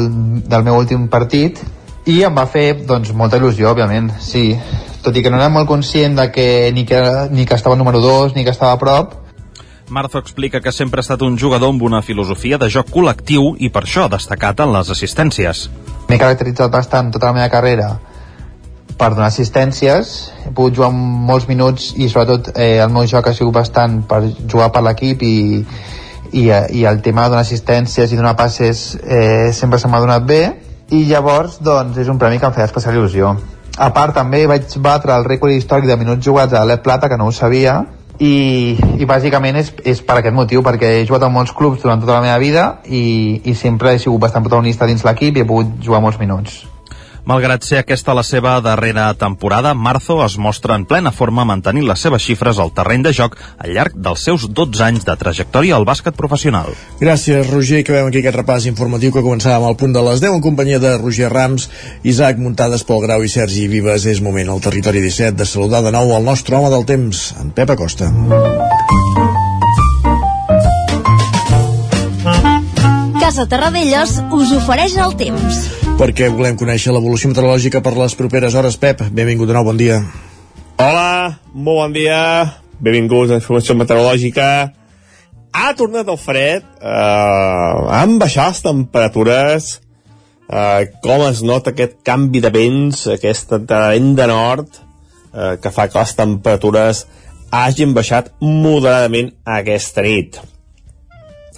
del 0.49 0.65
meu 0.65 0.79
últim 0.81 1.09
partit 1.13 1.61
i 2.09 2.23
em 2.25 2.37
va 2.37 2.47
fer 2.49 2.85
doncs 2.89 3.13
molta 3.17 3.41
il·lusió 3.41 3.73
òbviament, 3.73 4.11
sí 4.21 4.55
tot 5.05 5.17
i 5.17 5.23
que 5.25 5.33
no 5.33 5.37
era 5.37 5.51
molt 5.53 5.69
conscient 5.69 6.17
de 6.17 6.31
que 6.33 6.47
ni 6.73 6.87
que, 6.89 7.03
ni 7.31 7.45
que 7.45 7.59
estava 7.59 7.77
número 7.77 8.01
2 8.01 8.35
ni 8.37 8.45
que 8.45 8.55
estava 8.57 8.73
a 8.73 8.81
prop 8.81 9.21
Marzo 9.91 10.19
explica 10.19 10.63
que 10.65 10.73
sempre 10.73 11.01
ha 11.01 11.05
estat 11.05 11.21
un 11.23 11.37
jugador 11.39 11.75
amb 11.75 11.83
una 11.85 12.01
filosofia 12.03 12.57
de 12.57 12.71
joc 12.73 12.89
col·lectiu 12.89 13.53
i 13.61 13.69
per 13.69 13.85
això 13.85 14.07
ha 14.07 14.13
destacat 14.15 14.63
en 14.65 14.73
les 14.73 14.89
assistències. 14.91 15.67
M'he 16.09 16.17
caracteritzat 16.17 16.73
bastant 16.73 17.13
tota 17.13 17.29
la 17.29 17.37
meva 17.37 17.51
carrera 17.53 17.91
per 18.99 19.11
donar 19.15 19.27
assistències, 19.27 20.15
he 20.47 20.53
pogut 20.55 20.77
jugar 20.77 20.91
molts 20.95 21.49
minuts 21.49 21.93
i 21.99 22.09
sobretot 22.09 22.53
eh, 22.55 22.79
el 22.83 22.93
meu 22.95 23.07
joc 23.11 23.27
ha 23.29 23.35
sigut 23.35 23.55
bastant 23.57 24.03
per 24.09 24.21
jugar 24.47 24.71
per 24.75 24.85
l'equip 24.87 25.25
i, 25.27 25.65
i, 26.31 26.45
i 26.47 26.85
el 26.87 27.01
tema 27.03 27.25
de 27.25 27.35
donar 27.35 27.43
assistències 27.43 28.13
i 28.13 28.21
donar 28.21 28.37
passes 28.39 28.85
eh, 29.03 29.51
sempre 29.53 29.81
se 29.83 29.91
m'ha 29.91 30.03
donat 30.03 30.29
bé. 30.29 30.43
I 30.95 31.05
llavors 31.09 31.59
doncs 31.65 31.99
és 31.99 32.09
un 32.13 32.21
premi 32.21 32.39
que 32.39 32.47
em 32.47 32.55
feia 32.55 32.69
especial 32.69 32.99
il·lusió. 33.01 33.35
A 33.75 33.91
part 33.91 34.15
també 34.15 34.45
vaig 34.47 34.77
batre 34.79 35.17
el 35.17 35.27
rècord 35.27 35.55
històric 35.57 35.89
de 35.91 35.99
minuts 35.99 36.25
jugats 36.25 36.55
a 36.55 36.63
l'E 36.65 36.79
Plata 36.85 37.09
que 37.11 37.19
no 37.19 37.27
ho 37.27 37.35
sabia 37.35 37.81
i, 38.23 38.77
i 39.01 39.09
bàsicament 39.11 39.59
és, 39.59 39.73
és 39.83 40.05
per 40.07 40.21
aquest 40.21 40.37
motiu 40.37 40.63
perquè 40.63 40.93
he 41.01 41.09
jugat 41.09 41.27
a 41.27 41.33
molts 41.33 41.55
clubs 41.57 41.83
durant 41.83 42.05
tota 42.05 42.21
la 42.21 42.23
meva 42.23 42.39
vida 42.39 42.69
i, 42.87 43.41
i 43.43 43.57
sempre 43.59 43.95
he 43.95 43.99
sigut 43.99 44.23
bastant 44.23 44.47
protagonista 44.47 44.87
dins 44.87 45.03
l'equip 45.03 45.35
i 45.35 45.43
he 45.43 45.49
pogut 45.49 45.75
jugar 45.83 46.05
molts 46.05 46.23
minuts 46.23 46.63
Malgrat 47.25 47.65
ser 47.65 47.79
aquesta 47.81 48.13
la 48.13 48.23
seva 48.23 48.59
darrera 48.61 49.07
temporada, 49.17 49.73
Marzo 49.73 50.19
es 50.27 50.35
mostra 50.37 50.75
en 50.77 50.85
plena 50.85 51.09
forma 51.09 51.47
mantenint 51.49 51.87
les 51.89 52.03
seves 52.05 52.21
xifres 52.21 52.59
al 52.61 52.73
terreny 52.77 53.07
de 53.07 53.15
joc 53.17 53.39
al 53.57 53.73
llarg 53.73 53.95
dels 53.97 54.27
seus 54.29 54.45
12 54.53 54.83
anys 54.85 55.07
de 55.09 55.15
trajectòria 55.17 55.79
al 55.79 55.87
bàsquet 55.89 56.19
professional. 56.19 56.75
Gràcies, 57.01 57.49
Roger, 57.49 57.81
que 57.81 57.95
veiem 57.97 58.11
aquí 58.11 58.21
aquest 58.21 58.37
repàs 58.37 58.67
informatiu 58.69 59.15
que 59.15 59.25
començàvem 59.25 59.65
al 59.65 59.79
punt 59.81 59.97
de 59.97 60.03
les 60.05 60.21
10 60.21 60.37
en 60.37 60.45
companyia 60.45 60.83
de 60.83 60.99
Roger 60.99 61.31
Rams, 61.33 61.71
Isaac 62.05 62.37
Muntades, 62.37 62.85
Pol 62.85 63.01
Grau 63.07 63.25
i 63.25 63.33
Sergi 63.33 63.65
Vives. 63.73 64.05
És 64.05 64.21
moment 64.21 64.53
al 64.53 64.61
territori 64.61 65.01
17 65.01 65.39
de 65.41 65.49
saludar 65.49 65.81
de 65.87 65.95
nou 65.97 66.13
el 66.19 66.29
nostre 66.29 66.59
home 66.61 66.69
del 66.75 66.85
temps, 66.85 67.31
en 67.41 67.57
Pep 67.57 67.73
Acosta. 67.73 68.13
Casa 73.17 73.49
Terradellos 73.49 74.21
us 74.29 74.53
ofereix 74.61 75.01
el 75.01 75.17
temps. 75.17 75.84
Perquè 75.95 76.27
volem 76.27 76.57
conèixer 76.59 76.91
l'evolució 76.91 77.29
meteorològica 77.31 77.79
per 77.79 77.93
les 77.95 78.17
properes 78.19 78.55
hores. 78.59 78.75
Pep, 78.83 79.05
benvingut 79.15 79.47
de 79.47 79.55
nou, 79.55 79.63
bon 79.69 79.77
dia. 79.79 80.01
Hola, 80.83 81.39
molt 81.55 81.79
bon 81.79 81.93
dia. 81.95 82.17
Benvinguts 82.83 83.31
a 83.31 83.39
informació 83.39 83.77
meteorològica. 83.79 84.47
Ha 85.55 85.69
tornat 85.79 86.11
el 86.11 86.19
fred, 86.19 86.67
eh, 86.83 87.77
han 87.99 88.17
baixat 88.19 88.49
les 88.57 88.65
temperatures, 88.65 89.69
eh, 90.51 90.91
com 91.05 91.23
es 91.29 91.45
nota 91.47 91.71
aquest 91.71 92.03
canvi 92.03 92.43
de 92.43 92.51
vents, 92.51 93.07
aquest 93.15 93.55
vent 93.71 94.11
de 94.19 94.27
nord, 94.27 94.67
eh, 95.33 95.57
que 95.63 95.71
fa 95.71 95.87
que 95.87 95.99
les 96.01 96.15
temperatures 96.19 97.07
hagin 97.53 97.95
baixat 97.95 98.33
moderadament 98.41 99.31
aquesta 99.45 100.03
nit. 100.03 100.41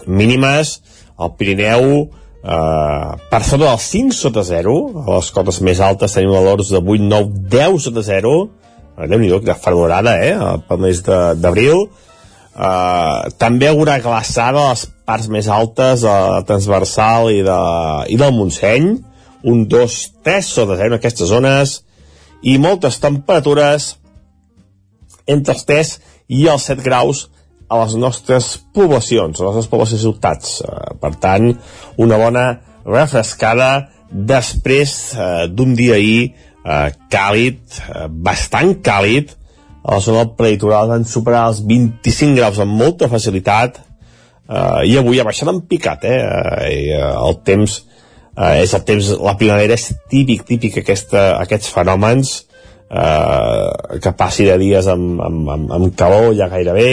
Mínimes 0.06 0.82
al 1.16 1.32
Pirineu, 1.38 2.10
Uh, 2.46 3.16
per 3.26 3.40
sota 3.42 3.64
dels 3.64 3.84
5 3.90 4.14
sota 4.14 4.44
0 4.46 4.72
a 5.02 5.16
les 5.16 5.28
cotes 5.34 5.56
més 5.66 5.80
altes 5.82 6.12
tenim 6.14 6.30
valors 6.30 6.68
de 6.70 6.78
8, 6.78 7.02
9, 7.10 7.40
10 7.50 7.80
sota 7.82 8.04
0 8.06 8.34
uh, 8.38 9.06
déu 9.10 9.18
nhi 9.18 9.30
que 9.42 9.56
fredorada 9.58 10.12
eh, 10.22 10.36
pel 10.68 10.78
mes 10.84 11.00
d'abril. 11.02 11.88
Uh, 12.56 13.26
també 13.36 13.66
haurà 13.68 13.98
glaçada 14.00 14.62
a 14.62 14.70
les 14.70 14.86
parts 15.08 15.26
més 15.28 15.48
altes 15.50 16.06
uh, 16.06 16.38
transversal 16.46 17.32
i, 17.34 17.42
de, 17.44 17.58
i 18.14 18.20
del 18.20 18.32
Montseny. 18.38 18.92
Un 19.46 19.66
2, 19.66 19.98
3 20.24 20.54
sota 20.60 20.78
0 20.78 20.94
en 20.94 21.00
aquestes 21.00 21.28
zones. 21.28 21.80
I 22.46 22.56
moltes 22.62 23.00
temperatures 23.02 23.96
entre 25.26 25.56
els 25.56 25.66
3 25.66 25.92
i 26.38 26.46
els 26.52 26.70
7 26.70 26.86
graus 26.86 27.26
a 27.68 27.80
les 27.82 27.96
nostres 27.98 28.52
poblacions, 28.74 29.40
a 29.40 29.46
les 29.46 29.58
nostres 29.58 29.70
poblacions 29.72 30.02
i 30.02 30.06
ciutats. 30.06 30.60
Eh, 30.62 30.94
per 31.02 31.14
tant, 31.22 31.50
una 32.02 32.18
bona 32.20 32.46
refrescada 32.86 33.88
després 34.10 34.92
eh, 35.14 35.46
d'un 35.50 35.74
dia 35.78 35.96
ahir 35.98 36.20
eh, 36.30 36.92
càlid, 37.12 37.80
bastant 38.10 38.76
càlid, 38.86 39.34
a 39.86 39.94
la 39.94 40.02
zona 40.02 40.24
del 40.24 40.34
prelitoral 40.38 40.88
van 40.90 41.04
superar 41.06 41.44
els 41.52 41.60
25 41.62 42.34
graus 42.34 42.58
amb 42.62 42.74
molta 42.74 43.06
facilitat 43.10 43.78
eh, 43.78 44.82
i 44.90 44.96
avui 44.98 45.20
ha 45.20 45.26
baixat 45.26 45.50
en 45.52 45.62
picat, 45.70 46.06
eh? 46.06 46.18
I, 46.70 46.80
el 46.98 47.38
temps 47.46 47.76
eh, 48.36 48.62
és 48.64 48.74
el 48.74 48.82
temps, 48.88 49.12
la 49.22 49.36
primavera 49.38 49.76
és 49.78 49.92
típic, 50.10 50.42
típic 50.48 50.80
aquesta, 50.82 51.28
aquests 51.42 51.70
fenòmens 51.74 52.34
eh, 52.90 53.98
que 54.02 54.14
passi 54.18 54.48
de 54.48 54.58
dies 54.62 54.90
amb, 54.90 55.20
amb, 55.22 55.54
amb, 55.54 55.72
amb 55.78 55.94
calor 55.98 56.32
ja 56.38 56.50
gairebé, 56.52 56.90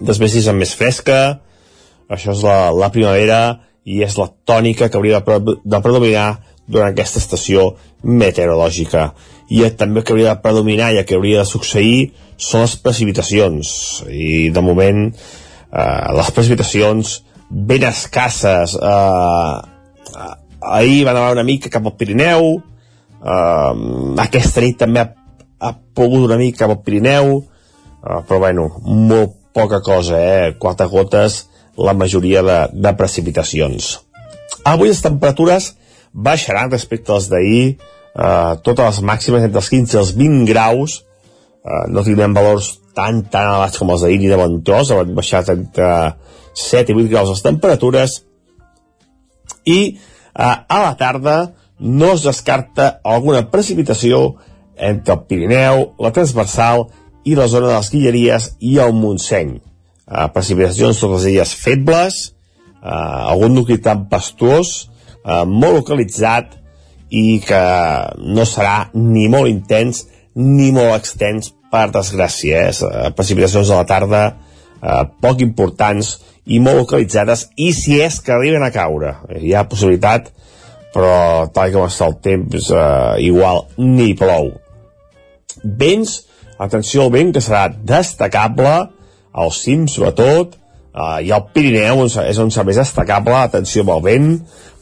després 0.00 0.34
és 0.40 0.48
més 0.56 0.74
fresca, 0.74 1.40
això 2.10 2.34
és 2.34 2.42
la, 2.44 2.72
la 2.74 2.90
primavera 2.92 3.40
i 3.84 4.02
és 4.04 4.16
la 4.18 4.30
tònica 4.48 4.88
que 4.88 4.98
hauria 4.98 5.20
de, 5.20 5.56
de 5.64 5.80
predominar 5.84 6.28
durant 6.66 6.92
aquesta 6.92 7.20
estació 7.20 7.74
meteorològica. 8.02 9.12
I 9.52 9.68
també 9.76 10.00
el 10.00 10.06
que 10.06 10.14
hauria 10.14 10.32
de 10.32 10.42
predominar 10.44 10.92
i 10.92 11.02
que 11.04 11.18
hauria 11.18 11.42
de 11.42 11.48
succeir 11.48 12.12
són 12.40 12.64
les 12.64 12.76
precipitacions. 12.80 13.68
I 14.08 14.48
de 14.54 14.62
moment 14.64 15.06
eh, 15.12 16.12
les 16.16 16.30
precipitacions 16.32 17.18
ben 17.50 17.84
escasses. 17.84 18.78
Eh, 18.80 19.56
ahir 20.64 21.04
van 21.04 21.18
anar 21.18 21.36
una 21.36 21.44
mica 21.44 21.70
cap 21.72 21.84
al 21.84 21.96
Pirineu, 22.00 22.54
eh, 23.20 23.72
aquesta 24.24 24.64
nit 24.64 24.80
també 24.80 25.04
ha, 25.04 25.10
ha 25.60 25.74
pogut 25.94 26.24
una 26.24 26.40
mica 26.40 26.64
cap 26.64 26.72
al 26.72 26.82
Pirineu, 26.86 27.34
eh, 28.00 28.20
però 28.24 28.40
bueno, 28.46 28.70
molt 28.84 29.43
poca 29.54 29.80
cosa, 29.80 30.18
eh? 30.18 30.54
Quatre 30.58 30.90
gotes 30.90 31.44
la 31.76 31.94
majoria 31.94 32.42
de, 32.42 32.58
de 32.72 32.92
precipitacions. 32.98 33.94
Avui 34.64 34.90
les 34.90 35.02
temperatures 35.02 35.72
baixaran 36.14 36.70
respecte 36.70 37.12
als 37.12 37.28
d'ahir, 37.30 37.76
eh, 38.14 38.52
totes 38.66 38.84
les 38.84 39.00
màximes 39.02 39.42
entre 39.42 39.60
els 39.62 39.70
15 39.72 39.96
i 39.96 40.00
els 40.00 40.14
20 40.18 40.46
graus, 40.50 41.00
eh, 41.64 41.84
no 41.90 42.04
tindrem 42.06 42.36
valors 42.36 42.74
tan, 42.94 43.24
tan 43.30 43.50
elevats 43.50 43.80
com 43.80 43.90
els 43.90 44.06
d'ahir 44.06 44.20
ni 44.22 44.30
de 44.30 44.38
bon 44.38 44.60
tros, 44.66 44.92
han 44.94 45.14
baixat 45.16 45.50
entre 45.54 45.90
7 46.54 46.94
i 46.94 46.98
8 47.02 47.10
graus 47.10 47.34
les 47.34 47.44
temperatures, 47.44 48.20
i 49.66 49.78
eh, 49.90 50.56
a 50.68 50.80
la 50.86 50.94
tarda 51.00 51.38
no 51.78 52.12
es 52.14 52.22
descarta 52.22 53.00
alguna 53.02 53.48
precipitació 53.50 54.36
entre 54.74 55.14
el 55.14 55.26
Pirineu, 55.28 55.88
la 55.98 56.12
transversal 56.14 56.86
i 57.24 57.36
la 57.38 57.48
zona 57.50 57.70
de 57.70 57.76
les 57.76 57.90
Guilleries 57.92 58.48
i 58.60 58.78
el 58.82 58.94
Montseny. 58.96 59.56
Uh, 60.04 60.26
precipitacions 60.34 60.98
sobre 61.00 61.18
les 61.18 61.30
illes 61.32 61.54
febles, 61.56 62.20
uh, 62.82 63.30
algun 63.32 63.56
nucli 63.56 63.78
tempestuós, 63.82 64.74
uh, 65.24 65.44
molt 65.48 65.80
localitzat 65.80 66.58
i 67.14 67.40
que 67.44 67.64
no 68.24 68.44
serà 68.48 68.90
ni 68.94 69.28
molt 69.32 69.48
intens 69.48 70.04
ni 70.34 70.70
molt 70.74 70.96
extens 70.98 71.52
per 71.72 71.88
desgràcia. 71.94 72.68
Eh? 72.68 73.10
Precipitacions 73.16 73.70
a 73.70 73.80
la 73.80 73.88
tarda 73.88 74.22
uh, 74.34 75.02
poc 75.22 75.40
importants 75.44 76.18
i 76.44 76.60
molt 76.60 76.82
localitzades 76.82 77.48
i 77.56 77.70
si 77.76 78.00
és 78.04 78.18
que 78.20 78.34
arriben 78.34 78.64
a 78.64 78.72
caure 78.74 79.14
hi 79.40 79.54
ha 79.56 79.64
possibilitat 79.68 80.28
però 80.94 81.48
tal 81.54 81.72
com 81.74 81.88
està 81.88 82.08
el 82.10 82.18
temps 82.22 82.68
eh, 82.70 83.14
igual 83.26 83.64
ni 83.80 84.12
plou 84.18 84.52
vents 85.64 86.20
atenció 86.58 87.06
al 87.06 87.14
vent 87.14 87.32
que 87.34 87.42
serà 87.44 87.68
destacable. 87.70 88.74
Al 89.34 89.50
cim 89.54 89.88
sobretot. 89.90 90.58
Eh, 90.94 91.26
i 91.26 91.32
al 91.34 91.48
Pirineu 91.54 92.04
és 92.06 92.38
on 92.38 92.52
serà 92.54 92.66
més 92.68 92.80
destacable. 92.82 93.36
Atenció 93.40 93.82
amb 93.86 93.96
el 93.98 94.06
vent 94.10 94.30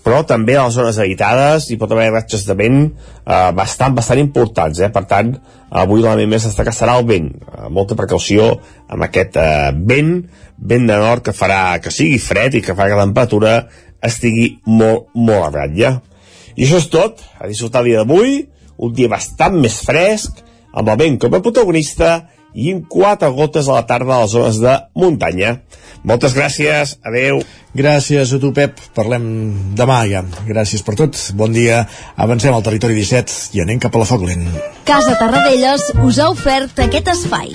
però 0.02 0.22
també 0.26 0.56
a 0.58 0.66
les 0.66 0.74
zones 0.74 0.98
habitades 0.98 1.68
hi 1.70 1.78
pot 1.78 1.92
haver 1.94 2.08
ratxes 2.10 2.44
de 2.48 2.56
vent 2.58 2.78
eh, 2.82 3.50
bastant, 3.54 3.94
bastant 3.94 4.18
importants, 4.18 4.80
eh? 4.82 4.90
per 4.90 5.04
tant 5.10 5.32
avui 5.82 6.02
l'element 6.02 6.34
més 6.34 6.46
destacat 6.48 6.76
serà 6.76 6.96
el 6.98 7.06
vent. 7.08 7.28
Eh, 7.30 7.68
molta 7.70 7.96
precaució 7.98 8.48
amb 8.90 9.06
aquest 9.06 9.38
eh, 9.40 9.70
vent, 9.92 10.16
vent 10.58 10.88
de 10.90 10.98
nord 10.98 11.26
que 11.28 11.36
farà 11.36 11.78
que 11.82 11.94
sigui 11.94 12.18
fred 12.22 12.58
i 12.58 12.64
que 12.64 12.74
farà 12.74 12.90
que 12.90 12.98
la 12.98 13.06
temperatura 13.06 13.56
estigui 14.02 14.48
molt, 14.66 15.12
molt 15.14 15.46
a 15.46 15.52
ratlla. 15.60 15.94
I 16.56 16.66
això 16.66 16.82
és 16.82 16.90
tot, 16.92 17.22
a 17.38 17.46
disfrutar 17.48 17.84
el 17.84 17.92
dia 17.92 18.02
d'avui. 18.02 18.40
Un 18.82 18.94
dia 18.96 19.08
bastant 19.08 19.54
més 19.62 19.78
fresc 19.86 20.42
amb 20.72 20.88
el 20.88 21.00
vent 21.00 21.18
com 21.22 21.34
a 21.34 21.42
protagonista 21.44 22.14
i 22.52 22.72
amb 22.74 22.88
quatre 22.90 23.30
gotes 23.32 23.68
a 23.68 23.78
la 23.78 23.86
tarda 23.88 24.16
a 24.16 24.24
les 24.24 24.34
zones 24.34 24.60
de 24.60 24.76
muntanya. 24.98 25.56
Moltes 26.04 26.34
gràcies, 26.34 26.96
adeu. 27.06 27.40
Gràcies 27.78 28.34
a 28.34 28.40
tu, 28.42 28.50
Pep. 28.52 28.80
Parlem 28.96 29.24
demà 29.78 30.02
ja. 30.10 30.24
Gràcies 30.48 30.82
per 30.84 30.96
tot. 30.98 31.18
Bon 31.38 31.52
dia. 31.54 31.84
Avancem 32.16 32.54
al 32.54 32.64
territori 32.66 32.98
17 32.98 33.56
i 33.56 33.64
anem 33.64 33.80
cap 33.80 33.94
a 33.96 34.02
la 34.02 34.08
Foglent. 34.08 34.48
Casa 34.88 35.16
Tarradellas 35.20 35.92
us 36.02 36.18
ha 36.18 36.32
ofert 36.34 36.82
aquest 36.84 37.14
espai. 37.14 37.54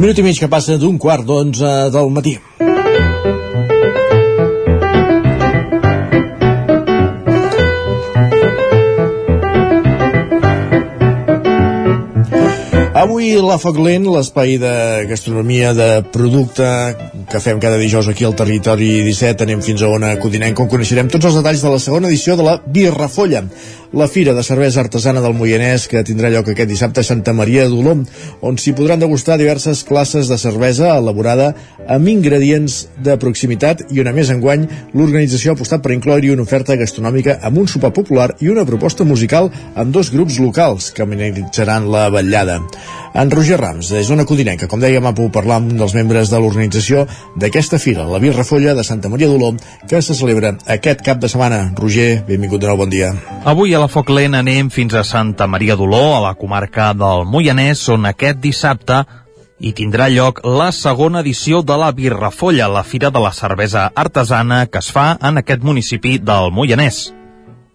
Minut 0.00 0.16
i 0.16 0.22
mig 0.24 0.38
que 0.40 0.48
passa 0.48 0.78
d'un 0.80 0.94
quart 0.96 1.26
d'onze 1.28 1.70
del 1.92 2.06
matí. 2.08 2.38
Avui 12.96 13.34
la 13.44 13.58
Foc 13.60 13.76
Lent, 13.84 14.08
l'espai 14.08 14.56
de 14.62 14.72
gastronomia 15.10 15.74
de 15.76 15.90
producte 16.16 16.64
que 17.28 17.40
fem 17.44 17.60
cada 17.60 17.76
dijous 17.76 18.08
aquí 18.08 18.24
al 18.24 18.38
territori 18.40 19.02
17, 19.04 19.44
anem 19.44 19.60
fins 19.60 19.84
a 19.84 19.92
Ona 19.92 20.14
Codinenca, 20.22 20.64
on 20.64 20.72
coneixerem 20.72 21.12
tots 21.12 21.28
els 21.28 21.36
detalls 21.42 21.60
de 21.60 21.74
la 21.76 21.78
segona 21.80 22.08
edició 22.08 22.40
de 22.40 22.48
la 22.48 22.56
Birrafolla, 22.64 23.44
la 23.92 24.06
fira 24.06 24.34
de 24.34 24.42
cervesa 24.42 24.80
artesana 24.80 25.20
del 25.20 25.34
Moianès 25.34 25.88
que 25.90 26.04
tindrà 26.06 26.30
lloc 26.30 26.52
aquest 26.52 26.70
dissabte 26.70 27.02
a 27.02 27.06
Santa 27.06 27.32
Maria 27.34 27.66
Dolom, 27.68 28.04
on 28.46 28.58
s'hi 28.58 28.74
podran 28.78 29.02
degustar 29.02 29.38
diverses 29.40 29.82
classes 29.88 30.30
de 30.30 30.38
cervesa 30.38 30.92
elaborada 30.96 31.50
amb 31.90 32.06
ingredients 32.12 32.84
de 33.02 33.16
proximitat 33.18 33.82
i 33.90 34.00
una 34.02 34.14
més 34.14 34.30
enguany 34.30 34.68
l'organització 34.94 35.52
ha 35.52 35.58
apostat 35.58 35.82
per 35.82 35.94
incloure-hi 35.96 36.30
una 36.30 36.46
oferta 36.46 36.78
gastronòmica 36.78 37.40
amb 37.42 37.58
un 37.64 37.68
sopar 37.68 37.90
popular 37.96 38.30
i 38.38 38.52
una 38.52 38.66
proposta 38.68 39.04
musical 39.04 39.50
amb 39.74 39.90
dos 39.94 40.12
grups 40.14 40.38
locals 40.38 40.92
que 40.94 41.02
amenitzaran 41.02 41.90
la 41.90 42.08
vetllada. 42.14 42.60
En 43.12 43.30
Roger 43.30 43.58
Rams, 43.58 43.88
de 43.90 44.04
Zona 44.06 44.22
Codinenca, 44.22 44.68
com 44.70 44.78
dèiem, 44.78 45.02
ha 45.02 45.14
pogut 45.16 45.34
parlar 45.34 45.56
amb 45.58 45.72
un 45.72 45.80
dels 45.80 45.96
membres 45.96 46.30
de 46.30 46.38
l'organització 46.38 47.08
d'aquesta 47.42 47.80
fira, 47.82 48.04
la 48.06 48.20
Birrafolla 48.22 48.76
de 48.78 48.84
Santa 48.86 49.10
Maria 49.10 49.26
d'Olom, 49.26 49.58
que 49.90 49.98
se 49.98 50.14
celebra 50.14 50.52
aquest 50.70 51.02
cap 51.02 51.18
de 51.18 51.26
setmana. 51.32 51.72
Roger, 51.74 52.22
benvingut 52.28 52.62
de 52.62 52.70
nou, 52.70 52.78
bon 52.78 52.92
dia. 52.92 53.10
Avui 53.50 53.74
a 53.74 53.79
la 53.80 53.88
Foc 53.88 54.10
Lent 54.12 54.34
anem 54.36 54.68
fins 54.68 54.92
a 54.92 55.00
Santa 55.06 55.46
Maria 55.48 55.72
d'Oló, 55.76 56.02
a 56.16 56.20
la 56.20 56.34
comarca 56.36 56.90
del 56.92 57.24
Moianès, 57.24 57.86
on 57.88 58.04
aquest 58.10 58.40
dissabte 58.42 58.98
hi 59.60 59.72
tindrà 59.76 60.08
lloc 60.12 60.42
la 60.44 60.68
segona 60.76 61.22
edició 61.24 61.62
de 61.64 61.78
la 61.80 61.92
Birrafolla, 61.96 62.68
la 62.68 62.84
fira 62.84 63.10
de 63.10 63.22
la 63.24 63.32
cervesa 63.32 63.86
artesana 64.04 64.66
que 64.66 64.84
es 64.84 64.92
fa 64.92 65.14
en 65.16 65.40
aquest 65.40 65.64
municipi 65.64 66.18
del 66.18 66.52
Moianès 66.52 67.06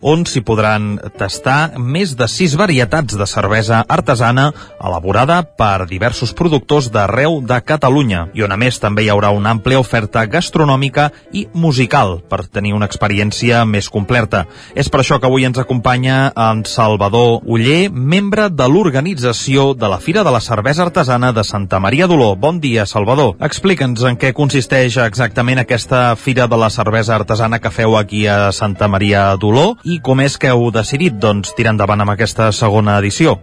on 0.05 0.21
s'hi 0.29 0.43
podran 0.45 0.99
tastar 1.17 1.79
més 1.81 2.13
de 2.13 2.27
sis 2.29 2.53
varietats 2.59 3.17
de 3.17 3.25
cervesa 3.25 3.79
artesana 3.89 4.51
elaborada 4.77 5.39
per 5.57 5.87
diversos 5.89 6.33
productors 6.37 6.91
d'arreu 6.93 7.39
de 7.41 7.57
Catalunya 7.65 8.27
i 8.37 8.45
on 8.45 8.53
a 8.53 8.57
més 8.61 8.77
també 8.79 9.01
hi 9.05 9.09
haurà 9.09 9.31
una 9.33 9.55
àmplia 9.55 9.81
oferta 9.81 10.27
gastronòmica 10.29 11.07
i 11.33 11.47
musical 11.53 12.19
per 12.29 12.43
tenir 12.45 12.75
una 12.77 12.85
experiència 12.85 13.63
més 13.65 13.89
completa. 13.89 14.43
És 14.75 14.91
per 14.93 15.01
això 15.01 15.17
que 15.19 15.25
avui 15.25 15.47
ens 15.47 15.57
acompanya 15.57 16.29
en 16.35 16.61
Salvador 16.69 17.41
Uller, 17.49 17.89
membre 17.89 18.51
de 18.53 18.69
l'organització 18.69 19.71
de 19.73 19.89
la 19.89 19.97
Fira 19.97 20.23
de 20.23 20.35
la 20.35 20.43
Cervesa 20.43 20.85
Artesana 20.85 21.33
de 21.33 21.43
Santa 21.43 21.79
Maria 21.81 22.05
d'Oló. 22.05 22.35
Bon 22.35 22.61
dia, 22.61 22.85
Salvador. 22.85 23.39
Explica'ns 23.41 24.05
en 24.05 24.21
què 24.21 24.35
consisteix 24.37 24.99
exactament 25.01 25.63
aquesta 25.63 26.11
Fira 26.15 26.45
de 26.45 26.61
la 26.61 26.69
Cervesa 26.69 27.17
Artesana 27.17 27.59
que 27.59 27.73
feu 27.73 27.97
aquí 27.97 28.27
a 28.29 28.51
Santa 28.53 28.87
Maria 28.91 29.31
d'Oló 29.41 29.71
i 29.83 29.94
com 30.03 30.21
és 30.23 30.37
que 30.41 30.51
heu 30.51 30.69
decidit 30.73 31.17
doncs, 31.21 31.53
tirar 31.57 31.75
endavant 31.75 32.03
amb 32.03 32.13
aquesta 32.15 32.51
segona 32.55 32.97
edició? 33.01 33.35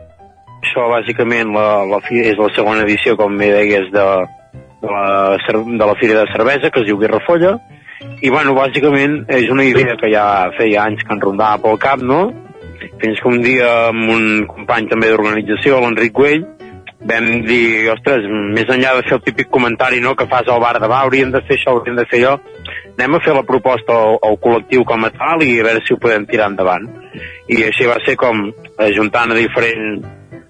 Això, 0.63 0.87
bàsicament, 0.91 1.51
la, 1.55 1.83
la, 1.89 1.99
és 2.23 2.39
la 2.39 2.49
segona 2.57 2.85
edició, 2.87 3.17
com 3.19 3.37
bé 3.39 3.51
deies, 3.55 3.91
de, 3.95 4.07
de, 4.83 4.89
la, 4.89 5.35
de 5.39 5.89
la 5.91 5.97
Fira 6.01 6.21
de 6.21 6.31
Cervesa, 6.33 6.71
que 6.71 6.83
es 6.83 6.89
diu 6.89 7.01
Birrafolla, 7.01 7.57
i, 8.23 8.31
bueno, 8.31 8.55
bàsicament 8.59 9.23
és 9.31 9.51
una 9.51 9.67
idea 9.67 9.97
que 9.99 10.11
ja 10.13 10.25
feia 10.57 10.87
anys 10.87 11.03
que 11.07 11.15
en 11.15 11.23
rondava 11.23 11.61
pel 11.63 11.79
cap, 11.83 12.03
no? 12.03 12.25
Fins 13.03 13.21
que 13.23 13.31
un 13.31 13.43
dia 13.43 13.69
amb 13.91 14.11
un 14.11 14.25
company 14.51 14.89
també 14.91 15.11
d'organització, 15.11 15.81
l'Enric 15.83 16.15
Güell, 16.19 16.47
vam 17.09 17.29
dir, 17.47 17.91
ostres, 17.93 18.27
més 18.55 18.71
enllà 18.71 18.95
de 18.99 19.05
fer 19.09 19.17
el 19.19 19.25
típic 19.27 19.51
comentari 19.51 20.01
no, 20.03 20.15
que 20.19 20.29
fas 20.31 20.47
al 20.47 20.63
bar 20.63 20.77
de 20.79 20.91
va, 20.91 21.03
hauríem 21.03 21.33
de 21.35 21.43
fer 21.47 21.59
això, 21.59 21.75
hauríem 21.75 21.99
de 21.99 22.07
fer 22.11 22.23
allò, 22.23 22.37
anem 22.99 23.15
a 23.17 23.21
fer 23.25 23.35
la 23.37 23.45
proposta 23.49 23.95
al, 23.97 24.19
al 24.23 24.37
col·lectiu 24.43 24.85
com 24.89 25.05
a 25.07 25.11
tal 25.15 25.43
i 25.47 25.55
a 25.61 25.69
veure 25.69 25.83
si 25.87 25.95
ho 25.95 26.01
podem 26.03 26.27
tirar 26.29 26.51
endavant. 26.53 26.89
I 27.49 27.63
així 27.69 27.87
va 27.89 27.99
ser 28.07 28.17
com, 28.21 28.45
ajuntant 28.79 29.33
a 29.33 29.39
diferent, 29.39 30.03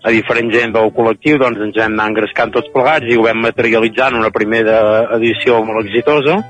a 0.02 0.10
diferent 0.14 0.50
gent 0.54 0.74
del 0.74 0.90
col·lectiu, 0.96 1.38
doncs 1.40 1.62
ens 1.62 1.78
hem 1.78 1.94
anat 1.94 2.10
engrescant 2.12 2.52
tots 2.54 2.72
plegats 2.74 3.06
i 3.08 3.16
ho 3.18 3.22
vam 3.26 3.40
materialitzar 3.44 4.10
en 4.12 4.18
una 4.22 4.32
primera 4.34 4.80
edició 5.18 5.62
molt 5.64 5.86
exitosa 5.86 6.40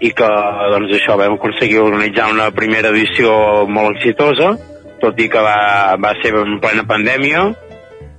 i 0.00 0.10
que, 0.14 0.26
doncs 0.74 0.92
això, 0.94 1.16
vam 1.18 1.38
aconseguir 1.38 1.80
organitzar 1.82 2.28
una 2.30 2.50
primera 2.54 2.92
edició 2.94 3.32
molt 3.66 3.96
exitosa, 3.96 4.52
tot 5.02 5.18
i 5.18 5.26
que 5.30 5.40
va, 5.42 5.96
va 5.98 6.12
ser 6.22 6.34
en 6.38 6.58
plena 6.62 6.84
pandèmia, 6.86 7.48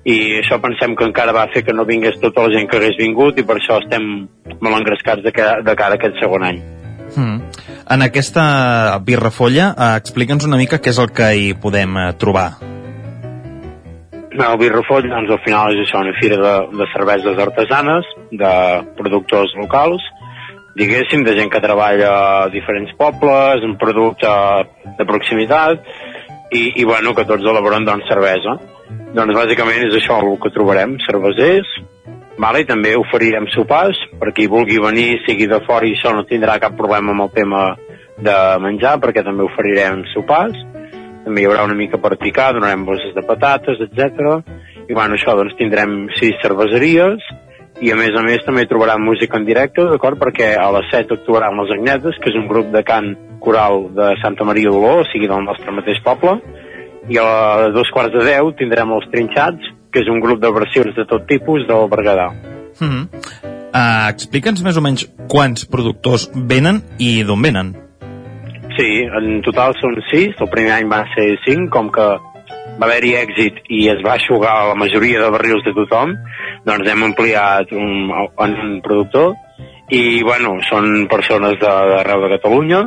i 0.10 0.18
això 0.40 0.58
pensem 0.64 0.96
que 0.96 1.06
encara 1.08 1.36
va 1.36 1.46
fer 1.54 1.62
que 1.68 1.76
no 1.76 1.86
vingués 1.88 2.20
tota 2.24 2.48
la 2.48 2.52
gent 2.56 2.68
que 2.72 2.80
hagués 2.80 2.96
vingut 3.00 3.40
i 3.40 3.44
per 3.48 3.60
això 3.60 3.78
estem 3.84 4.06
molt 4.60 4.76
engrescats 4.80 5.24
de, 5.24 5.32
ca- 5.36 5.60
de 5.64 5.76
cara 5.76 5.96
a 5.96 6.00
aquest 6.00 6.20
segon 6.24 6.44
any. 6.48 6.60
Mm. 7.20 7.38
En 7.96 8.06
aquesta 8.06 8.44
birrafolla, 9.04 9.72
eh, 9.76 9.94
explica'ns 10.00 10.48
una 10.48 10.60
mica 10.62 10.80
què 10.80 10.94
és 10.94 11.00
el 11.04 11.12
que 11.12 11.30
hi 11.36 11.48
podem 11.60 11.98
eh, 11.98 12.12
trobar. 12.22 12.50
El 14.40 14.56
Birrafoll, 14.62 15.10
doncs, 15.10 15.32
al 15.34 15.42
final 15.44 15.74
és 15.74 15.82
això, 15.84 16.00
una 16.00 16.16
fira 16.16 16.38
de, 16.40 16.54
de 16.80 16.86
cerveses 16.94 17.40
artesanes, 17.44 18.08
de 18.32 18.52
productors 18.96 19.52
locals, 19.60 20.06
diguéssim, 20.80 21.26
de 21.28 21.34
gent 21.36 21.52
que 21.52 21.60
treballa 21.60 22.12
a 22.14 22.48
diferents 22.54 22.94
pobles, 22.96 23.66
en 23.68 23.76
producte 23.82 24.32
de 25.00 25.08
proximitat, 25.10 25.84
i, 26.56 26.62
i 26.80 26.86
bueno, 26.88 27.12
que 27.18 27.28
tots 27.28 27.44
elaboren 27.52 27.84
doncs, 27.90 28.08
cervesa. 28.08 28.56
Doncs 29.18 29.36
bàsicament 29.36 29.90
és 29.90 29.98
això 30.00 30.22
el 30.24 30.38
que 30.40 30.54
trobarem, 30.56 30.96
cervesers, 31.04 31.76
vale? 32.40 32.64
també 32.66 32.96
oferirem 32.98 33.48
sopars, 33.54 34.00
per 34.20 34.34
qui 34.36 34.48
vulgui 34.48 34.80
venir, 34.82 35.20
sigui 35.28 35.48
de 35.52 35.60
fora 35.68 35.88
i 35.88 35.94
això 35.98 36.14
no 36.16 36.26
tindrà 36.30 36.60
cap 36.64 36.78
problema 36.80 37.14
amb 37.14 37.28
el 37.28 37.34
tema 37.36 37.64
de 38.20 38.38
menjar, 38.64 38.98
perquè 39.04 39.24
també 39.26 39.46
oferirem 39.46 40.06
sopars, 40.14 40.58
també 41.26 41.44
hi 41.44 41.50
haurà 41.50 41.68
una 41.68 41.78
mica 41.78 42.00
per 42.02 42.18
picar, 42.18 42.54
donarem 42.56 42.86
bosses 42.88 43.14
de 43.16 43.24
patates, 43.28 43.84
etc. 43.86 44.40
I 44.90 44.96
bueno, 44.96 45.16
això, 45.16 45.36
doncs 45.38 45.58
tindrem 45.60 46.08
sis 46.18 46.40
cerveseries, 46.42 47.24
i 47.80 47.94
a 47.94 47.96
més 47.96 48.16
a 48.18 48.24
més 48.26 48.44
també 48.44 48.66
trobarà 48.68 48.98
música 49.00 49.38
en 49.40 49.46
directe, 49.48 49.86
d'acord? 49.88 50.20
Perquè 50.20 50.52
a 50.60 50.68
les 50.76 50.90
7 50.92 51.16
actuaran 51.16 51.60
les 51.62 51.72
Agnetes, 51.76 52.18
que 52.20 52.32
és 52.32 52.40
un 52.40 52.48
grup 52.50 52.72
de 52.74 52.82
cant 52.84 53.14
coral 53.44 53.86
de 53.96 54.10
Santa 54.24 54.48
Maria 54.48 54.72
d'Oló, 54.74 54.98
o 55.04 55.08
sigui, 55.12 55.30
del 55.32 55.46
nostre 55.46 55.72
mateix 55.76 56.02
poble, 56.04 56.40
i 57.10 57.20
a 57.22 57.70
dos 57.74 57.92
quarts 57.96 58.16
de 58.18 58.26
10 58.28 58.58
tindrem 58.60 58.92
els 58.98 59.08
trinxats, 59.14 59.72
que 59.92 60.04
és 60.04 60.10
un 60.12 60.22
grup 60.24 60.42
de 60.42 60.52
versions 60.54 60.96
de 60.96 61.06
tot 61.10 61.28
tipus 61.28 61.68
del 61.68 61.90
Berguedà. 61.90 62.30
Mm 62.80 62.90
-hmm. 62.90 63.04
uh, 63.74 64.10
Explica'ns 64.10 64.64
més 64.64 64.78
o 64.78 64.82
menys 64.82 65.06
quants 65.28 65.66
productors 65.66 66.30
venen 66.34 66.82
i 66.98 67.24
d'on 67.24 67.42
venen. 67.42 67.76
Sí, 68.78 69.04
en 69.04 69.42
total 69.42 69.74
són 69.82 69.98
sis, 70.12 70.36
el 70.40 70.50
primer 70.50 70.72
any 70.72 70.88
van 70.88 71.06
ser 71.16 71.38
cinc, 71.46 71.70
com 71.70 71.90
que 71.92 72.08
va 72.80 72.88
haver-hi 72.88 73.14
èxit 73.20 73.56
i 73.68 73.90
es 73.90 74.00
va 74.06 74.14
aixugar 74.14 74.54
la 74.70 74.76
majoria 74.76 75.20
de 75.20 75.30
barrils 75.30 75.66
de 75.66 75.74
tothom, 75.74 76.16
doncs 76.66 76.88
hem 76.88 77.04
ampliat 77.04 77.72
un, 77.72 78.12
en 78.46 78.56
un 78.66 78.82
productor 78.82 79.34
i 79.90 80.22
bueno, 80.24 80.58
són 80.70 81.08
persones 81.10 81.58
de- 81.60 81.66
d'arreu 81.92 82.22
de, 82.22 82.30
Catalunya 82.38 82.82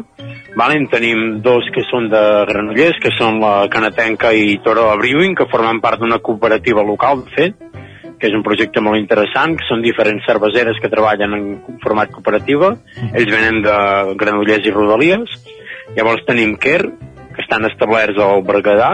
vale? 0.55 0.77
en 0.77 0.89
tenim 0.89 1.41
dos 1.43 1.67
que 1.75 1.83
són 1.91 2.09
de 2.13 2.23
Granollers 2.47 2.99
que 3.03 3.11
són 3.19 3.41
la 3.41 3.69
Canatenca 3.69 4.33
i 4.33 4.59
Toro 4.63 4.87
Brewing 5.01 5.35
que 5.35 5.49
formen 5.51 5.81
part 5.81 6.01
d'una 6.01 6.19
cooperativa 6.19 6.83
local 6.83 7.25
de 7.25 7.31
fet 7.35 7.55
que 8.23 8.29
és 8.31 8.35
un 8.39 8.45
projecte 8.47 8.79
molt 8.81 9.01
interessant 9.01 9.57
que 9.59 9.67
són 9.67 9.83
diferents 9.83 10.23
cerveseres 10.29 10.79
que 10.79 10.89
treballen 10.89 11.33
en 11.35 11.47
format 11.83 12.13
cooperativa. 12.15 12.69
Ells 13.11 13.33
venen 13.33 13.65
de 13.65 13.75
Granollers 14.15 14.63
i 14.63 14.71
Rodalies. 14.71 15.33
Llavors 15.97 16.23
tenim 16.29 16.55
Quer 16.55 16.85
que 16.87 17.43
estan 17.43 17.67
establerts 17.67 18.21
al 18.23 18.45
Berguedà 18.47 18.93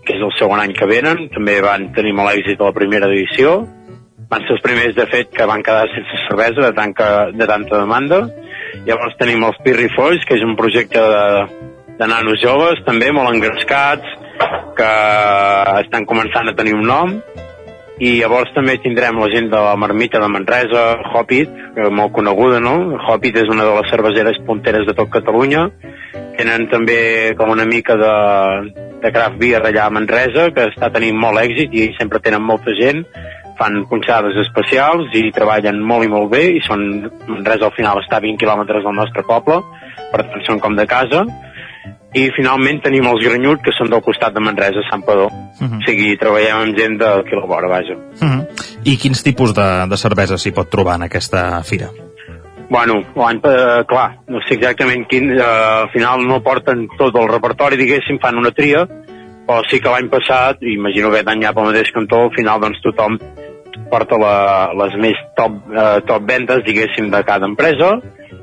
que 0.00 0.16
és 0.16 0.24
el 0.24 0.32
segon 0.38 0.62
any 0.62 0.72
que 0.72 0.88
venen. 0.88 1.26
També 1.34 1.58
van 1.60 1.90
tenir 1.92 2.14
molt 2.16 2.32
èxit 2.32 2.62
a 2.62 2.70
la 2.70 2.72
primera 2.72 3.10
edició 3.12 3.66
van 4.28 4.44
ser 4.44 4.56
els 4.56 4.64
primers, 4.64 4.94
de 4.96 5.06
fet, 5.08 5.30
que 5.32 5.48
van 5.48 5.64
quedar 5.64 5.88
sense 5.92 6.20
cervesa 6.26 6.66
de, 6.66 6.72
tanca, 6.76 7.08
de 7.32 7.48
tanta 7.48 7.80
demanda. 7.80 8.20
Llavors 8.84 9.16
tenim 9.20 9.44
els 9.48 9.58
Pirrifolls, 9.64 10.24
que 10.28 10.36
és 10.36 10.44
un 10.44 10.56
projecte 10.58 11.00
de, 11.00 11.24
de 11.98 12.08
nanos 12.10 12.40
joves, 12.42 12.82
també 12.86 13.10
molt 13.14 13.32
engrescats, 13.32 14.16
que 14.78 14.90
estan 15.82 16.06
començant 16.06 16.50
a 16.50 16.56
tenir 16.58 16.76
un 16.76 16.84
nom. 16.86 17.14
I 17.98 18.12
llavors 18.20 18.52
també 18.54 18.76
tindrem 18.78 19.16
la 19.18 19.30
gent 19.32 19.48
de 19.50 19.58
la 19.58 19.72
Marmita 19.80 20.20
de 20.22 20.28
Manresa, 20.30 20.84
Hopit, 21.18 21.56
és 21.74 21.88
molt 21.90 22.12
coneguda, 22.14 22.60
no? 22.62 22.76
Hopit 23.10 23.40
és 23.40 23.48
una 23.50 23.64
de 23.66 23.72
les 23.80 23.90
cerveseres 23.90 24.38
punteres 24.46 24.86
de 24.86 24.94
tot 24.94 25.10
Catalunya. 25.10 25.64
Tenen 26.38 26.68
també 26.70 27.00
com 27.40 27.50
una 27.50 27.66
mica 27.66 27.96
de, 27.98 28.12
de 29.02 29.10
craft 29.10 29.40
beer 29.40 29.64
allà 29.64 29.88
a 29.88 29.96
Manresa, 29.96 30.52
que 30.54 30.68
està 30.70 30.92
tenint 30.94 31.18
molt 31.18 31.42
èxit 31.42 31.74
i 31.74 31.88
sempre 31.98 32.22
tenen 32.22 32.44
molta 32.44 32.76
gent 32.78 33.02
fan 33.58 33.84
punxades 33.90 34.38
especials 34.44 35.12
i 35.18 35.28
treballen 35.34 35.80
molt 35.82 36.06
i 36.06 36.12
molt 36.12 36.30
bé 36.30 36.44
i 36.56 36.62
són, 36.66 37.10
Manresa 37.26 37.68
al 37.68 37.76
final 37.76 38.00
està 38.02 38.18
a 38.18 38.24
20 38.24 38.40
quilòmetres 38.40 38.84
del 38.86 38.96
nostre 38.96 39.24
poble 39.26 39.60
per 40.12 40.24
tant 40.24 40.44
són 40.46 40.62
com 40.62 40.76
de 40.78 40.86
casa 40.86 41.24
i 42.16 42.28
finalment 42.32 42.80
tenim 42.80 43.06
els 43.10 43.20
Granyut 43.24 43.60
que 43.64 43.74
són 43.76 43.90
del 43.92 44.00
costat 44.00 44.32
de 44.32 44.40
Manresa, 44.40 44.86
Sant 44.90 45.04
Padó 45.04 45.28
Uh 45.58 45.66
-huh. 45.66 45.78
o 45.78 45.82
sigui, 45.82 46.16
treballem 46.16 46.56
amb 46.56 46.76
gent 46.78 46.98
d'aquí 47.00 47.34
a 47.34 47.40
la 47.40 47.46
vora, 47.46 47.68
vaja 47.68 47.94
Uh 47.94 48.28
-huh. 48.28 48.46
I 48.84 48.96
quins 48.96 49.22
tipus 49.22 49.52
de, 49.54 49.86
de 49.90 49.96
cervesa 49.96 50.38
s'hi 50.38 50.52
pot 50.52 50.70
trobar 50.70 50.94
en 50.94 51.02
aquesta 51.02 51.62
fira? 51.64 51.88
Bueno, 52.70 53.02
l'any, 53.16 53.40
eh, 53.44 53.84
clar, 53.88 54.18
no 54.28 54.38
sé 54.46 54.54
exactament 54.54 55.06
quin, 55.08 55.30
eh, 55.30 55.42
al 55.42 55.90
final 55.90 56.26
no 56.26 56.42
porten 56.42 56.86
tot 56.98 57.16
el 57.16 57.28
repertori, 57.28 57.76
diguéssim, 57.76 58.18
fan 58.20 58.36
una 58.36 58.50
tria, 58.50 58.86
però 59.46 59.62
sí 59.70 59.80
que 59.80 59.88
l'any 59.88 60.10
passat, 60.10 60.58
imagino 60.60 61.08
que 61.08 61.20
aquest 61.20 61.28
any 61.28 61.42
ja 61.42 61.54
pel 61.54 61.64
mateix 61.64 61.90
cantó, 61.90 62.24
al 62.24 62.34
final 62.36 62.60
doncs 62.60 62.82
tothom 62.84 63.18
porta 63.90 64.18
la, 64.20 64.36
les 64.84 64.96
més 65.00 65.18
top, 65.36 65.58
eh, 65.72 65.98
top 66.08 66.24
vendes, 66.28 66.64
diguéssim, 66.66 67.10
de 67.12 67.22
cada 67.26 67.48
empresa, 67.48 67.96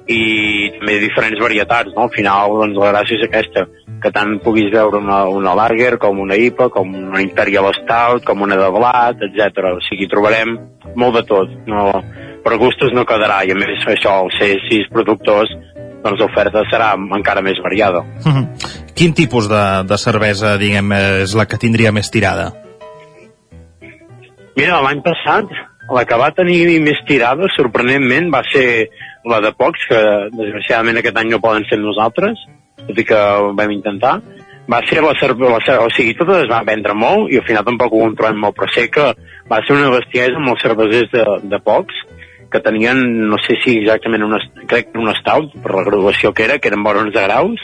i 0.08 0.72
també 0.78 1.00
diferents 1.02 1.42
varietats, 1.42 1.94
no? 1.96 2.06
Al 2.06 2.14
final, 2.14 2.54
doncs, 2.62 2.78
la 2.82 2.92
gràcia 2.94 3.18
és 3.18 3.26
aquesta, 3.26 3.66
que 4.02 4.12
tant 4.14 4.36
puguis 4.44 4.70
veure 4.74 5.02
una, 5.02 5.24
una 5.32 5.56
lager, 5.58 5.96
com 6.02 6.20
una 6.22 6.38
IPA, 6.38 6.70
com 6.74 6.94
una 6.94 7.24
Imperial 7.24 7.72
Stout, 7.80 8.26
com 8.28 8.44
una 8.46 8.58
de 8.60 8.70
blat, 8.74 9.24
etc. 9.30 9.72
O 9.74 9.82
sigui, 9.88 10.10
trobarem 10.12 10.58
molt 10.96 11.20
de 11.20 11.24
tot. 11.30 11.56
No, 11.70 11.88
per 12.46 12.60
gustos 12.62 12.94
no 12.94 13.08
quedarà, 13.10 13.42
i 13.46 13.56
a 13.56 13.58
més 13.58 13.88
això, 13.96 14.20
al 14.26 14.34
ser 14.38 14.54
sis 14.68 14.90
productors, 14.94 15.50
doncs 16.06 16.22
l'oferta 16.22 16.62
serà 16.70 16.92
encara 17.18 17.42
més 17.42 17.58
variada. 17.64 18.04
Uh 18.26 18.34
-huh. 18.34 18.46
Quin 18.96 19.14
tipus 19.14 19.50
de, 19.50 19.84
de 19.90 19.98
cervesa, 19.98 20.58
diguem, 20.58 20.92
és 21.24 21.34
la 21.34 21.46
que 21.46 21.58
tindria 21.58 21.92
més 21.92 22.12
tirada? 22.12 22.65
Mira, 24.56 24.80
l'any 24.80 25.02
passat, 25.04 25.52
la 25.92 26.06
que 26.08 26.18
va 26.20 26.32
tenir 26.36 26.80
més 26.84 27.02
tirada, 27.10 27.50
sorprenentment, 27.56 28.30
va 28.34 28.42
ser 28.48 28.88
la 29.28 29.42
de 29.44 29.52
pocs, 29.58 29.84
que 29.90 30.00
desgraciadament 30.32 31.02
aquest 31.02 31.20
any 31.20 31.34
no 31.34 31.42
poden 31.44 31.68
ser 31.70 31.82
nosaltres, 31.82 32.40
tot 32.86 33.02
i 33.02 33.06
que 33.08 33.20
ho 33.20 33.52
vam 33.58 33.74
intentar. 33.76 34.16
Va 34.72 34.80
ser 34.90 35.04
la 35.04 35.12
la, 35.14 35.60
o 35.84 35.90
sigui, 35.94 36.16
totes 36.18 36.46
es 36.46 36.50
van 36.50 36.66
vendre 36.66 36.96
molt 36.98 37.32
i 37.32 37.38
al 37.38 37.46
final 37.46 37.66
tampoc 37.68 37.94
ho 37.94 38.06
en 38.08 38.16
trobem 38.16 38.40
molt, 38.42 38.56
però 38.58 38.72
sé 38.72 38.88
que 38.90 39.12
va 39.52 39.62
ser 39.66 39.76
una 39.76 39.92
bestiesa 39.94 40.40
amb 40.40 40.50
els 40.54 40.64
cervesers 40.64 41.12
de, 41.12 41.26
de 41.52 41.60
pocs, 41.60 41.94
que 42.50 42.62
tenien, 42.64 43.28
no 43.30 43.38
sé 43.44 43.60
si 43.62 43.82
exactament 43.82 44.24
una, 44.24 44.40
crec 44.72 44.94
que 44.94 45.02
un 45.02 45.12
stout, 45.20 45.52
per 45.62 45.76
la 45.76 45.84
graduació 45.84 46.32
que 46.34 46.48
era, 46.48 46.58
que 46.58 46.72
eren 46.72 46.86
vora 46.86 47.04
11 47.04 47.28
graus, 47.28 47.62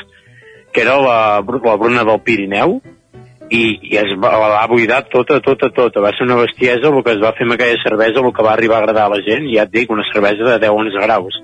que 0.74 0.84
era 0.84 1.00
la, 1.00 1.20
la 1.40 1.76
Bruna 1.80 2.04
del 2.04 2.22
Pirineu, 2.22 2.82
i, 3.52 3.64
i 3.92 3.98
es 4.00 4.16
va, 4.16 4.32
la 4.40 4.50
va 4.54 4.64
buidar 4.72 5.04
tota, 5.12 5.42
tota, 5.44 5.70
tota. 5.76 6.04
Va 6.04 6.14
ser 6.16 6.26
una 6.28 6.40
bestiesa 6.40 6.88
el 6.88 7.04
que 7.04 7.16
es 7.18 7.22
va 7.22 7.34
fer 7.36 7.48
amb 7.48 7.58
aquella 7.58 7.84
cervesa, 7.84 8.24
el 8.24 8.34
que 8.34 8.48
va 8.48 8.56
arribar 8.56 8.80
a 8.80 8.84
agradar 8.86 9.10
a 9.10 9.14
la 9.16 9.22
gent, 9.26 9.50
ja 9.52 9.68
et 9.68 9.74
dic, 9.74 9.92
una 9.92 10.08
cervesa 10.12 10.48
de 10.48 10.58
10-11 10.64 11.04
graus. 11.06 11.40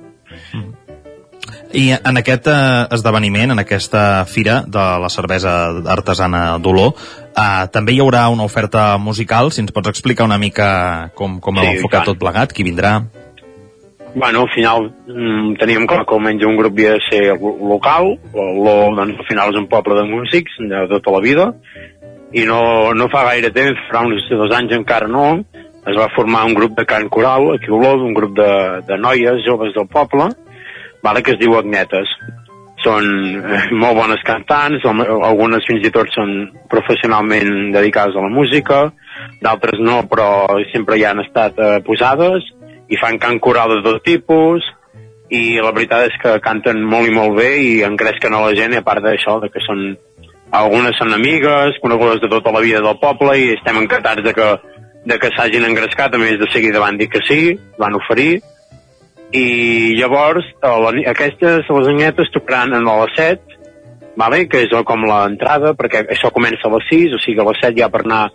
I 1.75 1.89
en 1.97 2.19
aquest 2.19 2.47
eh, 2.47 2.87
esdeveniment, 2.95 3.51
en 3.51 3.59
aquesta 3.59 4.23
fira 4.25 4.61
de 4.63 4.85
la 5.03 5.09
cervesa 5.11 5.53
artesana 5.91 6.43
d'Olor, 6.63 6.93
eh, 7.27 7.67
també 7.75 7.95
hi 7.95 8.01
haurà 8.03 8.27
una 8.31 8.47
oferta 8.47 8.89
musical, 8.97 9.51
si 9.51 9.65
ens 9.65 9.75
pots 9.75 9.91
explicar 9.91 10.27
una 10.27 10.39
mica 10.39 11.11
com, 11.15 11.41
com 11.43 11.59
Sí, 11.59 11.65
heu 11.65 11.81
enfocat 11.81 12.07
tot 12.07 12.23
plegat, 12.23 12.55
qui 12.55 12.63
vindrà? 12.67 13.01
Bueno, 14.15 14.41
al 14.41 14.49
final 14.49 14.91
mm, 15.07 15.55
teníem 15.59 15.85
clar 15.85 16.05
que 16.05 16.15
almenys 16.15 16.45
un 16.47 16.55
grup 16.57 16.73
havia 16.73 16.93
de 16.95 17.01
ser 17.09 17.23
lo- 17.37 17.57
local, 17.69 18.15
lo, 18.33 18.75
doncs, 18.95 19.19
al 19.19 19.27
final 19.27 19.51
és 19.53 19.59
un 19.59 19.67
poble 19.69 19.93
de 19.99 20.05
músics 20.09 20.55
de 20.59 20.79
tota 20.89 21.11
la 21.13 21.19
vida, 21.21 21.45
i 22.33 22.43
no, 22.49 22.93
no 22.97 23.07
fa 23.13 23.25
gaire 23.29 23.51
temps, 23.53 23.77
fa 23.91 24.01
uns 24.07 24.25
dos 24.31 24.55
anys 24.57 24.73
encara 24.79 25.07
no, 25.07 25.27
es 25.87 25.95
va 25.95 26.09
formar 26.15 26.45
un 26.49 26.55
grup 26.57 26.73
de 26.79 26.85
cant 26.89 27.07
coral 27.13 27.53
aquí 27.53 27.69
a 27.69 27.93
un 27.93 28.13
grup 28.17 28.33
de, 28.35 28.81
de 28.89 28.97
noies 28.97 29.45
joves 29.45 29.73
del 29.75 29.87
poble, 29.87 30.31
vale, 31.03 31.21
que 31.23 31.31
es 31.35 31.39
diu 31.39 31.55
Agnetes. 31.55 32.09
Són 32.83 33.05
eh, 33.41 33.61
molt 33.73 33.95
bones 33.97 34.21
cantants, 34.25 34.83
al- 34.85 35.23
algunes 35.29 35.65
fins 35.67 35.85
i 35.87 35.91
tot 35.93 36.09
són 36.13 36.49
professionalment 36.69 37.71
dedicades 37.73 38.15
a 38.17 38.21
la 38.25 38.29
música, 38.33 38.83
d'altres 39.41 39.79
no, 39.81 40.01
però 40.09 40.45
sempre 40.73 40.97
hi 40.97 41.05
han 41.05 41.21
estat 41.23 41.57
eh, 41.57 41.79
posades, 41.85 42.45
i 42.89 42.99
fan 42.99 43.19
cant 43.19 43.39
coral 43.43 43.75
de 43.75 43.83
tot 43.85 44.03
tipus, 44.05 44.65
i 45.29 45.59
la 45.59 45.73
veritat 45.75 46.07
és 46.07 46.19
que 46.21 46.37
canten 46.43 46.79
molt 46.87 47.09
i 47.09 47.15
molt 47.15 47.35
bé 47.35 47.49
i 47.59 47.71
engresquen 47.83 48.35
a 48.35 48.45
la 48.45 48.53
gent, 48.55 48.73
i 48.73 48.79
a 48.79 48.85
part 48.85 49.03
d'això, 49.03 49.39
de 49.43 49.51
que 49.51 49.63
són 49.65 49.97
algunes 50.55 50.95
són 50.95 51.11
amigues, 51.13 51.79
conegudes 51.83 52.21
de 52.23 52.29
tota 52.31 52.53
la 52.55 52.61
vida 52.63 52.79
del 52.83 52.99
poble 53.01 53.35
i 53.39 53.49
estem 53.57 53.81
encantats 53.81 54.23
de 54.23 54.33
que, 54.33 54.51
de 55.05 55.17
que 55.19 55.31
s'hagin 55.35 55.67
engrescat, 55.67 56.15
a 56.15 56.21
més 56.21 56.39
de 56.39 56.47
seguida 56.53 56.83
van 56.83 56.99
dir 56.99 57.09
que 57.11 57.23
sí, 57.27 57.57
van 57.79 57.97
oferir. 57.99 58.39
I 59.35 59.97
llavors 59.99 60.47
la, 60.63 60.93
aquestes, 61.11 61.67
les 61.67 61.91
anyetes 61.91 62.31
tocaran 62.31 62.77
a 62.79 62.99
les 63.03 63.17
7 63.19 63.56
vale? 64.17 64.45
que 64.49 64.65
és 64.65 64.73
com 64.85 65.05
l'entrada 65.07 65.73
perquè 65.77 66.03
això 66.09 66.31
comença 66.33 66.67
a 66.67 66.73
les 66.75 66.89
6, 66.89 67.15
o 67.15 67.23
sigui 67.23 67.43
a 67.43 67.47
les 67.49 67.61
7 67.63 67.79
ja 67.79 67.91
per 67.93 68.03
anar 68.03 68.27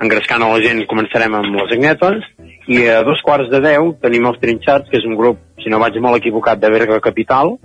engrescant 0.00 0.42
a 0.42 0.48
la 0.48 0.60
gent 0.64 0.86
començarem 0.90 1.36
amb 1.36 1.60
les 1.60 1.76
agnetes 1.76 2.24
i 2.70 2.86
a 2.88 3.02
dos 3.04 3.20
quarts 3.26 3.50
de 3.52 3.60
10 3.62 4.00
tenim 4.02 4.26
els 4.30 4.40
trinxats 4.40 4.88
que 4.90 4.98
és 4.98 5.06
un 5.06 5.18
grup, 5.18 5.38
si 5.60 5.70
no 5.72 5.80
vaig 5.82 6.00
molt 6.00 6.20
equivocat 6.20 6.60
de 6.62 6.72
Berga 6.72 7.00
Capital 7.04 7.58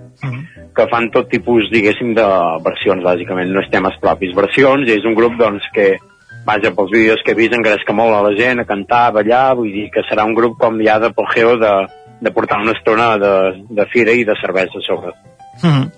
que 0.75 0.87
fan 0.91 1.07
tot 1.13 1.29
tipus, 1.31 1.69
diguéssim, 1.71 2.11
de 2.17 2.25
versions, 2.65 3.03
bàsicament, 3.05 3.53
no 3.53 3.63
és 3.63 3.71
temes 3.71 3.95
propis, 4.01 4.35
versions, 4.35 4.83
i 4.89 4.97
és 4.97 5.07
un 5.07 5.15
grup, 5.17 5.37
doncs, 5.39 5.69
que, 5.75 5.93
vaja, 6.47 6.73
pels 6.75 6.91
vídeos 6.91 7.23
que 7.23 7.31
he 7.31 7.39
vist, 7.39 7.55
engresca 7.55 7.95
molt 7.95 8.15
a 8.15 8.23
la 8.25 8.33
gent 8.37 8.61
a 8.61 8.67
cantar, 8.67 9.05
a 9.07 9.15
ballar, 9.15 9.45
vull 9.55 9.71
dir 9.71 9.87
que 9.93 10.03
serà 10.09 10.27
un 10.27 10.35
grup 10.37 10.59
com 10.59 10.81
ja 10.83 10.99
de 10.99 11.13
pogeo 11.15 11.55
de, 11.61 11.71
de 12.19 12.35
portar 12.35 12.59
una 12.61 12.75
estona 12.75 13.13
de, 13.21 13.33
de 13.79 13.87
fira 13.93 14.13
i 14.13 14.27
de 14.27 14.35
cervesa 14.41 14.83
a 14.83 14.85
sobre. 14.89 15.15
Mm 15.63 15.69
-hmm. 15.69 15.91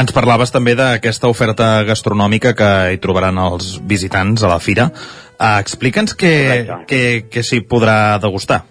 Ens 0.00 0.12
parlaves 0.12 0.50
també 0.50 0.74
d'aquesta 0.74 1.28
oferta 1.28 1.82
gastronòmica 1.84 2.54
que 2.54 2.92
hi 2.92 2.98
trobaran 2.98 3.38
els 3.38 3.80
visitants 3.84 4.42
a 4.42 4.48
la 4.48 4.58
fira. 4.58 4.90
Uh, 5.38 5.58
Explica'ns 5.60 6.16
què, 6.16 6.84
què, 6.86 7.28
què 7.28 7.42
s'hi 7.42 7.60
podrà 7.60 8.18
degustar. 8.18 8.62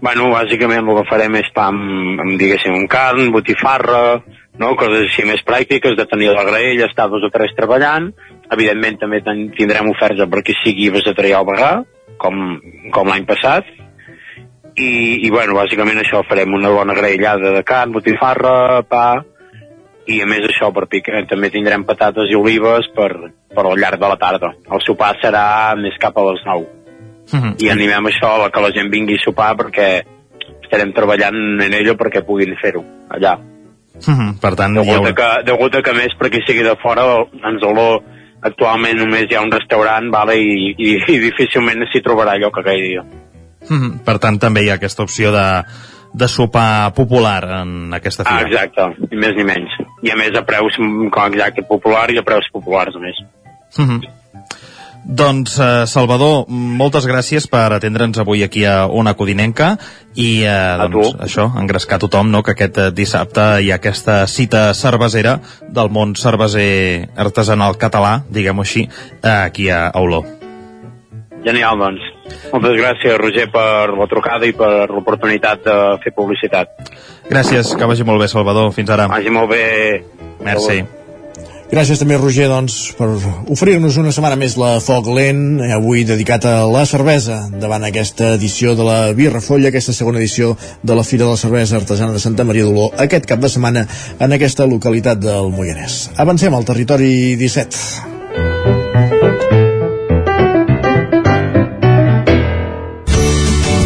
Bueno, 0.00 0.28
bàsicament 0.30 0.84
el 0.84 0.96
que 0.98 1.08
farem 1.08 1.34
és 1.36 1.48
pa 1.54 1.70
amb, 1.72 2.20
amb 2.20 2.38
diguéssim, 2.38 2.74
amb 2.74 2.88
carn, 2.88 3.30
botifarra, 3.32 4.20
no? 4.58 4.74
coses 4.76 5.06
així 5.06 5.24
més 5.24 5.42
pràctiques, 5.46 5.96
de 5.96 6.06
tenir 6.06 6.28
la 6.34 6.44
graella, 6.44 6.86
estar 6.86 7.08
dos 7.08 7.24
o 7.24 7.30
tres 7.32 7.54
treballant. 7.56 8.10
Evidentment 8.52 8.98
també 9.00 9.22
ten, 9.26 9.48
tindrem 9.56 9.88
oferta 9.90 10.28
per 10.30 10.42
qui 10.46 10.54
sigui 10.62 10.90
vegetarià 10.94 11.40
o 11.40 11.48
vegà, 11.48 11.70
com, 12.22 12.60
com 12.92 13.08
l'any 13.08 13.24
passat. 13.24 13.64
I, 14.76 14.90
I, 15.24 15.30
bueno, 15.32 15.56
bàsicament 15.56 16.02
això, 16.02 16.20
farem 16.28 16.52
una 16.52 16.70
bona 16.70 16.94
graellada 16.94 17.54
de 17.54 17.62
carn, 17.64 17.94
botifarra, 17.96 18.82
pa, 18.84 19.06
i 20.06 20.20
a 20.22 20.26
més 20.26 20.44
això, 20.46 20.72
per 20.72 20.86
picar, 20.86 21.26
també 21.28 21.50
tindrem 21.50 21.84
patates 21.84 22.30
i 22.30 22.34
olives 22.34 22.88
per, 22.94 23.10
per 23.54 23.64
al 23.66 23.78
llarg 23.78 24.00
de 24.00 24.08
la 24.08 24.16
tarda. 24.16 24.52
El 24.70 24.80
sopar 24.86 25.16
serà 25.22 25.74
més 25.76 25.96
cap 25.98 26.16
a 26.16 26.22
les 26.30 26.42
9. 26.46 26.66
-huh. 27.32 27.54
i 27.62 27.70
animem 27.70 28.06
això 28.06 28.44
a 28.44 28.50
que 28.50 28.60
la 28.62 28.72
gent 28.74 28.90
vingui 28.92 29.18
a 29.18 29.24
sopar 29.24 29.54
perquè 29.56 29.88
estarem 30.62 30.92
treballant 30.92 31.36
en 31.62 31.74
ello 31.74 31.96
perquè 31.98 32.24
puguin 32.26 32.56
fer-ho 32.60 32.84
allà. 33.08 33.36
Uh 33.96 34.12
-huh. 34.14 34.40
Per 34.40 34.54
tant, 34.54 34.76
hi 34.76 34.80
Degut, 34.80 34.96
haurà... 34.96 35.10
a 35.10 35.14
que, 35.14 35.44
degut 35.44 35.74
a 35.74 35.82
que 35.82 35.92
més 35.92 36.14
per 36.18 36.30
qui 36.30 36.42
sigui 36.46 36.62
de 36.62 36.76
fora 36.82 37.02
ens 37.48 37.62
olor 37.62 38.02
actualment 38.42 38.98
només 38.98 39.26
hi 39.30 39.34
ha 39.34 39.42
un 39.42 39.50
restaurant 39.50 40.10
vale, 40.10 40.36
i, 40.36 40.74
i, 40.78 40.90
i 41.08 41.18
difícilment 41.18 41.86
s'hi 41.90 42.02
trobarà 42.02 42.32
allò 42.32 42.50
que 42.50 42.60
aquell 42.60 42.82
dia. 42.82 43.02
Uh 43.02 43.76
-huh. 43.76 44.04
Per 44.04 44.18
tant, 44.18 44.38
també 44.38 44.62
hi 44.62 44.70
ha 44.70 44.74
aquesta 44.74 45.02
opció 45.02 45.32
de, 45.32 45.64
de 46.12 46.28
sopar 46.28 46.92
popular 46.94 47.44
en 47.62 47.92
aquesta 47.94 48.22
Ah, 48.26 48.38
fira. 48.38 48.48
exacte, 48.48 49.06
ni 49.10 49.16
més 49.16 49.34
ni 49.36 49.44
menys. 49.44 49.70
I 50.06 50.12
a 50.14 50.18
més 50.18 50.36
a 50.38 50.44
preus, 50.46 50.78
mm, 50.78 51.10
com 51.14 51.34
exacte, 51.34 51.66
popular 51.66 52.06
i 52.14 52.20
a 52.20 52.26
preus 52.26 52.46
populars 52.52 52.94
a 52.94 53.02
més. 53.02 53.18
Uh 53.76 53.84
-huh. 53.84 54.00
Doncs, 55.06 55.60
eh, 55.62 55.86
Salvador, 55.86 56.48
moltes 56.50 57.06
gràcies 57.06 57.46
per 57.46 57.70
atendre'ns 57.76 58.18
avui 58.18 58.42
aquí 58.42 58.64
a 58.66 58.88
Ona 58.90 59.14
Codinenca 59.14 59.76
i 60.18 60.42
eh, 60.42 60.88
doncs, 60.90 61.14
això, 61.22 61.46
engrescar 61.60 62.00
tothom 62.02 62.32
no, 62.32 62.42
que 62.42 62.56
aquest 62.56 62.78
eh, 62.82 62.90
dissabte 62.90 63.62
hi 63.62 63.70
ha 63.70 63.76
aquesta 63.78 64.26
cita 64.26 64.74
cervesera 64.74 65.38
del 65.62 65.92
món 65.94 66.16
cerveser 66.18 67.06
artesanal 67.14 67.78
català, 67.78 68.24
diguem-ho 68.28 68.66
així, 68.66 68.88
eh, 69.22 69.30
aquí 69.30 69.70
a 69.70 69.92
Oló. 69.94 70.24
Genial, 71.46 71.78
doncs. 71.78 72.02
Moltes 72.50 72.74
gràcies, 72.74 73.16
Roger, 73.22 73.46
per 73.54 73.94
la 73.94 74.08
trucada 74.10 74.48
i 74.48 74.54
per 74.56 74.88
l'oportunitat 74.90 75.62
de 75.62 75.78
fer 76.02 76.12
publicitat. 76.16 76.90
Gràcies, 77.30 77.74
que 77.78 77.86
vagi 77.86 78.06
molt 78.06 78.22
bé, 78.22 78.30
Salvador. 78.32 78.72
Fins 78.74 78.90
ara. 78.90 79.06
Vagi 79.12 79.30
molt 79.30 79.52
bé. 79.54 79.66
Merci. 80.42 80.82
Gràcies 81.66 81.98
també, 81.98 82.14
Roger, 82.18 82.46
doncs, 82.46 82.76
per 82.94 83.08
oferir-nos 83.50 83.96
una 83.98 84.12
setmana 84.14 84.38
més 84.38 84.54
la 84.58 84.76
Foc 84.82 85.08
Lent, 85.10 85.60
eh, 85.60 85.72
avui 85.74 86.04
dedicat 86.06 86.46
a 86.46 86.54
la 86.70 86.84
cervesa, 86.86 87.40
davant 87.50 87.82
aquesta 87.82 88.34
edició 88.36 88.76
de 88.78 88.86
la 88.86 88.98
Birra 89.18 89.42
Folla, 89.42 89.74
aquesta 89.74 89.92
segona 89.92 90.22
edició 90.22 90.54
de 90.82 90.94
la 90.94 91.02
Fira 91.02 91.26
de 91.26 91.34
la 91.34 91.42
Cervesa 91.42 91.80
Artesana 91.82 92.14
de 92.14 92.22
Santa 92.22 92.46
Maria 92.46 92.70
d'Oló, 92.70 92.92
aquest 92.96 93.26
cap 93.26 93.42
de 93.42 93.50
setmana 93.50 93.86
en 94.18 94.32
aquesta 94.38 94.66
localitat 94.66 95.18
del 95.18 95.50
Moianès. 95.50 96.04
Avancem 96.16 96.54
al 96.54 96.64
territori 96.70 97.34
17. 97.34 98.15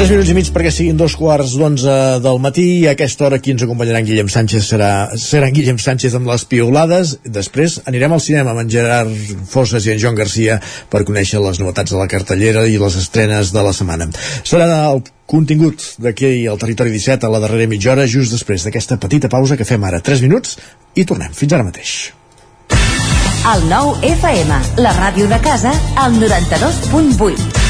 Tres 0.00 0.14
minuts 0.14 0.30
i 0.32 0.32
mig 0.32 0.48
perquè 0.48 0.70
siguin 0.72 0.96
dos 0.96 1.12
quarts 1.12 1.58
d'onze 1.60 1.94
del 2.24 2.38
matí. 2.40 2.62
I 2.80 2.86
a 2.88 2.94
aquesta 2.94 3.26
hora 3.26 3.36
qui 3.36 3.52
ens 3.52 3.66
acompanyarà 3.66 4.00
en 4.00 4.06
Guillem 4.08 4.30
Sánchez. 4.32 4.64
Serà, 4.70 4.88
serà 5.20 5.50
en 5.50 5.52
Guillem 5.52 5.76
Sánchez 5.76 6.16
amb 6.16 6.30
les 6.30 6.46
piolades 6.48 7.18
després 7.28 7.74
anirem 7.84 8.14
al 8.16 8.22
cinema 8.24 8.54
amb 8.54 8.62
en 8.62 8.70
Gerard 8.72 9.12
Fosses 9.52 9.84
i 9.84 9.92
en 9.92 10.00
Joan 10.00 10.16
Garcia 10.16 10.56
per 10.88 11.04
conèixer 11.04 11.44
les 11.44 11.60
novetats 11.60 11.92
de 11.92 12.00
la 12.00 12.08
cartellera 12.08 12.64
i 12.64 12.80
les 12.80 12.96
estrenes 12.96 13.52
de 13.52 13.68
la 13.68 13.76
setmana. 13.76 14.08
Serà 14.40 14.72
el 14.88 15.04
contingut 15.28 15.84
d'aquí 16.00 16.46
al 16.48 16.56
Territori 16.64 16.96
17 16.96 17.28
a 17.28 17.34
la 17.36 17.44
darrera 17.44 17.68
mitja 17.68 17.92
hora 17.92 18.08
just 18.08 18.32
després 18.32 18.64
d'aquesta 18.64 18.96
petita 18.96 19.28
pausa 19.28 19.60
que 19.60 19.68
fem 19.68 19.84
ara. 19.84 20.00
3 20.00 20.24
minuts 20.24 20.56
i 20.96 21.04
tornem. 21.04 21.36
Fins 21.36 21.52
ara 21.52 21.68
mateix. 21.68 21.98
El 23.52 23.68
nou 23.68 23.98
FM, 24.00 24.64
la 24.80 24.96
ràdio 24.96 25.28
de 25.28 25.44
casa, 25.44 25.76
al 26.00 26.16
92.8. 26.16 27.69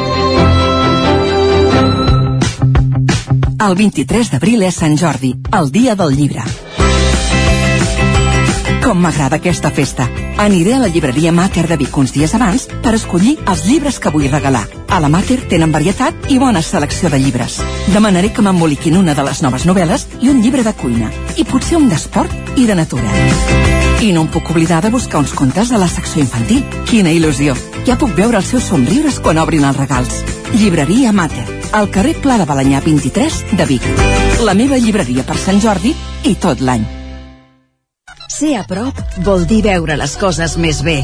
El 3.61 3.75
23 3.77 4.31
d'abril 4.33 4.63
és 4.65 4.77
Sant 4.81 4.95
Jordi, 4.97 5.35
el 5.53 5.67
dia 5.69 5.93
del 5.93 6.15
llibre. 6.17 6.41
Com 8.81 9.03
m'agrada 9.03 9.37
aquesta 9.37 9.69
festa. 9.69 10.07
Aniré 10.41 10.73
a 10.73 10.79
la 10.81 10.89
llibreria 10.89 11.29
Mater 11.31 11.67
de 11.69 11.77
Vic 11.77 11.99
uns 12.01 12.15
dies 12.15 12.33
abans 12.33 12.65
per 12.81 12.95
escollir 12.97 13.35
els 13.45 13.61
llibres 13.67 14.01
que 14.01 14.09
vull 14.09 14.25
regalar. 14.31 14.63
A 14.89 14.97
la 15.03 15.13
Mater 15.13 15.43
tenen 15.53 15.71
varietat 15.77 16.25
i 16.33 16.39
bona 16.41 16.65
selecció 16.65 17.13
de 17.13 17.21
llibres. 17.21 17.59
Demanaré 17.93 18.33
que 18.33 18.41
m'emboliquin 18.41 18.97
una 18.97 19.13
de 19.13 19.29
les 19.29 19.45
noves 19.45 19.69
novel·les 19.69 20.07
i 20.25 20.33
un 20.33 20.41
llibre 20.41 20.65
de 20.65 20.73
cuina. 20.73 21.13
I 21.37 21.45
potser 21.45 21.77
un 21.77 21.89
d'esport 21.93 22.57
i 22.57 22.65
de 22.65 22.81
natura. 22.81 23.90
I 24.01 24.09
no 24.15 24.23
em 24.25 24.29
puc 24.33 24.47
oblidar 24.49 24.79
de 24.81 24.89
buscar 24.89 25.19
uns 25.21 25.33
contes 25.37 25.69
de 25.69 25.77
la 25.77 25.87
secció 25.87 26.23
infantil. 26.23 26.63
Quina 26.89 27.11
il·lusió! 27.13 27.53
Ja 27.85 27.99
puc 28.01 28.15
veure 28.17 28.39
els 28.39 28.47
seus 28.49 28.65
somriures 28.71 29.19
quan 29.21 29.37
obrin 29.37 29.67
els 29.67 29.77
regals. 29.77 30.23
Llibreria 30.55 31.11
Mater, 31.13 31.45
al 31.77 31.91
carrer 31.93 32.15
Pla 32.23 32.39
de 32.41 32.47
Balanyà 32.49 32.81
23 32.81 33.37
de 33.59 33.67
Vic. 33.69 33.85
La 34.41 34.57
meva 34.57 34.81
llibreria 34.81 35.21
per 35.27 35.37
Sant 35.37 35.61
Jordi 35.61 35.93
i 36.25 36.33
tot 36.33 36.65
l'any. 36.65 36.87
Ser 38.25 38.55
a 38.57 38.65
prop 38.65 38.97
vol 39.21 39.45
dir 39.45 39.61
veure 39.69 39.99
les 40.01 40.17
coses 40.17 40.57
més 40.57 40.81
bé. 40.81 41.03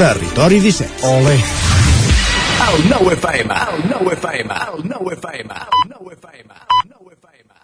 Territori 0.00 0.60
17. 0.60 1.06
Ole. 1.06 1.34
El 2.72 2.88
9 2.88 3.12
FM, 3.16 3.52
el 3.52 3.90
9 3.90 4.14
FM, 4.14 4.54
el 4.54 4.88
9 4.88 5.12
FM, 5.12 5.52
el 5.52 5.90
9 5.90 6.16
FM, 6.16 6.54
el 6.54 6.88
9 6.88 7.16
FM. 7.20 7.54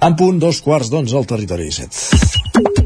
En 0.00 0.14
punt, 0.14 0.38
dos 0.38 0.62
quarts 0.62 0.92
d'onze 0.94 1.16
al 1.18 1.26
Territori 1.26 1.64
17. 1.64 2.77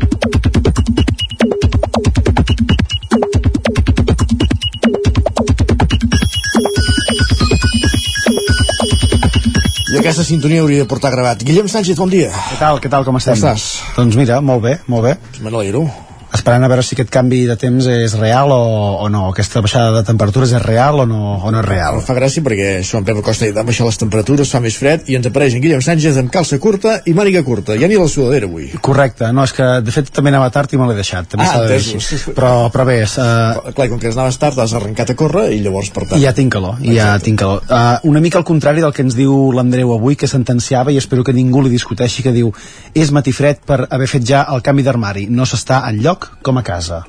I 9.92 9.98
aquesta 10.00 10.24
sintonia 10.24 10.62
hauria 10.62 10.86
de 10.86 10.88
portar 10.88 11.10
gravat. 11.12 11.42
Guillem 11.44 11.66
Sánchez, 11.68 11.98
bon 12.00 12.08
dia. 12.08 12.30
Què 12.32 12.56
tal, 12.56 12.78
què 12.80 12.88
tal, 12.88 13.04
com 13.04 13.18
estem? 13.18 13.36
Com 13.36 13.42
estàs? 13.42 13.66
Doncs 13.98 14.16
mira, 14.16 14.38
molt 14.40 14.64
bé, 14.64 14.78
molt 14.88 15.04
bé. 15.04 15.12
Me 15.44 15.52
n'alegro. 15.52 15.84
Esperant 16.32 16.64
a 16.64 16.68
veure 16.70 16.82
si 16.82 16.96
aquest 16.96 17.10
canvi 17.12 17.42
de 17.48 17.56
temps 17.60 17.86
és 17.92 18.14
real 18.16 18.52
o, 18.54 18.60
o 19.04 19.08
no, 19.12 19.26
aquesta 19.30 19.60
baixada 19.64 19.92
de 19.98 20.02
temperatures 20.08 20.54
és 20.56 20.62
real 20.64 21.02
o 21.02 21.06
no, 21.06 21.36
o 21.36 21.50
no 21.52 21.60
és 21.60 21.66
real. 21.66 21.98
Em 22.00 22.06
fa 22.06 22.16
gràcia 22.16 22.42
perquè 22.44 22.68
això 22.80 23.00
en 23.00 23.06
Pep 23.08 23.20
Acosta 23.20 23.48
ha 23.52 23.64
baixar 23.68 23.86
les 23.88 24.00
temperatures, 24.00 24.52
fa 24.54 24.62
més 24.64 24.78
fred 24.80 25.10
i 25.12 25.18
ens 25.18 25.28
apareix 25.28 25.58
en 25.58 25.62
Guillem 25.64 25.82
Sánchez 25.84 26.16
amb 26.22 26.32
calça 26.32 26.56
curta 26.62 26.98
i 27.04 27.14
màniga 27.16 27.42
curta. 27.44 27.76
Ja 27.80 27.90
ni 27.90 27.98
la 28.00 28.08
sudadera 28.08 28.48
avui. 28.48 28.70
Correcte, 28.80 29.28
no, 29.36 29.44
és 29.44 29.52
que 29.56 29.66
de 29.84 29.94
fet 29.94 30.08
també 30.14 30.32
anava 30.32 30.48
tard 30.54 30.72
i 30.72 30.80
me 30.80 30.88
l'he 30.88 30.96
deixat, 30.96 31.28
també 31.34 31.44
Ah, 31.44 31.52
s'ha 31.52 31.66
de 31.68 31.78
dir. 31.78 32.34
Però, 32.36 32.52
però 32.72 32.88
bé, 32.88 32.98
és, 33.04 33.18
uh, 33.20 33.72
Clar, 33.76 33.88
com 33.92 34.00
que 34.00 34.12
anaves 34.12 34.40
tard, 34.40 34.58
has 34.62 34.72
arrencat 34.78 35.12
a 35.12 35.18
córrer 35.18 35.50
i 35.52 35.60
llavors, 35.64 35.92
per 35.92 36.06
tant... 36.08 36.22
ja 36.22 36.32
tinc 36.36 36.52
calor, 36.56 36.80
ja 36.86 37.12
tinc 37.20 37.42
calor. 37.44 37.64
Uh, 37.68 37.98
una 38.08 38.24
mica 38.24 38.40
al 38.40 38.48
contrari 38.48 38.80
del 38.80 38.94
que 38.96 39.04
ens 39.04 39.18
diu 39.18 39.50
l'Andreu 39.52 39.92
avui, 39.92 40.16
que 40.16 40.30
sentenciava, 40.30 40.92
i 40.94 41.00
espero 41.00 41.24
que 41.26 41.36
ningú 41.36 41.60
li 41.66 41.72
discuteixi, 41.74 42.24
que 42.24 42.32
diu 42.32 42.52
és 42.94 43.12
matifred 43.12 43.60
per 43.68 43.82
haver 43.90 44.08
fet 44.08 44.24
ja 44.32 44.46
el 44.54 44.64
canvi 44.64 44.86
d'armari, 44.86 45.26
no 45.28 45.44
s'està 45.48 45.82
en 45.90 46.00
lloc 46.00 46.21
com 46.42 46.58
a 46.58 46.64
casa. 46.66 47.02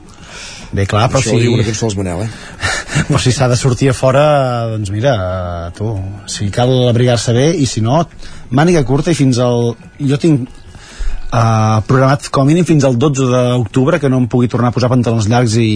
Bé, 0.74 0.88
clar, 0.90 1.06
però 1.12 1.22
Això 1.22 1.30
si... 1.30 1.38
ho 1.38 1.42
diu 1.44 1.54
una 1.54 1.66
cançó 1.68 1.86
dels 1.86 1.98
Manel, 2.00 2.24
eh? 2.26 2.30
però 3.10 3.22
si 3.22 3.34
s'ha 3.36 3.48
de 3.52 3.58
sortir 3.60 3.92
a 3.92 3.94
fora, 3.98 4.24
doncs 4.72 4.90
mira, 4.94 5.14
eh, 5.14 5.70
tu, 5.78 5.94
si 6.30 6.50
cal 6.54 6.74
abrigar-se 6.90 7.36
bé, 7.36 7.52
i 7.54 7.68
si 7.70 7.84
no, 7.86 8.02
màniga 8.50 8.84
curta 8.88 9.14
i 9.14 9.18
fins 9.18 9.38
al... 9.44 9.76
Jo 10.02 10.18
tinc 10.22 10.48
uh, 11.34 11.82
programat 11.90 12.30
com 12.34 12.46
a 12.46 12.50
mínim 12.50 12.66
fins 12.66 12.86
al 12.88 12.98
12 12.98 13.30
d'octubre 13.34 14.00
que 14.02 14.10
no 14.10 14.22
em 14.24 14.30
pugui 14.30 14.50
tornar 14.50 14.74
a 14.74 14.76
posar 14.76 14.90
pantalons 14.94 15.30
llargs 15.30 15.58
i, 15.62 15.70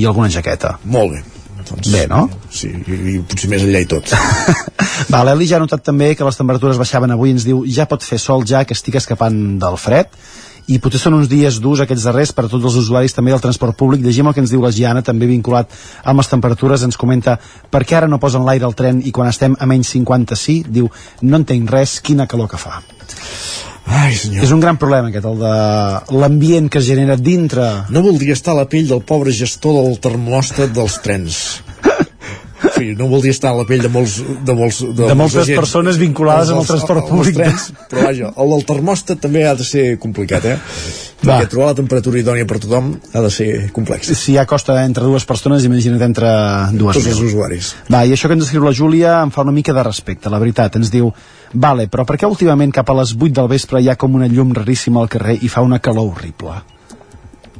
i 0.00 0.04
alguna 0.08 0.28
jaqueta. 0.32 0.76
Molt 0.84 1.16
bé. 1.16 1.22
Doncs, 1.62 1.88
bé, 1.94 2.06
no? 2.10 2.26
Sí, 2.52 2.68
i, 2.68 2.96
i 3.14 3.18
potser 3.24 3.48
més 3.48 3.64
enllà 3.64 3.80
i 3.84 3.88
tot. 3.88 4.12
Va, 5.12 5.22
l'Eli 5.24 5.46
ja 5.48 5.56
ha 5.56 5.62
notat 5.62 5.84
també 5.86 6.12
que 6.18 6.26
les 6.26 6.38
temperatures 6.38 6.80
baixaven 6.80 7.14
avui, 7.14 7.32
ens 7.32 7.46
diu 7.48 7.62
ja 7.64 7.86
pot 7.88 8.04
fer 8.04 8.18
sol 8.20 8.44
ja 8.48 8.64
que 8.66 8.76
estic 8.76 8.98
escapant 9.00 9.38
del 9.62 9.78
fred 9.80 10.10
i 10.70 10.78
potser 10.82 11.00
són 11.02 11.16
uns 11.18 11.30
dies 11.30 11.58
durs 11.62 11.82
aquests 11.82 12.06
darrers 12.06 12.32
per 12.36 12.46
a 12.46 12.50
tots 12.52 12.68
els 12.68 12.78
usuaris 12.84 13.14
també 13.16 13.32
del 13.34 13.42
transport 13.42 13.76
públic 13.78 14.04
llegim 14.04 14.28
el 14.28 14.36
que 14.36 14.42
ens 14.44 14.52
diu 14.52 14.62
la 14.62 14.70
Giana, 14.70 15.02
també 15.02 15.26
vinculat 15.26 15.72
amb 16.04 16.22
les 16.22 16.30
temperatures, 16.30 16.84
ens 16.86 16.98
comenta 17.00 17.38
per 17.70 17.82
què 17.84 17.98
ara 17.98 18.10
no 18.10 18.20
posen 18.22 18.46
l'aire 18.46 18.68
al 18.68 18.76
tren 18.78 19.02
i 19.04 19.12
quan 19.12 19.30
estem 19.30 19.56
a 19.58 19.66
menys 19.66 19.94
50 19.96 20.38
sí, 20.38 20.62
diu 20.68 20.90
no 21.22 21.42
entenc 21.42 21.70
res, 21.70 21.98
quina 22.00 22.28
calor 22.30 22.50
que 22.50 22.60
fa 22.60 22.80
Ai, 23.92 24.14
senyor. 24.14 24.44
és 24.46 24.52
un 24.54 24.60
gran 24.62 24.78
problema 24.78 25.10
aquest, 25.10 25.26
el 25.26 25.40
de 25.42 26.18
l'ambient 26.20 26.70
que 26.70 26.78
es 26.78 26.86
genera 26.86 27.16
dintre 27.18 27.66
No 27.90 28.04
voldria 28.04 28.36
estar 28.38 28.54
a 28.54 28.62
la 28.62 28.68
pell 28.70 28.86
del 28.88 29.02
pobre 29.02 29.34
gestor 29.34 29.80
del 29.82 29.98
termòstat 30.02 30.70
dels 30.76 31.00
trens. 31.02 31.42
En 32.62 32.74
fi, 32.76 32.90
no 32.98 33.08
voldria 33.10 33.34
estar 33.34 33.50
a 33.52 33.58
la 33.58 33.64
pell 33.68 33.82
de 33.82 33.90
molts... 33.92 34.18
De, 34.22 34.54
molts, 34.54 34.82
de, 34.82 35.06
De 35.08 35.14
moltes 35.18 35.42
agents. 35.44 35.58
persones 35.58 35.98
vinculades 35.98 36.52
amb 36.52 36.62
el 36.62 36.68
transport 36.68 37.08
públic. 37.08 37.34
Trens, 37.38 37.70
però 37.90 38.04
vaja, 38.06 38.30
el 38.36 38.52
del 38.54 38.66
termòstat 38.68 39.22
també 39.24 39.46
ha 39.48 39.54
de 39.58 39.66
ser 39.66 39.86
complicat, 40.02 40.46
eh? 40.46 40.58
Va. 41.22 41.36
Perquè 41.38 41.52
trobar 41.52 41.68
la 41.70 41.76
temperatura 41.78 42.18
idònia 42.18 42.46
per 42.50 42.58
tothom 42.62 42.92
ha 43.14 43.20
de 43.22 43.30
ser 43.30 43.48
complex. 43.74 44.10
si 44.18 44.34
ja 44.34 44.42
costa 44.46 44.80
entre 44.82 45.04
dues 45.06 45.24
persones, 45.24 45.62
imagina't 45.68 46.02
entre 46.02 46.30
dues 46.74 46.98
Tots 46.98 47.12
els 47.12 47.20
usuaris. 47.28 47.74
Va, 47.92 48.02
i 48.06 48.14
això 48.16 48.26
que 48.30 48.34
ens 48.34 48.48
escriu 48.48 48.64
la 48.66 48.74
Júlia 48.74 49.20
em 49.22 49.30
fa 49.30 49.44
una 49.46 49.54
mica 49.54 49.74
de 49.74 49.84
respecte, 49.86 50.30
la 50.30 50.40
veritat. 50.42 50.76
Ens 50.80 50.90
diu, 50.90 51.12
vale, 51.54 51.86
però 51.86 52.06
per 52.08 52.18
què 52.18 52.26
últimament 52.26 52.74
cap 52.74 52.90
a 52.90 52.98
les 52.98 53.14
8 53.14 53.38
del 53.38 53.50
vespre 53.54 53.82
hi 53.82 53.90
ha 53.92 53.96
com 53.96 54.18
una 54.18 54.26
llum 54.26 54.50
raríssima 54.54 55.00
al 55.02 55.10
carrer 55.12 55.38
i 55.42 55.48
fa 55.48 55.62
una 55.62 55.78
calor 55.78 56.10
horrible? 56.10 56.58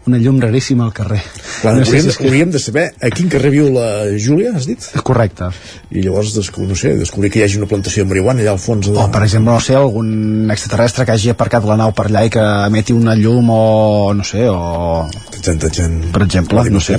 Una 0.06 0.18
llum 0.18 0.40
raríssima 0.42 0.84
al 0.84 0.92
carrer. 0.92 1.20
Clar, 1.60 1.74
No 1.76 1.84
hauríem, 1.84 2.08
que- 2.10 2.24
hauríem 2.26 2.50
de 2.50 2.58
saber 2.58 2.88
a 3.00 3.10
quin 3.10 3.28
carrer 3.30 3.50
viu 3.54 3.68
la 3.72 3.86
Júlia, 4.18 4.50
has 4.56 4.66
dit? 4.66 4.82
Correcte. 5.04 5.44
I 5.92 6.02
llavors, 6.02 6.34
no 6.58 6.74
sé, 6.74 6.96
descobrir 6.98 7.30
que 7.30 7.38
hi 7.38 7.44
hagi 7.44 7.58
una 7.60 7.66
plantació 7.70 8.02
de 8.02 8.08
marihuana 8.10 8.40
allà 8.42 8.50
al 8.56 8.58
fons 8.58 8.88
de... 8.88 8.96
O, 8.98 9.04
per 9.14 9.22
exemple, 9.22 9.52
no 9.52 9.60
sé, 9.60 9.76
algun 9.78 10.50
extraterrestre 10.50 11.06
que 11.06 11.12
hagi 11.14 11.30
aparcat 11.30 11.64
la 11.64 11.76
nau 11.78 11.92
per 11.94 12.08
allà 12.08 12.24
i 12.26 12.30
que 12.34 12.42
emeti 12.66 12.92
una 12.92 13.14
llum 13.14 13.50
o, 13.54 14.12
no 14.14 14.24
sé, 14.26 14.48
o... 14.50 15.06
Per 15.42 16.22
exemple, 16.24 16.64
no 16.70 16.80
sé. 16.80 16.96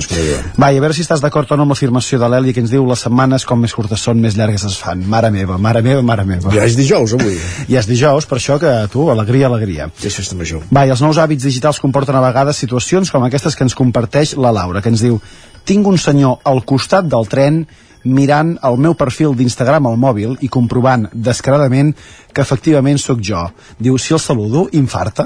Va, 0.60 0.70
i 0.72 0.78
a 0.78 0.80
veure 0.80 0.94
si 0.96 1.04
estàs 1.04 1.20
d'acord 1.20 1.50
o 1.52 1.56
no 1.56 1.64
amb 1.64 1.72
l'afirmació 1.74 2.18
de 2.20 2.28
l'Eli 2.28 2.52
que 2.56 2.60
ens 2.64 2.70
diu 2.72 2.84
les 2.88 3.00
setmanes 3.04 3.44
com 3.48 3.60
més 3.60 3.72
curtes 3.76 4.00
són, 4.00 4.20
més 4.20 4.36
llargues 4.36 4.64
es 4.64 4.76
fan. 4.80 5.04
Mare 5.08 5.30
meva, 5.32 5.56
mare 5.58 5.82
meva, 5.84 6.02
mare 6.02 6.24
meva. 6.28 6.52
Ja 6.52 6.64
és 6.64 6.76
dijous, 6.76 7.12
avui. 7.18 7.36
Ja 7.72 7.80
és 7.80 7.88
dijous, 7.88 8.24
per 8.28 8.38
això 8.40 8.58
que 8.60 8.72
tu, 8.92 9.10
alegria, 9.12 9.48
alegria. 9.48 9.90
Ja 10.00 10.08
és 10.08 10.16
festa 10.16 10.36
major. 10.36 10.64
Va, 10.72 10.84
i 10.88 10.92
els 10.92 11.00
nous 11.04 11.16
hàbits 11.20 11.44
digitals 11.44 11.80
comporten 11.80 12.16
a 12.16 12.24
vegades 12.24 12.56
situacions 12.60 12.92
com 13.10 13.24
aquestes 13.26 13.56
que 13.56 13.64
ens 13.66 13.74
comparteix 13.74 14.36
la 14.36 14.52
Laura, 14.54 14.82
que 14.82 14.92
ens 14.92 15.02
diu 15.02 15.18
tinc 15.64 15.86
un 15.88 15.98
senyor 15.98 16.44
al 16.44 16.62
costat 16.68 17.08
del 17.08 17.26
tren 17.26 17.64
mirant 18.04 18.52
el 18.68 18.76
meu 18.76 18.94
perfil 18.94 19.32
d'Instagram 19.34 19.88
al 19.88 19.96
mòbil 19.96 20.36
i 20.44 20.50
comprovant 20.52 21.08
descaradament 21.12 21.94
que 22.34 22.44
efectivament 22.44 23.00
sóc 23.00 23.22
jo. 23.24 23.40
Diu, 23.80 23.96
si 23.98 24.14
el 24.14 24.20
saludo, 24.20 24.68
infarta. 24.72 25.24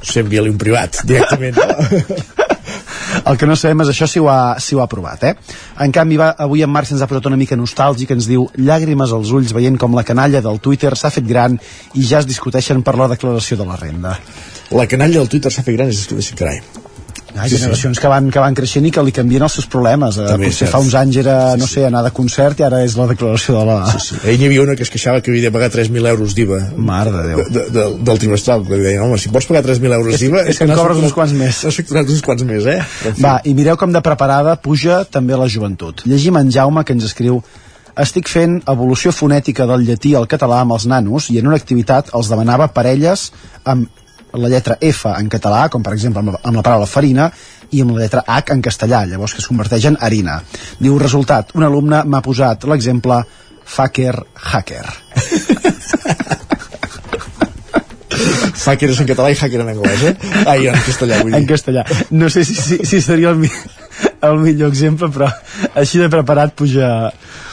Sí, 0.00 0.20
envia-li 0.22 0.52
un 0.52 0.60
privat, 0.60 1.02
directament. 1.04 1.58
El 3.28 3.36
que 3.36 3.46
no 3.46 3.54
sabem 3.58 3.82
és 3.84 3.90
això 3.92 4.06
si 4.08 4.20
ho 4.22 4.28
ha, 4.30 4.56
si 4.62 4.76
ho 4.76 4.80
ha 4.82 4.88
provat, 4.88 5.24
eh? 5.28 5.32
En 5.84 5.92
canvi, 5.92 6.16
va, 6.20 6.30
avui 6.46 6.62
en 6.64 6.70
Marc 6.72 6.90
ens 6.94 7.02
ha 7.04 7.08
posat 7.10 7.28
una 7.28 7.38
mica 7.38 7.58
nostàlgic, 7.58 8.14
ens 8.14 8.28
diu 8.30 8.46
llàgrimes 8.56 9.12
als 9.12 9.34
ulls 9.36 9.52
veient 9.56 9.76
com 9.80 9.94
la 9.96 10.06
canalla 10.08 10.40
del 10.44 10.62
Twitter 10.64 10.94
s'ha 10.96 11.12
fet 11.12 11.28
gran 11.28 11.58
i 11.94 12.06
ja 12.08 12.22
es 12.22 12.30
discuteixen 12.30 12.82
per 12.86 12.96
la 12.98 13.10
declaració 13.12 13.58
de 13.60 13.68
la 13.68 13.76
renda. 13.76 14.16
La 14.72 14.88
canalla 14.88 15.20
del 15.20 15.28
Twitter 15.28 15.52
s'ha 15.52 15.66
fet 15.66 15.76
gran 15.76 15.92
i 15.92 15.94
es 15.94 16.02
discuteixen, 16.02 16.40
carai. 16.40 16.81
Hi 17.32 17.38
ha 17.38 17.46
Sí, 17.48 17.56
sí. 17.56 17.62
generacions 17.62 17.98
que 17.98 18.08
van, 18.12 18.26
que 18.30 18.38
van 18.42 18.54
creixent 18.54 18.84
i 18.86 18.90
que 18.92 19.02
li 19.02 19.12
canvien 19.16 19.42
els 19.46 19.54
seus 19.56 19.66
problemes. 19.72 20.18
Eh, 20.20 20.26
També 20.28 20.46
és 20.50 20.56
potser 20.58 20.68
fa 20.68 20.80
uns 20.84 20.94
anys 21.00 21.16
era, 21.22 21.36
no 21.56 21.66
sé, 21.66 21.86
anar 21.88 22.02
de 22.04 22.10
concert 22.12 22.60
i 22.60 22.66
ara 22.66 22.82
és 22.84 22.92
la 22.98 23.06
declaració 23.08 23.54
de 23.58 23.64
la... 23.70 23.76
Sí, 23.94 24.00
sí. 24.10 24.18
Ahir 24.26 24.36
n'hi 24.42 24.46
havia 24.50 24.62
una 24.66 24.76
que 24.76 24.84
es 24.84 24.90
queixava 24.92 25.22
que 25.24 25.32
havia 25.32 25.48
de 25.48 25.52
pagar 25.54 25.70
3.000 25.72 26.08
euros 26.12 26.34
d'IVA. 26.36 26.60
Mare 26.76 27.10
de 27.14 27.22
Déu. 27.30 27.42
De, 27.48 27.64
de, 27.72 27.86
del 28.10 28.18
trimestral. 28.20 28.66
Que 28.68 28.76
li 28.76 28.84
deien, 28.84 29.02
home, 29.06 29.16
si 29.18 29.32
pots 29.32 29.48
pagar 29.48 29.64
3.000 29.64 29.96
euros 29.96 30.14
És- 30.14 30.20
d'IVA... 30.26 30.44
és 30.52 30.58
que 30.60 30.68
en 30.68 30.74
cobres 30.76 31.00
uns 31.00 31.16
quants 31.16 31.32
més. 31.40 31.62
Has 31.64 31.80
facturat 31.80 32.12
uns 32.12 32.20
quants 32.28 32.44
més, 32.44 32.68
eh? 32.68 32.78
Va, 33.24 33.38
i 33.48 33.56
mireu 33.56 33.80
com 33.80 33.92
de 33.96 34.04
preparada 34.04 34.54
puja 34.60 35.02
també 35.08 35.36
la 35.40 35.48
joventut. 35.48 36.04
Llegim 36.04 36.36
en 36.36 36.52
Jaume 36.52 36.84
que 36.84 36.92
ens 36.92 37.08
escriu 37.08 37.40
estic 37.96 38.28
fent 38.28 38.60
evolució 38.72 39.10
fonètica 39.12 39.66
del 39.68 39.82
llatí 39.88 40.14
al 40.16 40.24
català 40.28 40.62
amb 40.64 40.72
els 40.76 40.86
nanos 40.88 41.26
i 41.28 41.36
en 41.40 41.48
una 41.50 41.56
activitat 41.60 42.08
els 42.16 42.28
demanava 42.32 42.68
parelles 42.72 43.26
amb 43.68 43.88
la 44.34 44.48
lletra 44.48 44.78
F 44.80 45.10
en 45.12 45.28
català, 45.32 45.66
com 45.72 45.82
per 45.82 45.94
exemple 45.96 46.22
amb 46.22 46.34
la, 46.34 46.40
amb 46.42 46.60
la 46.60 46.64
paraula 46.64 46.88
farina, 46.90 47.30
i 47.72 47.80
amb 47.82 47.94
la 47.96 48.04
lletra 48.04 48.24
H 48.26 48.52
en 48.54 48.62
castellà, 48.64 49.04
llavors 49.08 49.34
que 49.34 49.42
es 49.44 49.48
converteix 49.48 49.88
en 49.90 49.98
harina. 50.00 50.40
Diu, 50.80 50.98
resultat, 51.00 51.54
un 51.56 51.64
alumne 51.66 52.02
m'ha 52.04 52.22
posat 52.24 52.68
l'exemple 52.68 53.22
fucker 53.64 54.16
hacker. 54.52 54.86
Hacker 58.62 58.90
és 58.92 59.00
en 59.02 59.08
català 59.08 59.30
i 59.32 59.36
hacker 59.38 59.62
en 59.64 59.70
anglès, 59.72 60.02
eh? 60.06 60.42
Ai, 60.46 60.68
en 60.70 60.76
castellà, 60.86 61.18
vull 61.22 61.32
dir. 61.32 61.40
en 61.40 61.46
castellà. 61.48 61.82
No 62.14 62.28
sé 62.30 62.44
si, 62.46 62.54
si, 62.54 62.78
si 62.86 63.00
seria 63.02 63.32
el, 63.32 63.40
mi, 63.42 63.50
el 64.28 64.38
millor 64.38 64.70
exemple, 64.70 65.08
però 65.10 65.30
així 65.74 65.98
de 65.98 66.06
preparat 66.12 66.54
puja, 66.58 66.90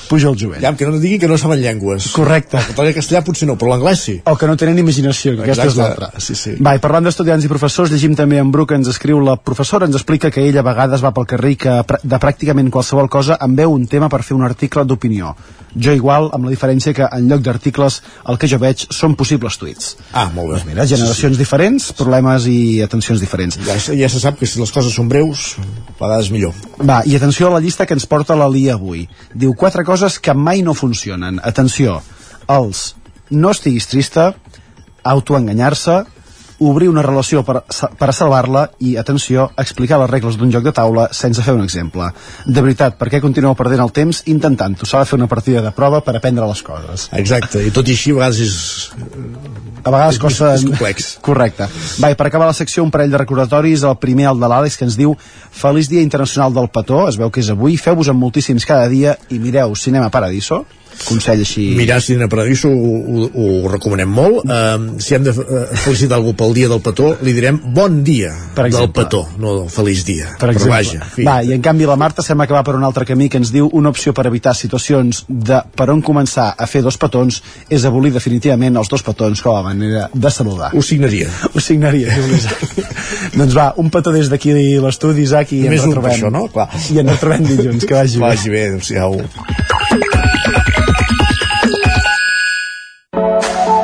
puja 0.09 0.31
el 0.31 0.37
jovent. 0.39 0.63
Ja, 0.63 0.73
que 0.75 0.87
no 0.89 0.99
diguin 0.99 1.21
que 1.21 1.29
no 1.29 1.37
saben 1.37 1.61
llengües. 1.61 2.09
Correcte. 2.15 2.57
El 2.57 2.71
català 2.71 2.89
i 2.89 2.93
el 2.93 2.97
castellà 2.97 3.21
potser 3.25 3.47
no, 3.49 3.55
però 3.59 3.73
l'anglès 3.73 4.03
sí. 4.07 4.15
O 4.25 4.35
que 4.39 4.49
no 4.49 4.57
tenen 4.59 4.81
imaginació, 4.81 5.35
que 5.37 5.45
aquesta 5.45 5.69
és 5.69 5.77
l'altra. 5.79 6.11
Sí, 6.17 6.35
sí. 6.35 6.55
Va, 6.65 6.75
i 6.75 6.83
parlant 6.83 7.07
d'estudiants 7.07 7.45
i 7.45 7.51
professors, 7.51 7.93
llegim 7.93 8.17
també 8.17 8.41
en 8.41 8.51
Bru 8.51 8.65
que 8.69 8.77
ens 8.79 8.89
escriu 8.91 9.21
la 9.23 9.37
professora, 9.37 9.87
ens 9.89 9.99
explica 9.99 10.33
que 10.33 10.43
ella 10.47 10.63
a 10.63 10.67
vegades 10.67 11.05
va 11.05 11.13
pel 11.15 11.29
carrer 11.29 11.55
que 11.61 11.77
de 12.03 12.21
pràcticament 12.21 12.73
qualsevol 12.73 13.09
cosa 13.09 13.37
en 13.39 13.55
veu 13.55 13.73
un 13.73 13.87
tema 13.87 14.09
per 14.09 14.23
fer 14.25 14.37
un 14.37 14.45
article 14.47 14.85
d'opinió. 14.89 15.35
Jo 15.69 15.93
igual, 15.93 16.31
amb 16.33 16.47
la 16.47 16.53
diferència 16.53 16.95
que 16.97 17.05
en 17.05 17.27
lloc 17.29 17.43
d'articles 17.45 17.99
el 18.31 18.39
que 18.41 18.49
jo 18.49 18.57
veig 18.61 18.87
són 18.89 19.13
possibles 19.19 19.59
tuits. 19.61 19.91
Ah, 20.11 20.25
molt 20.33 20.49
bé. 20.49 20.57
Doncs 20.57 20.65
mira, 20.65 20.87
generacions 20.89 21.37
diferents, 21.37 21.91
problemes 21.93 22.47
i 22.49 22.81
atencions 22.81 23.21
diferents. 23.21 23.59
Ja, 23.67 23.77
ja 23.77 24.09
se 24.09 24.21
sap 24.21 24.39
que 24.39 24.49
si 24.49 24.61
les 24.61 24.73
coses 24.73 24.95
són 24.95 25.11
breus, 25.11 25.51
a 25.59 26.01
vegades 26.01 26.31
millor. 26.33 26.57
Va, 26.81 27.03
i 27.05 27.15
atenció 27.19 27.49
a 27.49 27.53
la 27.57 27.61
llista 27.61 27.85
que 27.85 27.93
ens 27.93 28.07
porta 28.09 28.37
la 28.39 28.49
Lia 28.49 28.79
avui. 28.79 29.05
Diu 29.35 29.53
quatre 29.53 29.85
coses 29.85 29.98
que 30.23 30.33
mai 30.33 30.63
no 30.65 30.75
funcionen. 30.77 31.39
Atenció, 31.43 31.99
els 32.49 32.93
no 33.29 33.51
estiguis 33.53 33.87
trista, 33.91 34.31
autoenganyar-se, 35.03 36.03
obrir 36.59 36.89
una 36.89 37.03
relació 37.05 37.43
per, 37.47 37.61
per 37.99 38.09
a 38.09 38.15
salvar-la 38.15 38.65
i, 38.83 38.95
atenció, 38.99 39.49
explicar 39.59 39.99
les 40.01 40.09
regles 40.11 40.37
d'un 40.39 40.51
joc 40.51 40.65
de 40.65 40.73
taula 40.75 41.07
sense 41.15 41.43
fer 41.45 41.55
un 41.55 41.63
exemple. 41.63 42.09
De 42.45 42.63
veritat, 42.63 42.97
per 42.99 43.09
què 43.11 43.21
continueu 43.23 43.55
perdent 43.57 43.83
el 43.83 43.93
temps 43.95 44.23
intentant-ho? 44.31 44.87
S'ha 44.87 45.03
de 45.03 45.09
fer 45.09 45.19
una 45.19 45.29
partida 45.31 45.63
de 45.65 45.73
prova 45.75 46.01
per 46.05 46.17
aprendre 46.17 46.47
les 46.49 46.63
coses. 46.65 47.07
Exacte, 47.15 47.63
i 47.65 47.73
tot 47.75 47.87
i 47.87 47.95
així 47.97 48.15
a 48.15 48.19
vegades 48.19 48.41
és... 48.45 48.55
A 49.79 49.93
vegades 49.93 50.17
és, 50.17 50.21
costa... 50.21 50.53
És 50.57 50.65
complex. 50.67 51.11
Correcte. 51.23 51.69
Va, 52.03 52.11
i 52.11 52.17
per 52.19 52.27
acabar 52.27 52.49
la 52.49 52.57
secció, 52.57 52.83
un 52.83 52.91
parell 52.91 53.13
de 53.13 53.21
recordatoris. 53.21 53.85
El 53.87 53.95
primer, 54.01 54.27
el 54.33 54.41
de 54.41 54.49
l'Àlex, 54.51 54.75
que 54.75 54.83
ens 54.89 54.97
diu 54.99 55.15
Feliç 55.15 55.87
Dia 55.91 56.03
Internacional 56.03 56.51
del 56.55 56.67
Petó, 56.73 57.05
es 57.07 57.19
veu 57.19 57.31
que 57.31 57.39
és 57.39 57.53
avui, 57.53 57.79
feu-vos 57.79 58.11
amb 58.11 58.19
moltíssims 58.19 58.67
cada 58.67 58.91
dia 58.91 59.15
i 59.31 59.39
mireu 59.39 59.77
Cinema 59.79 60.11
Paradiso 60.11 60.65
consell 61.05 61.43
així... 61.43 61.69
Mirar 61.77 61.99
Cine 62.03 62.27
Paradiso 62.31 62.69
ho, 62.69 62.93
ho, 62.99 63.29
ho 63.33 63.71
recomanem 63.71 64.09
molt. 64.11 64.43
Uh, 64.45 64.99
si 65.01 65.15
hem 65.15 65.23
de 65.25 65.33
uh, 65.33 65.61
felicitar 65.85 66.17
algú 66.19 66.33
pel 66.37 66.53
dia 66.57 66.69
del 66.71 66.81
petó, 66.85 67.13
li 67.25 67.33
direm 67.37 67.59
bon 67.75 68.01
dia 68.03 68.33
per 68.55 68.67
del 68.73 68.89
petó, 68.95 69.23
no 69.39 69.55
del 69.61 69.69
feliç 69.73 70.03
dia. 70.07 70.31
Per 70.39 70.49
Però 70.49 70.55
exemple. 70.55 70.73
vaja, 70.75 71.07
fi. 71.15 71.25
Va, 71.27 71.37
i 71.45 71.53
en 71.55 71.63
canvi 71.65 71.87
la 71.89 71.95
Marta 71.99 72.25
sembla 72.25 72.47
que 72.49 72.55
va 72.57 72.63
per 72.67 72.75
un 72.77 72.83
altre 72.87 73.05
camí 73.07 73.29
que 73.29 73.39
ens 73.41 73.53
diu 73.55 73.69
una 73.73 73.93
opció 73.93 74.13
per 74.17 74.27
evitar 74.29 74.55
situacions 74.57 75.23
de 75.29 75.61
per 75.75 75.89
on 75.93 76.01
començar 76.05 76.49
a 76.57 76.67
fer 76.69 76.81
dos 76.85 76.97
petons 76.99 77.41
és 77.69 77.85
abolir 77.87 78.11
definitivament 78.15 78.77
els 78.79 78.89
dos 78.91 79.03
petons 79.05 79.41
com 79.45 79.55
a 79.55 79.63
manera 79.69 80.09
de 80.13 80.31
saludar. 80.33 80.71
Ho 80.75 80.81
signaria. 80.83 81.29
Ho 81.53 81.63
signaria, 81.63 82.11
diu 82.17 82.27
l'Isaac. 82.33 83.33
doncs 83.37 83.55
va, 83.55 83.69
un 83.77 83.89
petó 83.93 84.11
des 84.15 84.29
d'aquí 84.31 84.53
l'estudi, 84.83 85.23
Isaac, 85.27 85.53
i 85.53 85.63
Només 85.65 85.83
ens 85.85 85.89
un 85.89 85.95
per 86.01 86.03
retrobem. 86.09 86.17
això, 86.17 86.33
no? 86.33 86.47
Clar. 86.53 86.67
I 86.91 87.01
ens 87.03 87.11
retrobem 87.15 87.45
dilluns, 87.49 87.85
que 87.85 87.95
vagi, 87.97 88.19
Vagi 88.19 88.49
bé, 88.53 88.67
adéu-siau. 88.73 89.19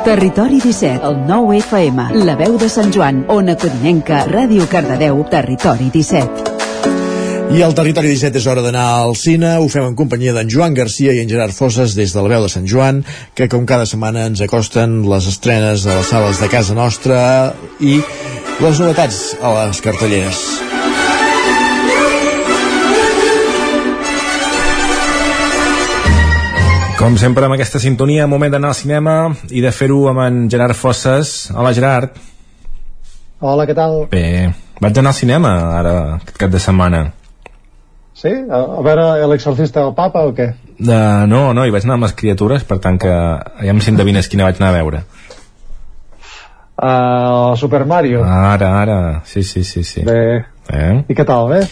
Territori 0.06 0.60
17, 0.60 1.00
el 1.02 1.16
9 1.26 1.56
FM, 1.58 2.04
la 2.22 2.36
veu 2.38 2.54
de 2.62 2.68
Sant 2.70 2.92
Joan, 2.94 3.24
Ona 3.26 3.56
Codinenca, 3.58 4.20
Ràdio 4.30 4.68
Cardedeu, 4.70 5.18
Territori 5.26 5.88
17. 5.90 7.50
I 7.50 7.64
al 7.66 7.74
Territori 7.74 8.12
17 8.14 8.38
és 8.38 8.46
hora 8.46 8.62
d'anar 8.62 8.84
al 9.00 9.16
cine. 9.18 9.56
Ho 9.58 9.66
fem 9.66 9.88
en 9.88 9.98
companyia 9.98 10.36
d'en 10.36 10.46
Joan 10.46 10.78
Garcia 10.78 11.10
i 11.10 11.24
en 11.24 11.32
Gerard 11.32 11.58
Fosses 11.58 11.98
des 11.98 12.14
de 12.14 12.22
la 12.22 12.30
veu 12.36 12.46
de 12.46 12.52
Sant 12.54 12.70
Joan, 12.70 13.02
que 13.34 13.50
com 13.50 13.66
cada 13.66 13.82
setmana 13.90 14.28
ens 14.30 14.46
acosten 14.46 15.00
les 15.10 15.26
estrenes 15.26 15.90
a 15.90 15.98
les 15.98 16.14
sales 16.14 16.38
de 16.38 16.52
casa 16.54 16.78
nostra 16.78 17.20
i 17.82 17.98
les 18.62 18.78
novetats 18.78 19.34
a 19.42 19.56
les 19.58 19.82
cartelleres. 19.82 20.75
Com 27.06 27.14
sempre 27.14 27.46
amb 27.46 27.54
aquesta 27.54 27.78
sintonia, 27.78 28.24
moment 28.26 28.50
d'anar 28.50 28.72
al 28.72 28.74
cinema 28.74 29.12
i 29.54 29.60
de 29.62 29.70
fer-ho 29.70 30.08
amb 30.10 30.24
en 30.24 30.38
Gerard 30.50 30.74
Fosses. 30.74 31.52
Hola 31.54 31.70
Gerard. 31.76 32.16
Hola, 33.38 33.62
què 33.68 33.76
tal? 33.78 33.94
Bé, 34.10 34.48
vaig 34.82 34.98
anar 34.98 35.12
al 35.12 35.18
cinema 35.20 35.52
ara 35.76 35.92
aquest 36.16 36.40
cap 36.40 36.50
de 36.50 36.62
setmana. 36.64 37.04
Sí? 38.10 38.32
A, 38.34 38.58
a 38.80 38.82
veure 38.82 39.06
l'exorcista 39.30 39.84
del 39.84 39.94
papa 39.94 40.24
o 40.26 40.34
què? 40.34 40.48
Uh, 40.80 41.22
no, 41.30 41.44
no, 41.54 41.62
hi 41.62 41.76
vaig 41.76 41.86
anar 41.86 42.00
amb 42.00 42.08
les 42.08 42.16
criatures, 42.18 42.66
per 42.66 42.80
tant 42.82 42.98
que 42.98 43.14
ja 43.14 43.70
em 43.76 43.84
si 43.86 43.94
endevines 43.94 44.26
quina 44.26 44.50
vaig 44.50 44.58
anar 44.58 44.74
a 44.74 44.78
veure. 44.80 45.06
Uh, 46.74 47.54
Super 47.62 47.84
Mario. 47.86 48.26
Ara, 48.26 48.74
ara, 48.82 49.00
sí, 49.30 49.46
sí, 49.46 49.62
sí, 49.62 49.86
sí. 49.86 50.02
Bé. 50.10 50.42
Eh? 50.74 50.92
I 51.06 51.14
què 51.14 51.30
tal, 51.30 51.54
bé? 51.54 51.62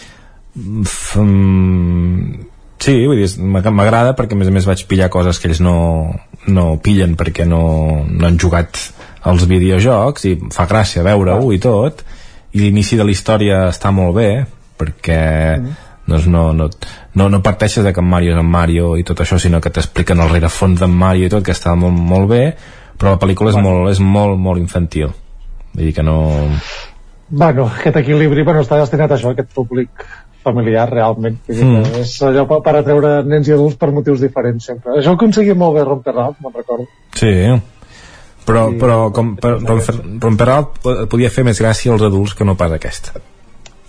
F 0.86 1.18
mm, 1.18 2.53
sí, 2.78 2.94
vull 3.06 3.20
dir, 3.22 3.28
m'ag- 3.40 3.70
m'agrada 3.72 4.14
perquè 4.16 4.36
a 4.36 4.40
més 4.40 4.50
a 4.50 4.54
més 4.54 4.66
vaig 4.68 4.84
pillar 4.90 5.10
coses 5.12 5.38
que 5.40 5.48
ells 5.48 5.60
no, 5.64 6.14
no 6.46 6.66
pillen 6.82 7.16
perquè 7.16 7.46
no, 7.48 8.04
no 8.08 8.26
han 8.26 8.38
jugat 8.40 8.78
als 9.24 9.46
videojocs 9.48 10.26
i 10.28 10.34
fa 10.52 10.66
gràcia 10.68 11.04
veure-ho 11.06 11.52
i 11.54 11.58
tot. 11.62 12.04
I 12.54 12.60
l'inici 12.60 12.96
de 12.96 13.04
la 13.06 13.10
història 13.10 13.64
està 13.70 13.90
molt 13.90 14.14
bé 14.18 14.28
perquè 14.78 15.20
doncs 16.06 16.26
no, 16.28 16.52
no, 16.52 16.68
no, 17.16 17.28
no 17.32 17.42
parteixes 17.42 17.84
de 17.84 17.92
que 17.94 18.02
en 18.04 18.08
Mario 18.10 18.34
és 18.34 18.38
en 18.38 18.50
Mario 18.50 18.94
i 19.00 19.04
tot 19.08 19.22
això, 19.24 19.38
sinó 19.40 19.60
que 19.64 19.72
t'expliquen 19.72 20.20
el 20.20 20.28
rerefons 20.30 20.78
d'en 20.82 20.92
Mario 20.92 21.26
i 21.26 21.32
tot, 21.32 21.42
que 21.46 21.54
està 21.56 21.72
molt, 21.78 21.96
molt 21.96 22.28
bé 22.28 22.42
però 22.98 23.14
la 23.14 23.20
pel·lícula 23.20 23.50
és 23.50 23.58
molt, 23.58 23.88
és 23.90 24.00
molt, 24.00 24.38
molt 24.38 24.60
infantil. 24.62 25.10
Vull 25.74 25.88
dir 25.88 25.94
que 25.96 26.04
no... 26.06 26.18
Bueno, 27.28 27.64
aquest 27.80 27.96
equilibri 27.98 28.44
bueno, 28.46 28.62
està 28.62 28.78
destinat 28.78 29.10
a 29.10 29.16
això, 29.16 29.32
aquest 29.32 29.50
públic 29.56 30.04
familiar 30.44 30.88
realment 30.92 31.40
Mm. 31.48 32.00
és 32.00 32.16
allò 32.22 32.46
per, 32.48 32.60
per 32.64 32.76
atreure 32.80 33.14
nens 33.26 33.48
i 33.48 33.54
adults 33.56 33.76
per 33.80 33.90
motius 33.92 34.20
diferents 34.22 34.70
sempre 34.70 34.98
això 34.98 35.12
ho 35.14 35.18
aconseguia 35.18 35.56
molt 35.58 35.78
bé 35.78 35.84
Romper 35.84 36.14
Ralph, 36.14 36.40
me'n 36.44 36.54
recordo 36.54 36.86
Sí, 37.14 37.30
però, 38.44 38.64
però 38.76 38.96
com, 39.14 39.34
per, 39.40 39.54
Romper, 39.60 39.94
Romper 40.20 40.48
Ralph 40.48 40.88
podia 41.08 41.30
fer 41.32 41.44
més 41.46 41.60
gràcia 41.62 41.92
als 41.94 42.02
adults 42.04 42.34
que 42.36 42.44
no 42.44 42.56
pas 42.60 42.72
aquesta. 42.74 43.14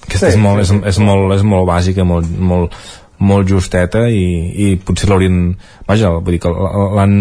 Aquesta 0.05 0.29
Sí, 0.29 0.35
és, 0.35 0.37
molt, 0.39 0.63
sí, 0.63 0.77
és, 0.77 0.93
és, 0.93 0.99
molt, 1.03 1.33
és 1.35 1.43
molt 1.43 1.67
bàsica, 1.67 2.05
molt, 2.07 2.29
molt, 2.29 2.77
molt 3.25 3.49
justeta 3.49 4.05
i, 4.11 4.23
i 4.55 4.69
potser 4.77 5.09
l'haurien... 5.09 5.57
Vaja, 5.89 6.13
vull 6.19 6.37
dir 6.37 6.41
que 6.45 6.53
l'han... 6.53 7.17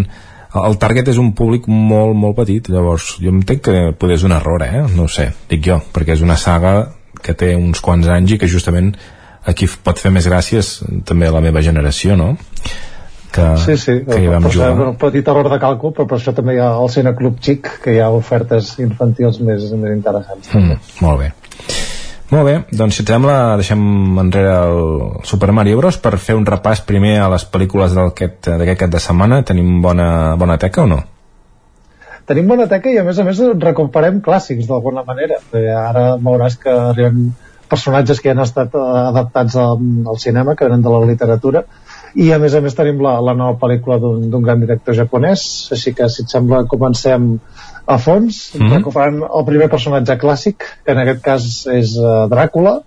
El 0.54 0.76
target 0.78 1.08
és 1.10 1.18
un 1.18 1.32
públic 1.34 1.64
molt, 1.66 2.14
molt 2.14 2.36
petit, 2.38 2.68
llavors 2.70 3.16
jo 3.18 3.32
entenc 3.32 3.64
que 3.66 3.78
poder 3.98 4.20
és 4.20 4.26
un 4.28 4.36
error, 4.36 4.62
eh? 4.62 4.84
No 4.94 5.08
sé, 5.10 5.32
dic 5.50 5.64
jo, 5.66 5.80
perquè 5.90 6.14
és 6.14 6.22
una 6.22 6.36
saga 6.38 6.76
que 7.24 7.34
té 7.34 7.56
uns 7.58 7.80
quants 7.82 8.06
anys 8.06 8.36
i 8.36 8.38
que 8.38 8.46
justament 8.52 8.92
aquí 9.46 9.68
pot 9.84 10.00
fer 10.00 10.12
més 10.14 10.26
gràcies 10.30 10.78
també 11.08 11.28
a 11.28 11.34
la 11.34 11.42
meva 11.44 11.62
generació, 11.64 12.16
no? 12.16 12.34
Que, 13.34 13.46
sí, 13.58 13.74
sí, 13.80 13.94
que 14.06 14.20
hi 14.22 14.28
vam 14.30 14.44
per 14.46 14.52
jugar. 14.54 14.68
un 14.78 14.98
petit 14.98 15.26
error 15.26 15.48
de 15.50 15.56
càlcul 15.58 15.90
però 15.96 16.04
per 16.06 16.20
això 16.20 16.30
també 16.36 16.54
hi 16.54 16.60
ha 16.62 16.68
el 16.78 16.90
Cine 16.94 17.16
Club 17.18 17.40
Xic 17.42 17.70
que 17.82 17.96
hi 17.96 17.98
ha 17.98 18.12
ofertes 18.14 18.76
infantils 18.78 19.40
més, 19.42 19.64
més 19.74 19.96
interessants 19.96 20.52
Mm, 20.54 20.78
molt 21.02 21.24
bé. 21.24 21.32
Molt 22.30 22.46
bé, 22.46 22.54
doncs 22.72 22.96
si 22.96 23.02
et 23.02 23.10
sembla 23.10 23.56
deixem 23.60 23.80
enrere 24.18 24.52
el 24.66 24.78
Super 25.28 25.50
Mario 25.52 25.76
Bros 25.78 25.98
per 26.02 26.14
fer 26.18 26.38
un 26.38 26.46
repàs 26.46 26.80
primer 26.86 27.18
a 27.20 27.26
les 27.34 27.44
pel·lícules 27.44 27.94
d'aquest 27.94 28.78
cap 28.80 28.90
de 28.90 29.02
setmana. 29.02 29.42
Tenim 29.42 29.82
bona, 29.82 30.06
bona 30.40 30.56
teca 30.58 30.86
o 30.86 30.86
no? 30.90 31.02
tenim 32.28 32.48
bona 32.48 32.66
teca 32.70 32.88
i 32.88 32.98
a 32.98 33.04
més 33.04 33.18
a 33.20 33.24
més 33.26 33.40
recuperem 33.60 34.20
clàssics 34.24 34.68
d'alguna 34.68 35.04
manera 35.04 35.36
ara 35.76 36.04
veuràs 36.16 36.56
que 36.60 36.72
arriben 36.72 37.34
personatges 37.74 38.22
que 38.22 38.32
han 38.32 38.40
estat 38.46 38.74
eh, 38.74 38.86
adaptats 39.10 39.58
al, 39.60 39.82
al 40.14 40.22
cinema 40.22 40.54
que 40.56 40.64
venen 40.70 40.82
de 40.86 40.94
la 40.94 41.02
literatura 41.10 41.64
i 42.14 42.28
a 42.30 42.38
més 42.38 42.54
a 42.54 42.60
més 42.62 42.76
tenim 42.78 43.00
la, 43.02 43.16
la 43.26 43.34
nova 43.34 43.58
pel·lícula 43.58 43.96
d'un 43.98 44.42
gran 44.46 44.60
director 44.62 44.94
japonès 44.94 45.44
així 45.74 45.92
que 45.98 46.06
si 46.08 46.22
et 46.22 46.30
sembla 46.30 46.64
comencem 46.70 47.32
a 47.84 47.98
fons, 48.00 48.36
Mhm. 48.54 48.70
recuperant 48.78 49.18
el 49.26 49.44
primer 49.44 49.66
personatge 49.68 50.14
clàssic 50.22 50.62
que 50.86 50.92
en 50.94 51.00
aquest 51.02 51.20
cas 51.24 51.48
és 51.74 51.96
uh, 52.00 52.24
Dràcula 52.32 52.78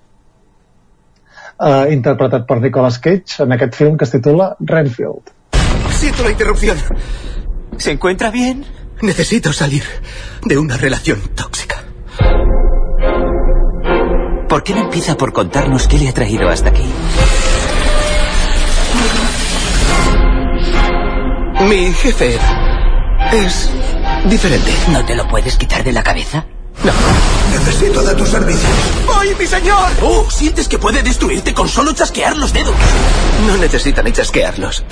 uh, 1.60 1.86
interpretat 1.94 2.48
per 2.50 2.58
Nicolas 2.64 2.98
Cage 3.04 3.44
en 3.46 3.52
aquest 3.58 3.76
film 3.78 3.98
que 3.98 4.08
es 4.08 4.16
titula 4.16 4.56
Renfield 4.60 5.34
Siento 5.92 6.24
la 6.24 6.32
interrupción. 6.32 6.78
¿Se 7.78 7.92
encuentra 7.92 8.32
bien? 8.32 8.66
Necesito 9.02 9.54
salir 9.54 9.84
de 10.46 10.58
una 10.58 10.78
relación 10.78 11.20
tóxica. 11.36 11.84
¿Por 14.48 14.64
qué 14.64 14.74
no 14.74 14.82
empieza 14.82 15.18
por 15.18 15.34
contarnos 15.34 15.88
qué 15.88 15.98
le 15.98 16.07
ha 16.07 16.14
traído 16.14 16.49
hasta 16.49 16.69
aquí? 16.69 16.86
Mi 21.68 21.91
jefe 21.94 22.40
es 23.34 23.69
diferente. 24.26 24.72
¿No 24.90 25.03
te 25.06 25.15
lo 25.15 25.28
puedes 25.28 25.57
quitar 25.57 25.84
de 25.84 25.91
la 25.91 26.02
cabeza? 26.02 26.45
No. 26.84 26.94
Necesito 27.52 28.02
de 28.03 28.15
tus 28.15 28.30
servicios. 28.30 28.72
¡Voy, 29.06 29.36
mi 29.38 29.45
señor! 29.45 29.91
Oh, 30.02 30.26
¿sientes 30.30 30.69
que 30.69 30.78
puede 30.78 31.03
destruirte 31.03 31.53
con 31.53 31.68
solo 31.68 31.91
chasquear 31.94 32.38
los 32.38 32.53
dedos? 32.53 32.76
No 33.48 33.57
necesita 33.57 34.02
ni 34.02 34.14
chasquearlos. 34.14 34.86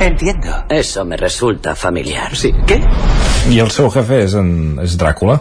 Entiendo. 0.00 0.64
Eso 0.68 1.04
me 1.04 1.16
resulta 1.16 1.76
familiar. 1.76 2.34
Sí, 2.34 2.52
¿qué? 2.66 2.82
I 3.50 3.58
el 3.60 3.70
seu 3.74 3.90
jefe 3.92 4.22
és, 4.24 4.34
en, 4.38 4.78
és 4.82 4.94
Dràcula? 5.00 5.40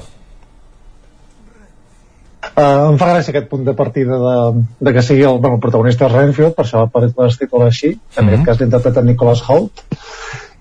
Uh, 2.51 2.89
em 2.89 2.97
fa 2.99 3.11
gràcia 3.13 3.31
aquest 3.31 3.47
punt 3.51 3.63
de 3.63 3.73
partida 3.77 4.17
de, 4.19 4.63
de 4.83 4.93
que 4.93 5.03
sigui 5.05 5.23
el, 5.23 5.37
bueno, 5.39 5.55
el 5.55 5.63
protagonista 5.63 6.07
és 6.09 6.15
Renfield, 6.15 6.55
per 6.57 6.65
això 6.65 6.83
es 7.27 7.37
titula 7.39 7.69
així, 7.69 7.93
en 8.17 8.25
Mhm. 8.25 8.33
aquest 8.33 8.45
cas 8.45 8.59
l'interpreta 8.59 9.01
Nicholas 9.05 9.43
Hoult, 9.47 9.85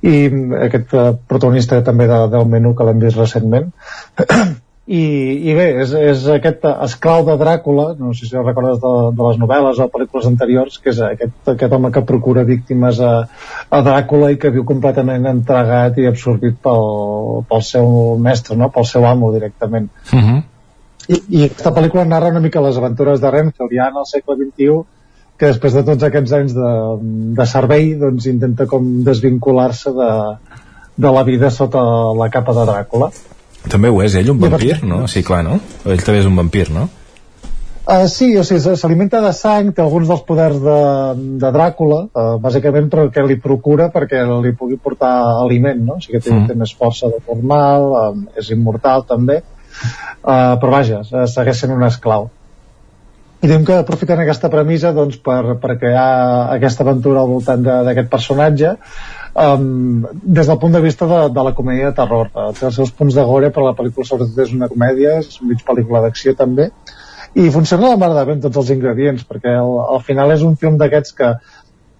i 0.02 0.28
mm, 0.28 0.52
aquest 0.68 0.94
uh, 0.94 1.16
protagonista 1.26 1.82
també 1.82 2.06
de, 2.06 2.20
del 2.30 2.46
menú 2.46 2.74
que 2.76 2.84
l'hem 2.84 3.00
vist 3.02 3.16
recentment. 3.16 3.72
I, 4.90 5.00
i 5.46 5.52
bé, 5.54 5.66
és, 5.84 5.92
és 5.94 6.22
aquest 6.34 6.64
esclau 6.68 7.20
de 7.28 7.36
Dràcula, 7.38 7.92
no 7.94 8.10
sé 8.10 8.26
si 8.26 8.34
recordes 8.34 8.80
de, 8.82 8.90
de 9.14 9.22
les 9.28 9.36
novel·les 9.38 9.78
o 9.78 9.86
pel·lícules 9.92 10.26
anteriors, 10.26 10.80
que 10.82 10.90
és 10.90 10.98
aquest, 11.06 11.36
aquest 11.52 11.76
home 11.76 11.92
que 11.94 12.02
procura 12.08 12.42
víctimes 12.48 12.98
a, 13.06 13.12
a 13.70 13.80
Dràcula 13.86 14.32
i 14.34 14.40
que 14.42 14.50
viu 14.50 14.66
completament 14.66 15.30
entregat 15.30 16.02
i 16.02 16.08
absorbit 16.10 16.58
pel, 16.66 16.82
pel 17.46 17.64
seu 17.68 17.94
mestre, 18.18 18.58
no? 18.58 18.72
pel 18.74 18.90
seu 18.90 19.06
amo 19.06 19.30
directament. 19.36 19.86
Uh 20.10 20.18
-huh. 20.18 20.42
I, 21.06 21.22
i 21.38 21.44
aquesta 21.46 21.70
pel·lícula 21.76 22.08
narra 22.08 22.34
una 22.34 22.42
mica 22.42 22.66
les 22.66 22.76
aventures 22.76 23.20
de 23.20 23.30
Renfield 23.30 23.72
ja 23.78 23.88
en 23.94 24.02
el 24.02 24.06
segle 24.10 24.36
XXI 24.42 24.82
que 25.38 25.46
després 25.46 25.72
de 25.72 25.84
tots 25.84 26.02
aquests 26.02 26.32
anys 26.32 26.52
de, 26.54 26.70
de 27.38 27.46
servei 27.46 27.94
doncs 27.94 28.26
intenta 28.26 28.66
com 28.66 29.04
desvincular-se 29.04 29.90
de, 29.90 30.14
de 30.96 31.10
la 31.18 31.22
vida 31.22 31.50
sota 31.50 31.80
la 32.12 32.28
capa 32.28 32.52
de 32.52 32.72
Dràcula 32.72 33.14
També 33.68 33.90
ho 33.92 34.00
és 34.02 34.14
ell, 34.16 34.30
un 34.32 34.40
vampir, 34.40 34.78
no? 34.86 35.04
Sí, 35.10 35.22
clar, 35.26 35.42
no? 35.44 35.60
Ell 35.84 36.00
també 36.00 36.22
és 36.22 36.28
un 36.30 36.38
vampir, 36.38 36.70
no? 36.72 36.88
Uh, 37.90 38.06
sí, 38.06 38.28
o 38.38 38.44
sigui, 38.46 38.76
s'alimenta 38.78 39.18
de 39.24 39.32
sang, 39.34 39.72
té 39.74 39.82
alguns 39.82 40.06
dels 40.08 40.20
poders 40.28 40.60
de, 40.62 40.78
de 41.42 41.48
Dràcula, 41.56 42.04
uh, 42.12 42.36
bàsicament 42.40 42.86
perquè 42.92 43.24
li 43.26 43.36
procura 43.42 43.88
perquè 43.90 44.20
li 44.44 44.52
pugui 44.54 44.78
portar 44.78 45.10
aliment, 45.40 45.80
no? 45.88 45.96
O 45.98 46.04
sigui 46.04 46.18
que 46.18 46.28
té, 46.28 46.30
Mm. 46.30 46.46
té 46.46 46.54
més 46.54 46.74
força 46.76 47.10
de 47.10 47.18
normal, 47.26 47.88
um, 48.02 48.26
és 48.38 48.52
immortal 48.54 49.02
també, 49.08 49.40
uh, 49.42 50.54
però 50.60 50.70
vaja, 50.70 51.02
segueix 51.26 51.64
sent 51.64 51.74
un 51.74 51.82
esclau. 51.88 52.30
I 53.42 53.48
diem 53.48 53.64
que 53.64 53.80
aprofiten 53.80 54.20
aquesta 54.20 54.50
premissa 54.52 54.92
doncs, 54.92 55.16
per, 55.16 55.56
per 55.58 55.78
crear 55.80 56.52
aquesta 56.54 56.84
aventura 56.84 57.22
al 57.24 57.30
voltant 57.32 57.64
d'aquest 57.64 58.10
personatge 58.12 58.74
um, 59.34 60.06
des 60.22 60.46
del 60.46 60.58
punt 60.58 60.72
de 60.74 60.80
vista 60.84 61.06
de, 61.06 61.20
de 61.34 61.44
la 61.46 61.52
comèdia 61.54 61.90
de 61.90 61.96
terror. 61.96 62.30
Uh, 62.34 62.50
té 62.56 62.66
els 62.66 62.74
seus 62.80 62.90
punts 62.90 63.14
de 63.14 63.24
gore, 63.24 63.50
però 63.54 63.68
la 63.70 63.76
pel·lícula 63.78 64.06
sobretot 64.08 64.38
és 64.46 64.52
una 64.56 64.68
comèdia, 64.68 65.18
és 65.22 65.40
mig 65.46 65.62
pel·lícula 65.66 66.02
d'acció 66.06 66.34
també, 66.38 66.70
i 67.34 67.48
funciona 67.54 67.92
la 67.92 67.96
mar 68.00 68.10
de 68.14 68.24
bé 68.26 68.36
amb 68.36 68.42
tots 68.42 68.58
els 68.62 68.70
ingredients, 68.74 69.24
perquè 69.28 69.52
al, 69.54 69.74
al 69.96 70.00
final 70.06 70.32
és 70.34 70.42
un 70.42 70.56
film 70.58 70.78
d'aquests 70.80 71.14
que, 71.14 71.32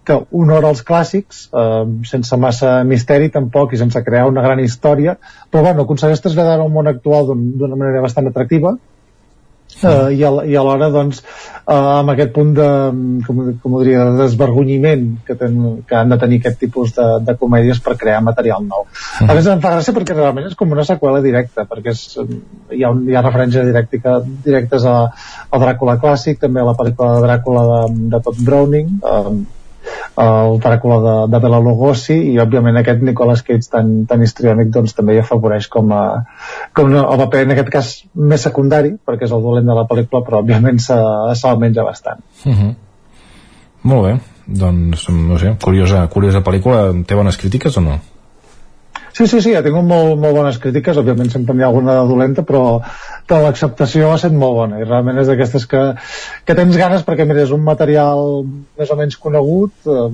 que 0.07 0.17
honora 0.35 0.71
els 0.73 0.81
clàssics, 0.83 1.45
eh, 1.55 1.83
sense 2.11 2.37
massa 2.41 2.81
misteri 2.85 3.29
tampoc 3.31 3.75
i 3.75 3.79
sense 3.79 4.01
crear 4.03 4.27
una 4.27 4.43
gran 4.43 4.59
història, 4.59 5.15
però 5.51 5.63
bueno, 5.69 5.85
aconsegueix 5.87 6.23
traslladar 6.25 6.59
un 6.65 6.73
món 6.75 6.91
actual 6.91 7.29
d'un- 7.29 7.53
d'una 7.61 7.77
manera 7.79 8.03
bastant 8.03 8.27
atractiva, 8.27 8.75
eh, 9.85 10.15
i, 10.17 10.23
al, 10.27 10.41
i 10.49 10.57
alhora 10.59 10.91
doncs 10.93 11.21
eh, 11.23 11.75
amb 11.75 12.13
aquest 12.13 12.33
punt 12.37 12.53
de 12.57 12.69
com, 13.27 13.43
com 13.63 13.77
ho 13.77 13.83
diria, 13.83 14.05
de 14.09 14.19
desvergonyiment 14.23 15.07
que, 15.27 15.37
ten, 15.41 15.61
que 15.89 15.99
han 15.99 16.15
de 16.15 16.19
tenir 16.23 16.41
aquest 16.41 16.61
tipus 16.65 16.95
de, 16.97 17.07
de 17.27 17.37
comèdies 17.41 17.83
per 17.85 17.97
crear 18.01 18.23
material 18.25 18.67
nou. 18.67 18.87
A 19.27 19.31
més 19.37 19.49
em 19.51 19.63
fa 19.63 19.77
gràcia 19.77 19.97
perquè 19.97 20.17
realment 20.17 20.51
és 20.51 20.59
com 20.59 20.75
una 20.77 20.87
seqüela 20.89 21.23
directa 21.25 21.67
perquè 21.71 21.95
és, 21.95 22.05
hi, 22.19 22.83
ha 22.83 22.93
un, 22.95 23.07
hi 23.09 23.17
ha 23.17 23.25
referències 23.27 23.71
directica, 23.71 24.19
directes 24.47 24.89
a, 24.89 24.99
al 25.51 25.65
Dràcula 25.65 26.01
clàssic 26.03 26.43
també 26.43 26.65
a 26.65 26.69
la 26.73 26.77
pel·lícula 26.79 27.17
de 27.17 27.25
Dràcula 27.29 27.65
de, 27.71 27.81
de 28.15 28.23
Todd 28.27 28.45
Browning 28.47 29.01
eh, 29.01 29.41
el 30.21 30.59
Dràcula 30.61 30.99
de, 31.05 31.15
de 31.33 31.39
Bela 31.43 31.61
Lugosi 31.65 32.17
i 32.33 32.39
òbviament 32.43 32.77
aquest 32.81 33.03
Nicolas 33.07 33.43
Cage 33.47 33.71
tan, 33.73 34.05
tan 34.11 34.23
histriònic 34.23 34.69
doncs 34.75 34.93
també 34.95 35.15
hi 35.15 35.21
afavoreix 35.23 35.69
com, 35.73 35.93
a, 35.93 36.03
com 36.77 36.93
a, 36.95 37.05
el 37.15 37.19
paper 37.25 37.43
en 37.47 37.51
aquest 37.55 37.71
cas 37.73 37.93
més 38.15 38.43
secundari 38.43 38.93
perquè 39.07 39.25
és 39.25 39.33
el 39.33 39.43
dolent 39.43 39.67
de 39.67 39.75
la 39.79 39.87
pel·lícula 39.89 40.25
però 40.27 40.43
òbviament 40.43 40.79
se- 40.79 41.01
se'l 41.41 41.59
menja 41.59 41.85
bastant 41.87 42.21
Uh 42.45 42.53
-huh. 42.53 42.75
Molt 43.83 44.03
bé, 44.05 44.19
doncs, 44.47 45.09
no 45.09 45.39
sé, 45.39 45.55
curiosa, 45.65 46.07
curiosa 46.09 46.43
pel·lícula. 46.45 46.93
Té 47.07 47.15
bones 47.15 47.37
crítiques 47.39 47.77
o 47.79 47.81
no? 47.81 47.99
Sí, 49.21 49.27
sí, 49.29 49.43
sí, 49.45 49.51
ha 49.53 49.61
tingut 49.61 49.85
molt, 49.85 50.15
molt 50.17 50.33
bones 50.33 50.57
crítiques, 50.57 50.97
òbviament 50.97 51.29
sempre 51.29 51.53
n'hi 51.53 51.61
ha 51.61 51.67
alguna 51.69 51.93
de 51.99 52.05
dolenta, 52.09 52.41
però, 52.49 52.79
però 53.29 53.43
l'acceptació 53.43 54.07
ha 54.09 54.15
estat 54.17 54.33
molt 54.33 54.55
bona, 54.57 54.79
i 54.81 54.87
realment 54.87 55.21
és 55.21 55.29
d'aquestes 55.29 55.67
que, 55.69 55.83
que 56.49 56.57
tens 56.57 56.79
ganes 56.81 57.05
perquè, 57.05 57.27
mira, 57.29 57.43
és 57.45 57.53
un 57.53 57.61
material 57.67 58.41
més 58.81 58.89
o 58.89 58.97
menys 58.97 59.19
conegut, 59.21 59.75
eh, 59.85 60.07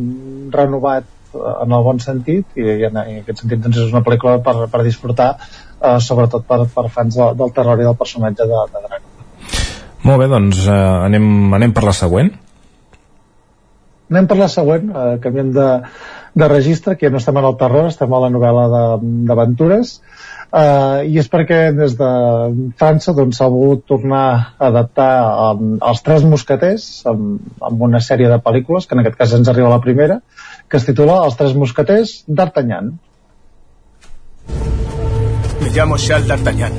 renovat 0.56 1.06
eh, 1.06 1.44
en 1.52 1.76
el 1.78 1.86
bon 1.86 2.02
sentit, 2.02 2.48
i, 2.58 2.66
i, 2.66 2.88
en, 2.90 2.98
i 2.98 3.14
en 3.20 3.22
aquest 3.22 3.44
sentit 3.44 3.62
doncs, 3.62 3.78
és 3.84 3.94
una 3.94 4.02
pel·lícula 4.10 4.40
per, 4.42 4.56
per 4.74 4.82
disfrutar, 4.88 5.30
eh, 5.76 5.94
sobretot 6.02 6.50
per, 6.50 6.64
per 6.74 6.88
fans 6.98 7.22
de, 7.22 7.30
del 7.38 7.54
terror 7.54 7.78
i 7.78 7.86
del 7.86 8.00
personatge 8.02 8.50
de, 8.50 8.66
de 8.74 8.84
Dràcula. 8.88 9.30
Molt 10.02 10.24
bé, 10.24 10.32
doncs 10.34 10.66
eh, 10.66 10.82
anem, 11.06 11.30
anem 11.62 11.78
per 11.78 11.86
la 11.86 11.94
següent. 11.94 12.34
Anem 14.10 14.26
per 14.34 14.42
la 14.42 14.50
següent, 14.50 14.90
eh, 14.90 15.08
canviem 15.22 15.54
de, 15.54 15.72
de 16.36 16.48
registre, 16.52 16.96
que 16.96 17.08
ja 17.08 17.12
no 17.12 17.20
estem 17.22 17.38
en 17.40 17.48
el 17.48 17.56
terror, 17.56 17.88
estem 17.88 18.12
a 18.12 18.20
la 18.26 18.28
novel·la 18.32 18.66
d'aventures, 19.28 19.94
eh, 20.52 21.06
i 21.08 21.16
és 21.22 21.30
perquè 21.32 21.60
des 21.76 21.96
de 21.96 22.10
França 22.76 23.14
doncs, 23.16 23.38
s'ha 23.40 23.48
volgut 23.52 23.86
tornar 23.88 24.26
a 24.28 24.68
adaptar 24.68 25.10
um, 25.54 25.78
els 25.80 26.04
Tres 26.04 26.26
Mosqueters 26.28 26.86
amb, 27.08 27.40
amb 27.70 27.88
una 27.88 28.02
sèrie 28.04 28.28
de 28.28 28.40
pel·lícules, 28.44 28.84
que 28.84 28.98
en 28.98 29.04
aquest 29.04 29.16
cas 29.22 29.32
ens 29.38 29.48
arriba 29.48 29.72
la 29.72 29.80
primera, 29.80 30.20
que 30.68 30.76
es 30.76 30.84
titula 30.84 31.22
Els 31.24 31.40
Tres 31.40 31.56
Mosqueters 31.56 32.18
d'Artagnan. 32.28 32.92
Me 35.62 35.72
llamo 35.72 35.96
Charles 35.96 36.28
D'Artagnan. 36.28 36.76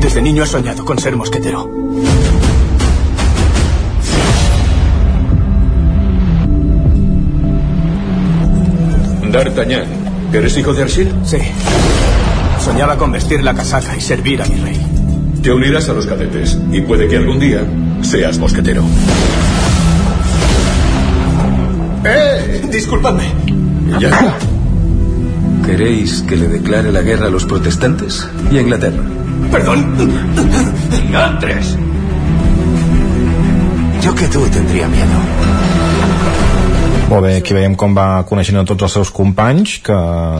Desde 0.00 0.22
niño 0.22 0.44
he 0.44 0.46
soñado 0.46 0.84
con 0.86 0.98
ser 0.98 1.16
mosquetero. 1.16 1.68
D'Artagnan, 9.36 9.84
¿eres 10.32 10.56
hijo 10.56 10.72
de 10.72 10.82
Arsil? 10.82 11.12
Sí. 11.24 11.36
Soñaba 12.58 12.96
con 12.96 13.12
vestir 13.12 13.42
la 13.42 13.52
casaca 13.52 13.94
y 13.94 14.00
servir 14.00 14.40
a 14.40 14.46
mi 14.46 14.56
rey. 14.56 14.80
Te 15.42 15.52
unirás 15.52 15.88
a 15.90 15.92
los 15.92 16.06
cadetes 16.06 16.58
y 16.72 16.80
puede 16.80 17.06
que 17.06 17.18
algún 17.18 17.38
día 17.38 17.62
seas 18.00 18.38
mosquetero. 18.38 18.82
¡Eh! 22.04 22.62
Disculpadme. 22.70 23.24
Ya. 24.00 24.38
¿Queréis 25.66 26.22
que 26.22 26.36
le 26.36 26.48
declare 26.48 26.90
la 26.90 27.02
guerra 27.02 27.26
a 27.26 27.30
los 27.30 27.44
protestantes 27.44 28.26
y 28.50 28.56
a 28.56 28.62
Inglaterra? 28.62 29.02
Perdón. 29.52 29.96
Andrés. 31.14 31.76
Yo 34.02 34.14
que 34.14 34.28
tú 34.28 34.46
tendría 34.48 34.88
miedo. 34.88 35.65
Molt 37.06 37.22
bé, 37.22 37.36
aquí 37.38 37.54
veiem 37.54 37.76
com 37.78 37.94
va 37.94 38.24
coneixent 38.26 38.58
a 38.58 38.64
tots 38.66 38.82
els 38.88 38.94
seus 38.98 39.10
companys, 39.14 39.76
que, 39.86 39.96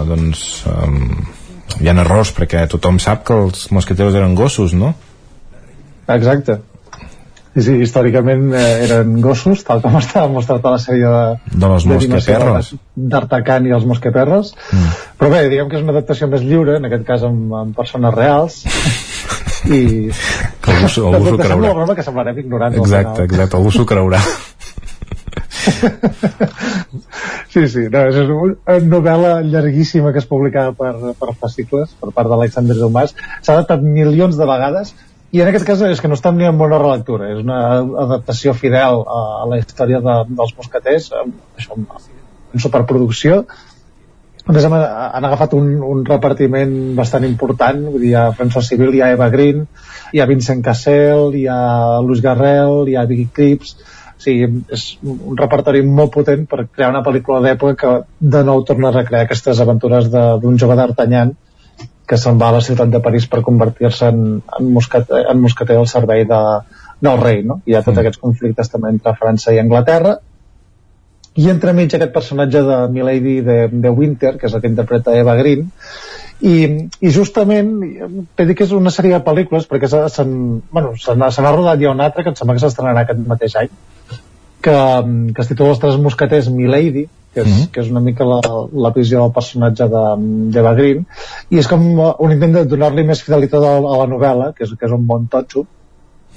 doncs, 0.08 0.40
um, 0.66 0.96
hi 1.78 1.88
ha 1.90 1.94
errors 2.02 2.32
perquè 2.34 2.64
tothom 2.72 2.98
sap 3.02 3.22
que 3.28 3.36
els 3.44 3.68
mosqueteros 3.74 4.16
eren 4.18 4.34
gossos, 4.38 4.74
no? 4.74 4.90
Exacte. 6.10 6.58
Sí, 7.56 7.62
sí, 7.64 7.74
històricament 7.86 8.50
eh, 8.52 8.64
eren 8.84 9.14
gossos, 9.24 9.62
tal 9.64 9.78
com 9.80 9.94
està 9.96 10.26
mostrat 10.28 10.66
a 10.68 10.74
la 10.74 10.80
sèrie 10.82 11.08
de, 11.08 11.54
De 11.54 11.70
los 11.70 11.86
d'animació 11.88 12.18
mosqueperros. 12.18 12.72
d'Artacan 13.14 13.70
i 13.70 13.72
els 13.78 13.86
mosqueperros. 13.88 14.50
Mm. 14.74 14.90
Però 15.22 15.30
bé, 15.32 15.44
diguem 15.48 15.70
que 15.70 15.78
és 15.78 15.86
una 15.86 15.94
adaptació 15.94 16.28
més 16.28 16.44
lliure, 16.44 16.76
en 16.82 16.90
aquest 16.90 17.06
cas 17.08 17.24
amb, 17.30 17.54
amb 17.62 17.78
persones 17.78 18.12
reals. 18.18 18.58
I... 19.72 19.80
Que 20.60 20.74
algú, 20.74 20.90
s'ho- 20.92 21.06
algú 21.14 21.30
s'ho 21.30 21.38
Sembla 21.38 21.46
creurà. 21.46 21.72
broma 21.78 21.96
que 21.96 22.04
semblarem 22.04 22.42
ignorants. 22.44 22.76
Exacte, 22.82 23.24
exacte, 23.30 23.56
algú 23.56 23.72
s'ho 23.72 23.86
creurà. 23.88 24.20
Sí, 27.56 27.62
sí, 27.72 27.82
no, 27.88 28.02
és 28.10 28.16
una 28.20 28.74
novel·la 28.84 29.30
llarguíssima 29.46 30.10
que 30.12 30.20
es 30.20 30.26
publicava 30.28 30.74
per, 30.76 31.14
per 31.16 31.32
fascicles, 31.40 31.94
per 31.96 32.10
part 32.12 32.28
d'Alexander 32.28 32.76
Dumas. 32.76 33.14
S'ha 33.40 33.54
adaptat 33.54 33.84
milions 33.84 34.36
de 34.36 34.48
vegades 34.48 34.92
i 35.32 35.40
en 35.42 35.48
aquest 35.50 35.66
cas 35.68 35.80
és 35.88 36.02
que 36.02 36.10
no 36.10 36.18
està 36.18 36.30
ni 36.32 36.46
en 36.48 36.58
bona 36.60 36.78
relectura, 36.82 37.30
és 37.32 37.40
una 37.42 37.60
adaptació 38.04 38.54
fidel 38.56 39.02
a, 39.02 39.22
a 39.42 39.48
la 39.50 39.58
història 39.62 40.02
de, 40.04 40.18
dels 40.38 40.52
mosqueters, 40.58 41.08
amb, 41.22 41.40
això, 41.58 41.76
en 41.76 42.62
superproducció. 42.62 43.40
A 44.46 44.54
més, 44.54 44.68
han, 44.68 44.76
agafat 45.26 45.56
un, 45.58 45.72
un 45.82 46.04
repartiment 46.06 46.76
bastant 46.98 47.26
important, 47.26 47.82
vull 47.90 48.04
dir, 48.04 48.12
hi 48.12 48.16
ha 48.20 48.28
François 48.38 48.68
Civil, 48.68 48.94
hi 48.94 49.02
ha 49.02 49.10
Eva 49.16 49.26
Green, 49.32 49.64
hi 50.14 50.22
ha 50.22 50.28
Vincent 50.30 50.62
Cassel, 50.62 51.34
hi 51.34 51.48
ha 51.50 51.58
Luis 52.06 52.22
Garrel, 52.22 52.84
hi 52.86 52.94
ha 52.94 53.08
Vicky 53.10 53.26
Cripps, 53.34 53.74
o 54.16 54.22
sigui, 54.24 54.62
és 54.72 54.84
un 55.04 55.36
repertori 55.36 55.82
molt 55.86 56.12
potent 56.14 56.46
per 56.48 56.66
crear 56.66 56.90
una 56.92 57.02
pel·lícula 57.04 57.42
d'època 57.44 57.76
que 57.82 58.28
de 58.36 58.44
nou 58.48 58.62
torna 58.64 58.88
a 58.88 58.96
recrear 58.96 59.24
aquestes 59.26 59.60
aventures 59.60 60.10
de- 60.12 60.38
d'un 60.42 60.56
jove 60.58 60.76
d'Artagnan 60.76 61.34
que 62.06 62.16
se'n 62.16 62.38
va 62.38 62.48
a 62.48 62.56
la 62.56 62.60
ciutat 62.62 62.88
de 62.88 63.00
París 63.02 63.26
per 63.26 63.42
convertir-se 63.42 64.08
en, 64.08 64.40
en, 64.58 64.72
mosqueter, 64.72 65.24
en 65.30 65.40
mosqueter 65.42 65.76
al 65.76 65.88
servei 65.90 66.24
de, 66.24 66.40
del 67.02 67.20
rei, 67.20 67.42
no? 67.42 67.60
Hi 67.66 67.74
ha 67.74 67.82
tots 67.82 67.98
aquests 67.98 68.22
conflictes 68.22 68.70
també 68.72 68.92
entre 68.94 69.14
França 69.18 69.52
i 69.52 69.58
Anglaterra. 69.58 70.16
I 71.36 71.50
entremig 71.52 71.92
aquest 71.92 72.14
personatge 72.14 72.62
de 72.64 72.76
Milady 72.94 73.40
de, 73.44 73.56
de 73.68 73.90
Winter, 73.90 74.36
que 74.38 74.46
és 74.48 74.54
el 74.54 74.62
que 74.62 74.70
interpreta 74.70 75.16
Eva 75.18 75.34
Green, 75.36 75.66
i, 76.40 76.54
i 77.00 77.10
justament 77.12 77.74
t'he 78.36 78.46
dit 78.46 78.56
que 78.56 78.64
és 78.64 78.72
una 78.76 78.92
sèrie 78.92 79.14
de 79.16 79.24
pel·lícules 79.24 79.66
perquè 79.68 79.88
se, 79.88 80.02
se, 80.12 80.24
bueno, 80.24 80.94
se 81.00 81.14
n'ha 81.16 81.30
se 81.32 81.42
n'ha 81.44 81.52
rodat 81.54 81.80
ja 81.80 81.92
una 81.94 82.08
altra 82.10 82.22
que 82.22 82.32
em 82.32 82.36
sembla 82.38 82.56
que 82.56 82.64
s'estrenarà 82.64 83.04
aquest 83.06 83.22
mateix 83.28 83.54
any 83.56 83.70
que, 84.66 84.76
que 85.32 85.44
es 85.46 85.52
titula 85.52 85.72
Els 85.74 85.80
tres 85.84 85.96
mosqueters 86.02 86.50
Milady 86.52 87.06
que 87.36 87.42
és, 87.42 87.48
mm 87.48 87.56
-hmm. 87.56 87.70
que 87.72 87.80
és 87.82 87.90
una 87.92 88.00
mica 88.00 88.24
la, 88.24 88.40
la 88.72 88.90
visió 88.96 89.20
del 89.22 89.32
personatge 89.32 89.88
de- 89.92 90.50
d'Eva 90.52 90.74
de, 90.74 90.82
Green 90.82 91.06
i 91.50 91.58
és 91.58 91.68
com 91.68 91.82
un 92.18 92.32
intent 92.32 92.54
de 92.54 92.64
donar-li 92.64 93.04
més 93.04 93.22
fidelitat 93.22 93.62
a, 93.62 93.76
a 93.76 93.96
la 94.02 94.06
novel·la 94.14 94.52
que 94.56 94.64
és, 94.64 94.70
que 94.78 94.86
és 94.86 94.92
un 94.92 95.06
bon 95.06 95.26
totxo 95.28 95.66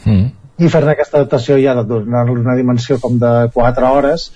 Mm. 0.05 0.29
i 0.59 0.67
fer-ne 0.71 0.91
aquesta 0.91 1.17
adaptació 1.17 1.57
ja 1.59 1.73
de 1.75 1.83
donar-li 1.87 2.31
una 2.39 2.55
dimensió 2.55 2.99
com 2.99 3.17
de 3.19 3.49
4 3.53 3.89
hores 3.95 4.31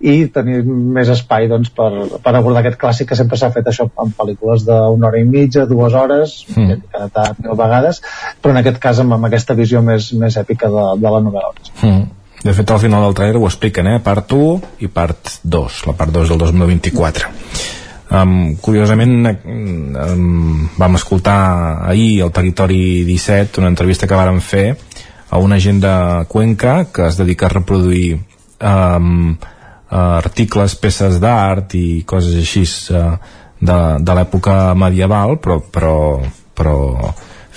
i 0.00 0.26
tenir 0.28 0.62
més 0.64 1.08
espai 1.08 1.48
doncs, 1.48 1.70
per, 1.70 1.90
per 2.22 2.34
abordar 2.34 2.60
aquest 2.60 2.78
clàssic 2.80 3.08
que 3.08 3.16
sempre 3.16 3.36
s'ha 3.40 3.50
fet 3.54 3.66
això 3.66 3.86
en 4.04 4.12
pel·lícules 4.18 4.64
d'una 4.66 5.06
hora 5.08 5.18
i 5.20 5.24
mitja, 5.24 5.64
dues 5.66 5.94
hores, 5.94 6.44
mm. 6.56 6.82
cada 6.92 7.08
tant 7.08 7.38
mil 7.44 7.56
vegades, 7.56 8.02
però 8.42 8.50
en 8.52 8.56
aquest 8.62 8.78
cas 8.78 9.00
amb, 9.00 9.12
amb 9.16 9.24
aquesta 9.24 9.54
visió 9.54 9.80
més, 9.82 10.12
més 10.12 10.36
èpica 10.36 10.68
de, 10.68 10.84
de 11.00 11.10
la 11.10 11.20
novel·la. 11.20 11.52
Mm. 11.82 12.04
De 12.46 12.52
fet, 12.54 12.70
al 12.70 12.78
final 12.78 13.02
del 13.02 13.14
trailer 13.18 13.40
ho 13.40 13.48
expliquen, 13.48 13.88
eh? 13.90 13.98
Part 13.98 14.30
1 14.30 14.82
i 14.86 14.86
part 14.86 15.40
2, 15.42 15.78
la 15.88 15.94
part 15.98 16.12
2 16.14 16.28
del 16.30 16.38
2024. 16.38 17.30
Um, 18.06 18.54
curiosament 18.62 19.26
um, 19.26 20.68
vam 20.78 20.94
escoltar 20.94 21.40
ahir 21.90 22.22
al 22.22 22.30
Territori 22.30 23.02
17 23.02 23.58
una 23.58 23.72
entrevista 23.72 24.06
que 24.06 24.14
vàrem 24.14 24.38
fer 24.38 24.76
a 25.26 25.40
una 25.42 25.58
gent 25.58 25.80
de 25.82 25.94
Cuenca 26.30 26.76
que 26.94 27.08
es 27.08 27.18
dedica 27.18 27.48
a 27.48 27.54
reproduir 27.56 28.20
um, 28.62 29.34
articles, 29.90 30.76
peces 30.78 31.18
d'art 31.18 31.74
i 31.74 32.04
coses 32.06 32.38
així 32.38 32.62
uh, 32.94 33.16
de, 33.58 33.80
de 34.06 34.16
l'època 34.20 34.70
medieval 34.78 35.40
però, 35.42 35.58
però, 35.66 35.98
però 36.54 36.78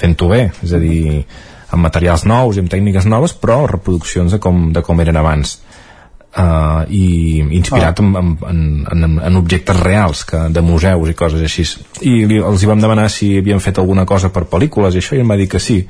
fent-ho 0.02 0.34
bé, 0.34 0.48
és 0.66 0.74
a 0.74 0.82
dir 0.82 1.22
amb 1.70 1.86
materials 1.86 2.26
nous 2.30 2.58
i 2.58 2.64
amb 2.64 2.72
tècniques 2.72 3.08
noves 3.10 3.36
però 3.38 3.64
reproduccions 3.70 4.34
de 4.34 4.40
com, 4.42 4.70
de 4.74 4.84
com 4.86 5.02
eren 5.04 5.20
abans 5.20 5.60
uh, 6.38 6.86
i 6.90 7.40
inspirat 7.60 8.00
oh. 8.02 8.06
en, 8.06 8.38
en, 8.50 8.62
en, 8.92 9.18
en 9.30 9.40
objectes 9.40 9.80
reals 9.80 10.26
que, 10.26 10.48
de 10.54 10.64
museus 10.66 11.12
i 11.12 11.18
coses 11.18 11.46
així 11.46 11.66
i 12.02 12.24
li, 12.30 12.40
els 12.42 12.64
hi 12.64 12.70
vam 12.70 12.82
demanar 12.82 13.10
si 13.14 13.36
havien 13.40 13.62
fet 13.64 13.82
alguna 13.82 14.08
cosa 14.10 14.34
per 14.34 14.48
pel·lícules 14.50 14.96
i 14.96 15.04
això 15.04 15.18
i 15.18 15.24
em 15.24 15.30
va 15.30 15.40
dir 15.40 15.50
que 15.52 15.62
sí 15.62 15.84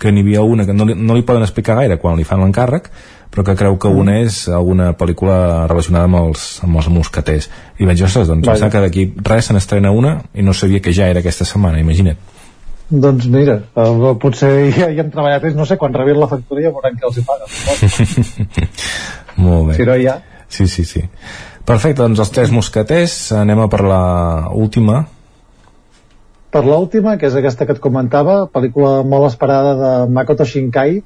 que 0.00 0.12
n'hi 0.12 0.24
havia 0.24 0.42
una 0.42 0.64
que 0.64 0.72
no 0.72 0.86
li, 0.88 0.96
no 0.96 1.16
li 1.16 1.26
poden 1.28 1.44
explicar 1.44 1.76
gaire 1.82 2.00
quan 2.00 2.16
li 2.16 2.24
fan 2.24 2.40
l'encàrrec 2.40 2.88
però 3.30 3.44
que 3.46 3.54
creu 3.54 3.76
que 3.78 3.90
mm. 3.90 4.00
una 4.02 4.16
és 4.24 4.42
alguna 4.48 4.90
pel·lícula 4.98 5.68
relacionada 5.70 6.08
amb 6.08 6.18
els, 6.24 6.48
amb 6.64 6.80
els 6.80 6.88
mosqueters 6.90 7.50
i 7.78 7.86
vaig 7.86 8.00
dir, 8.00 8.08
ostres, 8.08 8.32
doncs 8.32 8.48
Vaja. 8.48 8.72
que 8.72 8.82
d'aquí 8.82 9.06
res 9.22 9.50
se 9.50 9.54
n'estrena 9.54 9.92
una 9.94 10.16
i 10.34 10.42
no 10.42 10.56
sabia 10.56 10.80
que 10.82 10.96
ja 10.96 11.06
era 11.12 11.22
aquesta 11.22 11.46
setmana, 11.46 11.78
imagina't 11.84 12.39
doncs 12.90 13.28
mira, 13.30 13.60
uh, 13.78 14.10
potser 14.20 14.50
ja 14.74 14.88
hi 14.90 14.98
hem 14.98 15.12
treballat 15.12 15.46
no 15.54 15.66
sé, 15.66 15.78
quan 15.78 15.94
rebin 15.94 16.18
la 16.18 16.28
factoria 16.30 16.72
veurem 16.74 16.98
què 16.98 17.06
els 17.06 17.20
hi 17.20 17.24
paguen 17.28 17.48
Molt 19.44 19.70
bé. 19.70 19.78
Si 19.78 19.86
no 19.86 19.96
hi 19.96 20.08
ha. 20.10 20.18
Sí, 20.50 20.66
sí, 20.66 20.84
sí. 20.84 21.04
Perfecte, 21.64 22.02
doncs 22.02 22.18
els 22.18 22.32
tres 22.34 22.50
mosqueters, 22.52 23.16
anem 23.38 23.62
a 23.62 23.68
per 23.70 23.84
la 23.86 24.02
última. 24.58 25.04
Per 26.50 26.64
l'última, 26.66 27.14
que 27.16 27.28
és 27.30 27.36
aquesta 27.38 27.66
que 27.66 27.76
et 27.76 27.82
comentava, 27.82 28.40
pel·lícula 28.50 29.04
molt 29.06 29.28
esperada 29.28 29.76
de 29.78 29.92
Makoto 30.10 30.44
Shinkai, 30.44 30.98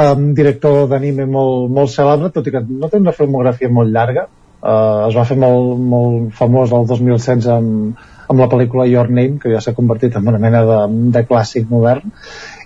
um, 0.00 0.30
director 0.36 0.86
d'anime 0.88 1.26
molt, 1.28 1.68
molt 1.76 1.92
cèlebre, 1.92 2.32
tot 2.32 2.48
i 2.48 2.54
que 2.54 2.64
no 2.64 2.88
té 2.88 3.00
una 3.02 3.12
filmografia 3.12 3.68
molt 3.68 3.92
llarga. 3.92 4.24
Uh, 4.60 5.10
es 5.10 5.16
va 5.16 5.26
fer 5.28 5.36
molt, 5.40 5.76
molt 5.92 6.32
famós 6.36 6.72
el 6.76 6.88
2016 6.88 7.50
amb, 7.52 8.08
amb 8.30 8.38
la 8.38 8.48
pel·lícula 8.50 8.86
Your 8.86 9.10
Name, 9.10 9.38
que 9.42 9.50
ja 9.50 9.60
s'ha 9.62 9.74
convertit 9.74 10.16
en 10.16 10.28
una 10.30 10.38
mena 10.38 10.62
de, 10.66 10.80
de 11.16 11.22
clàssic 11.26 11.68
modern. 11.70 12.12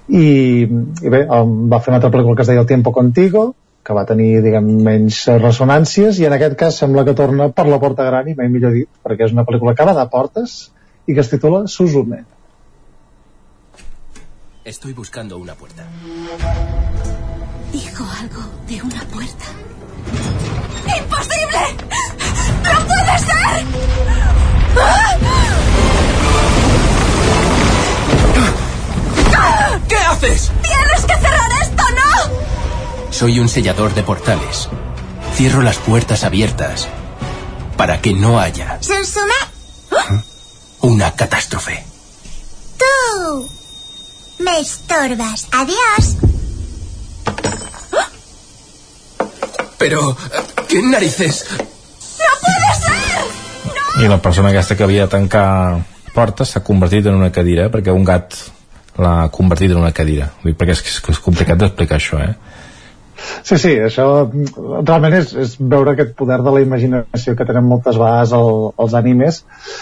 I, 0.08 0.24
i 0.68 1.12
bé, 1.12 1.24
um, 1.24 1.54
va 1.72 1.80
fer 1.80 1.92
una 1.92 2.00
altra 2.02 2.12
pel·lícula 2.12 2.36
que 2.36 2.44
es 2.44 2.50
deia 2.52 2.60
El 2.60 2.68
tiempo 2.68 2.92
contigo, 2.92 3.54
que 3.84 3.96
va 3.96 4.04
tenir, 4.08 4.40
diguem, 4.44 4.68
menys 4.84 5.24
ressonàncies 5.40 6.20
i 6.20 6.28
en 6.28 6.36
aquest 6.36 6.56
cas 6.60 6.78
sembla 6.80 7.04
que 7.04 7.16
torna 7.16 7.50
per 7.52 7.66
la 7.68 7.80
porta 7.80 8.06
gran 8.08 8.28
i 8.28 8.36
mai 8.36 8.48
millor 8.52 8.72
dit, 8.76 8.88
perquè 9.04 9.28
és 9.28 9.34
una 9.36 9.44
pel·lícula 9.48 9.74
que 9.76 9.88
va 9.88 9.96
de 9.96 10.06
portes 10.12 10.56
i 11.06 11.16
que 11.16 11.20
es 11.24 11.32
titula 11.32 11.66
Suzume. 11.68 12.24
Estoy 14.64 14.94
buscando 14.94 15.36
una 15.36 15.54
puerta. 15.54 15.84
Dijo 17.72 18.04
algo 18.20 18.42
de 18.66 18.82
una 18.82 19.02
puerta. 19.12 19.44
¡Imposible! 20.96 21.62
¡No 22.64 22.76
puede 22.86 23.18
ser! 23.18 23.44
¿Qué 29.88 29.96
haces? 29.96 30.50
¡Tienes 30.62 31.04
que 31.06 31.14
cerrar 31.14 31.50
esto, 31.62 31.82
no! 31.90 33.12
Soy 33.12 33.38
un 33.40 33.48
sellador 33.48 33.94
de 33.94 34.02
portales. 34.02 34.68
Cierro 35.34 35.62
las 35.62 35.76
puertas 35.78 36.24
abiertas 36.24 36.88
para 37.76 38.00
que 38.00 38.12
no 38.14 38.38
haya 38.38 38.78
¿Susume? 38.80 39.32
una 40.80 41.12
catástrofe. 41.12 41.84
Tú 42.78 43.48
me 44.40 44.60
estorbas. 44.60 45.46
Adiós. 45.52 46.16
Pero, 49.78 50.16
¿qué 50.68 50.82
narices? 50.82 51.46
¡No 51.50 52.40
puede 52.40 52.80
ser! 52.80 54.04
I 54.04 54.08
la 54.08 54.20
persona 54.22 54.48
aquesta 54.50 54.76
que 54.76 54.82
havia 54.84 55.02
de 55.06 55.08
tancar 55.12 55.84
portes 56.14 56.50
s'ha 56.54 56.62
convertit 56.64 57.06
en 57.06 57.14
una 57.18 57.30
cadira 57.34 57.68
perquè 57.70 57.92
un 57.94 58.04
gat 58.06 58.34
l'ha 58.98 59.16
convertit 59.34 59.72
en 59.72 59.82
una 59.82 59.94
cadira. 59.96 60.30
Dic, 60.44 60.58
perquè 60.58 60.76
és, 60.76 60.84
és 61.14 61.22
complicat 61.24 61.60
d'explicar 61.60 61.98
això, 62.00 62.20
eh? 62.22 62.34
Sí, 63.44 63.56
sí, 63.60 63.70
això 63.86 64.04
realment 64.26 65.14
és, 65.16 65.32
és 65.38 65.54
veure 65.58 65.92
aquest 65.92 66.14
poder 66.18 66.38
de 66.44 66.52
la 66.54 66.62
imaginació 66.64 67.34
que 67.38 67.46
tenen 67.46 67.66
moltes 67.68 67.98
vegades 68.00 68.32
el, 68.36 68.50
els 68.84 68.96
animes 68.98 69.40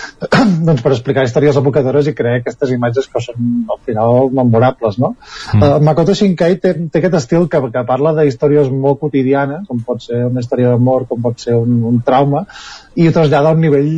doncs 0.67 0.83
per 0.85 0.93
explicar 0.93 1.25
històries 1.27 1.59
evocadores 1.61 2.11
i 2.11 2.15
crear 2.19 2.41
aquestes 2.41 2.75
imatges 2.77 3.09
que 3.13 3.23
són 3.25 3.65
al 3.73 3.81
final 3.87 4.31
memorables, 4.35 4.99
no? 5.03 5.15
Mm. 5.55 5.63
Uh, 5.63 5.81
Makoto 5.89 6.17
Shinkai 6.19 6.59
té, 6.63 6.75
té 6.93 7.03
aquest 7.03 7.19
estil 7.23 7.49
que, 7.53 7.63
que 7.73 7.85
parla 7.89 8.15
de 8.19 8.27
històries 8.29 8.71
molt 8.73 9.01
quotidianes, 9.03 9.67
com 9.69 9.83
pot 9.87 10.05
ser 10.05 10.25
una 10.29 10.45
història 10.45 10.75
d'amor, 10.75 11.09
com 11.11 11.23
pot 11.25 11.41
ser 11.43 11.57
un, 11.59 11.81
un 11.89 12.01
trauma, 12.07 12.45
i 12.95 13.09
ho 13.09 13.15
trasllada 13.15 13.53
a 13.53 13.57
un 13.57 13.63
nivell 13.65 13.93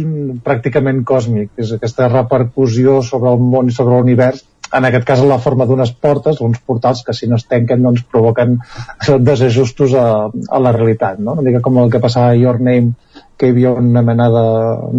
pràcticament 0.46 1.02
còsmic, 1.08 1.54
és 1.60 1.74
aquesta 1.74 2.08
repercussió 2.12 3.00
sobre 3.02 3.34
el 3.34 3.42
món 3.42 3.70
i 3.70 3.74
sobre 3.74 3.98
l'univers 3.98 4.44
en 4.74 4.88
aquest 4.88 5.06
cas 5.08 5.22
en 5.22 5.30
la 5.30 5.40
forma 5.42 5.66
d'unes 5.68 5.92
portes, 6.06 6.40
uns 6.44 6.60
portals 6.66 7.04
que 7.06 7.14
si 7.16 7.28
no 7.30 7.38
es 7.40 7.46
tanquen 7.50 7.82
doncs 7.84 8.04
provoquen 8.10 8.58
desajustos 9.30 9.94
a, 9.98 10.06
a 10.30 10.62
la 10.62 10.72
realitat, 10.76 11.20
no? 11.20 11.36
Una 11.38 11.46
mica 11.50 11.62
com 11.64 11.78
el 11.82 11.92
que 11.92 12.02
passava 12.02 12.32
a 12.32 12.40
Your 12.40 12.60
Name, 12.60 12.94
que 13.38 13.48
hi 13.48 13.54
havia 13.54 13.74
una 13.78 14.02
mena 14.06 14.30
de, 14.30 14.48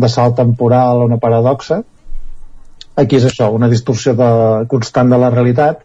de 0.06 0.12
salt 0.12 0.40
temporal, 0.40 1.04
una 1.10 1.20
paradoxa, 1.22 1.82
aquí 2.96 3.20
és 3.20 3.26
això, 3.28 3.50
una 3.52 3.70
distorsió 3.72 4.16
de, 4.16 4.30
constant 4.72 5.12
de 5.12 5.20
la 5.20 5.32
realitat 5.34 5.84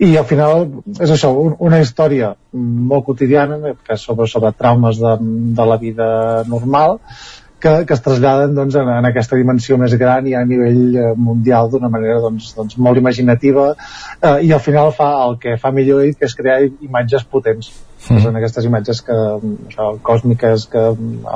i 0.00 0.14
al 0.16 0.24
final 0.28 0.68
és 0.96 1.10
això, 1.12 1.30
un, 1.36 1.56
una 1.64 1.80
història 1.82 2.32
molt 2.52 3.04
quotidiana 3.08 3.74
que 3.84 3.98
sobre, 4.00 4.28
sobre 4.30 4.54
traumes 4.56 5.00
de, 5.02 5.16
de 5.58 5.66
la 5.68 5.76
vida 5.82 6.08
normal 6.48 6.98
que, 7.60 7.72
que 7.86 7.94
es 7.94 8.02
traslladen 8.04 8.54
doncs, 8.54 8.76
en, 8.78 8.88
en 9.00 9.08
aquesta 9.08 9.36
dimensió 9.38 9.78
més 9.80 9.94
gran 10.00 10.26
i 10.30 10.34
a 10.38 10.44
nivell 10.46 10.96
eh, 10.96 11.10
mundial 11.16 11.70
d'una 11.72 11.90
manera 11.92 12.20
doncs, 12.22 12.52
doncs, 12.56 12.78
molt 12.78 13.00
imaginativa 13.00 13.72
eh, 13.74 14.38
i 14.46 14.52
al 14.54 14.62
final 14.64 14.92
fa 14.96 15.10
el 15.26 15.38
que 15.42 15.56
fa 15.60 15.72
millor 15.74 16.04
ell, 16.04 16.14
que 16.18 16.28
és 16.28 16.36
crear 16.38 16.60
imatges 16.66 17.26
potents 17.26 17.72
mm. 18.08 18.22
són 18.24 18.38
aquestes 18.38 18.68
imatges 18.68 19.02
que, 19.06 19.18
això, 19.70 19.90
còsmiques 20.10 20.68
que, 20.72 20.84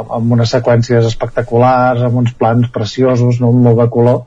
amb 0.02 0.36
unes 0.38 0.54
seqüències 0.54 1.10
espectaculars 1.10 2.06
amb 2.06 2.22
uns 2.22 2.36
plans 2.38 2.70
preciosos 2.74 3.42
no, 3.42 3.52
molt 3.66 3.82
de 3.82 3.90
color 3.96 4.22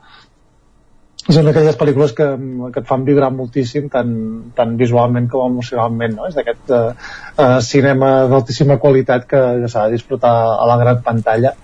són 1.34 1.48
aquelles 1.50 1.78
pel·lícules 1.80 2.14
que, 2.14 2.28
que 2.74 2.82
et 2.84 2.88
fan 2.88 3.06
vibrar 3.06 3.32
moltíssim 3.34 3.88
tant, 3.90 4.12
tant 4.58 4.76
visualment 4.78 5.26
com 5.32 5.48
emocionalment 5.50 6.14
no? 6.20 6.28
és 6.30 6.38
d'aquest 6.38 6.74
uh, 6.76 6.92
uh, 6.94 7.58
cinema 7.66 8.12
d'altíssima 8.30 8.78
qualitat 8.82 9.26
que, 9.30 9.42
que 9.64 9.72
s'ha 9.72 9.88
de 9.88 9.98
disfrutar 9.98 10.34
a 10.54 10.68
la 10.70 10.78
gran 10.82 11.02
pantalla 11.06 11.56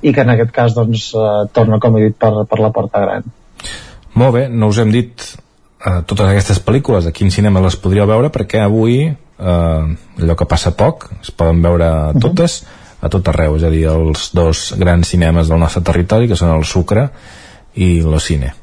i 0.00 0.14
que 0.14 0.24
en 0.24 0.32
aquest 0.32 0.54
cas 0.56 0.76
doncs, 0.76 1.10
uh, 1.12 1.44
torna 1.52 1.80
com 1.82 1.98
he 1.98 2.06
dit 2.08 2.16
per, 2.16 2.32
per 2.48 2.60
la 2.62 2.72
porta 2.72 3.04
gran 3.04 3.28
Molt 4.16 4.34
bé, 4.36 4.46
no 4.48 4.68
us 4.72 4.80
hem 4.80 4.92
dit 4.92 5.26
uh, 5.28 6.00
totes 6.08 6.24
aquestes 6.30 6.62
pel·lícules 6.64 7.08
a 7.08 7.12
quin 7.12 7.32
cinema 7.34 7.60
les 7.64 7.76
podríeu 7.76 8.08
veure 8.08 8.32
perquè 8.32 8.64
avui 8.64 8.96
uh, 9.10 9.92
allò 10.22 10.38
que 10.38 10.48
passa 10.48 10.72
poc 10.72 11.10
es 11.20 11.34
poden 11.36 11.60
veure 11.60 12.16
totes 12.16 12.62
uh 12.62 12.64
-huh. 12.64 13.06
a 13.06 13.12
tot 13.12 13.28
arreu, 13.28 13.56
és 13.56 13.64
a 13.64 13.70
dir, 13.70 13.84
els 13.92 14.32
dos 14.32 14.72
grans 14.78 15.08
cinemes 15.08 15.48
del 15.48 15.58
nostre 15.58 15.82
territori 15.82 16.28
que 16.28 16.36
són 16.36 16.56
el 16.56 16.64
Sucre 16.64 17.10
i 17.74 18.00
l'Ocine 18.00 18.61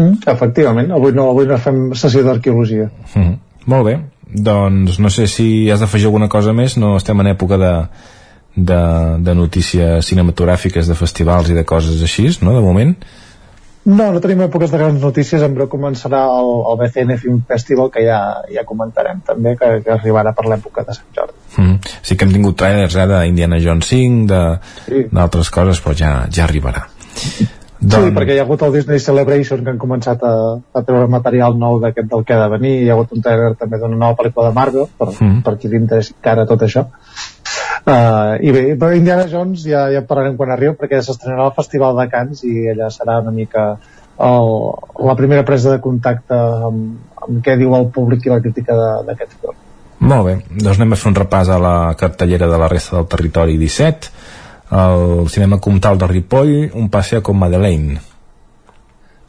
Mm, 0.00 0.22
efectivament, 0.32 0.92
avui 0.96 1.12
no, 1.12 1.28
avui 1.34 1.48
no 1.48 1.58
fem 1.60 1.90
sessió 1.98 2.24
d'arqueologia. 2.24 2.88
Mm, 3.14 3.34
molt 3.68 3.88
bé, 3.88 3.96
doncs 4.48 5.00
no 5.02 5.10
sé 5.12 5.26
si 5.28 5.68
has 5.70 5.82
d'afegir 5.82 6.08
alguna 6.08 6.30
cosa 6.32 6.54
més, 6.56 6.78
no 6.80 6.94
estem 6.96 7.20
en 7.20 7.32
època 7.34 7.58
de, 7.60 7.72
de, 8.56 8.82
de 9.26 9.34
notícies 9.34 10.06
cinematogràfiques, 10.06 10.88
de 10.88 10.96
festivals 10.96 11.50
i 11.50 11.58
de 11.58 11.66
coses 11.68 12.00
així, 12.06 12.30
no, 12.40 12.56
de 12.56 12.64
moment? 12.64 12.94
No, 13.90 14.10
no 14.12 14.20
tenim 14.20 14.42
èpoques 14.44 14.72
de 14.72 14.78
grans 14.78 15.00
notícies, 15.00 15.42
en 15.42 15.54
breu 15.56 15.68
començarà 15.72 16.20
el, 16.38 16.50
el 16.68 16.80
BCN 16.82 17.16
Film 17.20 17.38
Festival, 17.48 17.88
que 17.92 18.04
ja, 18.04 18.18
ja 18.52 18.64
comentarem 18.68 19.22
també, 19.26 19.54
que, 19.60 19.70
que 19.84 19.94
arribarà 19.96 20.34
per 20.36 20.44
l'època 20.48 20.84
de 20.84 20.96
Sant 20.96 21.08
Jordi. 21.16 21.38
Mm. 21.56 21.94
Sí 22.04 22.16
que 22.16 22.28
hem 22.28 22.34
tingut 22.34 22.58
trailers 22.60 22.96
eh, 22.96 23.06
d'Indiana 23.08 23.60
Jones 23.60 23.88
5, 23.88 24.42
d'altres 25.12 25.48
sí. 25.48 25.54
coses, 25.56 25.80
però 25.84 25.96
ja, 25.96 26.12
ja 26.28 26.44
arribarà. 26.44 26.84
Doncs... 27.80 28.10
Sí, 28.10 28.12
perquè 28.12 28.34
hi 28.36 28.40
ha 28.40 28.44
hagut 28.44 28.60
el 28.66 28.74
Disney 28.74 29.00
Celebration 29.00 29.62
que 29.64 29.72
han 29.72 29.78
començat 29.80 30.20
a, 30.26 30.32
a 30.60 30.82
treure 30.84 31.08
material 31.08 31.54
nou 31.56 31.78
d'aquest 31.80 32.10
del 32.10 32.24
que 32.28 32.36
ha 32.36 32.42
de 32.42 32.48
venir, 32.52 32.72
hi 32.82 32.90
ha 32.90 32.96
hagut 32.96 33.14
un 33.16 33.24
trailer 33.24 33.54
també 33.56 33.80
d'una 33.80 33.96
nova 33.96 34.18
pel·lícula 34.18 34.50
de 34.50 34.56
Marvel, 34.58 34.88
per, 34.98 35.08
mm. 35.14 35.38
per 35.46 35.54
qui 35.56 35.70
li 35.72 35.80
interessi 35.80 36.12
encara 36.12 36.44
tot 36.50 36.66
això. 36.66 36.84
Uh, 37.80 38.36
I 38.44 38.52
bé, 38.52 38.64
però 38.76 38.92
Indiana 38.92 39.24
Jones 39.30 39.64
ja, 39.64 39.86
ja 39.88 40.04
parlarem 40.04 40.36
quan 40.36 40.52
arribi 40.52 40.76
perquè 40.76 41.00
s'estrenarà 41.00 41.48
al 41.48 41.56
Festival 41.56 41.96
de 41.96 42.06
Cants 42.12 42.44
i 42.44 42.68
allà 42.74 42.90
serà 42.92 43.16
una 43.24 43.32
mica 43.32 43.64
el, 44.20 44.52
la 45.08 45.16
primera 45.16 45.46
presa 45.48 45.72
de 45.72 45.80
contacte 45.80 46.36
amb, 46.36 46.98
amb 47.24 47.40
què 47.46 47.56
diu 47.56 47.72
el 47.78 47.88
públic 47.94 48.28
i 48.28 48.34
la 48.34 48.42
crítica 48.44 48.76
d'aquest 49.08 49.38
film. 49.38 49.56
Molt 50.10 50.26
bé, 50.28 50.34
doncs 50.52 50.76
anem 50.76 50.92
a 50.92 51.00
fer 51.00 51.08
un 51.10 51.16
repàs 51.16 51.48
a 51.52 51.56
la 51.60 51.74
cartellera 52.00 52.48
de 52.48 52.60
la 52.60 52.68
resta 52.72 52.98
del 52.98 53.08
territori 53.08 53.56
17 53.60 54.12
el 54.70 55.28
cinema 55.28 55.58
comtal 55.58 55.98
de 55.98 56.06
Ripoll 56.06 56.54
un 56.78 56.88
passeig 56.90 57.22
com 57.26 57.38
Madeleine 57.38 57.98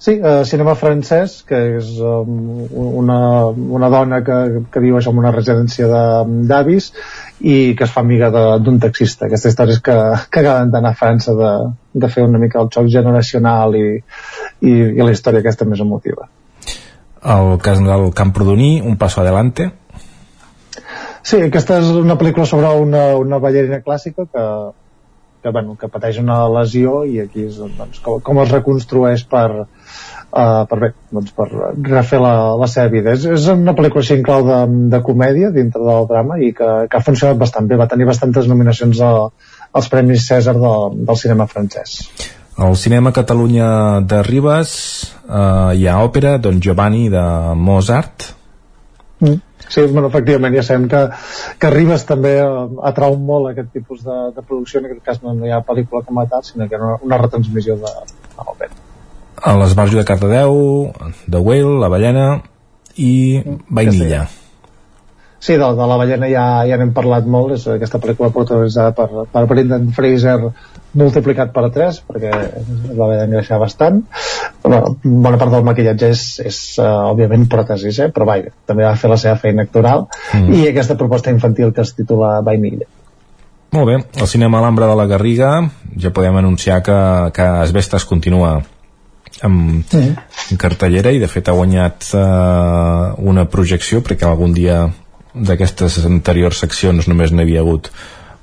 Sí, 0.01 0.15
uh, 0.17 0.41
cinema 0.49 0.73
francès, 0.73 1.43
que 1.45 1.57
és 1.77 1.89
um, 2.01 2.37
una, 2.73 3.17
una 3.53 3.89
dona 3.93 4.23
que, 4.25 4.37
que 4.73 4.81
viu 4.81 4.97
en 4.97 5.19
una 5.21 5.29
residència 5.35 5.85
d'avis 6.49 6.87
i 7.45 7.75
que 7.77 7.85
es 7.85 7.93
fa 7.93 8.01
amiga 8.01 8.31
d'un 8.33 8.79
taxista. 8.81 9.27
Aquesta 9.27 9.51
història 9.51 9.77
és 9.77 9.83
que, 9.85 9.97
que 10.33 10.41
acaben 10.41 10.73
d'anar 10.73 10.95
a 10.95 10.97
França 10.97 11.35
de, 11.37 11.51
de 11.93 12.09
fer 12.09 12.25
una 12.25 12.41
mica 12.41 12.63
el 12.63 12.71
xoc 12.73 12.89
generacional 12.89 13.77
i, 13.77 13.85
i, 14.65 14.73
i 14.73 15.05
la 15.05 15.13
història 15.13 15.45
aquesta 15.45 15.69
més 15.69 15.85
emotiva. 15.85 16.25
El 17.21 17.59
cas 17.61 17.77
del 17.85 18.09
Camprodoní, 18.17 18.81
Un 18.81 18.97
passo 18.97 19.21
adelante. 19.21 19.69
Sí, 21.21 21.43
aquesta 21.45 21.77
és 21.77 21.93
una 21.93 22.17
pel·lícula 22.17 22.49
sobre 22.49 22.73
una, 22.81 23.11
una 23.21 23.37
ballarina 23.37 23.83
clàssica 23.85 24.25
que, 24.25 24.49
que, 25.41 25.49
bueno, 25.49 25.75
que 25.79 25.89
pateix 25.91 26.19
una 26.21 26.43
lesió 26.53 27.01
i 27.09 27.19
aquí 27.23 27.47
és 27.49 27.59
doncs, 27.59 28.01
com, 28.05 28.19
com 28.23 28.41
es 28.43 28.51
reconstrueix 28.53 29.23
per, 29.29 29.47
uh, 29.65 30.63
per, 30.69 30.79
bé, 30.83 30.91
doncs, 31.11 31.33
per 31.37 31.47
refer 31.51 32.21
la, 32.23 32.33
la 32.61 32.69
seva 32.71 32.91
vida. 32.93 33.15
És, 33.17 33.25
és 33.25 33.47
una 33.53 33.75
pel·lícula 33.77 34.05
així 34.05 34.17
en 34.19 34.25
clau 34.27 34.45
de, 34.47 34.59
de 34.93 35.01
comèdia 35.05 35.51
dintre 35.55 35.83
del 35.87 36.09
drama 36.11 36.39
i 36.41 36.51
que, 36.57 36.69
que 36.91 36.99
ha 36.99 37.05
funcionat 37.05 37.41
bastant 37.41 37.69
bé. 37.69 37.79
Va 37.81 37.89
tenir 37.91 38.09
bastantes 38.09 38.49
nominacions 38.51 39.01
a, 39.01 39.13
als 39.73 39.89
Premis 39.91 40.27
Cèsar 40.29 40.57
de, 40.59 40.75
del 41.01 41.21
cinema 41.21 41.49
francès. 41.51 41.99
Al 42.61 42.75
cinema 42.77 43.13
Catalunya 43.15 44.01
de 44.05 44.19
Ribes 44.27 44.73
eh, 45.23 45.71
hi 45.79 45.87
ha 45.87 46.01
òpera 46.03 46.35
Don 46.43 46.59
Giovanni 46.61 47.07
de 47.09 47.23
Mozart. 47.57 48.33
Mm 49.21 49.50
Sí, 49.67 49.85
bueno, 49.87 50.07
efectivament, 50.09 50.55
ja 50.57 50.63
sabem 50.65 50.87
que, 50.91 51.01
que 51.61 51.71
Ribes 51.73 52.05
també 52.09 52.33
eh, 52.41 52.49
atrau 52.89 53.15
molt 53.19 53.51
aquest 53.51 53.71
tipus 53.75 54.03
de, 54.07 54.17
de 54.35 54.43
producció, 54.43 54.81
en 54.81 54.89
aquest 54.89 55.03
cas 55.05 55.21
no, 55.23 55.35
no 55.37 55.47
hi 55.47 55.53
ha 55.55 55.61
pel·lícula 55.67 56.03
com 56.07 56.19
a 56.19 56.27
tal, 56.31 56.43
sinó 56.47 56.67
que 56.69 56.79
una, 56.79 56.97
una 57.07 57.21
retransmissió 57.21 57.77
de, 57.79 57.95
de 58.25 58.45
l'òpera. 58.47 58.77
A 59.41 59.55
l'Esbarjo 59.57 59.97
de 59.97 60.05
Cardedeu, 60.05 60.59
de 61.25 61.39
Whale, 61.41 61.79
La 61.81 61.89
Ballena 61.89 62.27
i 62.97 63.41
Vainilla. 63.69 64.27
Sí, 64.27 64.40
de, 65.47 65.57
de 65.57 65.87
La 65.89 65.97
Ballena 65.97 66.29
ja, 66.29 66.45
ja 66.69 66.77
n'hem 66.77 66.93
parlat 66.93 67.25
molt, 67.25 67.55
és 67.57 67.65
aquesta 67.73 67.99
pel·lícula 68.01 68.29
protagonitzada 68.33 68.93
per, 68.97 69.25
per 69.31 69.45
Brendan 69.49 69.89
Fraser 69.95 70.37
multiplicat 70.97 71.53
per 71.55 71.69
3, 71.71 71.99
perquè 72.07 72.31
es 72.31 72.97
va 72.97 73.05
haver 73.07 73.19
d'engreixar 73.21 73.59
bastant. 73.61 74.01
Bueno, 74.63 74.97
bona 75.03 75.39
part 75.39 75.53
del 75.53 75.63
maquillatge 75.67 76.09
és, 76.11 76.23
és 76.43 76.57
uh, 76.81 77.11
òbviament 77.13 77.47
pròtesis, 77.51 78.01
eh? 78.05 78.09
però 78.13 78.27
vaja, 78.27 78.51
també 78.67 78.85
va 78.85 78.97
fer 78.99 79.11
la 79.11 79.19
seva 79.21 79.37
feina 79.39 79.65
actoral 79.67 80.07
mm. 80.35 80.51
i 80.57 80.65
aquesta 80.69 80.97
proposta 80.99 81.31
infantil 81.33 81.71
que 81.75 81.85
es 81.85 81.95
titula 81.95 82.39
Vainilla. 82.45 82.89
Molt 83.71 83.87
bé, 83.87 83.97
el 84.19 84.27
cinema 84.27 84.59
Alhambra 84.59 84.89
de 84.89 84.97
la 84.99 85.07
Garriga 85.07 85.53
ja 85.95 86.11
podem 86.11 86.35
anunciar 86.41 86.81
que, 86.83 86.97
que 87.31 87.45
Asbestes 87.63 88.03
continua 88.05 88.57
amb, 89.47 89.85
sí. 89.87 90.01
en 90.51 90.59
cartellera 90.59 91.13
i 91.15 91.21
de 91.21 91.29
fet 91.31 91.47
ha 91.47 91.55
guanyat 91.55 92.09
uh, 92.11 93.15
una 93.31 93.47
projecció 93.47 94.03
perquè 94.03 94.27
algun 94.27 94.51
dia 94.57 94.83
d'aquestes 95.33 96.01
anteriors 96.07 96.59
seccions 96.63 97.07
només 97.07 97.31
n'havia 97.31 97.63
hagut 97.63 97.91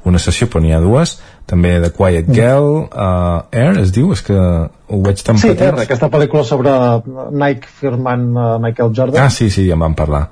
una 0.08 0.20
sessió, 0.22 0.48
però 0.48 0.62
n'hi 0.64 0.72
ha 0.72 0.80
dues. 0.80 1.18
També 1.48 1.78
de 1.80 1.90
Quiet 1.92 2.28
mm. 2.28 2.36
Girl 2.36 2.68
uh, 2.86 3.48
Air 3.52 3.80
es 3.82 3.92
diu, 3.94 4.12
és 4.12 4.22
que 4.24 4.36
ho 4.36 5.00
veig 5.04 5.22
tan 5.24 5.40
sí, 5.40 5.50
petit. 5.50 5.64
Air, 5.66 5.78
aquesta 5.84 6.10
pel·lícula 6.12 6.44
sobre 6.48 6.74
Nike 7.32 7.70
firmant 7.80 8.28
uh, 8.36 8.50
Michael 8.62 8.92
Jordan. 8.96 9.22
Ah 9.24 9.32
sí, 9.32 9.50
sí, 9.50 9.66
ja 9.68 9.76
en 9.78 9.84
vam 9.86 9.96
parlar. 9.98 10.28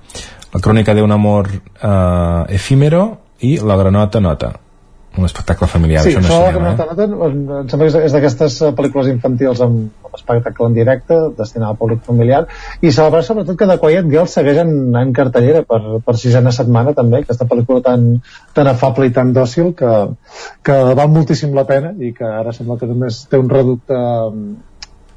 La 0.52 0.62
crònica 0.62 0.94
d'un 0.96 1.12
amor 1.12 1.50
uh, 1.50 2.44
efímero 2.52 3.08
i 3.44 3.56
la 3.60 3.76
granota 3.80 4.22
nota 4.24 4.54
un 5.18 5.28
espectacle 5.28 5.68
familiar 5.70 6.02
sí, 6.05 6.12
això 6.12 6.22
no 6.22 6.28
és 6.28 6.32
cinema, 6.32 6.72
eh? 6.72 7.06
em 7.62 7.70
sembla 7.70 7.88
que 7.88 8.02
és 8.09 8.14
d'aquestes 8.16 8.59
eh, 8.60 8.70
pel·lícules 8.78 9.10
infantils 9.12 9.62
amb 9.64 10.14
espectacle 10.16 10.68
en 10.70 10.76
directe 10.76 11.18
destinat 11.38 11.72
al 11.72 11.80
públic 11.80 12.05
familiar 12.06 12.44
i 12.80 12.93
celebrar 12.93 13.22
sobretot 13.26 13.59
que 13.59 13.68
The 13.70 13.78
Quiet 13.82 14.10
Girl 14.12 14.30
segueix 14.30 14.62
en, 14.64 14.72
en 15.01 15.12
cartellera 15.16 15.64
per, 15.68 15.80
per 16.05 16.16
sisena 16.20 16.52
setmana 16.55 16.94
també, 16.97 17.22
aquesta 17.24 17.48
pel·lícula 17.48 17.84
tan, 17.84 18.06
tan 18.56 18.70
afable 18.72 19.09
i 19.10 19.14
tan 19.16 19.34
dòcil 19.36 19.72
que, 19.78 19.93
que 20.66 20.78
val 21.01 21.12
moltíssim 21.12 21.56
la 21.56 21.66
pena 21.68 21.93
i 21.98 22.12
que 22.16 22.26
ara 22.26 22.55
sembla 22.56 22.78
que 22.80 22.90
també 22.90 23.12
té 23.30 23.40
un 23.40 23.52
reducte 23.52 24.01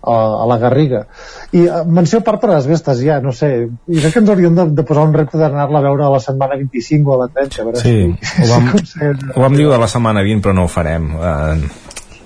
a, 0.01 0.15
a 0.43 0.45
la 0.47 0.57
Garriga 0.61 1.03
i 1.51 1.65
uh, 1.67 1.81
menció 1.85 2.21
part 2.26 2.39
per 2.41 2.49
les 2.53 2.67
vestes 2.69 3.01
ja, 3.03 3.19
no 3.23 3.34
sé 3.35 3.49
i 3.67 3.99
crec 3.99 4.13
que 4.15 4.21
ens 4.23 4.30
hauríem 4.31 4.55
de, 4.55 4.65
de 4.77 4.85
posar 4.88 5.03
un 5.09 5.13
repte 5.15 5.38
d'anar-la 5.41 5.81
a 5.81 5.85
veure 5.89 6.07
a 6.07 6.13
la 6.13 6.21
setmana 6.23 6.55
25 6.59 7.11
o 7.11 7.17
a 7.17 7.19
la 7.26 7.30
30 7.35 7.61
a 7.61 7.67
veure 7.67 7.84
sí, 7.84 7.95
si, 8.21 8.45
ho 8.45 8.49
vam, 8.53 8.71
si 8.85 9.11
ho 9.35 9.43
vam 9.43 9.59
dir 9.59 9.67
de 9.69 9.80
la 9.84 9.91
setmana 9.91 10.23
20 10.26 10.45
però 10.45 10.55
no 10.55 10.65
ho 10.67 10.71
farem 10.71 11.11
uh, 11.19 11.53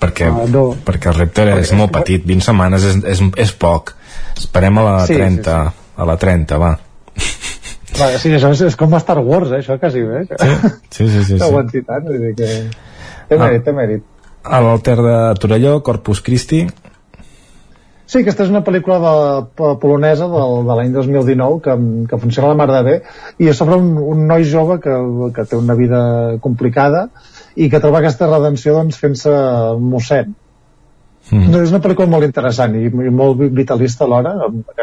perquè, 0.00 0.30
ah, 0.30 0.46
no. 0.52 0.66
perquè 0.86 1.10
el 1.12 1.18
repte 1.22 1.48
és 1.58 1.74
molt 1.78 1.92
petit 1.98 2.24
20 2.26 2.44
setmanes 2.50 2.84
és, 2.90 2.98
és, 3.16 3.24
és 3.46 3.54
poc 3.58 3.94
esperem 4.36 4.78
a 4.82 4.86
la 4.86 4.96
Sí, 5.06 5.14
30 5.18 5.42
sí, 5.42 5.74
sí. 5.74 6.00
a 6.02 6.08
la 6.10 6.16
30, 6.20 6.58
va 6.62 6.74
Va, 7.94 8.08
sí, 8.18 8.32
això 8.34 8.48
és, 8.50 8.60
és 8.66 8.74
com 8.74 8.90
a 8.96 8.98
Star 8.98 9.20
Wars, 9.22 9.52
eh, 9.54 9.60
això 9.62 9.76
quasi 9.78 10.00
bé. 10.02 10.24
Sí, 10.90 11.04
sí, 11.06 11.08
sí. 11.12 11.20
sí, 11.28 11.34
Que 11.36 11.38
sí. 11.38 11.44
aguanti 11.46 11.82
tant, 11.86 12.02
vull 12.08 12.18
dir 12.24 12.32
que... 12.40 12.48
Té 13.30 13.36
Ah. 13.38 13.44
mèrit, 13.44 13.62
té 13.64 13.72
mèrit. 13.76 14.02
a 14.44 14.58
l'alter 14.64 14.96
de 14.98 15.14
Torelló, 15.40 15.76
Corpus 15.86 16.20
Christi 16.26 16.64
Sí, 18.06 18.20
aquesta 18.20 18.44
és 18.44 18.50
una 18.52 18.60
pel·lícula 18.64 18.98
de, 19.00 19.12
po- 19.56 19.74
polonesa 19.80 20.26
del, 20.28 20.58
de 20.68 20.74
l'any 20.76 20.90
2019 20.92 21.60
que, 21.64 21.74
que 22.10 22.18
funciona 22.20 22.50
la 22.50 22.58
mar 22.58 22.66
de 22.68 22.82
bé 22.84 22.96
i 23.40 23.48
és 23.48 23.56
sobre 23.56 23.78
un, 23.80 23.94
un 23.96 24.26
noi 24.28 24.44
jove 24.44 24.76
que, 24.84 24.92
que 25.34 25.44
té 25.48 25.56
una 25.56 25.72
vida 25.78 26.00
complicada 26.44 27.06
i 27.56 27.70
que 27.72 27.80
troba 27.80 28.02
aquesta 28.02 28.28
redenció 28.28 28.74
doncs, 28.76 28.98
fent-se 29.00 29.32
mossèn. 29.80 30.34
Mm. 31.32 31.54
És 31.62 31.70
una 31.72 31.80
pel·lícula 31.80 32.04
molt 32.12 32.26
interessant 32.28 32.74
i, 32.76 32.82
i 32.92 33.10
molt 33.22 33.38
vi- 33.40 33.48
vitalista 33.62 34.04
alhora, 34.04 34.34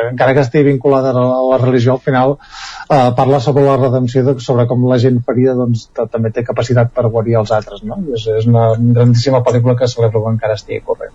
encara 0.07 0.33
que 0.33 0.41
estigui 0.41 0.71
vinculada 0.71 1.11
a 1.11 1.13
la, 1.19 1.25
a 1.37 1.43
la 1.51 1.59
religió, 1.61 1.99
al 1.99 2.01
final 2.01 2.33
eh, 2.39 3.11
parla 3.21 3.37
sobre 3.45 3.67
la 3.67 3.77
redempció, 3.77 4.23
de, 4.25 4.33
sobre 4.41 4.65
com 4.65 4.87
la 4.89 4.97
gent 5.03 5.21
ferida 5.27 5.53
doncs, 5.53 5.91
ta- 5.93 6.07
també 6.09 6.33
té 6.33 6.41
capacitat 6.47 6.89
per 6.97 7.05
guarir 7.13 7.37
els 7.43 7.53
altres. 7.53 7.85
No? 7.85 8.01
I 8.09 8.17
és, 8.17 8.25
és 8.41 8.49
una 8.49 8.71
grandíssima 8.79 9.43
pel·lícula 9.45 9.77
que 9.77 9.91
celebro 9.93 10.25
que 10.25 10.33
encara 10.39 10.57
estigui 10.57 10.81
corrent. 10.89 11.13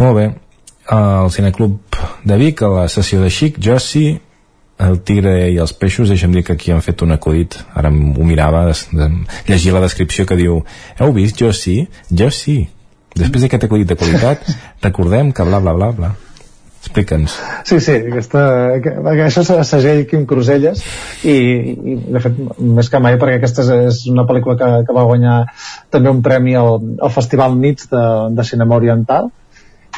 Molt 0.00 0.16
bé. 0.22 0.30
Al 0.88 1.30
Cineclub 1.30 1.98
de 2.24 2.36
Vic, 2.40 2.62
a 2.62 2.70
la 2.72 2.88
sessió 2.88 3.20
de 3.20 3.28
Xic, 3.30 3.58
Jossi, 3.64 4.06
el 4.78 5.00
tigre 5.02 5.34
i 5.50 5.58
els 5.58 5.74
peixos, 5.74 6.08
deixa'm 6.12 6.32
dir 6.34 6.44
que 6.46 6.54
aquí 6.54 6.70
han 6.72 6.84
fet 6.84 7.02
un 7.02 7.12
acudit, 7.14 7.58
ara 7.74 7.90
ho 7.90 8.26
mirava, 8.26 8.64
des, 8.70 8.84
de, 8.94 9.10
llegir 9.50 9.74
la 9.74 9.82
descripció 9.84 10.26
que 10.26 10.38
diu 10.38 10.62
heu 10.98 11.12
vist 11.16 11.40
Jossi? 11.42 11.80
Jossi. 12.08 12.60
Després 13.18 13.44
d'aquest 13.44 13.66
acudit 13.66 13.90
de 13.90 13.98
qualitat, 13.98 14.46
recordem 14.86 15.34
que 15.34 15.46
bla 15.48 15.60
bla 15.64 15.74
bla 15.74 15.90
bla. 15.96 16.14
Explica'ns. 16.78 17.34
Sí, 17.66 17.80
sí, 17.82 17.94
aquesta, 18.12 18.40
que, 18.84 18.92
això 19.24 19.42
és 19.42 19.70
segell 19.72 20.04
Quim 20.06 20.22
Cruselles 20.30 20.84
i, 21.26 21.34
i 21.34 21.96
de 22.14 22.22
fet 22.22 22.38
més 22.62 22.88
que 22.88 23.00
mai 23.02 23.18
perquè 23.18 23.40
aquesta 23.40 23.64
és, 23.66 23.72
és 23.88 23.98
una 24.12 24.24
pel·lícula 24.28 24.54
que, 24.60 24.68
que 24.86 24.94
va 24.94 25.04
guanyar 25.08 25.40
també 25.90 26.12
un 26.14 26.22
premi 26.22 26.54
al, 26.56 26.78
al 27.02 27.12
Festival 27.12 27.58
Nits 27.58 27.90
de, 27.90 28.04
de 28.30 28.46
Cinema 28.46 28.78
Oriental 28.78 29.32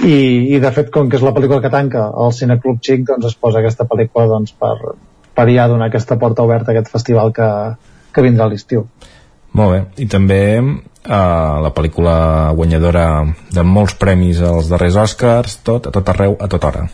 i, 0.06 0.16
i 0.56 0.58
de 0.62 0.70
fet 0.72 0.90
com 0.94 1.08
que 1.10 1.18
és 1.18 1.24
la 1.26 1.32
pel·lícula 1.36 1.60
que 1.64 1.70
tanca 1.72 2.06
el 2.24 2.32
Cineclub 2.36 2.80
Xic 2.84 3.06
doncs 3.08 3.26
es 3.32 3.36
posa 3.40 3.60
aquesta 3.60 3.86
pel·lícula 3.88 4.26
doncs, 4.30 4.52
per, 4.56 4.76
per 5.36 5.46
ja 5.52 5.66
donar 5.68 5.90
aquesta 5.90 6.16
porta 6.20 6.42
oberta 6.46 6.70
a 6.72 6.76
aquest 6.76 6.92
festival 6.92 7.32
que, 7.36 7.48
que 8.14 8.24
vindrà 8.24 8.46
a 8.48 8.52
l'estiu 8.54 8.86
Molt 9.52 9.72
bé. 9.74 9.78
I 9.98 10.06
també 10.06 10.40
eh, 10.54 11.10
la 11.10 11.70
pel·lícula 11.74 12.52
guanyadora 12.54 13.04
de 13.50 13.64
molts 13.66 13.96
premis 13.98 14.38
als 14.46 14.68
darrers 14.70 14.94
Oscars, 15.02 15.56
tot, 15.66 15.88
a 15.88 15.90
tot 15.96 16.12
arreu, 16.12 16.36
a 16.38 16.46
tota 16.46 16.68
hora. 16.68 16.84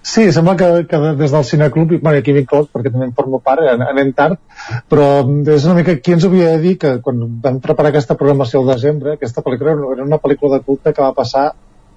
Sí, 0.00 0.24
sembla 0.32 0.54
que, 0.56 0.68
que 0.88 0.98
des 1.20 1.30
del 1.30 1.44
cineclub, 1.44 1.92
i 1.92 1.98
bueno, 2.00 2.22
aquí 2.22 2.32
vinc 2.34 2.48
clot 2.50 2.70
perquè 2.72 2.90
també 2.90 3.10
en 3.10 3.12
formo 3.14 3.42
part, 3.44 3.60
an- 3.68 3.84
anem 3.84 4.14
tard, 4.16 4.40
però 4.90 5.10
és 5.52 5.66
una 5.68 5.76
mica 5.76 5.98
qui 6.00 6.16
ens 6.16 6.24
havia 6.24 6.54
de 6.56 6.62
dir 6.64 6.72
que 6.80 6.94
quan 7.04 7.20
vam 7.44 7.60
preparar 7.62 7.92
aquesta 7.92 8.16
programació 8.16 8.64
al 8.64 8.72
desembre, 8.72 9.18
aquesta 9.20 9.44
pel·lícula 9.44 9.76
era 9.92 10.08
una 10.08 10.18
pel·lícula 10.24 10.56
de 10.56 10.64
culte 10.64 10.94
que 10.96 11.04
va 11.04 11.12
passar 11.14 11.50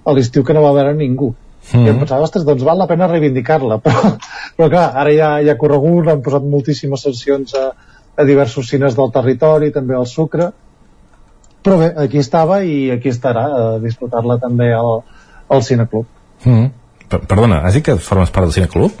a 0.06 0.14
l'estiu 0.14 0.44
que 0.46 0.54
no 0.54 0.62
va 0.62 0.72
veure 0.76 0.94
ningú. 0.94 1.32
Mm 1.32 1.80
-hmm. 1.80 1.86
I 1.86 1.90
em 1.90 1.98
pensava, 1.98 2.22
ostres, 2.22 2.44
doncs 2.44 2.62
val 2.62 2.78
la 2.78 2.86
pena 2.86 3.08
reivindicar-la, 3.10 3.78
però, 3.84 4.16
però 4.56 4.68
clar, 4.68 4.92
ara 4.94 5.12
ja, 5.12 5.30
ja 5.42 5.52
ha 5.52 5.58
corregut, 5.58 6.08
han 6.08 6.22
posat 6.22 6.42
moltíssimes 6.42 7.02
sessions 7.02 7.54
a, 7.54 7.72
a 8.16 8.24
diversos 8.24 8.68
cines 8.68 8.94
del 8.96 9.10
territori, 9.12 9.72
també 9.72 9.94
al 9.94 10.06
Sucre, 10.06 10.52
però 11.62 11.78
bé, 11.78 11.92
aquí 11.96 12.18
estava 12.18 12.62
i 12.62 12.90
aquí 12.90 13.08
estarà, 13.08 13.44
a 13.44 13.78
disfrutar-la 13.78 14.38
també 14.38 14.72
al, 14.72 15.02
al 15.48 15.62
cineclub. 15.62 16.06
Mm. 16.44 16.66
Per 17.08 17.20
Perdona, 17.26 17.60
has 17.66 17.74
dit 17.74 17.84
que 17.86 17.96
formes 17.96 18.30
part 18.30 18.46
del 18.46 18.52
Cineclub? 18.52 18.92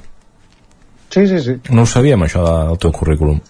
Sí, 1.10 1.26
sí, 1.26 1.40
sí. 1.40 1.54
No 1.70 1.82
ho 1.82 1.86
sabíem, 1.86 2.22
això 2.22 2.42
del 2.44 2.78
teu 2.82 2.92
currículum. 2.94 3.40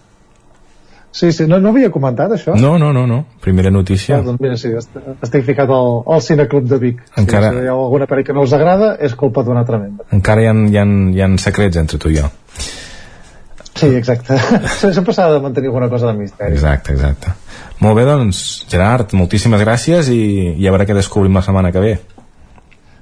Sí, 1.16 1.30
sí, 1.32 1.46
no, 1.48 1.56
no 1.64 1.70
havia 1.72 1.88
comentat 1.94 2.34
això? 2.34 2.52
No, 2.60 2.74
no, 2.78 2.90
no, 2.92 3.06
no. 3.08 3.22
Primera 3.40 3.70
notícia. 3.72 4.18
Ah, 4.18 4.24
doncs 4.26 4.40
mira, 4.42 4.56
sí, 4.60 4.68
est- 4.76 4.98
estic 5.24 5.46
ficat 5.46 5.70
al, 5.72 6.02
al 6.12 6.20
Cineclub 6.20 6.66
de 6.68 6.76
Vic. 6.82 6.98
Encara- 7.16 7.52
Si 7.54 7.62
hi 7.64 7.70
ha 7.70 7.72
alguna 7.72 8.04
pel·li 8.10 8.24
que 8.26 8.34
no 8.36 8.42
us 8.44 8.52
agrada, 8.52 8.90
és 9.00 9.14
culpa 9.16 9.42
d'una 9.46 9.62
tremenda. 9.64 10.04
Encara 10.12 10.42
hi 10.44 10.50
ha, 10.50 10.52
hi, 10.52 10.76
ha, 10.76 10.84
hi 11.16 11.22
ha 11.24 11.30
secrets 11.40 11.80
entre 11.80 11.96
tu 12.02 12.10
i 12.12 12.18
jo. 12.18 12.28
Sí, 13.76 13.86
exacte. 13.96 14.36
Sempre 14.96 15.12
s'ha 15.16 15.30
de 15.32 15.40
mantenir 15.40 15.68
alguna 15.72 15.88
cosa 15.92 16.08
de 16.12 16.18
misteri. 16.18 16.52
Exacte, 16.52 16.92
exacte. 16.92 17.32
Molt 17.80 17.96
bé, 17.98 18.04
doncs, 18.08 18.42
Gerard, 18.72 19.12
moltíssimes 19.16 19.60
gràcies 19.64 20.08
i, 20.12 20.20
i 20.56 20.68
a 20.68 20.72
veure 20.72 20.86
què 20.88 20.94
descobrim 20.96 21.34
la 21.36 21.42
setmana 21.44 21.72
que 21.72 21.80
ve. 21.84 21.94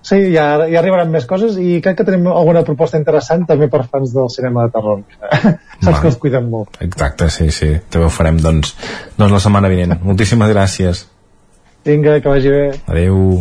Sí, 0.05 0.18
ja, 0.35 0.44
ja 0.68 0.81
arribaran 0.82 1.09
més 1.12 1.24
coses 1.24 1.56
i 1.56 1.78
crec 1.85 1.97
que 1.97 2.05
tenim 2.05 2.26
alguna 2.28 2.60
proposta 2.66 3.01
interessant 3.01 3.47
també 3.48 3.70
per 3.72 3.86
fans 3.89 4.12
del 4.12 4.28
cinema 4.32 4.66
de 4.66 4.74
terror. 4.74 5.01
Saps 5.85 6.02
que 6.02 6.10
els 6.10 6.18
cuidem 6.20 6.51
molt. 6.52 6.76
Exacte, 6.85 7.31
sí, 7.32 7.48
sí. 7.55 7.70
També 7.89 8.10
ho 8.10 8.12
farem, 8.12 8.40
doncs, 8.44 8.74
doncs 9.16 9.32
la 9.32 9.40
setmana 9.40 9.72
vinent. 9.72 9.97
Moltíssimes 10.05 10.52
gràcies. 10.52 11.06
Vinga, 11.89 12.18
que 12.20 12.28
vagi 12.28 12.52
bé. 12.52 12.66
Adeu. 12.85 13.40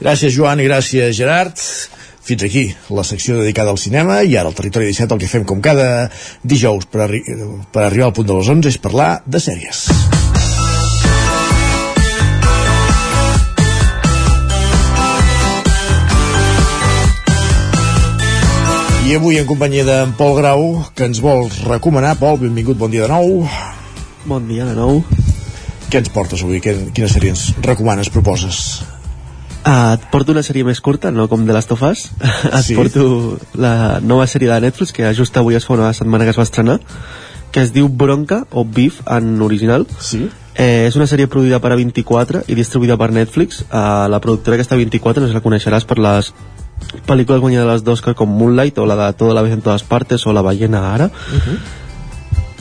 Gràcies, 0.00 0.32
Joan, 0.32 0.64
i 0.64 0.70
gràcies, 0.70 1.12
Gerard. 1.16 1.60
Fins 2.24 2.42
aquí 2.46 2.64
la 2.96 3.04
secció 3.04 3.36
dedicada 3.36 3.68
al 3.74 3.80
cinema 3.80 4.22
i 4.24 4.38
ara 4.40 4.48
al 4.48 4.56
Territori 4.56 4.88
17 4.88 5.12
el 5.12 5.20
que 5.20 5.28
fem 5.28 5.44
com 5.44 5.60
cada 5.60 6.08
dijous 6.40 6.88
per, 6.88 7.04
arri 7.04 7.20
per 7.68 7.84
arribar 7.84 8.08
al 8.08 8.16
punt 8.16 8.32
de 8.32 8.40
les 8.40 8.52
11 8.56 8.72
és 8.72 8.80
parlar 8.88 9.10
de 9.28 9.44
sèries. 9.44 9.88
I 19.04 19.14
avui 19.18 19.36
en 19.36 19.44
companyia 19.46 19.84
d'en 19.84 20.14
Pol 20.16 20.32
Grau, 20.38 20.62
que 20.96 21.04
ens 21.04 21.20
vol 21.20 21.48
recomanar. 21.66 22.14
Pol, 22.16 22.38
benvingut, 22.40 22.78
bon 22.80 22.90
dia 22.92 23.04
de 23.04 23.12
nou. 23.12 23.44
Bon 24.24 24.46
dia 24.48 24.64
de 24.64 24.72
nou. 24.78 25.02
Què 25.92 26.00
ens 26.00 26.08
portes 26.14 26.40
avui? 26.42 26.62
Quina, 26.64 26.88
quina 26.96 27.08
sèrie 27.12 27.34
ens 27.34 27.50
recomanes, 27.66 28.08
proposes? 28.14 28.80
Uh, 29.64 29.94
et 29.96 30.06
porto 30.12 30.32
una 30.32 30.42
sèrie 30.44 30.64
més 30.64 30.80
curta, 30.84 31.12
no 31.12 31.26
com 31.28 31.44
The 31.44 31.56
Last 31.56 31.74
of 31.76 31.84
Us. 31.84 32.06
et 32.48 32.64
Sí? 32.64 32.76
porto 32.78 33.36
la 33.60 34.00
nova 34.00 34.26
sèrie 34.28 34.48
de 34.48 34.58
Netflix, 34.64 34.92
que 34.96 35.12
just 35.16 35.36
avui 35.36 35.56
es 35.60 35.68
fa 35.68 35.76
una 35.76 35.92
setmana 35.92 36.24
que 36.24 36.32
es 36.32 36.40
va 36.40 36.48
estrenar, 36.48 36.78
que 37.52 37.60
es 37.60 37.74
diu 37.76 37.88
Bronca, 37.92 38.42
o 38.52 38.64
Beef, 38.64 39.02
en 39.06 39.36
original. 39.44 39.84
Sí. 40.00 40.24
Eh, 40.54 40.86
és 40.88 40.96
una 40.96 41.06
sèrie 41.10 41.28
produïda 41.28 41.60
per 41.60 41.74
A24 41.74 42.44
i 42.48 42.56
distribuïda 42.56 42.96
per 42.96 43.10
Netflix. 43.12 43.60
Uh, 43.68 44.08
la 44.08 44.20
productora 44.24 44.56
que 44.56 44.64
està 44.64 44.78
a 44.78 44.80
24 44.80 45.20
no 45.26 45.28
la 45.34 45.44
coneixeràs 45.44 45.84
per 45.84 46.00
les 46.00 46.32
pel·lícules 47.06 47.40
guanyades 47.42 47.84
d'Oscar 47.84 48.14
com 48.14 48.30
Moonlight 48.30 48.78
o 48.78 48.86
la 48.86 48.96
de 48.96 49.12
Toda 49.18 49.34
la 49.34 49.42
vez 49.42 49.52
en 49.52 49.62
todas 49.62 49.82
partes 49.82 50.26
o 50.26 50.32
La 50.32 50.42
ballena 50.42 50.94
ara. 50.94 51.10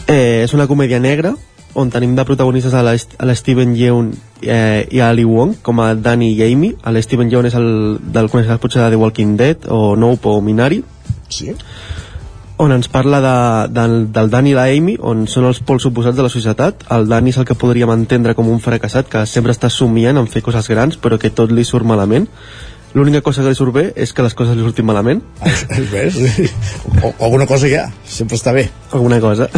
Eh, 0.08 0.44
és 0.44 0.54
una 0.54 0.68
comèdia 0.68 1.00
negra 1.00 1.34
on 1.74 1.90
tenim 1.90 2.14
de 2.16 2.26
protagonistes 2.26 2.74
a 2.74 2.84
la, 2.86 2.94
a 2.94 3.26
la 3.26 3.36
Steven 3.36 3.74
Yeun 3.76 4.12
eh, 4.42 4.86
i 4.92 5.00
a 5.00 5.10
Ali 5.10 5.24
Wong 5.26 5.56
com 5.66 5.80
a 5.82 5.94
Danny 5.96 6.34
i 6.36 6.44
Amy 6.46 6.74
el 6.86 7.02
Steven 7.02 7.32
Yeun 7.32 7.48
és 7.50 7.56
el 7.58 7.98
del 8.14 8.30
coneixeràs 8.30 8.62
potser 8.62 8.84
de 8.84 8.92
The 8.94 9.00
Walking 9.02 9.38
Dead 9.40 9.66
o 9.70 9.96
Nope 9.96 10.30
o 10.30 10.42
Minari. 10.42 10.84
Sí. 11.30 11.56
on 12.64 12.72
ens 12.72 12.88
parla 12.88 13.20
de, 13.20 13.38
del, 13.74 13.96
del 14.14 14.30
Danny 14.30 14.52
i 14.52 14.54
la 14.56 14.68
Amy 14.70 14.94
on 15.02 15.26
són 15.28 15.48
els 15.50 15.60
pols 15.66 15.88
oposats 15.90 16.16
de 16.16 16.24
la 16.24 16.32
societat. 16.32 16.86
El 16.94 17.10
Danny 17.10 17.34
és 17.34 17.40
el 17.42 17.48
que 17.50 17.58
podríem 17.58 17.92
entendre 17.92 18.36
com 18.38 18.52
un 18.52 18.62
fracassat 18.64 19.10
que 19.10 19.26
sempre 19.26 19.56
està 19.56 19.72
somiant 19.74 20.20
en 20.22 20.30
fer 20.30 20.44
coses 20.46 20.70
grans 20.70 21.00
però 21.02 21.18
que 21.20 21.34
tot 21.34 21.52
li 21.52 21.66
surt 21.66 21.88
malament 21.90 22.30
l'única 22.94 23.22
cosa 23.26 23.42
que 23.42 23.50
li 23.50 23.58
surt 23.58 23.74
bé 23.74 23.86
és 23.96 24.14
que 24.14 24.26
les 24.26 24.36
coses 24.38 24.56
li 24.56 24.64
surtin 24.64 24.86
malament 24.86 25.22
Ves? 25.92 26.20
O, 27.02 27.10
o 27.10 27.26
alguna 27.26 27.48
cosa 27.50 27.68
hi 27.68 27.78
ha, 27.80 27.88
sempre 28.06 28.38
està 28.38 28.54
bé. 28.54 28.68
alguna 28.92 29.20
cosa 29.24 29.50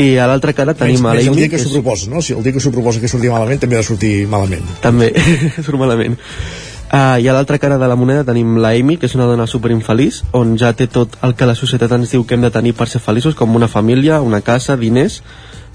i 0.00 0.16
a 0.16 0.26
l'altra 0.26 0.54
cara 0.56 0.72
tenim 0.74 1.04
a 1.04 1.12
Menys 1.12 1.26
el 1.26 1.34
l'Amy 1.34 1.42
dia 1.42 1.52
que 1.52 1.58
s'ho 1.60 1.68
proposa, 1.74 2.08
no? 2.08 2.22
Si 2.24 2.32
el 2.32 2.42
dia 2.42 2.54
que 2.54 2.60
s'ho 2.64 2.72
proposa 2.72 3.00
que 3.00 3.10
surti 3.12 3.28
malament, 3.28 3.60
també 3.60 3.76
ha 3.76 3.82
de 3.82 3.88
sortir 3.90 4.12
malament. 4.26 4.64
també 4.80 5.10
surt 5.64 5.76
malament 5.76 6.16
uh, 6.16 7.20
i 7.20 7.28
a 7.28 7.34
l'altra 7.36 7.58
cara 7.60 7.76
de 7.78 7.88
la 7.88 7.96
moneda 7.96 8.24
tenim 8.24 8.56
la 8.56 8.72
Amy 8.72 8.96
que 8.96 9.10
és 9.10 9.16
una 9.18 9.28
dona 9.28 9.46
superinfeliç 9.46 10.22
on 10.38 10.56
ja 10.56 10.72
té 10.72 10.88
tot 10.88 11.18
el 11.22 11.36
que 11.36 11.48
la 11.48 11.58
societat 11.58 11.92
ens 11.98 12.16
diu 12.16 12.24
que 12.24 12.38
hem 12.38 12.48
de 12.48 12.52
tenir 12.54 12.72
per 12.78 12.88
ser 12.88 13.04
feliços 13.04 13.36
com 13.36 13.56
una 13.56 13.68
família, 13.68 14.22
una 14.24 14.40
casa, 14.40 14.78
diners 14.80 15.20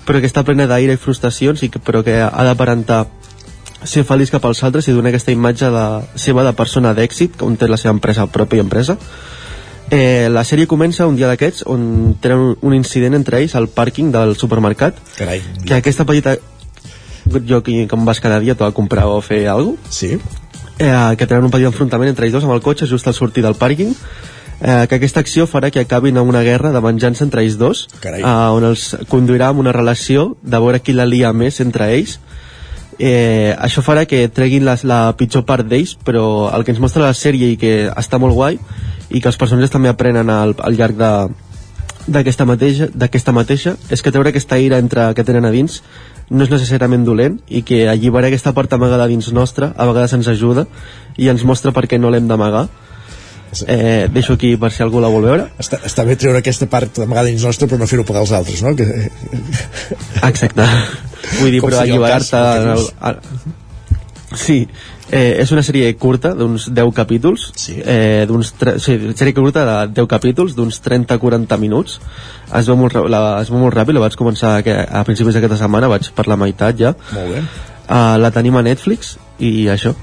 però 0.08 0.22
que 0.24 0.30
està 0.30 0.46
plena 0.48 0.66
d'aire 0.70 0.96
i 0.96 1.02
frustracions 1.02 1.62
i 1.64 1.70
que, 1.70 1.82
però 1.84 2.02
que 2.02 2.16
ha 2.24 2.44
d'aparentar 2.48 3.06
ser 3.84 4.04
feliç 4.04 4.32
cap 4.34 4.46
als 4.46 4.64
altres 4.64 4.88
i 4.88 4.94
donar 4.96 5.10
aquesta 5.14 5.32
imatge 5.32 5.70
de, 5.72 5.88
seva 6.16 6.44
de 6.44 6.54
persona 6.58 6.94
d'èxit 6.98 7.42
on 7.46 7.58
té 7.58 7.68
la 7.68 7.78
seva 7.78 7.94
empresa, 7.94 8.26
pròpia 8.26 8.66
empresa 8.66 8.98
Eh, 9.90 10.28
la 10.30 10.44
sèrie 10.44 10.68
comença 10.68 11.06
un 11.08 11.16
dia 11.16 11.30
d'aquests 11.30 11.64
on 11.72 12.18
tenen 12.20 12.58
un, 12.60 12.74
incident 12.76 13.16
entre 13.16 13.40
ells 13.40 13.54
al 13.56 13.70
pàrquing 13.72 14.10
del 14.12 14.34
supermercat 14.36 14.98
Carai. 15.16 15.40
que 15.64 15.78
aquesta 15.78 16.04
petita 16.04 16.34
jo 17.48 17.62
que, 17.64 17.86
que 17.88 17.96
em 17.96 18.04
vas 18.04 18.20
cada 18.20 18.42
dia 18.44 18.58
a 18.60 18.72
comprar 18.76 19.08
o 19.08 19.22
fer 19.22 19.48
alguna 19.48 19.78
cosa 19.78 19.96
sí. 19.96 20.20
eh, 20.80 21.16
que 21.16 21.26
tenen 21.26 21.48
un 21.48 21.54
petit 21.56 21.72
enfrontament 21.72 22.12
entre 22.12 22.28
ells 22.28 22.36
dos 22.36 22.44
amb 22.44 22.58
el 22.58 22.66
cotxe 22.66 22.86
just 22.86 23.08
al 23.08 23.16
sortir 23.16 23.46
del 23.46 23.56
pàrquing 23.56 23.96
eh, 24.60 24.88
que 24.92 25.00
aquesta 25.00 25.24
acció 25.24 25.48
farà 25.48 25.72
que 25.72 25.80
acabin 25.80 26.20
en 26.20 26.28
una 26.28 26.44
guerra 26.44 26.74
de 26.76 26.84
venjança 26.84 27.24
entre 27.24 27.46
ells 27.48 27.56
dos 27.56 27.88
Carai. 28.04 28.26
eh, 28.28 28.28
on 28.28 28.68
els 28.68 28.90
conduirà 29.08 29.54
a 29.54 29.56
una 29.56 29.72
relació 29.72 30.34
de 30.44 30.60
veure 30.60 30.84
qui 30.84 30.92
la 30.92 31.08
lia 31.08 31.32
més 31.32 31.62
entre 31.64 31.94
ells 31.96 32.20
eh, 33.00 33.56
això 33.58 33.84
farà 33.86 34.06
que 34.10 34.28
treguin 34.34 34.66
la, 34.66 34.78
la 34.84 35.02
pitjor 35.18 35.46
part 35.48 35.68
d'ells 35.68 35.98
però 36.06 36.50
el 36.56 36.66
que 36.66 36.74
ens 36.74 36.82
mostra 36.82 37.06
la 37.06 37.18
sèrie 37.18 37.54
i 37.54 37.60
que 37.62 37.74
està 37.94 38.20
molt 38.22 38.36
guai 38.38 38.60
i 39.10 39.22
que 39.22 39.30
els 39.30 39.38
personatges 39.40 39.74
també 39.74 39.90
aprenen 39.90 40.30
al, 40.30 40.56
al 40.58 40.80
llarg 40.80 40.98
de 40.98 41.12
d'aquesta 42.08 42.46
mateixa, 42.48 42.88
d'aquesta 42.96 43.34
mateixa 43.36 43.76
és 43.92 44.02
que 44.02 44.14
treure 44.16 44.32
aquesta 44.32 44.58
ira 44.64 44.80
entre 44.80 45.10
que 45.14 45.26
tenen 45.28 45.46
a 45.46 45.52
dins 45.52 45.82
no 46.30 46.44
és 46.44 46.52
necessàriament 46.52 47.04
dolent 47.08 47.38
i 47.48 47.64
que 47.68 47.86
alliberar 47.88 48.32
aquesta 48.32 48.54
part 48.56 48.74
amagada 48.74 49.08
dins 49.12 49.28
nostra 49.36 49.74
a 49.76 49.88
vegades 49.88 50.16
ens 50.16 50.28
ajuda 50.32 50.66
i 51.18 51.28
ens 51.32 51.44
mostra 51.44 51.74
per 51.76 51.86
què 51.88 52.00
no 52.00 52.12
l'hem 52.12 52.28
d'amagar 52.28 52.68
eh, 53.68 54.08
deixo 54.12 54.38
aquí 54.40 54.56
per 54.60 54.72
si 54.72 54.84
algú 54.84 55.04
la 55.04 55.12
vol 55.12 55.28
veure 55.28 55.50
Està, 55.60 55.82
està 55.84 56.08
bé 56.08 56.16
treure 56.16 56.40
aquesta 56.40 56.70
part 56.72 57.04
amagada 57.04 57.28
dins 57.28 57.44
nostra 57.44 57.68
però 57.68 57.80
no 57.80 57.92
fer-ho 57.92 58.08
pagar 58.08 58.24
als 58.24 58.36
altres, 58.40 58.64
no? 58.64 58.76
Que... 58.76 59.12
Exacte. 60.32 60.68
Vull 61.40 61.52
dir, 61.52 61.62
Com 61.62 61.70
però 61.72 61.84
alliberar-te... 61.84 62.42
el 62.74 62.88
a- 63.02 63.16
Sí, 64.38 64.68
eh, 65.10 65.38
és 65.40 65.52
una 65.56 65.62
sèrie 65.64 65.88
curta 65.96 66.34
d'uns 66.36 66.66
10 66.76 66.90
capítols 66.94 67.46
sí. 67.56 67.78
eh, 67.80 68.26
d'uns 68.28 68.50
sí, 68.84 68.98
sèrie 69.16 69.34
curta 69.38 69.64
de 69.64 69.76
10 70.02 70.10
capítols 70.12 70.52
d'uns 70.58 70.82
30-40 70.84 71.56
minuts 71.62 71.96
es 72.60 72.68
veu, 72.68 72.76
molt, 72.76 72.98
la, 73.08 73.22
es 73.40 73.48
veu 73.54 73.62
molt 73.62 73.74
ràpid 73.78 73.96
la 73.96 74.04
vaig 74.04 74.18
començar 74.20 74.58
que, 74.68 74.76
a 74.76 75.06
principis 75.08 75.38
d'aquesta 75.38 75.62
setmana 75.64 75.88
vaig 75.88 76.12
per 76.14 76.28
la 76.28 76.36
meitat 76.36 76.76
ja 76.84 76.92
Molt 77.16 77.32
bé. 77.38 77.40
uh, 77.88 78.18
la 78.20 78.34
tenim 78.36 78.60
a 78.60 78.66
Netflix 78.68 79.16
i 79.40 79.70
això 79.72 79.96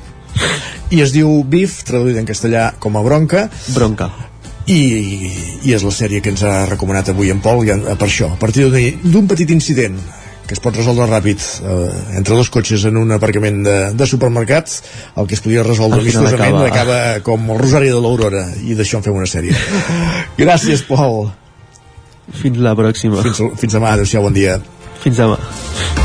I 0.91 1.05
es 1.05 1.13
diu 1.13 1.43
Beef, 1.45 1.83
traduït 1.85 2.17
en 2.19 2.27
castellà 2.27 2.71
com 2.81 2.97
a 2.97 3.03
bronca. 3.05 3.45
Bronca. 3.77 4.09
I, 4.67 4.81
i 5.69 5.73
és 5.77 5.83
la 5.85 5.93
sèrie 5.95 6.21
que 6.25 6.33
ens 6.33 6.43
ha 6.49 6.65
recomanat 6.67 7.13
avui 7.13 7.29
en 7.31 7.41
Pol, 7.45 7.61
per 7.67 8.07
això, 8.09 8.33
a 8.33 8.39
partir 8.41 8.67
d'un 9.05 9.29
petit 9.29 9.51
incident 9.53 9.99
que 10.55 10.61
es 10.61 10.63
pot 10.63 10.77
resoldre 10.79 11.09
ràpid 11.11 11.43
eh, 11.67 12.17
entre 12.21 12.39
dos 12.39 12.49
cotxes 12.55 12.87
en 12.87 12.97
un 13.03 13.11
aparcament 13.19 13.59
de, 13.67 13.77
de 13.99 14.07
supermercat 14.07 14.71
el 15.19 15.27
que 15.27 15.35
es 15.35 15.43
podia 15.43 15.67
resoldre 15.67 15.99
amistosament 16.05 16.61
acaba- 16.63 16.71
acaba... 16.71 17.01
com 17.27 17.51
el 17.57 17.59
Rosari 17.59 17.91
de 17.91 17.99
l'Aurora 17.99 18.47
i 18.63 18.79
d'això 18.79 19.03
en 19.03 19.09
fem 19.11 19.19
una 19.19 19.27
sèrie. 19.27 19.59
Gràcies 20.41 20.87
Pol. 20.87 21.25
Fins 22.39 22.57
la 22.63 22.73
pròxima. 22.79 23.21
Fins, 23.27 23.43
fins 23.61 23.75
demà, 23.77 23.97
adeu-siau, 23.99 24.23
bon 24.31 24.39
dia. 24.39 24.57
Fins 25.03 25.19
demà 25.21 26.04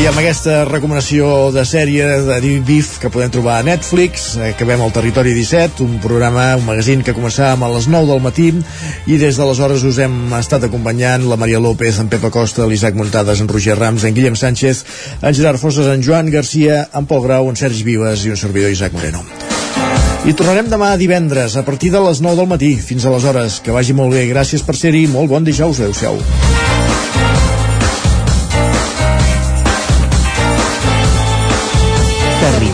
I 0.00 0.06
amb 0.08 0.16
aquesta 0.16 0.62
recomanació 0.64 1.50
de 1.52 1.60
sèrie 1.68 2.06
de 2.24 2.36
Deep 2.40 2.94
que 3.02 3.10
podem 3.12 3.28
trobar 3.34 3.58
a 3.60 3.64
Netflix, 3.66 4.30
eh, 4.38 4.54
acabem 4.54 4.80
al 4.80 4.94
Territori 4.96 5.34
17, 5.36 5.82
un 5.84 5.98
programa, 6.00 6.54
un 6.56 6.64
magazín 6.64 7.02
que 7.04 7.12
començàvem 7.12 7.66
a 7.66 7.68
les 7.74 7.88
9 7.92 8.08
del 8.08 8.22
matí 8.24 8.46
i 9.04 9.18
des 9.20 9.36
d'aleshores 9.36 9.84
us 9.84 9.98
hem 10.00 10.32
estat 10.38 10.64
acompanyant 10.64 11.26
la 11.28 11.36
Maria 11.36 11.60
López, 11.60 11.98
en 12.00 12.08
Pepa 12.08 12.30
Costa, 12.32 12.64
l'Isaac 12.64 12.96
Montades, 12.96 13.42
en 13.44 13.48
Roger 13.52 13.76
Rams, 13.76 14.06
en 14.08 14.16
Guillem 14.16 14.40
Sánchez, 14.40 14.84
en 15.20 15.34
Gerard 15.36 15.60
Fosses, 15.60 15.92
en 15.92 16.00
Joan 16.02 16.30
Garcia, 16.32 16.86
en 16.94 17.04
Pol 17.04 17.20
Grau, 17.26 17.50
en 17.50 17.60
Sergi 17.60 17.84
Vives 17.84 18.24
i 18.24 18.32
un 18.32 18.40
servidor 18.40 18.72
Isaac 18.72 18.96
Moreno. 18.96 19.20
I 20.24 20.32
tornarem 20.32 20.72
demà 20.72 20.94
divendres 20.96 21.58
a 21.60 21.66
partir 21.66 21.92
de 21.92 22.00
les 22.00 22.24
9 22.24 22.40
del 22.40 22.48
matí. 22.48 22.72
Fins 22.80 23.04
aleshores, 23.04 23.60
que 23.60 23.76
vagi 23.76 23.92
molt 23.92 24.16
bé. 24.16 24.24
Gràcies 24.32 24.64
per 24.64 24.76
ser-hi. 24.80 25.06
Molt 25.12 25.28
bon 25.28 25.44
dijous. 25.44 25.80
Adéu-siau. 25.80 26.16